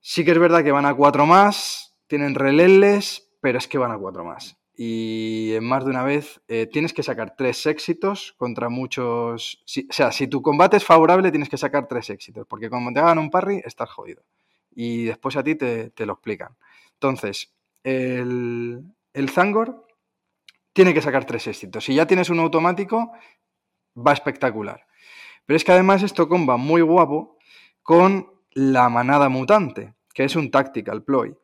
Sí 0.00 0.24
que 0.24 0.32
es 0.32 0.38
verdad 0.38 0.62
que 0.64 0.72
van 0.72 0.86
a 0.86 0.94
cuatro 0.94 1.26
más, 1.26 1.96
tienen 2.06 2.34
releles, 2.34 3.30
pero 3.40 3.58
es 3.58 3.68
que 3.68 3.78
van 3.78 3.92
a 3.92 3.98
cuatro 3.98 4.24
más. 4.24 4.56
Y 4.76 5.52
más 5.62 5.84
de 5.84 5.90
una 5.90 6.02
vez 6.02 6.40
eh, 6.48 6.66
tienes 6.66 6.92
que 6.92 7.02
sacar 7.04 7.36
tres 7.36 7.64
éxitos 7.66 8.34
contra 8.36 8.68
muchos... 8.68 9.62
si- 9.66 9.86
o 9.88 9.92
sea, 9.92 10.10
si 10.12 10.26
tu 10.26 10.42
combate 10.42 10.76
es 10.76 10.84
favorable, 10.84 11.30
tienes 11.30 11.48
que 11.48 11.56
sacar 11.56 11.86
tres 11.86 12.10
éxitos, 12.10 12.46
porque 12.48 12.68
cuando 12.68 12.92
te 12.92 12.98
hagan 13.00 13.18
un 13.18 13.30
parry, 13.30 13.62
estás 13.64 13.88
jodido. 13.90 14.24
Y 14.74 15.04
después 15.04 15.36
a 15.36 15.44
ti 15.44 15.54
te, 15.54 15.90
te 15.90 16.04
lo 16.06 16.14
explican. 16.14 16.56
Entonces, 16.94 17.54
el, 17.84 18.82
el 19.12 19.30
Zangor 19.30 19.86
tiene 20.72 20.92
que 20.92 21.02
sacar 21.02 21.24
tres 21.24 21.46
éxitos. 21.46 21.84
Si 21.84 21.94
ya 21.94 22.06
tienes 22.06 22.28
un 22.30 22.40
automático, 22.40 23.12
va 23.96 24.12
espectacular. 24.12 24.86
Pero 25.46 25.56
es 25.56 25.64
que 25.64 25.72
además 25.72 26.02
esto 26.02 26.28
comba 26.28 26.56
muy 26.56 26.80
guapo 26.80 27.38
con 27.82 28.32
la 28.52 28.88
manada 28.88 29.28
mutante, 29.28 29.94
que 30.14 30.24
es 30.24 30.36
un 30.36 30.50
tactical 30.50 31.02
ploy. 31.02 31.36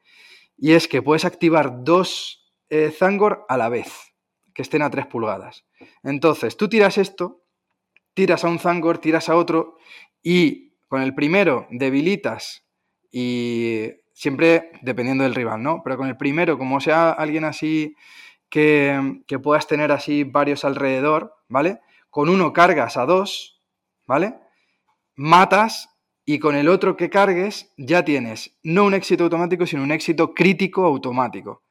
Y 0.57 0.73
es 0.73 0.89
que 0.89 1.03
puedes 1.03 1.25
activar 1.25 1.85
dos 1.85 2.53
eh, 2.69 2.91
Zangor 2.91 3.45
a 3.49 3.57
la 3.57 3.69
vez, 3.69 4.15
que 4.55 4.63
estén 4.63 4.83
a 4.83 4.91
3 4.91 5.07
pulgadas. 5.07 5.67
Entonces, 6.03 6.57
tú 6.57 6.69
tiras 6.69 6.99
esto, 6.99 7.43
tiras 8.15 8.45
a 8.45 8.49
un 8.49 8.59
Zangor, 8.59 8.99
tiras 8.99 9.29
a 9.29 9.37
otro, 9.37 9.77
y 10.23 10.75
con 10.89 11.03
el 11.03 11.15
primero 11.15 11.67
debilitas 11.71 12.67
y 13.11 13.89
siempre 14.13 14.73
dependiendo 14.83 15.25
del 15.25 15.35
rival, 15.35 15.63
¿no? 15.63 15.83
Pero 15.83 15.97
con 15.97 16.09
el 16.09 16.17
primero, 16.17 16.59
como 16.59 16.81
sea 16.81 17.11
alguien 17.11 17.45
así 17.45 17.97
que, 18.49 19.23
que 19.27 19.39
puedas 19.39 19.67
tener 19.67 19.93
así 19.93 20.25
varios 20.25 20.65
alrededor, 20.65 21.35
¿vale? 21.49 21.81
Con 22.11 22.29
uno 22.29 22.53
cargas 22.53 22.97
a 22.97 23.07
dos, 23.07 23.63
¿vale? 24.07 24.35
Matas 25.17 25.89
y 26.25 26.39
con 26.39 26.55
el 26.55 26.69
otro 26.69 26.97
que 26.97 27.11
cargues 27.11 27.73
ya 27.77 28.05
tienes 28.05 28.59
no 28.63 28.85
un 28.85 28.95
éxito 28.95 29.25
automático, 29.25 29.67
sino 29.67 29.83
un 29.83 29.93
éxito 29.93 30.35
crítico 30.35 30.85
automático. 30.85 31.63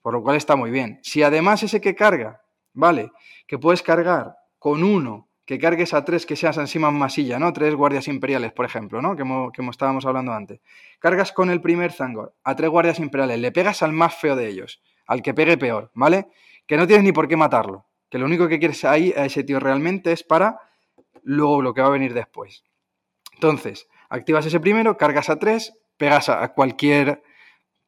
Por 0.00 0.14
lo 0.14 0.22
cual 0.22 0.36
está 0.36 0.56
muy 0.56 0.70
bien. 0.70 0.98
Si 1.02 1.22
además 1.22 1.62
ese 1.62 1.80
que 1.80 1.94
carga, 1.94 2.42
¿vale? 2.72 3.10
Que 3.46 3.58
puedes 3.58 3.82
cargar 3.82 4.34
con 4.58 4.82
uno, 4.82 5.28
que 5.44 5.58
cargues 5.58 5.94
a 5.94 6.04
tres 6.04 6.26
que 6.26 6.36
seas 6.36 6.56
encima 6.56 6.88
en 6.88 6.94
masilla, 6.94 7.38
¿no? 7.38 7.52
Tres 7.52 7.74
guardias 7.74 8.08
imperiales, 8.08 8.52
por 8.52 8.64
ejemplo, 8.64 9.00
¿no? 9.02 9.14
Que, 9.16 9.24
mo- 9.24 9.52
que 9.52 9.62
mo- 9.62 9.70
estábamos 9.70 10.04
hablando 10.06 10.32
antes. 10.32 10.60
Cargas 10.98 11.32
con 11.32 11.50
el 11.50 11.60
primer 11.60 11.92
Zangor 11.92 12.34
a 12.44 12.56
tres 12.56 12.70
guardias 12.70 12.98
imperiales, 12.98 13.38
le 13.40 13.52
pegas 13.52 13.82
al 13.82 13.92
más 13.92 14.14
feo 14.16 14.34
de 14.36 14.48
ellos, 14.48 14.82
al 15.06 15.22
que 15.22 15.34
pegue 15.34 15.56
peor, 15.58 15.90
¿vale? 15.94 16.28
Que 16.66 16.76
no 16.76 16.86
tienes 16.86 17.04
ni 17.04 17.12
por 17.12 17.28
qué 17.28 17.36
matarlo. 17.36 17.86
Que 18.12 18.18
lo 18.18 18.26
único 18.26 18.46
que 18.46 18.58
quieres 18.58 18.84
ahí 18.84 19.14
a 19.16 19.24
ese 19.24 19.42
tío 19.42 19.58
realmente 19.58 20.12
es 20.12 20.22
para 20.22 20.60
luego 21.22 21.62
lo 21.62 21.72
que 21.72 21.80
va 21.80 21.86
a 21.86 21.92
venir 21.92 22.12
después. 22.12 22.62
Entonces, 23.32 23.88
activas 24.10 24.44
ese 24.44 24.60
primero, 24.60 24.98
cargas 24.98 25.30
a 25.30 25.38
tres, 25.38 25.72
pegas 25.96 26.28
a 26.28 26.46
cualquier 26.52 27.22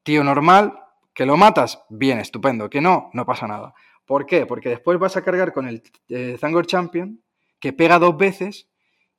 tío 0.03 0.25
normal, 0.25 0.81
que 1.13 1.27
lo 1.27 1.37
matas, 1.37 1.85
bien, 1.91 2.21
estupendo. 2.21 2.71
Que 2.71 2.81
no, 2.81 3.11
no 3.13 3.27
pasa 3.27 3.47
nada. 3.47 3.75
¿Por 4.07 4.25
qué? 4.25 4.47
Porque 4.47 4.71
después 4.71 4.99
vas 4.99 5.19
a 5.19 5.23
cargar 5.23 5.53
con 5.53 5.69
el 5.69 5.83
eh, 6.09 6.39
Zangor 6.41 6.67
Champion, 6.67 7.23
que 7.61 7.75
pega 7.75 7.99
dos 7.99 8.17
veces 8.17 8.71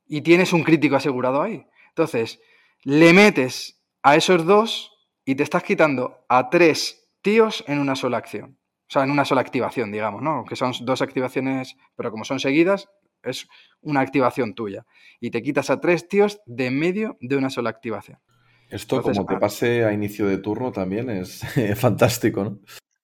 y 0.08 0.22
tienes 0.22 0.52
un 0.52 0.64
crítico 0.64 0.96
asegurado 0.96 1.40
ahí. 1.40 1.68
Entonces, 1.90 2.40
le 2.82 3.12
metes 3.12 3.80
a 4.02 4.16
esos 4.16 4.44
dos 4.44 4.92
y 5.24 5.36
te 5.36 5.44
estás 5.44 5.62
quitando 5.62 6.24
a 6.28 6.50
tres 6.50 7.08
tíos 7.22 7.62
en 7.68 7.78
una 7.78 7.94
sola 7.94 8.18
acción. 8.18 8.58
O 8.88 8.92
sea, 8.92 9.02
en 9.02 9.10
una 9.10 9.24
sola 9.24 9.40
activación, 9.40 9.90
digamos, 9.90 10.22
¿no? 10.22 10.44
Que 10.44 10.56
son 10.56 10.72
dos 10.82 11.02
activaciones, 11.02 11.76
pero 11.96 12.10
como 12.10 12.24
son 12.24 12.38
seguidas, 12.40 12.88
es 13.22 13.48
una 13.80 14.00
activación 14.00 14.54
tuya. 14.54 14.86
Y 15.20 15.30
te 15.30 15.42
quitas 15.42 15.70
a 15.70 15.80
tres 15.80 16.08
tíos 16.08 16.40
de 16.46 16.66
en 16.66 16.78
medio 16.78 17.16
de 17.20 17.36
una 17.36 17.50
sola 17.50 17.70
activación. 17.70 18.20
Esto, 18.68 18.96
Entonces, 18.96 19.18
como 19.18 19.28
te 19.28 19.34
ah. 19.36 19.40
pase 19.40 19.84
a 19.84 19.92
inicio 19.92 20.26
de 20.26 20.38
turno, 20.38 20.72
también 20.72 21.10
es 21.10 21.40
fantástico, 21.80 22.44
¿no? 22.44 22.58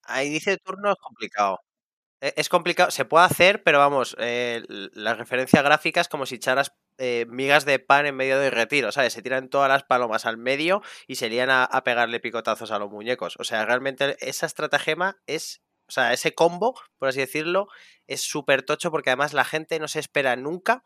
A 0.04 0.22
inicio 0.24 0.52
de 0.52 0.58
turno 0.58 0.90
es 0.92 0.98
complicado. 0.98 1.60
E- 2.20 2.34
Es 2.36 2.48
complicado, 2.48 2.90
se 2.92 3.04
puede 3.04 3.24
hacer, 3.24 3.62
pero 3.64 3.78
vamos, 3.78 4.14
eh, 4.20 4.62
l- 4.68 4.90
la 4.94 5.14
referencia 5.14 5.62
gráfica 5.62 6.00
es 6.00 6.08
como 6.08 6.26
si 6.26 6.36
echaras 6.36 6.72
eh, 6.98 7.26
migas 7.28 7.64
de 7.64 7.78
pan 7.80 8.06
en 8.06 8.14
medio 8.16 8.38
del 8.38 8.52
retiro, 8.52 8.92
¿sabes? 8.92 9.12
Se 9.14 9.22
tiran 9.22 9.48
todas 9.48 9.68
las 9.68 9.82
palomas 9.84 10.26
al 10.26 10.36
medio 10.36 10.82
y 11.08 11.16
se 11.16 11.28
lían 11.28 11.50
a, 11.50 11.64
a 11.64 11.82
pegarle 11.84 12.20
picotazos 12.20 12.70
a 12.70 12.78
los 12.78 12.90
muñecos. 12.90 13.36
O 13.40 13.44
sea, 13.44 13.64
realmente 13.64 14.16
esa 14.20 14.46
estratagema 14.46 15.16
es, 15.26 15.62
o 15.92 15.94
sea, 15.94 16.14
ese 16.14 16.34
combo, 16.34 16.74
por 16.96 17.08
así 17.10 17.20
decirlo, 17.20 17.68
es 18.06 18.22
súper 18.22 18.62
tocho 18.62 18.90
porque 18.90 19.10
además 19.10 19.34
la 19.34 19.44
gente 19.44 19.78
no 19.78 19.88
se 19.88 20.00
espera 20.00 20.36
nunca. 20.36 20.82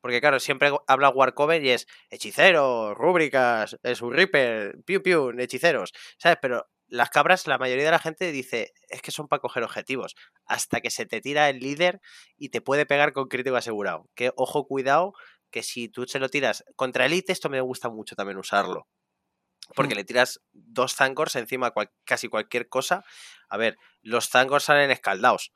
Porque 0.00 0.20
claro, 0.20 0.40
siempre 0.40 0.72
habla 0.88 1.10
Warcover 1.10 1.62
y 1.64 1.70
es 1.70 1.86
hechicero, 2.10 2.92
rúbricas, 2.94 3.78
es 3.84 4.02
un 4.02 4.12
Reaper, 4.14 4.74
piu 4.84 5.00
piu, 5.00 5.30
hechiceros, 5.38 5.92
¿sabes? 6.18 6.38
Pero 6.42 6.66
las 6.88 7.10
cabras, 7.10 7.46
la 7.46 7.58
mayoría 7.58 7.84
de 7.84 7.90
la 7.92 7.98
gente 8.00 8.32
dice, 8.32 8.72
es 8.88 9.00
que 9.00 9.12
son 9.12 9.28
para 9.28 9.40
coger 9.40 9.62
objetivos 9.62 10.16
hasta 10.44 10.80
que 10.80 10.90
se 10.90 11.06
te 11.06 11.20
tira 11.20 11.48
el 11.50 11.60
líder 11.60 12.00
y 12.36 12.48
te 12.48 12.60
puede 12.60 12.84
pegar 12.84 13.12
con 13.12 13.28
crítico 13.28 13.54
asegurado. 13.56 14.08
Que 14.16 14.32
ojo, 14.34 14.66
cuidado, 14.66 15.12
que 15.52 15.62
si 15.62 15.88
tú 15.88 16.04
se 16.06 16.18
lo 16.18 16.28
tiras 16.30 16.64
contra 16.74 17.06
Elite, 17.06 17.32
esto 17.32 17.48
me 17.48 17.60
gusta 17.60 17.90
mucho 17.90 18.16
también 18.16 18.38
usarlo. 18.38 18.88
Porque 19.74 19.94
le 19.94 20.04
tiras 20.04 20.40
dos 20.52 20.94
Zangors 20.94 21.36
encima 21.36 21.66
de 21.66 21.72
cual- 21.72 21.90
casi 22.04 22.28
cualquier 22.28 22.68
cosa. 22.68 23.04
A 23.48 23.56
ver, 23.56 23.76
los 24.02 24.28
Zangors 24.28 24.64
salen 24.64 24.90
escaldados, 24.90 25.52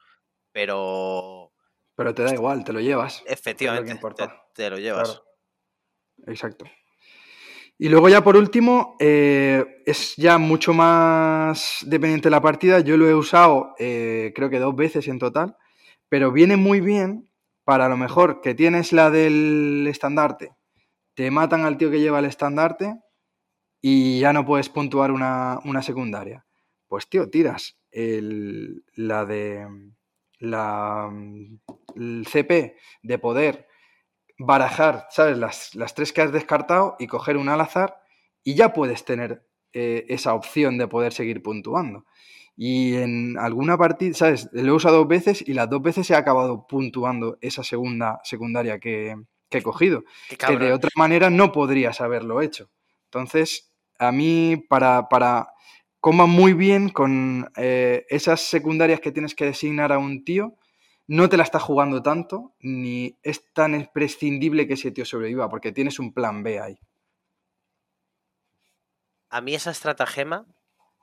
pero 0.52 1.52
Pero 1.94 2.14
te 2.14 2.22
da 2.22 2.34
igual, 2.34 2.64
te 2.64 2.72
lo 2.72 2.80
llevas. 2.80 3.22
efectivamente 3.26 3.94
te, 3.94 4.28
te 4.54 4.70
lo 4.70 4.78
llevas. 4.78 5.08
Claro. 5.10 5.24
Exacto. 6.26 6.64
Y 7.78 7.88
luego 7.88 8.08
ya 8.08 8.22
por 8.22 8.36
último, 8.36 8.96
eh, 9.00 9.64
es 9.86 10.14
ya 10.16 10.38
mucho 10.38 10.72
más 10.72 11.78
dependiente 11.82 12.26
de 12.28 12.30
la 12.30 12.40
partida. 12.40 12.80
Yo 12.80 12.96
lo 12.96 13.08
he 13.08 13.14
usado 13.14 13.74
eh, 13.78 14.32
creo 14.36 14.50
que 14.50 14.58
dos 14.60 14.76
veces 14.76 15.08
en 15.08 15.18
total, 15.18 15.56
pero 16.08 16.30
viene 16.30 16.56
muy 16.56 16.80
bien 16.80 17.28
para 17.64 17.88
lo 17.88 17.96
mejor 17.96 18.40
que 18.40 18.54
tienes 18.54 18.92
la 18.92 19.10
del 19.10 19.86
estandarte, 19.88 20.52
te 21.14 21.30
matan 21.30 21.64
al 21.64 21.76
tío 21.78 21.90
que 21.90 22.00
lleva 22.00 22.18
el 22.18 22.24
estandarte 22.26 22.94
y 23.82 24.20
ya 24.20 24.32
no 24.32 24.46
puedes 24.46 24.68
puntuar 24.70 25.10
una, 25.10 25.58
una 25.64 25.82
secundaria. 25.82 26.46
Pues 26.88 27.08
tío, 27.08 27.28
tiras 27.28 27.76
el- 27.90 28.84
la 28.94 29.26
de 29.26 29.66
la, 30.38 31.10
el 31.96 32.26
CP 32.26 32.76
de 33.02 33.18
poder 33.18 33.66
barajar, 34.38 35.06
¿sabes? 35.10 35.36
Las, 35.38 35.74
las 35.74 35.94
tres 35.94 36.12
que 36.12 36.22
has 36.22 36.32
descartado 36.32 36.96
y 36.98 37.06
coger 37.06 37.36
una 37.36 37.54
al 37.54 37.60
azar 37.60 38.00
y 38.42 38.54
ya 38.54 38.72
puedes 38.72 39.04
tener 39.04 39.46
eh, 39.72 40.04
esa 40.08 40.34
opción 40.34 40.78
de 40.78 40.88
poder 40.88 41.12
seguir 41.12 41.42
puntuando. 41.42 42.04
Y 42.56 42.96
en 42.96 43.38
alguna 43.38 43.78
partida, 43.78 44.14
¿sabes? 44.14 44.48
Lo 44.52 44.72
he 44.72 44.76
usado 44.76 44.98
dos 44.98 45.08
veces 45.08 45.42
y 45.46 45.54
las 45.54 45.70
dos 45.70 45.80
veces 45.80 46.10
he 46.10 46.14
acabado 46.14 46.66
puntuando 46.66 47.38
esa 47.40 47.62
segunda 47.62 48.20
secundaria 48.24 48.78
que, 48.78 49.16
que 49.48 49.58
he 49.58 49.62
cogido. 49.62 50.04
Que 50.28 50.36
de 50.66 50.72
otra 50.74 50.90
manera 50.96 51.30
no 51.30 51.50
podrías 51.52 52.00
haberlo 52.00 52.42
hecho. 52.42 52.70
Entonces, 53.06 53.71
a 54.02 54.12
mí, 54.12 54.56
para, 54.68 55.08
para 55.08 55.48
coma 56.00 56.26
muy 56.26 56.52
bien 56.52 56.88
con 56.88 57.50
eh, 57.56 58.04
esas 58.08 58.40
secundarias 58.40 59.00
que 59.00 59.12
tienes 59.12 59.34
que 59.34 59.44
designar 59.44 59.92
a 59.92 59.98
un 59.98 60.24
tío, 60.24 60.56
no 61.06 61.28
te 61.28 61.36
la 61.36 61.44
estás 61.44 61.62
jugando 61.62 62.02
tanto, 62.02 62.54
ni 62.60 63.18
es 63.22 63.52
tan 63.52 63.74
imprescindible 63.74 64.66
que 64.66 64.74
ese 64.74 64.90
tío 64.90 65.04
sobreviva, 65.04 65.48
porque 65.48 65.72
tienes 65.72 65.98
un 65.98 66.12
plan 66.12 66.42
B 66.42 66.60
ahí. 66.60 66.78
A 69.30 69.40
mí 69.40 69.54
esa 69.54 69.70
estratagema 69.70 70.46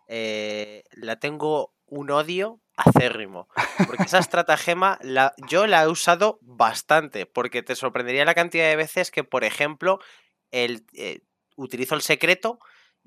eh, 0.07 0.83
la 0.91 1.19
tengo 1.19 1.73
un 1.85 2.11
odio 2.11 2.59
acérrimo. 2.75 3.47
Porque 3.87 4.03
esa 4.03 4.19
estratagema 4.19 4.99
la, 5.01 5.33
yo 5.47 5.67
la 5.67 5.83
he 5.83 5.87
usado 5.87 6.39
bastante. 6.41 7.25
Porque 7.25 7.63
te 7.63 7.75
sorprendería 7.75 8.25
la 8.25 8.35
cantidad 8.35 8.67
de 8.67 8.75
veces 8.75 9.11
que, 9.11 9.23
por 9.23 9.43
ejemplo, 9.43 9.99
el, 10.51 10.85
eh, 10.93 11.21
utilizo 11.55 11.95
el 11.95 12.01
secreto 12.01 12.59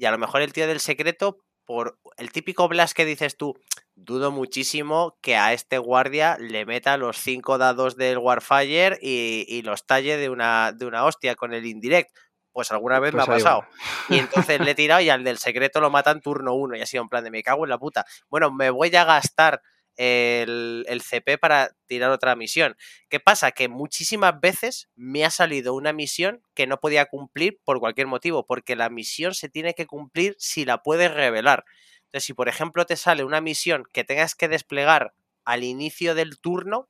y 0.03 0.07
a 0.07 0.11
lo 0.11 0.19
mejor 0.19 0.43
el 0.43 0.53
tío 0.53 0.67
del 0.67 0.81
secreto, 0.81 1.39
por 1.65 1.97
el 2.17 2.33
típico 2.33 2.67
blast 2.67 2.93
que 2.93 3.05
dices 3.05 3.37
tú, 3.37 3.55
dudo 3.95 4.33
muchísimo 4.33 5.17
que 5.23 5.37
a 5.37 5.53
este 5.53 5.79
guardia 5.79 6.37
le 6.41 6.67
meta 6.67 6.97
los 6.97 7.19
cinco 7.19 7.57
dados 7.57 7.97
del 7.97 8.19
Warfire 8.19 8.99
y, 9.01 9.45
y 9.47 9.63
los 9.63 9.87
talle 9.87 10.17
de 10.17 10.29
una, 10.29 10.73
de 10.73 10.87
una 10.87 11.05
hostia 11.05 11.37
con 11.37 11.55
el 11.55 11.65
indirect. 11.67 12.11
Pues 12.51 12.73
alguna 12.73 12.99
vez 12.99 13.13
Pues 13.13 13.29
me 13.29 13.33
ha 13.33 13.37
ahí 13.37 13.43
va. 13.43 13.61
pasado. 13.61 13.73
Y 14.09 14.19
entonces 14.19 14.59
le 14.61 14.73
he 14.73 14.75
tirado 14.75 15.01
y 15.03 15.09
al 15.09 15.23
del 15.23 15.39
secreto 15.39 15.81
lo 15.81 15.89
matan 15.89 16.21
turno 16.21 16.53
uno. 16.55 16.77
Y 16.77 16.81
ha 16.81 16.87
sido 16.87 17.05
en 17.05 17.09
plan 17.09 17.23
de 17.23 17.31
me 17.31 17.45
cago 17.45 17.65
en 17.65 17.71
la 17.71 17.79
puta. 17.79 18.05
Bueno, 18.29 18.51
me 18.51 18.71
voy 18.71 18.95
a 18.97 19.05
gastar 19.05 19.63
el, 19.97 20.85
el 20.89 21.03
CP 21.03 21.39
para 21.39 21.77
tirar 21.87 22.11
otra 22.11 22.37
misión. 22.37 22.77
¿Qué 23.09 23.21
pasa? 23.21 23.53
Que 23.53 23.69
muchísimas 23.69 24.41
veces 24.41 24.89
me 24.95 25.25
ha 25.25 25.31
salido 25.31 25.75
una 25.75 25.93
misión 25.93 26.43
que 26.55 26.67
no 26.67 26.79
podía 26.79 27.07
cumplir 27.07 27.61
por 27.65 27.81
cualquier 27.81 28.07
motivo, 28.07 28.47
porque 28.47 28.77
la 28.77 28.91
misión 28.91 29.35
se 29.35 29.49
tiene 29.49 29.75
que 29.75 29.87
cumplir 29.87 30.37
si 30.39 30.65
la 30.65 30.83
puedes 30.83 31.13
revelar. 31.13 31.65
Entonces, 32.07 32.25
si 32.25 32.35
por 32.35 32.49
ejemplo 32.49 32.87
te 32.87 32.97
sale 32.97 33.25
una 33.25 33.41
misión 33.41 33.85
que 33.93 34.05
tengas 34.05 34.35
que 34.35 34.49
desplegar 34.49 35.15
al 35.45 35.65
inicio 35.65 36.15
del 36.15 36.39
turno, 36.39 36.89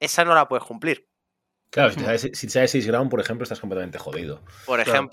esa 0.00 0.24
no 0.24 0.34
la 0.34 0.48
puedes 0.48 0.64
cumplir, 0.64 1.06
Claro, 1.70 1.92
si 1.92 1.98
te 1.98 2.04
sale, 2.04 2.18
si 2.18 2.46
te 2.46 2.52
sale 2.52 2.68
6 2.68 2.86
ground, 2.86 3.10
por 3.10 3.20
ejemplo, 3.20 3.44
estás 3.44 3.60
completamente 3.60 3.98
jodido. 3.98 4.42
por 4.66 4.82
Claro. 4.82 5.08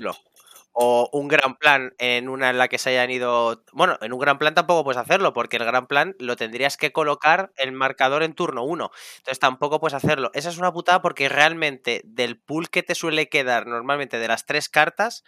O 0.80 1.10
un 1.12 1.28
gran 1.28 1.56
plan 1.56 1.94
en 1.98 2.30
una 2.30 2.52
en 2.52 2.60
la 2.60 2.68
que 2.68 2.78
se 2.78 2.91
hayan 2.91 3.10
ido. 3.10 3.64
Bueno, 3.74 3.98
en 4.02 4.14
un 4.14 4.20
gran 4.20 4.38
plan 4.38 4.54
tampoco 4.54 4.84
puedes 4.84 4.99
hacerlo, 5.02 5.34
porque 5.34 5.58
el 5.58 5.66
gran 5.66 5.88
plan 5.88 6.16
lo 6.20 6.36
tendrías 6.36 6.78
que 6.78 6.91
colocar 6.91 7.52
el 7.58 7.72
marcador 7.72 8.22
en 8.22 8.34
turno 8.34 8.64
1. 8.64 8.91
Entonces 9.18 9.40
tampoco 9.40 9.80
puedes 9.80 9.95
hacerlo. 9.95 10.30
Esa 10.36 10.49
es 10.49 10.58
una 10.60 10.72
putada 10.72 11.02
porque 11.02 11.30
realmente 11.30 12.02
del 12.06 12.40
pool 12.40 12.70
que 12.70 12.84
te 12.84 12.94
suele 12.94 13.28
quedar 13.28 13.66
normalmente 13.66 14.20
de 14.20 14.28
las 14.28 14.45
tres 14.45 14.70
cartas, 14.70 15.24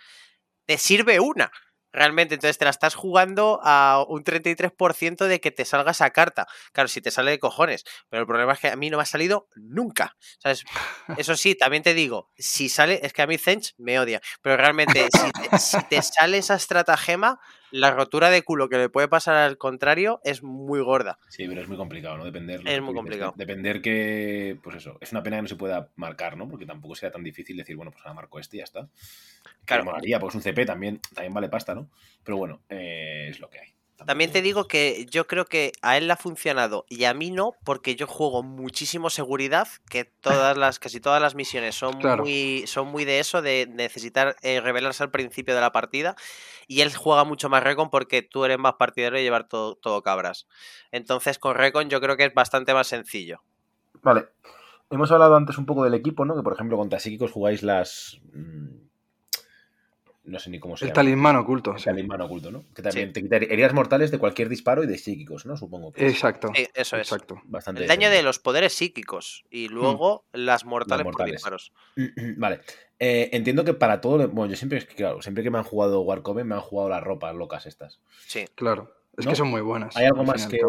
te 0.66 0.78
sirve 0.78 1.20
una 1.20 1.52
realmente. 1.92 2.36
Entonces 2.36 2.58
te 2.58 2.66
la 2.66 2.72
estás 2.72 2.96
jugando 2.96 3.60
a 3.64 4.04
un 4.08 4.24
33% 4.24 5.26
de 5.26 5.40
que 5.40 5.52
te 5.52 5.66
salga 5.66 5.92
esa 5.92 6.10
carta. 6.12 6.48
Claro, 6.72 6.88
si 6.88 7.02
te 7.02 7.12
sale 7.12 7.32
de 7.32 7.40
cojones. 7.40 7.84
Pero 8.10 8.22
el 8.22 8.28
problema 8.28 8.54
es 8.54 8.60
que 8.60 8.70
a 8.70 8.76
mí 8.76 8.90
no 8.90 8.98
me 8.98 9.04
ha 9.04 9.06
salido 9.06 9.48
nunca. 9.56 10.16
¿Sabes? 10.40 10.64
Eso 11.18 11.36
sí, 11.36 11.56
también 11.56 11.84
te 11.84 11.94
digo, 11.94 12.32
si 12.38 12.70
sale, 12.70 13.00
es 13.04 13.14
que 13.14 13.22
a 13.22 13.28
mí 13.28 13.38
Zench 13.38 13.74
me 13.78 14.00
odia. 14.00 14.22
Pero 14.42 14.58
realmente, 14.58 15.08
si 15.12 15.32
te, 15.32 15.60
si 15.60 15.84
te 15.84 16.02
sale 16.02 16.38
esa 16.38 16.56
estratagema, 16.56 17.40
la 17.72 17.92
rotura 17.92 18.30
de 18.30 18.42
culo 18.44 18.70
que 18.70 18.78
le 18.78 18.90
puede 18.90 19.08
pasar 19.08 19.36
al 19.36 19.58
contrario 19.58 20.20
es 20.24 20.44
muy 20.44 20.82
gorda. 20.82 21.20
Sí, 21.30 21.48
pero 21.48 21.62
es 21.62 21.68
muy 21.68 21.78
complicado, 21.78 22.18
¿no? 22.18 22.26
Depender. 22.26 22.60
Es 22.60 22.66
que 22.66 22.82
muy 22.82 22.94
complicado. 22.96 23.34
de- 23.36 23.46
Depender 23.46 23.82
que, 23.82 24.58
pues 24.64 24.76
eso, 24.78 24.98
es 25.02 25.12
una 25.12 25.24
pena 25.24 25.38
que 25.38 25.42
no 25.44 25.48
se 25.48 25.56
pueda 25.56 25.90
marcar, 25.96 26.36
¿no? 26.38 26.48
Porque 26.50 26.66
tampoco 26.66 26.96
sea 26.96 27.12
tan 27.12 27.24
difícil 27.24 27.58
decir, 27.58 27.76
bueno, 27.76 27.92
pues 27.92 28.04
ahora 28.06 28.16
marco 28.16 28.40
este 28.40 28.58
y 28.58 28.60
ya 28.60 28.64
está. 28.66 28.80
Claro. 28.82 28.90
Claro. 29.66 29.86
molaría, 29.86 30.20
porque 30.20 30.38
es 30.38 30.46
un 30.46 30.52
CP 30.54 30.66
también, 30.66 31.00
también 31.14 31.34
vale 31.34 31.50
pasta, 31.50 31.76
¿no? 31.76 31.90
Pero 32.24 32.38
bueno, 32.38 32.62
eh, 32.70 33.28
es 33.30 33.40
lo 33.40 33.50
que 33.50 33.60
hay. 33.60 33.68
También 34.06 34.32
te 34.32 34.42
digo 34.42 34.66
que 34.68 35.06
yo 35.10 35.28
creo 35.28 35.46
que 35.46 35.72
a 35.82 35.98
él 35.98 36.08
le 36.08 36.14
ha 36.14 36.18
funcionado 36.18 36.86
y 36.90 37.04
a 37.04 37.14
mí 37.14 37.32
no, 37.32 37.54
porque 37.66 37.96
yo 37.96 38.08
juego 38.08 38.44
muchísimo 38.44 39.10
seguridad, 39.10 39.68
que 39.90 40.06
todas 40.06 40.58
las, 40.58 40.80
casi 40.80 41.00
todas 41.00 41.22
las 41.22 41.36
misiones 41.36 41.76
son 41.76 42.00
Claro. 42.00 42.24
muy, 42.24 42.64
son 42.66 42.88
muy 42.88 43.06
de 43.06 43.20
eso, 43.20 43.42
de 43.42 43.68
necesitar 43.70 44.36
eh, 44.42 44.62
revelarse 44.62 45.04
al 45.04 45.12
principio 45.12 45.54
de 45.54 45.62
la 45.62 45.72
partida. 45.72 46.16
Y 46.68 46.82
él 46.82 46.96
juega 46.96 47.24
mucho 47.24 47.50
más 47.50 47.64
Recon 47.64 47.90
porque 47.90 48.22
tú 48.22 48.46
eres 48.46 48.58
más 48.58 48.76
partidario 48.76 49.18
de 49.18 49.24
llevar 49.24 49.48
todo, 49.48 49.76
todo 49.76 50.02
cabras. 50.02 50.48
Entonces 50.92 51.40
con 51.40 51.56
Recon 51.56 51.90
yo 51.90 52.00
creo 52.00 52.16
que 52.16 52.26
es 52.26 52.34
bastante 52.34 52.74
más 52.74 52.88
sencillo. 52.88 53.42
Vale. 54.02 54.28
Hemos 54.92 55.12
hablado 55.12 55.36
antes 55.36 55.58
un 55.58 55.66
poco 55.66 55.84
del 55.84 55.94
equipo, 55.94 56.26
¿no? 56.26 56.36
Que 56.36 56.42
por 56.42 56.54
ejemplo 56.54 56.78
contra 56.78 57.00
psíquicos 57.00 57.32
jugáis 57.32 57.62
las. 57.64 58.20
Mm, 60.30 60.32
No 60.32 60.40
sé 60.40 60.50
ni 60.50 60.60
cómo 60.60 60.78
se 60.78 60.86
El 60.86 60.90
llama. 60.90 60.96
talismán 60.96 61.36
oculto. 61.36 61.72
El 61.74 61.80
sí. 61.80 61.86
talismán 61.86 62.22
oculto, 62.22 62.52
¿no? 62.52 62.66
Que 62.74 62.82
también 62.82 63.12
te 63.14 63.22
quita 63.22 63.38
heridas 63.38 63.74
mortales 63.74 64.12
de 64.12 64.18
cualquier 64.20 64.50
disparo 64.50 64.84
y 64.84 64.88
de 64.88 64.98
psíquicos, 64.98 65.46
¿no? 65.46 65.58
Supongo 65.58 65.92
que 65.92 66.06
es 66.06 66.14
Exacto. 66.14 66.52
Sí, 66.56 66.68
eso 66.74 66.96
es. 66.98 67.02
Exacto. 67.12 67.42
bastante. 67.46 67.82
El 67.82 67.88
daño 67.88 68.10
de 68.10 68.24
los 68.24 68.40
poderes 68.40 68.74
psíquicos 68.74 69.44
y 69.50 69.68
luego 69.68 70.26
las 70.34 70.66
mortales, 70.66 71.04
por 71.04 71.14
mortales. 71.14 71.34
disparos. 71.34 71.74
Vale. 72.38 72.62
Eh, 73.00 73.30
entiendo 73.34 73.64
que 73.64 73.74
para 73.74 74.02
todo. 74.02 74.28
Bueno, 74.28 74.52
yo 74.52 74.58
siempre, 74.58 74.78
es 74.80 74.86
que, 74.86 74.96
claro, 74.96 75.22
siempre 75.22 75.44
que 75.44 75.50
me 75.50 75.58
han 75.58 75.64
jugado 75.64 76.02
Warcoven 76.02 76.46
me 76.48 76.56
han 76.56 76.62
jugado 76.62 76.90
las 76.90 77.02
ropas 77.04 77.34
locas 77.36 77.66
estas. 77.66 78.02
Sí. 78.28 78.46
Claro. 78.56 78.94
Es 79.18 79.26
¿No? 79.26 79.32
que 79.32 79.36
son 79.38 79.48
muy 79.50 79.60
buenas. 79.62 79.98
Hay 79.98 80.06
algo 80.06 80.22
al 80.22 80.28
más 80.28 80.48
que. 80.48 80.60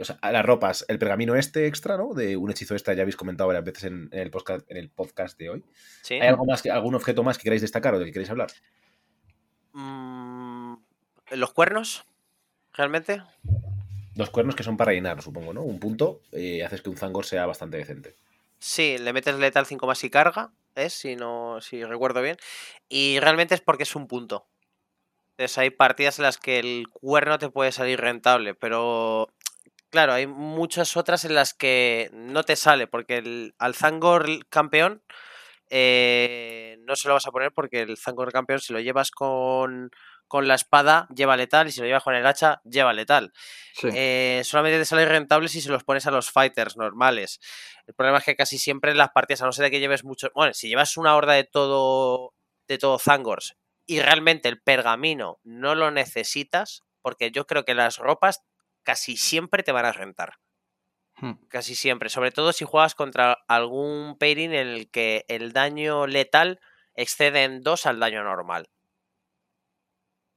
O 0.00 0.04
sea, 0.04 0.18
las 0.30 0.44
ropas, 0.44 0.84
el 0.88 0.98
pergamino 0.98 1.34
este 1.34 1.66
extra, 1.66 1.96
¿no? 1.96 2.12
De 2.12 2.36
un 2.36 2.50
hechizo 2.50 2.74
extra, 2.74 2.92
ya 2.92 3.02
habéis 3.02 3.16
comentado 3.16 3.46
varias 3.48 3.64
veces 3.64 3.84
en, 3.84 4.08
en 4.12 4.18
el, 4.20 4.30
podcast, 4.30 4.70
en 4.70 4.76
el 4.76 4.90
podcast 4.90 5.38
de 5.38 5.48
hoy. 5.50 5.64
sí. 6.02 6.14
¿Hay 6.14 6.28
algo 6.28 6.44
más 6.44 6.60
que, 6.62 6.70
algún 6.70 6.94
objeto 6.94 7.22
más 7.22 7.38
que 7.38 7.44
queráis 7.44 7.62
destacar 7.62 7.94
o 7.94 7.98
del 7.98 8.08
que 8.08 8.12
queréis 8.12 8.28
hablar? 8.30 8.48
Mm, 9.76 10.76
¿Los 11.32 11.52
cuernos? 11.52 12.06
¿Realmente? 12.72 13.22
Dos 14.14 14.30
cuernos 14.30 14.56
que 14.56 14.62
son 14.62 14.78
para 14.78 14.88
rellenar, 14.88 15.20
supongo, 15.20 15.52
¿no? 15.52 15.60
Un 15.60 15.78
punto 15.78 16.22
eh, 16.32 16.64
haces 16.64 16.80
que 16.80 16.88
un 16.88 16.96
Zangor 16.96 17.26
sea 17.26 17.44
bastante 17.44 17.76
decente. 17.76 18.16
Sí, 18.58 18.96
le 18.96 19.12
metes 19.12 19.34
letal 19.34 19.66
5 19.66 19.86
más 19.86 20.02
y 20.02 20.08
carga, 20.08 20.50
es, 20.74 20.94
si 20.94 21.14
no, 21.14 21.60
si 21.60 21.84
recuerdo 21.84 22.22
bien. 22.22 22.38
Y 22.88 23.20
realmente 23.20 23.54
es 23.54 23.60
porque 23.60 23.82
es 23.82 23.94
un 23.94 24.06
punto. 24.06 24.46
Entonces 25.32 25.58
hay 25.58 25.68
partidas 25.68 26.18
en 26.18 26.22
las 26.22 26.38
que 26.38 26.58
el 26.58 26.88
cuerno 26.88 27.38
te 27.38 27.50
puede 27.50 27.70
salir 27.70 28.00
rentable, 28.00 28.54
pero 28.54 29.28
claro, 29.90 30.14
hay 30.14 30.26
muchas 30.26 30.96
otras 30.96 31.26
en 31.26 31.34
las 31.34 31.52
que 31.52 32.08
no 32.14 32.44
te 32.44 32.56
sale, 32.56 32.86
porque 32.86 33.18
el, 33.18 33.54
al 33.58 33.74
Zangor 33.74 34.46
campeón 34.48 35.02
eh, 35.68 36.65
no 36.86 36.96
se 36.96 37.08
lo 37.08 37.14
vas 37.14 37.26
a 37.26 37.32
poner 37.32 37.52
porque 37.52 37.82
el 37.82 37.96
Zangor 37.98 38.32
campeón 38.32 38.60
si 38.60 38.72
lo 38.72 38.80
llevas 38.80 39.10
con, 39.10 39.90
con 40.28 40.48
la 40.48 40.54
espada 40.54 41.08
lleva 41.14 41.36
letal 41.36 41.68
y 41.68 41.72
si 41.72 41.80
lo 41.80 41.86
llevas 41.86 42.02
con 42.02 42.14
el 42.14 42.26
hacha 42.26 42.60
lleva 42.64 42.92
letal. 42.92 43.32
Sí. 43.74 43.88
Eh, 43.94 44.42
solamente 44.44 44.78
te 44.78 44.84
sale 44.84 45.04
rentable 45.04 45.48
si 45.48 45.60
se 45.60 45.70
los 45.70 45.84
pones 45.84 46.06
a 46.06 46.10
los 46.10 46.30
fighters 46.30 46.76
normales. 46.76 47.40
El 47.86 47.94
problema 47.94 48.18
es 48.18 48.24
que 48.24 48.36
casi 48.36 48.58
siempre 48.58 48.92
en 48.92 48.98
las 48.98 49.10
partidas, 49.10 49.42
a 49.42 49.46
no 49.46 49.52
ser 49.52 49.64
de 49.64 49.70
que 49.70 49.80
lleves 49.80 50.04
mucho. 50.04 50.30
Bueno, 50.34 50.54
si 50.54 50.68
llevas 50.68 50.96
una 50.96 51.14
horda 51.16 51.34
de 51.34 51.44
todo. 51.44 52.34
de 52.68 52.78
todo 52.78 52.98
Zangors 52.98 53.56
y 53.86 54.00
realmente 54.00 54.48
el 54.48 54.60
pergamino 54.60 55.38
no 55.44 55.74
lo 55.74 55.90
necesitas, 55.90 56.82
porque 57.02 57.30
yo 57.30 57.46
creo 57.46 57.64
que 57.64 57.74
las 57.74 57.98
ropas 57.98 58.42
casi 58.82 59.16
siempre 59.16 59.62
te 59.62 59.72
van 59.72 59.84
a 59.86 59.92
rentar. 59.92 60.34
Hmm. 61.18 61.34
Casi 61.48 61.74
siempre. 61.74 62.10
Sobre 62.10 62.32
todo 62.32 62.52
si 62.52 62.64
juegas 62.64 62.94
contra 62.94 63.38
algún 63.48 64.18
pairing 64.18 64.52
en 64.52 64.68
el 64.68 64.90
que 64.90 65.24
el 65.28 65.52
daño 65.52 66.06
letal 66.06 66.60
excede 66.96 67.44
en 67.44 67.62
2 67.62 67.86
al 67.86 68.00
daño 68.00 68.24
normal. 68.24 68.68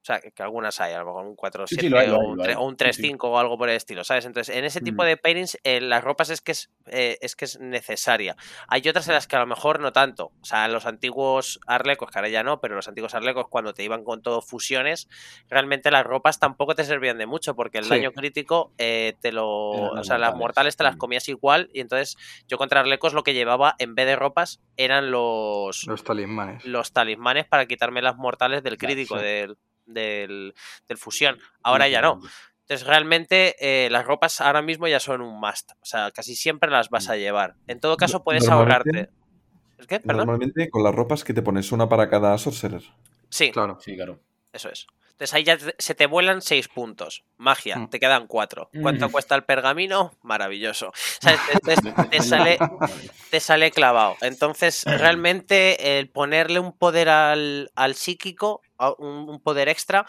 O 0.09 0.11
sea, 0.11 0.21
que, 0.21 0.41
algunas 0.41 0.81
hay, 0.81 0.93
a 0.93 0.99
lo 0.99 1.05
mejor 1.05 1.25
un 1.27 1.35
4-7 1.35 1.67
Sí, 1.67 1.87
sí, 1.87 1.93
o, 1.93 2.19
un 2.19 2.37
lo 2.37 2.43
tre- 2.43 2.49
hay. 2.49 2.55
o 2.55 2.61
un 2.63 2.75
Sí, 2.79 2.93
sí. 2.93 3.01
3-5 3.03 3.29
o 3.29 3.37
algo 3.37 3.59
por 3.59 3.69
el 3.69 3.75
estilo, 3.75 4.03
¿sabes? 4.03 4.25
Entonces, 4.25 4.55
en 4.55 4.65
ese 4.65 4.81
tipo 4.81 5.03
Mm. 5.03 5.05
de 5.05 5.17
pairings, 5.17 5.57
eh, 5.63 5.81
las 5.81 6.03
ropas 6.03 6.31
es 6.31 6.41
que 6.41 6.51
es, 6.53 6.71
eh, 6.87 7.19
es 7.21 7.35
que 7.35 7.45
es 7.45 7.59
necesaria. 7.59 8.35
Hay 8.67 8.81
otras 8.89 9.07
en 9.07 9.13
las 9.13 9.27
que 9.27 9.35
a 9.35 9.39
lo 9.39 9.45
mejor 9.45 9.79
no 9.79 9.91
tanto. 9.91 10.31
O 10.41 10.45
sea, 10.45 10.67
los 10.67 10.87
antiguos 10.87 11.59
Arlecos, 11.67 12.09
que 12.09 12.17
ahora 12.17 12.29
ya 12.29 12.41
no, 12.41 12.59
pero 12.59 12.75
los 12.75 12.87
antiguos 12.87 13.13
Arlecos, 13.13 13.45
cuando 13.49 13.73
te 13.75 13.83
iban 13.83 14.03
con 14.03 14.23
todo 14.23 14.41
fusiones, 14.41 15.07
realmente 15.47 15.91
las 15.91 16.03
ropas 16.05 16.39
tampoco 16.39 16.73
te 16.73 16.83
servían 16.85 17.19
de 17.19 17.27
mucho, 17.27 17.55
porque 17.55 17.77
el 17.77 17.87
daño 17.87 18.11
crítico 18.11 18.73
eh, 18.79 19.13
te 19.21 19.31
lo. 19.31 19.47
O 19.91 20.03
sea, 20.03 20.17
las 20.17 20.33
mortales. 20.35 20.75
te 20.75 20.83
las 20.83 20.95
Mm. 20.95 20.99
comías 20.99 21.29
igual, 21.29 21.69
y 21.71 21.81
entonces 21.81 22.17
yo 22.47 22.57
contra 22.57 22.79
Arlecos 22.79 23.13
lo 23.13 23.21
que 23.23 23.33
llevaba 23.35 23.75
en 23.77 23.93
vez 23.93 24.07
de 24.07 24.15
ropas 24.15 24.59
eran 24.75 25.11
los, 25.11 25.85
Los 25.85 26.03
talismanes. 26.03 26.65
los 26.65 26.93
talismanes 26.93 27.45
para 27.45 27.65
quitarme 27.67 28.01
las 28.01 28.15
mortales 28.15 28.63
del 28.63 28.77
crítico, 28.77 29.17
del, 29.17 29.57
del, 29.93 30.53
del 30.87 30.97
fusión. 30.97 31.37
Ahora 31.63 31.87
ya 31.87 32.01
no. 32.01 32.19
Entonces, 32.61 32.85
realmente 32.85 33.55
eh, 33.59 33.89
las 33.89 34.05
ropas 34.05 34.41
ahora 34.41 34.61
mismo 34.61 34.87
ya 34.87 34.99
son 34.99 35.21
un 35.21 35.39
must. 35.39 35.71
O 35.81 35.85
sea, 35.85 36.11
casi 36.11 36.35
siempre 36.35 36.69
las 36.69 36.89
vas 36.89 37.09
a 37.09 37.17
llevar. 37.17 37.55
En 37.67 37.79
todo 37.79 37.97
caso, 37.97 38.23
puedes 38.23 38.47
ahorrarte. 38.47 39.09
Perdón. 39.87 40.17
Normalmente 40.17 40.69
con 40.69 40.83
las 40.83 40.93
ropas 40.93 41.23
que 41.23 41.33
te 41.33 41.41
pones 41.41 41.71
una 41.71 41.89
para 41.89 42.09
cada 42.09 42.37
sorcerer. 42.37 42.83
Sí, 43.29 43.51
Claro. 43.51 43.79
Sí, 43.81 43.95
claro. 43.95 44.19
eso 44.53 44.69
es. 44.69 44.85
Entonces 45.19 45.33
ahí 45.33 45.43
ya 45.43 45.57
se 45.77 45.95
te 45.95 46.05
vuelan 46.05 46.41
seis 46.41 46.69
puntos. 46.69 47.25
Magia, 47.35 47.75
Mm. 47.75 47.89
te 47.89 47.99
quedan 47.99 48.25
cuatro. 48.25 48.69
¿Cuánto 48.81 49.09
Mm. 49.09 49.11
cuesta 49.11 49.35
el 49.35 49.43
pergamino? 49.43 50.13
Maravilloso. 50.21 50.93
Te 52.09 52.21
sale, 52.21 52.57
te 53.29 53.39
sale 53.41 53.71
clavado. 53.71 54.15
Entonces, 54.21 54.85
realmente 55.19 55.99
el 55.99 56.09
ponerle 56.09 56.59
un 56.61 56.71
poder 56.77 57.09
al, 57.09 57.69
al 57.75 57.95
psíquico, 57.95 58.61
un, 58.97 59.41
poder 59.43 59.67
extra, 59.67 60.05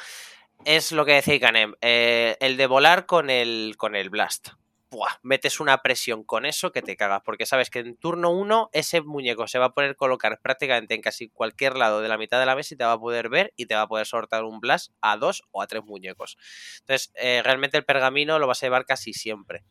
es 0.64 0.92
lo 0.92 1.04
que 1.04 1.14
decía 1.14 1.34
Ikanem. 1.34 1.74
eh, 1.80 2.36
el 2.38 2.56
de 2.56 2.66
volar 2.68 3.06
con 3.06 3.30
el, 3.30 3.74
con 3.76 3.96
el 3.96 4.10
blast. 4.10 4.50
Buah, 4.92 5.18
metes 5.22 5.60
una 5.60 5.78
presión 5.82 6.24
con 6.24 6.44
eso 6.44 6.72
que 6.72 6.82
te 6.82 6.96
cagas, 6.96 7.22
porque 7.24 7.46
sabes 7.46 7.70
que 7.70 7.78
en 7.78 7.96
turno 7.96 8.30
1 8.30 8.70
ese 8.72 9.00
muñeco 9.02 9.46
se 9.46 9.60
va 9.60 9.66
a 9.66 9.72
poder 9.72 9.94
colocar 9.94 10.40
prácticamente 10.42 10.94
en 10.94 11.00
casi 11.00 11.28
cualquier 11.28 11.76
lado 11.76 12.00
de 12.00 12.08
la 12.08 12.18
mitad 12.18 12.40
de 12.40 12.46
la 12.46 12.56
mesa 12.56 12.74
y 12.74 12.76
te 12.76 12.84
va 12.84 12.92
a 12.92 12.98
poder 12.98 13.28
ver 13.28 13.52
y 13.54 13.66
te 13.66 13.76
va 13.76 13.82
a 13.82 13.86
poder 13.88 14.06
sortar 14.06 14.42
un 14.42 14.58
blast 14.58 14.92
a 15.00 15.16
dos 15.16 15.44
o 15.52 15.62
a 15.62 15.68
tres 15.68 15.84
muñecos. 15.84 16.36
Entonces, 16.80 17.12
eh, 17.14 17.40
realmente 17.44 17.76
el 17.76 17.84
pergamino 17.84 18.40
lo 18.40 18.48
vas 18.48 18.60
a 18.64 18.66
llevar 18.66 18.84
casi 18.84 19.12
siempre 19.12 19.62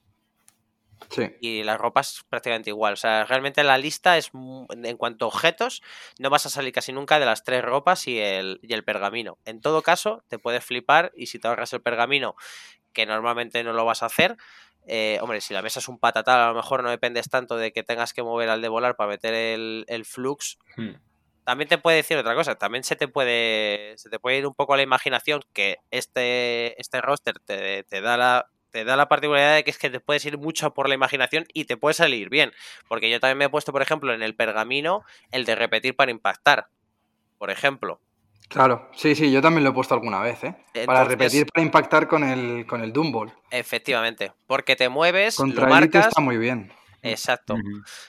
Sí. 1.11 1.29
y 1.41 1.63
las 1.63 1.77
ropas 1.79 2.23
prácticamente 2.29 2.69
igual. 2.69 2.93
O 2.93 2.97
sea, 2.97 3.25
realmente 3.25 3.63
la 3.63 3.77
lista 3.77 4.17
es, 4.17 4.31
en 4.33 4.97
cuanto 4.97 5.25
a 5.25 5.27
objetos, 5.29 5.81
no 6.19 6.29
vas 6.29 6.45
a 6.45 6.49
salir 6.49 6.73
casi 6.73 6.91
nunca 6.93 7.19
de 7.19 7.25
las 7.25 7.43
tres 7.43 7.63
ropas 7.63 8.07
y 8.07 8.19
el, 8.19 8.59
y 8.61 8.73
el 8.73 8.83
pergamino. 8.83 9.37
En 9.45 9.61
todo 9.61 9.81
caso, 9.81 10.23
te 10.27 10.39
puedes 10.39 10.63
flipar 10.63 11.11
y 11.15 11.27
si 11.27 11.39
te 11.39 11.47
ahorras 11.47 11.73
el 11.73 11.81
pergamino, 11.81 12.35
que 12.93 13.05
normalmente 13.05 13.63
no 13.63 13.73
lo 13.73 13.85
vas 13.85 14.03
a 14.03 14.07
hacer, 14.07 14.35
eh, 14.88 15.19
hombre, 15.22 15.41
si 15.41 15.53
la 15.53 15.61
mesa 15.61 15.80
es 15.80 15.88
un 15.88 15.99
patatal, 15.99 16.39
a 16.39 16.47
lo 16.49 16.56
mejor 16.56 16.84
no 16.84 16.89
dependes 16.89 17.30
tanto 17.30 17.57
de 17.57 17.72
que 17.72 17.84
tengas 17.84 18.14
que 18.14 18.23
mover 18.23 18.49
al 18.49 18.61
de 18.61 18.69
volar 18.69 18.95
para 18.95 19.10
meter 19.10 19.34
el, 19.34 19.85
el 19.88 20.06
flux. 20.06 20.57
Hmm. 20.77 20.93
También 21.43 21.68
te 21.68 21.77
puede 21.77 21.97
decir 21.97 22.18
otra 22.18 22.35
cosa, 22.35 22.56
también 22.56 22.84
se 22.84 22.95
te 22.95 23.07
puede, 23.07 23.93
se 23.97 24.10
te 24.10 24.19
puede 24.19 24.38
ir 24.38 24.45
un 24.45 24.53
poco 24.53 24.73
a 24.73 24.77
la 24.77 24.84
imaginación 24.84 25.41
que 25.53 25.77
este, 25.89 26.80
este 26.80 27.01
roster 27.01 27.39
te, 27.39 27.84
te 27.84 28.01
da 28.01 28.18
la, 28.18 28.49
te 28.72 28.84
da 28.84 28.95
la 28.95 29.10
particularidad 29.10 29.56
de 29.56 29.64
que 29.64 29.72
es 29.72 29.77
que 29.77 29.89
te 29.89 29.99
puedes 29.99 30.26
ir 30.26 30.38
mucho 30.38 30.73
por 30.73 30.88
la 30.88 30.95
imaginación 30.95 31.45
y 31.53 31.65
te 31.65 31.77
puede 31.77 31.93
salir 31.93 32.30
bien. 32.30 32.51
Porque 32.88 33.10
yo 33.10 33.19
también 33.19 33.38
me 33.38 33.45
he 33.45 33.49
puesto, 33.49 33.72
por 33.72 33.81
ejemplo, 33.81 34.14
en 34.14 34.22
el 34.22 34.35
pergamino 34.35 35.03
el 35.31 35.45
de 35.45 35.56
repetir 35.56 35.95
para 35.95 36.11
impactar. 36.11 36.68
Por 37.38 37.49
ejemplo. 37.49 37.99
Claro. 38.49 38.89
Sí, 38.95 39.15
sí, 39.15 39.31
yo 39.31 39.41
también 39.41 39.63
lo 39.63 39.69
he 39.69 39.73
puesto 39.73 39.93
alguna 39.93 40.19
vez, 40.21 40.43
¿eh? 40.43 40.55
para 40.85 41.03
repetir, 41.03 41.45
para 41.45 41.63
impactar 41.63 42.07
con 42.07 42.23
el, 42.23 42.65
con 42.65 42.81
el 42.81 42.91
Doomball. 42.91 43.31
Efectivamente. 43.51 44.34
Porque 44.47 44.76
te 44.76 44.89
mueves, 44.89 45.35
Contra 45.35 45.65
lo 45.65 45.69
marcas. 45.69 46.07
está 46.07 46.19
muy 46.21 46.38
bien. 46.38 46.71
Exacto. 47.01 47.55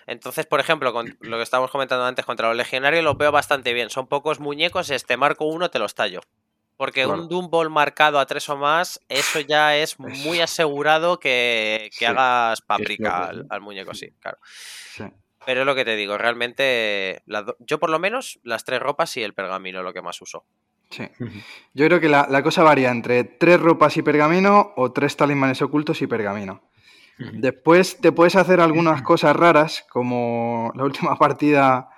Entonces, 0.06 0.46
por 0.46 0.58
ejemplo, 0.58 0.92
con 0.92 1.16
lo 1.20 1.36
que 1.36 1.42
estábamos 1.42 1.70
comentando 1.70 2.04
antes 2.04 2.24
contra 2.24 2.48
los 2.48 2.56
legionarios, 2.56 3.04
lo 3.04 3.14
veo 3.14 3.30
bastante 3.30 3.72
bien. 3.72 3.90
Son 3.90 4.08
pocos 4.08 4.40
muñecos, 4.40 4.90
este 4.90 5.16
marco 5.16 5.44
uno 5.44 5.70
te 5.70 5.78
los 5.78 5.94
tallo. 5.94 6.20
Porque 6.76 7.04
Claro. 7.04 7.20
un 7.22 7.28
Doom 7.28 7.50
Ball 7.50 7.68
marcado 7.68 8.18
a 8.18 8.24
tres 8.26 8.48
o 8.48 8.56
más, 8.56 8.98
eso 9.10 9.38
ya 9.40 9.76
es 9.76 9.98
muy 10.00 10.40
asegurado 10.40 11.20
que, 11.20 11.90
que 11.92 11.98
Sí. 11.98 12.04
hagas 12.06 12.62
paprika 12.62 13.30
al 13.50 13.60
muñeco, 13.60 13.92
sí, 13.94 14.08
claro. 14.18 14.38
Sí. 14.42 15.04
Pero 15.50 15.62
es 15.62 15.66
lo 15.66 15.74
que 15.74 15.84
te 15.84 15.96
digo, 15.96 16.16
realmente, 16.16 17.22
do- 17.26 17.56
yo 17.58 17.80
por 17.80 17.90
lo 17.90 17.98
menos 17.98 18.38
las 18.44 18.64
tres 18.64 18.78
ropas 18.78 19.16
y 19.16 19.22
el 19.24 19.34
pergamino 19.34 19.82
lo 19.82 19.92
que 19.92 20.00
más 20.00 20.22
uso. 20.22 20.44
Sí. 20.90 21.08
Yo 21.74 21.86
creo 21.86 21.98
que 21.98 22.08
la, 22.08 22.28
la 22.30 22.40
cosa 22.44 22.62
varía 22.62 22.92
entre 22.92 23.24
tres 23.24 23.58
ropas 23.58 23.96
y 23.96 24.02
pergamino 24.02 24.72
o 24.76 24.92
tres 24.92 25.16
talismanes 25.16 25.60
ocultos 25.60 26.00
y 26.02 26.06
pergamino. 26.06 26.62
Después 27.32 27.98
te 28.00 28.12
puedes 28.12 28.36
hacer 28.36 28.60
algunas 28.60 29.02
cosas 29.02 29.34
raras, 29.34 29.84
como 29.90 30.70
la 30.76 30.84
última 30.84 31.16
partida 31.18 31.88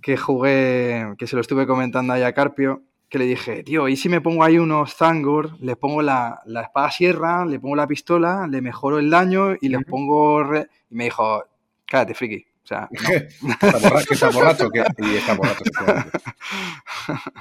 que 0.00 0.16
jugué, 0.16 1.12
que 1.18 1.26
se 1.26 1.36
lo 1.36 1.42
estuve 1.42 1.66
comentando 1.66 2.14
ahí 2.14 2.22
a 2.22 2.32
Carpio, 2.32 2.80
que 3.10 3.18
le 3.18 3.26
dije, 3.26 3.62
tío, 3.62 3.88
¿y 3.88 3.96
si 3.98 4.08
me 4.08 4.22
pongo 4.22 4.42
ahí 4.42 4.58
unos 4.58 4.94
Zangor, 4.94 5.60
le 5.60 5.76
pongo 5.76 6.00
la, 6.00 6.40
la 6.46 6.62
espada 6.62 6.90
sierra, 6.90 7.44
le 7.44 7.60
pongo 7.60 7.76
la 7.76 7.86
pistola, 7.86 8.46
le 8.50 8.62
mejoro 8.62 8.98
el 8.98 9.10
daño 9.10 9.54
y 9.60 9.68
les 9.68 9.84
pongo... 9.84 10.42
re-?" 10.44 10.66
Y 10.90 10.94
me 10.94 11.04
dijo, 11.04 11.44
cállate, 11.84 12.14
friki. 12.14 12.46
O 12.66 12.68
sea, 12.68 12.88
no. 12.90 13.08
¿Está 13.62 13.78
borracho? 13.78 14.12
¿Está 14.12 14.30
borracho? 14.30 14.70
¿Qué? 14.70 14.84
Y 14.98 15.16
está 15.16 15.34
borracho. 15.34 15.62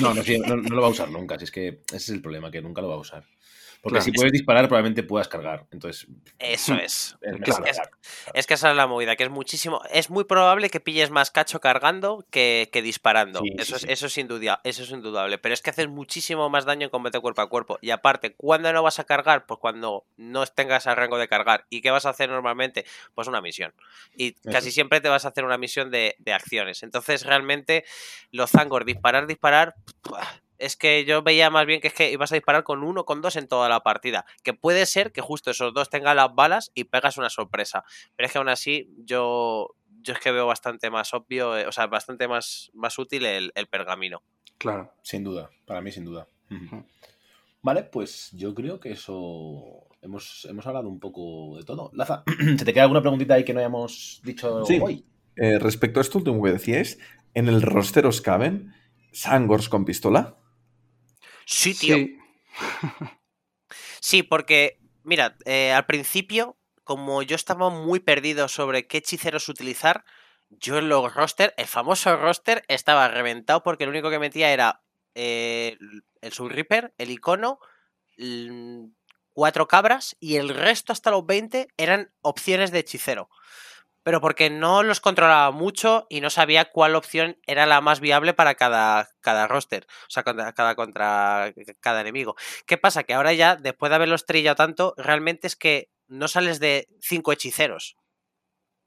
No, 0.00 0.14
no, 0.14 0.22
sí, 0.22 0.38
no, 0.38 0.56
no 0.56 0.76
lo 0.76 0.82
va 0.82 0.86
a 0.86 0.90
usar 0.90 1.10
nunca. 1.10 1.36
Si 1.36 1.44
es 1.44 1.50
que 1.50 1.82
ese 1.88 1.96
es 1.96 2.08
el 2.10 2.22
problema, 2.22 2.50
que 2.50 2.62
nunca 2.62 2.80
lo 2.80 2.88
va 2.88 2.94
a 2.94 2.98
usar. 2.98 3.24
Porque 3.82 3.94
Claro. 3.98 4.04
si 4.04 4.12
puedes 4.12 4.32
disparar, 4.32 4.68
probablemente 4.68 5.02
puedas 5.02 5.26
cargar. 5.26 5.64
Entonces, 5.70 6.06
Eso 6.38 6.74
es. 6.74 7.16
es 7.22 7.40
Claro. 7.42 7.64
Es 8.34 8.46
que 8.46 8.54
esa 8.54 8.70
es 8.70 8.76
la 8.76 8.86
movida, 8.86 9.16
que 9.16 9.24
es 9.24 9.30
muchísimo. 9.30 9.80
Es 9.90 10.10
muy 10.10 10.24
probable 10.24 10.68
que 10.68 10.80
pilles 10.80 11.10
más 11.10 11.30
cacho 11.30 11.60
cargando 11.60 12.26
que, 12.30 12.68
que 12.72 12.82
disparando. 12.82 13.40
Sí, 13.40 13.54
eso, 13.56 13.64
sí, 13.64 13.74
es, 13.76 13.80
sí. 13.82 13.86
eso, 13.92 14.06
es 14.06 14.18
indudia- 14.18 14.60
eso 14.64 14.82
es 14.82 14.90
indudable. 14.90 15.38
Pero 15.38 15.54
es 15.54 15.62
que 15.62 15.70
haces 15.70 15.88
muchísimo 15.88 16.50
más 16.50 16.66
daño 16.66 16.84
en 16.84 16.90
combate 16.90 17.20
cuerpo 17.20 17.40
a 17.40 17.48
cuerpo. 17.48 17.78
Y 17.80 17.90
aparte, 17.90 18.34
¿cuándo 18.34 18.70
no 18.72 18.82
vas 18.82 18.98
a 18.98 19.04
cargar? 19.04 19.46
Pues 19.46 19.58
cuando 19.60 20.04
no 20.18 20.44
tengas 20.46 20.86
el 20.86 20.96
rango 20.96 21.16
de 21.16 21.28
cargar. 21.28 21.64
¿Y 21.70 21.80
qué 21.80 21.90
vas 21.90 22.04
a 22.04 22.10
hacer 22.10 22.28
normalmente? 22.28 22.84
Pues 23.14 23.28
una 23.28 23.40
misión. 23.40 23.72
Y 24.14 24.32
casi 24.32 24.70
siempre 24.72 25.00
te 25.00 25.08
vas 25.08 25.24
a 25.24 25.28
hacer 25.28 25.44
una 25.44 25.56
misión 25.56 25.90
de, 25.90 26.16
de 26.18 26.32
acciones. 26.34 26.82
Entonces, 26.82 27.24
realmente, 27.24 27.84
los 28.30 28.50
Zangor, 28.50 28.84
disparar, 28.84 29.26
disparar. 29.26 29.74
Es 30.60 30.76
que 30.76 31.04
yo 31.04 31.22
veía 31.22 31.50
más 31.50 31.66
bien 31.66 31.80
que 31.80 31.88
es 31.88 31.94
que 31.94 32.12
ibas 32.12 32.30
a 32.30 32.36
disparar 32.36 32.62
con 32.64 32.82
uno, 32.84 33.04
con 33.04 33.20
dos 33.22 33.36
en 33.36 33.48
toda 33.48 33.68
la 33.68 33.80
partida. 33.80 34.24
Que 34.44 34.54
puede 34.54 34.86
ser 34.86 35.10
que 35.12 35.20
justo 35.20 35.50
esos 35.50 35.72
dos 35.74 35.90
tengan 35.90 36.16
las 36.16 36.34
balas 36.34 36.70
y 36.74 36.84
pegas 36.84 37.16
una 37.18 37.30
sorpresa. 37.30 37.84
Pero 38.16 38.26
es 38.26 38.32
que 38.32 38.38
aún 38.38 38.48
así, 38.48 38.90
yo, 38.98 39.74
yo 40.02 40.12
es 40.14 40.20
que 40.20 40.30
veo 40.32 40.46
bastante 40.46 40.90
más 40.90 41.12
obvio, 41.14 41.56
eh, 41.58 41.66
o 41.66 41.72
sea, 41.72 41.86
bastante 41.86 42.28
más, 42.28 42.70
más 42.74 42.98
útil 42.98 43.24
el, 43.26 43.52
el 43.54 43.66
pergamino. 43.66 44.22
claro. 44.58 44.92
Sin 45.02 45.24
duda, 45.24 45.50
para 45.66 45.80
mí 45.80 45.90
sin 45.90 46.04
duda. 46.04 46.28
Vale, 47.62 47.82
pues 47.84 48.30
yo 48.32 48.54
creo 48.54 48.80
que 48.80 48.92
eso 48.92 49.86
hemos, 50.00 50.46
hemos 50.48 50.66
hablado 50.66 50.88
un 50.88 50.98
poco 50.98 51.56
de 51.58 51.64
todo. 51.64 51.90
Laza, 51.94 52.22
¿se 52.58 52.64
te 52.64 52.72
queda 52.72 52.84
alguna 52.84 53.02
preguntita 53.02 53.34
ahí 53.34 53.44
que 53.44 53.52
no 53.52 53.60
hayamos 53.60 54.20
dicho 54.24 54.64
Sí. 54.64 54.78
hoy? 54.82 55.04
Eh, 55.36 55.58
respecto 55.58 56.00
a 56.00 56.02
esto 56.02 56.18
último 56.18 56.42
que 56.42 56.52
decíais, 56.52 56.98
¿en 57.34 57.48
el 57.48 57.62
roster 57.62 58.06
os 58.06 58.20
caben 58.20 58.72
Sangors 59.12 59.68
con 59.68 59.84
pistola? 59.84 60.36
Sí, 61.50 61.74
tío. 61.74 61.96
Sí, 61.96 62.18
Sí. 64.00 64.22
porque, 64.22 64.78
mira, 65.02 65.36
eh, 65.44 65.72
al 65.72 65.86
principio, 65.86 66.56
como 66.84 67.22
yo 67.22 67.36
estaba 67.36 67.70
muy 67.70 68.00
perdido 68.00 68.48
sobre 68.48 68.86
qué 68.86 68.98
hechiceros 68.98 69.48
utilizar, 69.48 70.04
yo 70.48 70.78
en 70.78 70.88
los 70.88 71.14
roster, 71.14 71.54
el 71.56 71.66
famoso 71.66 72.16
roster, 72.16 72.64
estaba 72.68 73.08
reventado 73.08 73.62
porque 73.62 73.84
lo 73.84 73.90
único 73.90 74.10
que 74.10 74.18
metía 74.18 74.52
era 74.52 74.82
eh, 75.14 75.76
el 76.20 76.32
Soul 76.32 76.50
Reaper, 76.50 76.94
el 76.98 77.10
icono, 77.10 77.58
cuatro 79.32 79.68
cabras 79.68 80.16
y 80.20 80.36
el 80.36 80.48
resto 80.50 80.92
hasta 80.92 81.10
los 81.10 81.26
20 81.26 81.68
eran 81.76 82.12
opciones 82.20 82.70
de 82.70 82.80
hechicero. 82.80 83.28
Pero 84.02 84.20
porque 84.20 84.48
no 84.50 84.82
los 84.82 85.00
controlaba 85.00 85.50
mucho 85.50 86.06
y 86.08 86.20
no 86.20 86.30
sabía 86.30 86.66
cuál 86.66 86.94
opción 86.94 87.38
era 87.46 87.66
la 87.66 87.80
más 87.80 88.00
viable 88.00 88.32
para 88.32 88.54
cada, 88.54 89.10
cada 89.20 89.46
roster. 89.46 89.86
O 90.04 90.10
sea, 90.10 90.22
contra, 90.22 90.52
cada, 90.54 90.74
contra 90.74 91.52
cada 91.80 92.00
enemigo. 92.00 92.34
¿Qué 92.66 92.78
pasa? 92.78 93.04
Que 93.04 93.14
ahora 93.14 93.32
ya, 93.34 93.56
después 93.56 93.90
de 93.90 93.96
haberlos 93.96 94.26
trillado 94.26 94.56
tanto, 94.56 94.94
realmente 94.96 95.46
es 95.46 95.56
que 95.56 95.90
no 96.08 96.28
sales 96.28 96.60
de 96.60 96.88
cinco 97.00 97.32
hechiceros. 97.32 97.96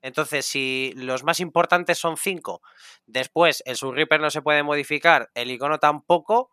Entonces, 0.03 0.45
si 0.45 0.91
los 0.97 1.23
más 1.23 1.39
importantes 1.39 1.97
son 1.97 2.17
cinco, 2.17 2.61
después 3.05 3.63
el 3.65 3.77
Soul 3.77 3.95
Reaper 3.95 4.19
no 4.19 4.29
se 4.29 4.41
puede 4.41 4.61
modificar, 4.61 5.31
el 5.33 5.49
icono 5.49 5.79
tampoco, 5.79 6.51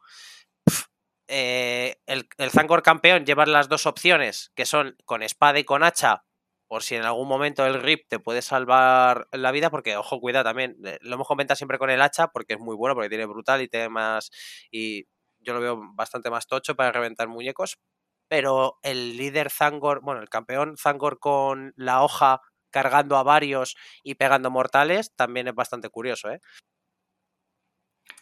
eh, 1.26 1.96
el, 2.06 2.28
el 2.38 2.50
Zangor 2.50 2.82
campeón 2.82 3.26
lleva 3.26 3.46
las 3.46 3.68
dos 3.68 3.86
opciones, 3.86 4.52
que 4.54 4.66
son 4.66 4.96
con 5.04 5.24
espada 5.24 5.58
y 5.58 5.64
con 5.64 5.82
hacha, 5.82 6.24
por 6.70 6.84
si 6.84 6.94
en 6.94 7.02
algún 7.04 7.26
momento 7.26 7.66
el 7.66 7.82
RIP 7.82 8.06
te 8.08 8.20
puede 8.20 8.42
salvar 8.42 9.26
la 9.32 9.50
vida, 9.50 9.70
porque, 9.70 9.96
ojo, 9.96 10.20
cuidado 10.20 10.44
también, 10.44 10.76
eh, 10.84 10.98
lo 11.00 11.16
hemos 11.16 11.26
comentado 11.26 11.56
siempre 11.56 11.78
con 11.78 11.90
el 11.90 12.00
hacha, 12.00 12.28
porque 12.28 12.54
es 12.54 12.60
muy 12.60 12.76
bueno, 12.76 12.94
porque 12.94 13.08
tiene 13.08 13.26
brutal 13.26 13.60
y 13.60 13.66
tiene 13.66 13.88
más, 13.88 14.30
y 14.70 15.04
yo 15.40 15.52
lo 15.54 15.60
veo 15.60 15.80
bastante 15.94 16.30
más 16.30 16.46
tocho 16.46 16.76
para 16.76 16.92
reventar 16.92 17.26
muñecos, 17.26 17.80
pero 18.28 18.78
el 18.84 19.16
líder 19.16 19.50
Zangor, 19.50 20.00
bueno, 20.00 20.22
el 20.22 20.28
campeón 20.28 20.76
Zangor 20.76 21.18
con 21.18 21.72
la 21.74 22.04
hoja 22.04 22.40
cargando 22.70 23.16
a 23.16 23.24
varios 23.24 23.74
y 24.04 24.14
pegando 24.14 24.48
mortales, 24.52 25.12
también 25.16 25.48
es 25.48 25.54
bastante 25.56 25.88
curioso, 25.88 26.30
¿eh? 26.30 26.40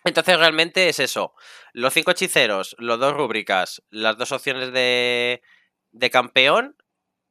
Entonces 0.04 0.38
realmente 0.38 0.88
es 0.88 1.00
eso. 1.00 1.34
Los 1.74 1.92
cinco 1.92 2.12
hechiceros, 2.12 2.74
los 2.78 2.98
dos 2.98 3.12
rúbricas, 3.12 3.82
las 3.90 4.16
dos 4.16 4.32
opciones 4.32 4.72
de, 4.72 5.42
de 5.92 6.10
campeón 6.10 6.76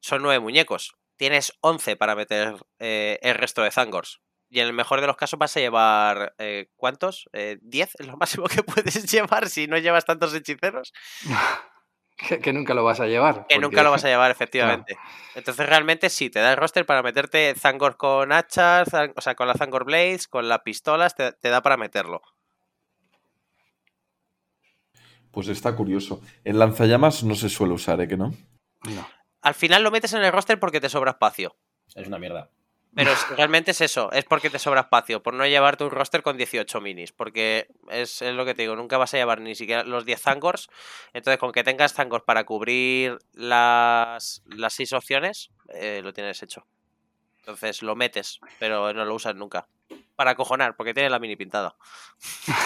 son 0.00 0.22
nueve 0.22 0.40
muñecos. 0.40 0.97
Tienes 1.18 1.52
11 1.60 1.96
para 1.96 2.14
meter 2.14 2.54
eh, 2.78 3.18
el 3.20 3.34
resto 3.34 3.62
de 3.62 3.70
Zangors. 3.70 4.20
Y 4.48 4.60
en 4.60 4.66
el 4.68 4.72
mejor 4.72 5.02
de 5.02 5.06
los 5.06 5.16
casos 5.16 5.38
vas 5.38 5.54
a 5.54 5.60
llevar, 5.60 6.34
eh, 6.38 6.70
¿cuántos? 6.76 7.28
Eh, 7.34 7.58
¿10 7.60 7.90
es 7.98 8.06
lo 8.06 8.16
máximo 8.16 8.46
que 8.46 8.62
puedes 8.62 9.12
llevar 9.12 9.50
si 9.50 9.66
no 9.66 9.76
llevas 9.76 10.06
tantos 10.06 10.32
hechiceros? 10.34 10.94
Que, 12.28 12.40
que 12.40 12.52
nunca 12.52 12.74
lo 12.74 12.82
vas 12.82 12.98
a 12.98 13.06
llevar. 13.06 13.46
Que 13.46 13.54
porque- 13.54 13.58
nunca 13.60 13.84
lo 13.84 13.92
vas 13.92 14.04
a 14.04 14.08
llevar, 14.08 14.32
efectivamente. 14.32 14.98
Entonces, 15.36 15.64
realmente 15.68 16.10
sí, 16.10 16.30
te 16.30 16.40
da 16.40 16.50
el 16.50 16.56
roster 16.56 16.84
para 16.84 17.00
meterte 17.00 17.54
Zangor 17.56 17.96
con 17.96 18.32
hachas, 18.32 18.88
Zang- 18.88 19.12
o 19.14 19.20
sea, 19.20 19.36
con 19.36 19.46
la 19.46 19.54
Zangor 19.54 19.84
Blades, 19.84 20.26
con 20.26 20.48
las 20.48 20.58
pistolas, 20.62 21.14
te, 21.14 21.30
te 21.30 21.48
da 21.48 21.62
para 21.62 21.76
meterlo. 21.76 22.20
Pues 25.30 25.46
está 25.48 25.76
curioso. 25.76 26.20
En 26.44 26.58
lanzallamas 26.58 27.22
no 27.22 27.34
se 27.36 27.48
suele 27.48 27.74
usar, 27.74 28.00
¿eh? 28.00 28.08
Que 28.08 28.16
no. 28.16 28.32
No. 28.84 29.08
Al 29.48 29.54
final 29.54 29.82
lo 29.82 29.90
metes 29.90 30.12
en 30.12 30.22
el 30.22 30.30
roster 30.30 30.60
porque 30.60 30.78
te 30.78 30.90
sobra 30.90 31.12
espacio. 31.12 31.56
Es 31.94 32.06
una 32.06 32.18
mierda. 32.18 32.50
Pero 32.94 33.12
es- 33.12 33.28
realmente 33.30 33.70
es 33.70 33.80
eso, 33.80 34.12
es 34.12 34.24
porque 34.24 34.50
te 34.50 34.58
sobra 34.58 34.82
espacio, 34.82 35.22
por 35.22 35.32
no 35.32 35.46
llevarte 35.46 35.84
un 35.84 35.90
roster 35.90 36.22
con 36.22 36.36
18 36.36 36.80
minis, 36.82 37.12
porque 37.12 37.68
es, 37.90 38.20
es 38.20 38.34
lo 38.34 38.44
que 38.44 38.54
te 38.54 38.62
digo, 38.62 38.76
nunca 38.76 38.98
vas 38.98 39.14
a 39.14 39.16
llevar 39.16 39.40
ni 39.40 39.54
siquiera 39.54 39.84
los 39.84 40.04
10 40.04 40.20
Zangors, 40.20 40.68
entonces 41.14 41.38
con 41.38 41.52
que 41.52 41.64
tengas 41.64 41.94
Zangors 41.94 42.24
para 42.24 42.44
cubrir 42.44 43.16
las, 43.32 44.42
las 44.46 44.74
6 44.74 44.92
opciones, 44.92 45.50
eh, 45.72 46.00
lo 46.04 46.12
tienes 46.12 46.42
hecho. 46.42 46.66
Entonces 47.38 47.82
lo 47.82 47.96
metes, 47.96 48.40
pero 48.58 48.92
no 48.92 49.04
lo 49.06 49.14
usas 49.14 49.34
nunca. 49.34 49.66
Para 50.18 50.32
acojonar, 50.32 50.74
porque 50.76 50.92
tiene 50.92 51.08
la 51.10 51.20
mini 51.20 51.36
pintada. 51.36 51.76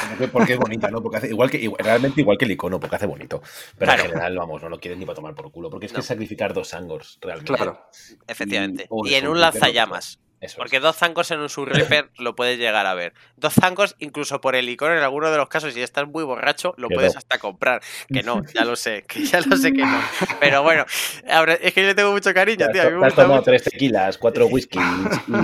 Porque, 0.09 0.29
porque 0.29 0.53
es 0.55 0.59
bonita, 0.59 0.91
¿no? 0.91 1.03
Porque 1.03 1.19
hace, 1.19 1.29
igual 1.29 1.51
que, 1.51 1.59
igual- 1.59 1.85
realmente 1.85 2.23
igual 2.23 2.39
que 2.39 2.47
el 2.47 2.53
icono, 2.53 2.81
porque 2.81 2.97
hace 2.97 3.05
bonito. 3.05 3.43
Pero 3.77 3.91
Claro. 3.93 4.05
en 4.05 4.09
general, 4.09 4.37
vamos, 4.39 4.62
no 4.62 4.70
lo 4.70 4.81
quieres 4.81 4.99
ni 4.99 5.05
para 5.05 5.16
tomar 5.16 5.35
por 5.35 5.53
culo. 5.53 5.69
Porque 5.69 5.85
es 5.85 5.93
que 5.93 5.99
No. 5.99 6.03
sacrificar 6.03 6.55
dos 6.55 6.69
Sangors, 6.69 7.19
realmente. 7.20 7.53
Claro. 7.53 7.87
Efectivamente. 8.27 8.89
Y 9.05 9.15
en 9.16 9.29
un 9.29 9.39
lanzallamas. 9.39 10.19
Eso 10.41 10.57
Porque 10.57 10.79
es. 10.79 10.83
dos 10.83 10.97
zancos 10.97 11.31
en 11.31 11.39
un 11.39 11.49
Soul 11.49 11.69
Reaper 11.70 12.11
lo 12.19 12.35
puedes 12.35 12.59
llegar 12.59 12.85
a 12.87 12.95
ver. 12.95 13.15
Dos 13.37 13.55
zancos, 13.55 13.95
incluso 14.01 14.41
por 14.41 14.57
el 14.57 14.69
icono, 14.69 14.93
en 14.93 14.99
alguno 15.05 15.31
de 15.31 15.37
los 15.37 15.47
casos, 15.49 15.73
si 15.73 15.81
estás 15.81 16.09
muy 16.09 16.24
borracho, 16.24 16.74
lo 16.79 16.89
Que 16.89 16.97
puedes 16.97 17.15
no. 17.15 17.19
hasta 17.19 17.39
comprar. 17.39 17.81
Que 18.12 18.24
no, 18.24 18.43
ya 18.53 18.65
lo 18.65 18.74
sé, 18.74 19.05
que 19.07 19.24
ya 19.24 19.41
lo 19.41 19.57
sé 19.57 19.73
que 19.73 19.83
no. 19.87 20.01
Pero 20.41 20.65
bueno, 20.65 20.85
ahora, 21.31 21.53
es 21.55 21.73
que 21.73 21.83
yo 21.83 21.87
le 21.87 21.95
tengo 21.95 22.11
mucho 22.11 22.35
cariño, 22.35 22.66
tío. 22.73 22.83
has, 22.83 22.89
te 23.15 23.23
tomado 23.23 23.35
mucho. 23.35 23.43
tres 23.45 23.62
tequilas, 23.62 24.19
cuatro 24.19 24.47
whiskies 24.49 24.83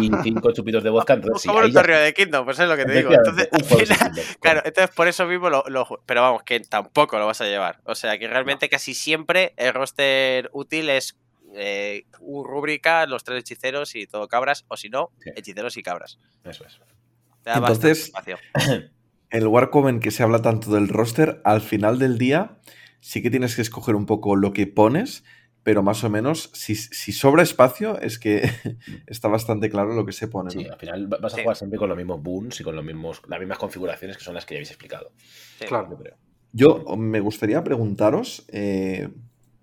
y 0.01 0.11
cinco 0.25 0.51
chupitos 0.51 0.83
de 0.83 0.91
vodka. 0.91 1.13
Entonces, 1.13 1.43
sí, 1.43 1.47
Como 1.49 1.61
ahí 1.61 1.67
el 1.69 1.73
ya 1.75 1.81
de 2.01 2.15
Kingdom, 2.15 2.45
pues 2.45 2.59
es 2.59 2.69
lo 2.69 2.77
que 2.77 2.85
te 2.85 2.93
digo. 2.93 3.11
Entonces, 3.13 3.49
al 3.53 3.65
final-. 3.65 4.13
Claro, 4.41 4.63
entonces 4.65 4.95
por 4.95 5.09
eso 5.09 5.27
mismo 5.27 5.51
lo, 5.51 5.65
Pero 6.07 6.23
vamos, 6.23 6.43
que 6.43 6.61
tampoco 6.61 7.19
lo 7.19 7.27
vas 7.27 7.41
a 7.41 7.45
llevar. 7.47 7.81
O 7.85 7.95
sea, 7.95 8.19
que 8.19 8.27
realmente 8.29 8.69
casi 8.69 8.95
siempre 8.95 9.55
el 9.57 9.75
roster 9.75 10.51
útil 10.53 10.91
es 10.91 11.17
eh, 11.55 12.05
un 12.21 12.45
rúbrica, 12.45 13.07
los 13.07 13.25
tres 13.25 13.41
hechiceros 13.41 13.95
y 13.95 14.07
todo 14.07 14.29
cabras, 14.29 14.65
o 14.69 14.77
si 14.77 14.89
no, 14.91 15.11
Sí. 15.25 15.31
hechiceros 15.37 15.77
y 15.77 15.83
cabras. 15.83 16.19
Eso 16.45 16.65
es. 16.67 16.79
Te 17.43 17.51
da 17.51 17.57
Entonces- 17.57 18.05
espacio. 18.07 18.39
El 19.31 19.47
Warcoven 19.47 20.01
que 20.01 20.11
se 20.11 20.23
habla 20.23 20.41
tanto 20.41 20.71
del 20.73 20.89
roster, 20.89 21.41
al 21.45 21.61
final 21.61 21.99
del 21.99 22.17
día 22.19 22.59
sí 23.01 23.23
que 23.23 23.31
tienes 23.31 23.57
que 23.57 23.63
escoger 23.63 23.95
un 23.95 24.07
poco 24.07 24.37
lo 24.37 24.53
que 24.55 24.67
pones, 24.67 25.23
pero 25.69 25.83
más 25.83 26.03
o 26.03 26.09
menos, 26.09 26.49
si, 26.55 26.75
si 26.77 27.13
sobra 27.13 27.43
espacio, 27.43 28.01
es 28.01 28.19
que 28.19 28.41
está 29.07 29.29
bastante 29.29 29.69
claro 29.69 29.93
lo 29.93 30.07
que 30.07 30.13
se 30.13 30.27
pone. 30.27 30.51
Sí, 30.51 30.65
¿no? 30.65 30.73
al 30.73 30.79
final 30.79 31.13
va- 31.13 31.19
vas 31.19 31.35
a 31.35 31.37
Sí. 31.37 31.43
jugar 31.43 31.57
siempre 31.59 31.79
con 31.79 31.91
los 31.91 31.99
mismos 31.99 32.23
boons 32.23 32.59
y 32.59 32.65
con 32.65 32.75
los 32.75 32.83
mismos, 32.83 33.21
las 33.29 33.39
mismas 33.39 33.59
configuraciones 33.59 34.17
que 34.17 34.25
son 34.25 34.33
las 34.35 34.47
que 34.47 34.55
ya 34.55 34.61
habéis 34.61 34.71
explicado. 34.71 35.13
Sí. 35.59 35.67
Claro. 35.67 35.89
Yo 35.91 35.99
creo. 35.99 36.17
Yo 36.55 36.97
me 36.97 37.21
gustaría 37.21 37.63
preguntaros, 37.65 38.47
eh, 38.51 39.11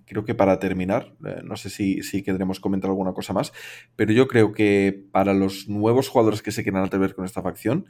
creo 0.05 0.25
que 0.25 0.35
para 0.35 0.59
terminar, 0.59 1.15
eh, 1.25 1.41
no 1.43 1.55
sé 1.55 1.71
si, 1.71 2.03
si 2.03 2.21
queremos 2.21 2.59
comentar 2.59 2.91
alguna 2.91 3.13
cosa 3.13 3.33
más, 3.33 3.51
pero 3.95 4.13
yo 4.13 4.27
creo 4.27 4.51
que 4.51 5.07
para 5.11 5.33
los 5.33 5.67
nuevos 5.67 6.07
jugadores 6.07 6.43
que 6.43 6.51
se 6.51 6.61
quieran 6.61 6.83
atrever 6.83 7.15
con 7.15 7.25
esta 7.25 7.41
facción, 7.41 7.87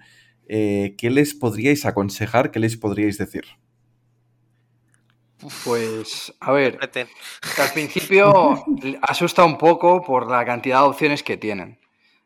eh, 0.48 0.96
¿qué 0.98 1.10
les 1.10 1.34
podríais 1.34 1.86
aconsejar? 1.86 2.52
¿Qué 2.52 2.62
les 2.62 2.78
podríais 2.78 3.18
decir? 3.18 3.44
Pues, 5.64 6.34
a 6.40 6.52
ver, 6.52 6.78
al 7.58 7.72
principio 7.74 8.64
asusta 9.02 9.44
un 9.44 9.58
poco 9.58 10.02
por 10.02 10.30
la 10.30 10.46
cantidad 10.46 10.82
de 10.82 10.88
opciones 10.88 11.24
que 11.24 11.38
tienen. 11.38 11.78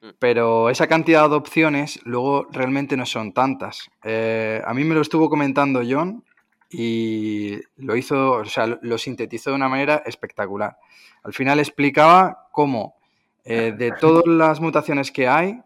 Mm. 0.01 0.09
Pero 0.19 0.69
esa 0.69 0.87
cantidad 0.87 1.29
de 1.29 1.35
opciones 1.35 1.99
luego 2.05 2.47
realmente 2.51 2.95
no 2.95 3.05
son 3.05 3.33
tantas. 3.33 3.89
Eh, 4.03 4.61
a 4.65 4.73
mí 4.73 4.83
me 4.83 4.95
lo 4.95 5.01
estuvo 5.01 5.29
comentando 5.29 5.81
John 5.87 6.23
y 6.69 7.57
lo 7.77 7.95
hizo, 7.95 8.33
o 8.33 8.45
sea, 8.45 8.67
lo- 8.81 8.97
sintetizó 8.97 9.49
de 9.49 9.55
una 9.55 9.67
manera 9.69 10.03
espectacular. 10.05 10.77
Al 11.23 11.33
final 11.33 11.59
explicaba 11.59 12.47
cómo 12.51 12.95
eh, 13.43 13.73
de 13.75 13.91
todas 13.99 14.25
las 14.27 14.61
mutaciones 14.61 15.11
que 15.11 15.27
hay, 15.27 15.59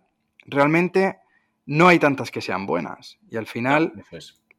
realmente 0.45 1.19
no 1.65 1.87
hay 1.89 1.99
tantas 1.99 2.31
que 2.31 2.41
sean 2.41 2.65
buenas. 2.65 3.19
Y 3.29 3.37
al 3.37 3.45
final. 3.47 3.93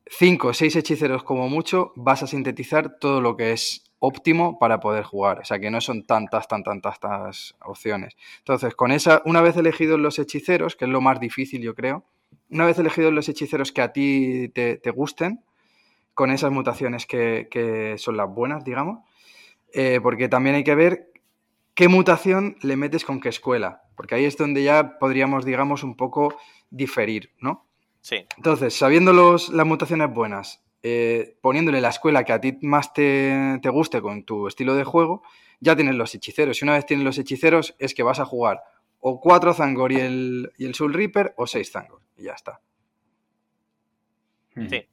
Cinco 0.07 0.49
o 0.49 0.55
seis 0.55 0.77
hechiceros 0.77 1.23
como 1.23 1.49
mucho, 1.49 1.93
vas 1.97 2.23
a 2.23 2.27
sintetizar 2.27 2.99
todo 2.99 3.21
lo 3.21 3.37
que 3.37 3.53
es 3.53 3.85
óptimo 3.99 4.59
para 4.59 4.81
poder 4.81 5.05
jugar. 5.05 5.41
O 5.41 5.45
sea 5.45 5.59
que 5.59 5.71
no 5.71 5.81
son 5.81 6.07
tantas, 6.07 6.47
tan, 6.47 6.63
tantas, 6.63 7.01
tantas 7.01 7.55
opciones. 7.65 8.17
Entonces, 8.39 8.75
con 8.75 8.93
esa, 8.93 9.23
una 9.25 9.41
vez 9.41 9.57
elegidos 9.57 9.99
los 9.99 10.19
hechiceros, 10.19 10.77
que 10.77 10.85
es 10.85 10.91
lo 10.91 11.01
más 11.01 11.21
difícil, 11.21 11.63
yo 11.63 11.75
creo, 11.75 12.05
una 12.51 12.67
vez 12.67 12.79
elegidos 12.79 13.13
los 13.13 13.29
hechiceros 13.29 13.73
que 13.73 13.83
a 13.83 13.93
ti 13.93 14.51
te, 14.55 14.77
te 14.77 14.91
gusten, 14.91 15.43
con 16.15 16.31
esas 16.31 16.53
mutaciones 16.53 17.07
que, 17.07 17.49
que 17.51 17.99
son 17.99 18.17
las 18.17 18.29
buenas, 18.29 18.65
digamos, 18.65 19.01
eh, 19.73 20.01
porque 20.03 20.29
también 20.29 20.55
hay 20.55 20.65
que 20.65 20.75
ver 20.75 21.11
qué 21.75 21.89
mutación 21.89 22.57
le 22.63 22.77
metes 22.77 23.05
con 23.05 23.21
qué 23.21 23.29
escuela, 23.29 23.83
porque 23.97 24.15
ahí 24.15 24.25
es 24.25 24.37
donde 24.37 24.63
ya 24.63 24.99
podríamos, 24.99 25.45
digamos, 25.45 25.83
un 25.83 25.97
poco 25.97 26.37
diferir, 26.71 27.33
¿no? 27.41 27.67
Sí. 28.05 28.27
Entonces, 28.37 28.75
sabiendo 28.77 29.15
los, 29.15 29.49
las 29.49 29.67
mutaciones 29.67 30.13
buenas, 30.13 30.63
eh, 30.83 31.39
poniéndole 31.41 31.81
la 31.81 31.89
escuela 31.89 32.23
que 32.25 32.35
a 32.35 32.41
ti 32.41 32.59
más 32.61 32.93
te, 32.93 33.59
te 33.63 33.69
guste 33.71 34.03
con 34.03 34.25
tu 34.25 34.47
estilo 34.47 34.75
de 34.75 34.85
juego, 34.85 35.23
ya 35.61 35.75
tienes 35.75 35.95
los 35.95 36.15
hechiceros. 36.15 36.61
Y 36.61 36.65
una 36.67 36.75
vez 36.75 36.85
tienes 36.85 37.03
los 37.07 37.17
hechiceros, 37.17 37.75
es 37.79 37.95
que 37.95 38.03
vas 38.03 38.21
a 38.21 38.27
jugar 38.27 38.63
o 39.01 39.21
4 39.23 39.55
Zangor 39.55 39.91
y 39.93 40.01
el, 40.01 40.53
y 40.59 40.67
el 40.67 40.75
Soul 40.75 40.93
Reaper 40.93 41.33
o 41.39 41.47
6 41.47 41.73
Zangor. 41.73 42.03
Y 42.19 42.25
ya 42.25 42.33
está. 42.35 42.61
Sí. 44.55 44.87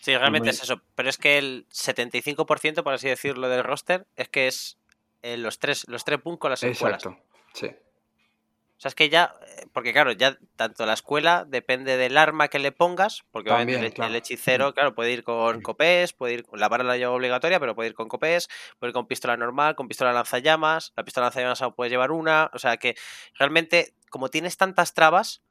Sí, 0.00 0.16
realmente 0.16 0.46
muy- 0.46 0.48
es 0.48 0.62
eso. 0.62 0.80
Pero 0.94 1.10
es 1.10 1.18
que 1.18 1.36
el 1.36 1.66
75%, 1.70 2.82
por 2.82 2.94
así 2.94 3.08
decirlo, 3.08 3.50
del 3.50 3.62
roster 3.64 4.06
es 4.16 4.30
que 4.30 4.46
es 4.46 4.78
eh, 5.20 5.36
los 5.36 5.58
tres, 5.58 5.86
los 5.88 6.04
tres 6.06 6.20
puntos 6.22 6.40
con 6.40 6.50
las 6.52 6.62
escuelas. 6.62 7.04
Exacto. 7.04 7.22
Sí. 7.52 7.68
O 8.82 8.84
sea, 8.84 8.88
es 8.88 8.94
que 8.96 9.08
ya, 9.08 9.36
eh, 9.46 9.66
porque 9.72 9.92
claro, 9.92 10.10
ya 10.10 10.36
tanto 10.56 10.84
la 10.86 10.94
escuela 10.94 11.44
depende 11.46 11.96
del 11.96 12.18
arma 12.18 12.48
que 12.48 12.58
le 12.58 12.72
pongas, 12.72 13.22
porque 13.30 13.52
obviamente 13.52 13.86
el, 13.86 13.92
claro. 13.92 14.10
el 14.10 14.16
hechicero, 14.16 14.74
claro, 14.74 14.92
puede 14.92 15.12
ir 15.12 15.22
con 15.22 15.62
copés, 15.62 16.12
puede 16.12 16.34
ir 16.34 16.44
con 16.44 16.58
la 16.58 16.68
vara 16.68 16.82
la 16.82 16.96
lleva 16.96 17.12
obligatoria, 17.12 17.60
pero 17.60 17.76
puede 17.76 17.90
ir 17.90 17.94
con 17.94 18.08
copés, 18.08 18.48
puede 18.80 18.90
ir 18.90 18.94
con 18.94 19.06
pistola 19.06 19.36
normal, 19.36 19.76
con 19.76 19.86
pistola 19.86 20.12
lanzallamas, 20.12 20.92
la 20.96 21.04
pistola 21.04 21.26
lanzallamas 21.26 21.58
solo 21.58 21.76
puede 21.76 21.90
llevar 21.90 22.10
una, 22.10 22.50
o 22.54 22.58
sea 22.58 22.76
que 22.76 22.96
realmente, 23.38 23.94
como 24.10 24.30
tienes 24.30 24.56
tantas 24.56 24.94
trabas, 24.94 25.42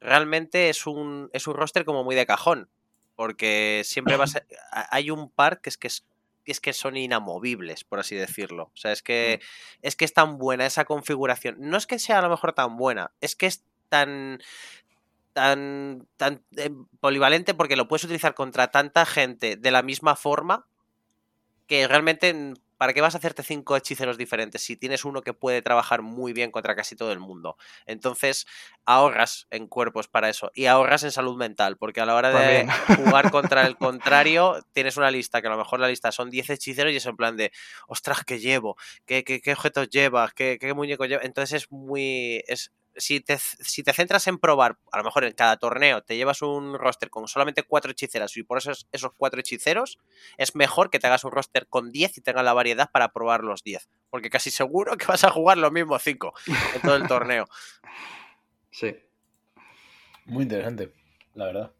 realmente 0.00 0.68
es 0.68 0.84
un, 0.84 1.30
es 1.32 1.46
un 1.46 1.54
roster 1.54 1.84
como 1.84 2.02
muy 2.02 2.16
de 2.16 2.26
cajón, 2.26 2.70
porque 3.14 3.82
siempre 3.84 4.16
va 4.16 4.24
a 4.72 4.96
hay 4.96 5.12
un 5.12 5.30
par 5.30 5.60
que 5.60 5.68
es 5.68 5.78
que 5.78 5.86
es 5.86 6.04
es 6.50 6.60
que 6.60 6.72
son 6.72 6.96
inamovibles, 6.96 7.84
por 7.84 8.00
así 8.00 8.16
decirlo. 8.16 8.64
O 8.74 8.76
sea, 8.76 8.92
es 8.92 9.02
que 9.02 9.40
es 9.82 9.96
que 9.96 10.04
es 10.04 10.12
tan 10.12 10.38
buena 10.38 10.66
esa 10.66 10.84
configuración. 10.84 11.56
No 11.58 11.76
es 11.76 11.86
que 11.86 11.98
sea 11.98 12.18
a 12.18 12.22
lo 12.22 12.30
mejor 12.30 12.52
tan 12.52 12.76
buena, 12.76 13.12
es 13.20 13.36
que 13.36 13.46
es 13.46 13.64
tan 13.88 14.40
tan 15.32 16.06
tan 16.16 16.42
eh, 16.56 16.70
polivalente 17.00 17.54
porque 17.54 17.76
lo 17.76 17.88
puedes 17.88 18.04
utilizar 18.04 18.34
contra 18.34 18.70
tanta 18.70 19.06
gente 19.06 19.56
de 19.56 19.70
la 19.70 19.82
misma 19.82 20.16
forma 20.16 20.66
que 21.66 21.86
realmente 21.86 22.34
mm, 22.34 22.54
¿para 22.80 22.94
qué 22.94 23.02
vas 23.02 23.14
a 23.14 23.18
hacerte 23.18 23.42
cinco 23.42 23.76
hechiceros 23.76 24.16
diferentes 24.16 24.62
si 24.62 24.74
tienes 24.74 25.04
uno 25.04 25.20
que 25.20 25.34
puede 25.34 25.60
trabajar 25.60 26.00
muy 26.00 26.32
bien 26.32 26.50
contra 26.50 26.74
casi 26.74 26.96
todo 26.96 27.12
el 27.12 27.18
mundo? 27.18 27.58
Entonces 27.84 28.46
ahorras 28.86 29.46
en 29.50 29.66
cuerpos 29.66 30.08
para 30.08 30.30
eso 30.30 30.50
y 30.54 30.64
ahorras 30.64 31.02
en 31.02 31.12
salud 31.12 31.36
mental 31.36 31.76
porque 31.76 32.00
a 32.00 32.06
la 32.06 32.14
hora 32.14 32.30
de 32.30 32.64
También. 32.64 33.04
jugar 33.04 33.30
contra 33.30 33.66
el 33.66 33.76
contrario 33.76 34.64
tienes 34.72 34.96
una 34.96 35.10
lista 35.10 35.42
que 35.42 35.48
a 35.48 35.50
lo 35.50 35.58
mejor 35.58 35.78
la 35.78 35.88
lista 35.88 36.10
son 36.10 36.30
10 36.30 36.48
hechiceros 36.48 36.90
y 36.94 36.96
es 36.96 37.04
en 37.04 37.16
plan 37.18 37.36
de 37.36 37.52
ostras, 37.86 38.24
¿qué 38.24 38.38
llevo? 38.38 38.78
¿Qué, 39.04 39.24
qué, 39.24 39.42
qué 39.42 39.52
objetos 39.52 39.90
llevas? 39.90 40.32
¿Qué, 40.32 40.56
qué 40.58 40.72
muñeco 40.72 41.04
llevas? 41.04 41.26
Entonces 41.26 41.64
es 41.64 41.70
muy... 41.70 42.42
Es, 42.46 42.72
si, 42.96 43.20
te, 43.20 43.38
si 43.38 43.82
te 43.82 43.92
centras 43.92 44.26
en 44.26 44.38
probar, 44.38 44.78
a 44.92 44.98
lo 44.98 45.04
mejor 45.04 45.24
en 45.24 45.32
cada 45.32 45.56
torneo 45.56 46.02
te 46.02 46.16
llevas 46.16 46.42
un 46.42 46.78
roster 46.78 47.08
con 47.10 47.28
solamente 47.28 47.62
cuatro 47.62 47.90
hechiceras 47.92 48.36
y 48.36 48.42
por 48.42 48.58
eso 48.58 48.70
es- 48.72 48.86
esos 48.92 49.12
cuatro 49.16 49.40
hechiceros, 49.40 49.98
es 50.38 50.54
mejor 50.54 50.90
que 50.90 50.98
te 50.98 51.06
hagas 51.06 51.24
un 51.24 51.32
roster 51.32 51.66
con 51.68 51.90
10 51.92 52.18
y 52.18 52.20
tengas 52.20 52.44
la 52.44 52.52
variedad 52.52 52.90
para 52.92 53.12
probar 53.12 53.42
los 53.44 53.62
10. 53.62 53.88
Porque 54.10 54.30
casi 54.30 54.50
seguro 54.50 54.96
que 54.96 55.06
vas 55.06 55.24
a 55.24 55.30
jugar 55.30 55.58
los 55.58 55.72
mismos 55.72 56.02
5 56.02 56.32
en 56.46 56.80
todo 56.82 56.96
el 56.96 57.06
torneo. 57.06 57.46
Sí. 58.72 58.94
Muy 60.26 60.44
interesante, 60.44 60.92
la 61.34 61.46
verdad. 61.46 61.72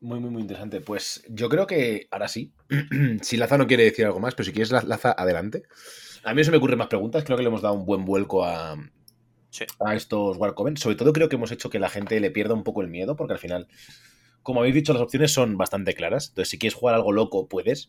Muy, 0.00 0.20
muy, 0.20 0.30
muy 0.30 0.42
interesante. 0.42 0.80
Pues 0.82 1.24
yo 1.28 1.48
creo 1.48 1.66
que 1.66 2.06
ahora 2.10 2.28
sí. 2.28 2.52
si 3.22 3.38
Laza 3.38 3.56
no 3.56 3.66
quiere 3.66 3.84
decir 3.84 4.04
algo 4.04 4.20
más, 4.20 4.34
pero 4.34 4.44
si 4.44 4.52
quieres, 4.52 4.70
La- 4.72 4.82
Laza, 4.82 5.14
adelante. 5.16 5.62
A 6.24 6.34
mí 6.34 6.44
se 6.44 6.50
me 6.50 6.58
ocurren 6.58 6.78
más 6.78 6.88
preguntas. 6.88 7.24
Creo 7.24 7.38
que 7.38 7.42
le 7.42 7.48
hemos 7.48 7.62
dado 7.62 7.74
un 7.76 7.86
buen 7.86 8.04
vuelco 8.04 8.44
a, 8.44 8.76
Sí. 9.54 9.66
a 9.78 9.94
estos 9.94 10.36
Warcoven. 10.36 10.76
Sobre 10.76 10.96
todo 10.96 11.12
creo 11.12 11.28
que 11.28 11.36
hemos 11.36 11.52
hecho 11.52 11.70
que 11.70 11.78
la 11.78 11.88
gente 11.88 12.18
le 12.18 12.32
pierda 12.32 12.54
un 12.54 12.64
poco 12.64 12.82
el 12.82 12.88
miedo, 12.88 13.14
porque 13.14 13.34
al 13.34 13.38
final, 13.38 13.68
como 14.42 14.58
habéis 14.58 14.74
dicho, 14.74 14.92
las 14.92 15.00
opciones 15.02 15.32
son 15.32 15.56
bastante 15.56 15.94
claras. 15.94 16.30
Entonces, 16.30 16.50
si 16.50 16.58
quieres 16.58 16.74
jugar 16.74 16.96
algo 16.96 17.12
loco, 17.12 17.46
puedes. 17.48 17.88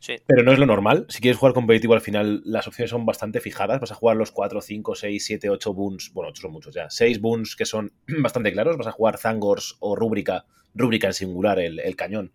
Sí. 0.00 0.16
Pero 0.26 0.42
no 0.42 0.52
es 0.52 0.58
lo 0.58 0.66
normal. 0.66 1.06
Si 1.08 1.20
quieres 1.20 1.38
jugar 1.38 1.54
competitivo, 1.54 1.94
al 1.94 2.00
final 2.00 2.42
las 2.44 2.66
opciones 2.66 2.90
son 2.90 3.06
bastante 3.06 3.40
fijadas. 3.40 3.80
Vas 3.80 3.92
a 3.92 3.94
jugar 3.94 4.16
los 4.16 4.32
4, 4.32 4.60
5, 4.60 4.94
6, 4.96 5.24
7, 5.24 5.48
8 5.48 5.72
boons. 5.72 6.12
Bueno, 6.12 6.30
8 6.30 6.42
son 6.42 6.50
muchos 6.52 6.74
ya. 6.74 6.90
6 6.90 7.20
boons 7.20 7.54
que 7.54 7.64
son 7.66 7.92
bastante 8.20 8.52
claros. 8.52 8.76
Vas 8.76 8.88
a 8.88 8.92
jugar 8.92 9.16
Zangors 9.16 9.76
o 9.78 9.94
Rúbrica. 9.94 10.44
Rúbrica 10.74 11.06
en 11.06 11.14
singular, 11.14 11.60
el, 11.60 11.78
el 11.78 11.94
cañón. 11.94 12.32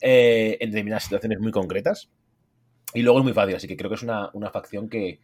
eh, 0.00 0.56
en 0.60 0.70
determinadas 0.70 1.02
situaciones 1.02 1.40
muy 1.40 1.50
concretas. 1.50 2.08
Y 2.94 3.02
luego 3.02 3.18
es 3.18 3.24
muy 3.24 3.32
fácil. 3.34 3.56
Así 3.56 3.66
que 3.66 3.76
creo 3.76 3.90
que 3.90 3.96
es 3.96 4.02
una, 4.02 4.30
una 4.32 4.50
facción 4.50 4.88
que, 4.88 5.20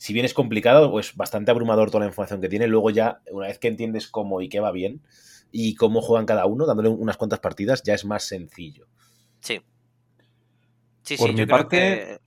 si 0.00 0.14
bien 0.14 0.24
es 0.24 0.32
complicado, 0.32 0.90
pues 0.90 1.14
bastante 1.14 1.50
abrumador 1.50 1.90
toda 1.90 2.00
la 2.00 2.06
información 2.06 2.40
que 2.40 2.48
tiene. 2.48 2.66
Luego 2.66 2.88
ya, 2.88 3.20
una 3.30 3.48
vez 3.48 3.58
que 3.58 3.68
entiendes 3.68 4.08
cómo 4.08 4.40
y 4.40 4.48
qué 4.48 4.58
va 4.58 4.72
bien 4.72 5.02
y 5.52 5.74
cómo 5.74 6.00
juegan 6.00 6.24
cada 6.24 6.46
uno, 6.46 6.64
dándole 6.64 6.88
unas 6.88 7.18
cuantas 7.18 7.40
partidas, 7.40 7.82
ya 7.82 7.92
es 7.92 8.06
más 8.06 8.24
sencillo. 8.24 8.86
Sí. 9.40 9.60
Sí, 11.02 11.18
Por 11.18 11.26
sí, 11.28 11.32
mi 11.34 11.40
yo 11.40 11.46
creo 11.46 11.58
parte- 11.58 11.76
que... 11.76 12.18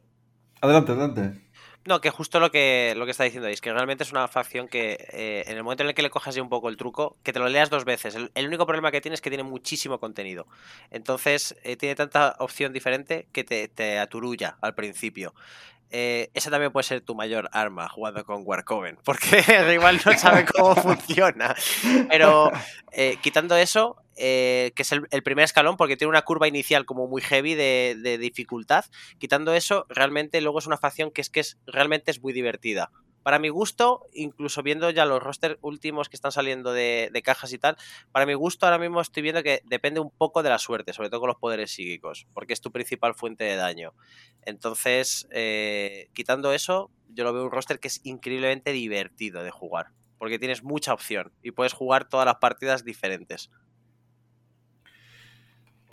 Adelante, 0.61 0.91
adelante. 0.91 1.39
No, 1.85 1.99
que 1.99 2.11
justo 2.11 2.39
lo 2.39 2.51
que, 2.51 2.93
lo 2.95 3.05
que 3.05 3.11
está 3.11 3.25
diciendo 3.25 3.47
ahí, 3.47 3.53
es 3.53 3.59
que 3.59 3.73
realmente 3.73 4.03
es 4.05 4.11
una 4.11 4.27
facción 4.29 4.67
que 4.69 4.93
eh, 5.11 5.43
en 5.47 5.57
el 5.57 5.63
momento 5.63 5.83
en 5.83 5.89
el 5.89 5.95
que 5.95 6.01
le 6.03 6.09
cojas 6.09 6.33
ya 6.35 6.41
un 6.41 6.47
poco 6.49 6.69
el 6.69 6.77
truco, 6.77 7.17
que 7.23 7.33
te 7.33 7.39
lo 7.39 7.49
leas 7.49 7.69
dos 7.69 7.83
veces. 7.85 8.15
El, 8.15 8.31
el 8.35 8.47
único 8.47 8.65
problema 8.65 8.89
que 8.91 9.01
tiene 9.01 9.15
es 9.15 9.21
que 9.21 9.29
tiene 9.29 9.43
muchísimo 9.43 9.99
contenido. 9.99 10.47
Entonces, 10.91 11.57
eh, 11.63 11.75
tiene 11.75 11.95
tanta 11.95 12.35
opción 12.39 12.71
diferente 12.71 13.27
que 13.33 13.43
te, 13.43 13.67
te 13.67 13.99
aturulla 13.99 14.57
al 14.61 14.75
principio. 14.75 15.33
Eh, 15.95 16.31
esa 16.33 16.49
también 16.49 16.71
puede 16.71 16.85
ser 16.85 17.01
tu 17.01 17.13
mayor 17.13 17.51
arma 17.53 17.87
jugando 17.87 18.25
con 18.25 18.41
Warcoven, 18.43 18.97
porque 19.05 19.43
el 19.47 19.67
rival 19.67 20.01
no 20.03 20.17
sabe 20.17 20.43
cómo 20.43 20.73
funciona. 20.81 21.55
Pero 22.09 22.51
eh, 22.91 23.17
quitando 23.21 23.55
eso, 23.55 23.97
eh, 24.15 24.71
que 24.75 24.81
es 24.81 24.91
el, 24.91 25.07
el 25.11 25.21
primer 25.21 25.45
escalón, 25.45 25.77
porque 25.77 25.95
tiene 25.95 26.09
una 26.09 26.23
curva 26.23 26.47
inicial 26.47 26.85
como 26.87 27.07
muy 27.07 27.21
heavy 27.21 27.53
de, 27.53 27.95
de 28.01 28.17
dificultad, 28.17 28.85
quitando 29.19 29.53
eso, 29.53 29.85
realmente 29.87 30.41
luego 30.41 30.57
es 30.57 30.65
una 30.65 30.77
facción 30.77 31.11
que 31.11 31.21
es 31.21 31.29
que 31.29 31.41
es 31.41 31.59
realmente 31.67 32.09
es 32.09 32.23
muy 32.23 32.33
divertida. 32.33 32.89
Para 33.23 33.39
mi 33.39 33.49
gusto, 33.49 34.07
incluso 34.13 34.61
viendo 34.63 34.89
ya 34.89 35.05
los 35.05 35.23
rosters 35.23 35.57
últimos 35.61 36.09
que 36.09 36.15
están 36.15 36.31
saliendo 36.31 36.73
de, 36.73 37.09
de 37.11 37.21
cajas 37.21 37.51
y 37.53 37.57
tal, 37.57 37.77
para 38.11 38.25
mi 38.25 38.33
gusto 38.33 38.65
ahora 38.65 38.77
mismo 38.77 39.01
estoy 39.01 39.23
viendo 39.23 39.41
que 39.41 39.61
depende 39.65 39.99
un 39.99 40.11
poco 40.11 40.43
de 40.43 40.49
la 40.49 40.59
suerte, 40.59 40.93
sobre 40.93 41.09
todo 41.09 41.21
con 41.21 41.29
los 41.29 41.37
poderes 41.37 41.71
psíquicos, 41.71 42.27
porque 42.33 42.53
es 42.53 42.61
tu 42.61 42.71
principal 42.71 43.15
fuente 43.15 43.43
de 43.45 43.55
daño. 43.55 43.93
Entonces, 44.41 45.27
eh, 45.31 46.09
quitando 46.13 46.53
eso, 46.53 46.91
yo 47.09 47.23
lo 47.23 47.33
veo 47.33 47.45
un 47.45 47.51
roster 47.51 47.79
que 47.79 47.87
es 47.87 48.01
increíblemente 48.03 48.71
divertido 48.71 49.43
de 49.43 49.51
jugar, 49.51 49.87
porque 50.17 50.39
tienes 50.39 50.63
mucha 50.63 50.93
opción 50.93 51.31
y 51.41 51.51
puedes 51.51 51.73
jugar 51.73 52.07
todas 52.09 52.25
las 52.25 52.35
partidas 52.35 52.83
diferentes. 52.83 53.49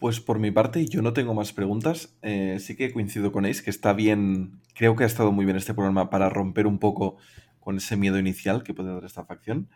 Pues 0.01 0.19
por 0.19 0.39
mi 0.39 0.51
parte, 0.51 0.87
yo 0.87 1.03
no 1.03 1.13
tengo 1.13 1.35
más 1.35 1.53
preguntas. 1.53 2.17
Eh, 2.23 2.57
sí 2.59 2.75
que 2.75 2.91
coincido 2.91 3.33
con 3.33 3.45
Ace, 3.45 3.63
que 3.63 3.69
está 3.69 3.93
bien, 3.93 4.63
creo 4.75 4.97
que 4.97 5.05
ha 5.05 5.07
estado 5.07 5.31
muy 5.31 5.45
bien 5.45 5.59
este 5.59 5.75
programa 5.75 6.09
para 6.09 6.31
romper 6.31 6.67
un 6.67 6.79
poco 6.79 7.19
con 7.59 7.77
ese 7.77 7.99
miedo 7.99 8.19
inicial 8.19 8.63
que 8.63 8.73
puede 8.73 8.95
dar 8.95 9.05
esta 9.05 9.27
facción. 9.27 9.69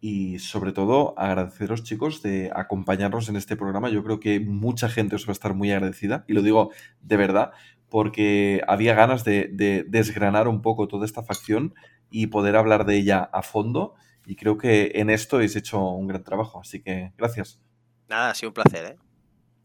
Y 0.00 0.38
sobre 0.38 0.70
todo, 0.70 1.18
agradeceros, 1.18 1.82
chicos, 1.82 2.22
de 2.22 2.52
acompañarnos 2.54 3.28
en 3.28 3.34
este 3.34 3.56
programa. 3.56 3.90
Yo 3.90 4.04
creo 4.04 4.20
que 4.20 4.38
mucha 4.38 4.88
gente 4.88 5.16
os 5.16 5.26
va 5.26 5.30
a 5.30 5.32
estar 5.32 5.52
muy 5.52 5.72
agradecida, 5.72 6.24
y 6.28 6.34
lo 6.34 6.42
digo 6.42 6.70
de 7.00 7.16
verdad, 7.16 7.50
porque 7.88 8.62
había 8.68 8.94
ganas 8.94 9.24
de, 9.24 9.48
de 9.52 9.84
desgranar 9.88 10.46
un 10.46 10.62
poco 10.62 10.86
toda 10.86 11.04
esta 11.04 11.24
facción 11.24 11.74
y 12.08 12.28
poder 12.28 12.54
hablar 12.54 12.86
de 12.86 12.98
ella 12.98 13.28
a 13.32 13.42
fondo. 13.42 13.94
Y 14.26 14.36
creo 14.36 14.58
que 14.58 14.92
en 14.94 15.10
esto 15.10 15.36
habéis 15.36 15.56
hecho 15.56 15.84
un 15.90 16.06
gran 16.06 16.22
trabajo. 16.22 16.60
Así 16.60 16.80
que 16.80 17.12
gracias. 17.18 17.60
Nada, 18.08 18.30
ha 18.30 18.34
sido 18.36 18.50
un 18.50 18.54
placer, 18.54 18.84
¿eh? 18.84 19.05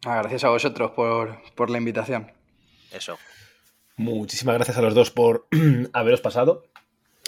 Ah, 0.03 0.17
gracias 0.17 0.43
a 0.43 0.49
vosotros 0.49 0.91
por, 0.91 1.37
por 1.55 1.69
la 1.69 1.77
invitación. 1.77 2.31
Eso. 2.91 3.19
Muchísimas 3.97 4.55
gracias 4.55 4.77
a 4.77 4.81
los 4.81 4.95
dos 4.95 5.11
por 5.11 5.47
haberos 5.93 6.21
pasado. 6.21 6.63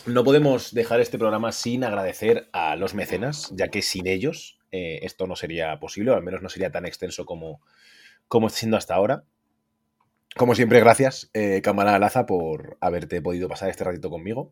No 0.07 0.23
podemos 0.23 0.73
dejar 0.73 0.99
este 0.99 1.19
programa 1.19 1.51
sin 1.51 1.83
agradecer 1.83 2.49
a 2.51 2.75
los 2.75 2.95
mecenas, 2.95 3.53
ya 3.55 3.67
que 3.67 3.83
sin 3.83 4.07
ellos 4.07 4.59
eh, 4.71 4.99
esto 5.03 5.27
no 5.27 5.35
sería 5.35 5.79
posible, 5.79 6.11
o 6.11 6.15
al 6.15 6.23
menos 6.23 6.41
no 6.41 6.49
sería 6.49 6.71
tan 6.71 6.87
extenso 6.87 7.25
como, 7.25 7.61
como 8.27 8.47
está 8.47 8.59
siendo 8.59 8.75
hasta 8.75 8.95
ahora. 8.95 9.23
Como 10.35 10.55
siempre, 10.55 10.79
gracias, 10.79 11.29
eh, 11.35 11.61
Cámara 11.61 11.99
Laza, 11.99 12.25
por 12.25 12.77
haberte 12.81 13.21
podido 13.21 13.47
pasar 13.47 13.69
este 13.69 13.83
ratito 13.83 14.09
conmigo. 14.09 14.51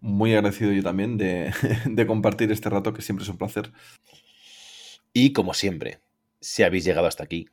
Muy 0.00 0.32
agradecido 0.32 0.72
yo 0.72 0.82
también 0.82 1.18
de, 1.18 1.52
de 1.84 2.06
compartir 2.06 2.50
este 2.50 2.70
rato, 2.70 2.94
que 2.94 3.02
siempre 3.02 3.24
es 3.24 3.28
un 3.28 3.36
placer. 3.36 3.72
Y 5.12 5.34
como 5.34 5.52
siempre, 5.52 6.00
si 6.40 6.62
habéis 6.62 6.84
llegado 6.84 7.06
hasta 7.06 7.24
aquí, 7.24 7.48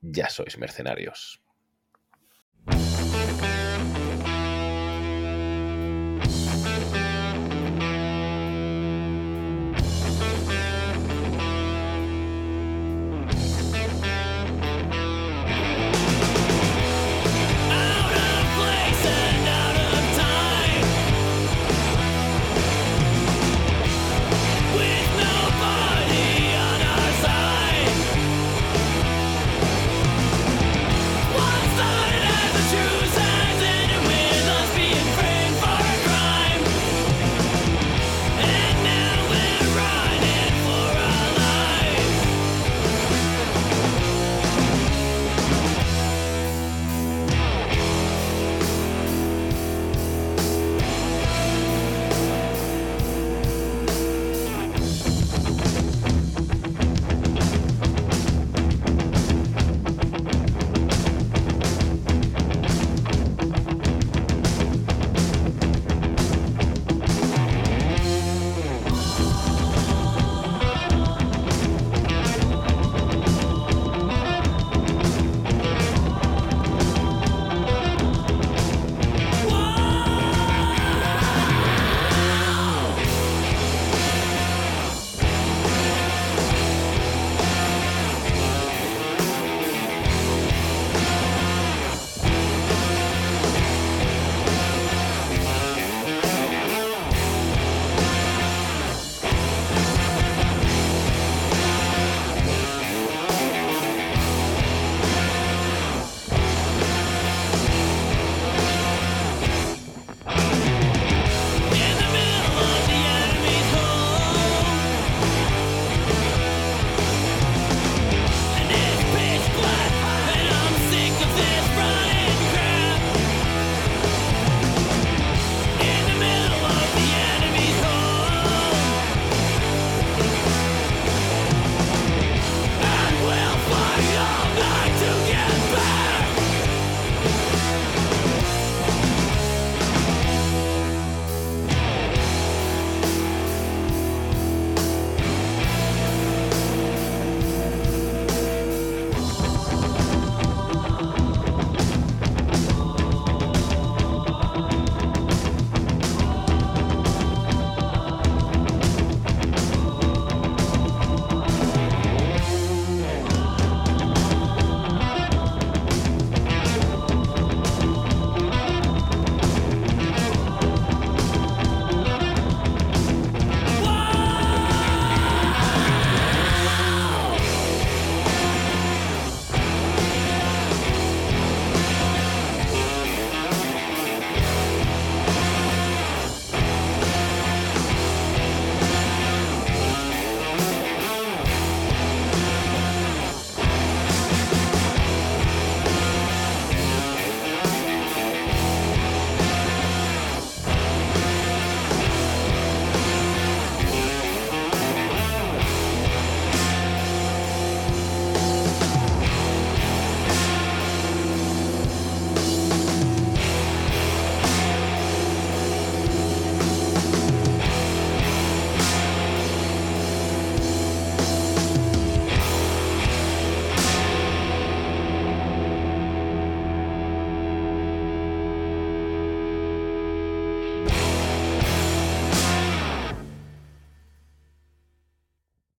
ya 0.00 0.28
sois 0.28 0.58
mercenarios. 0.58 1.40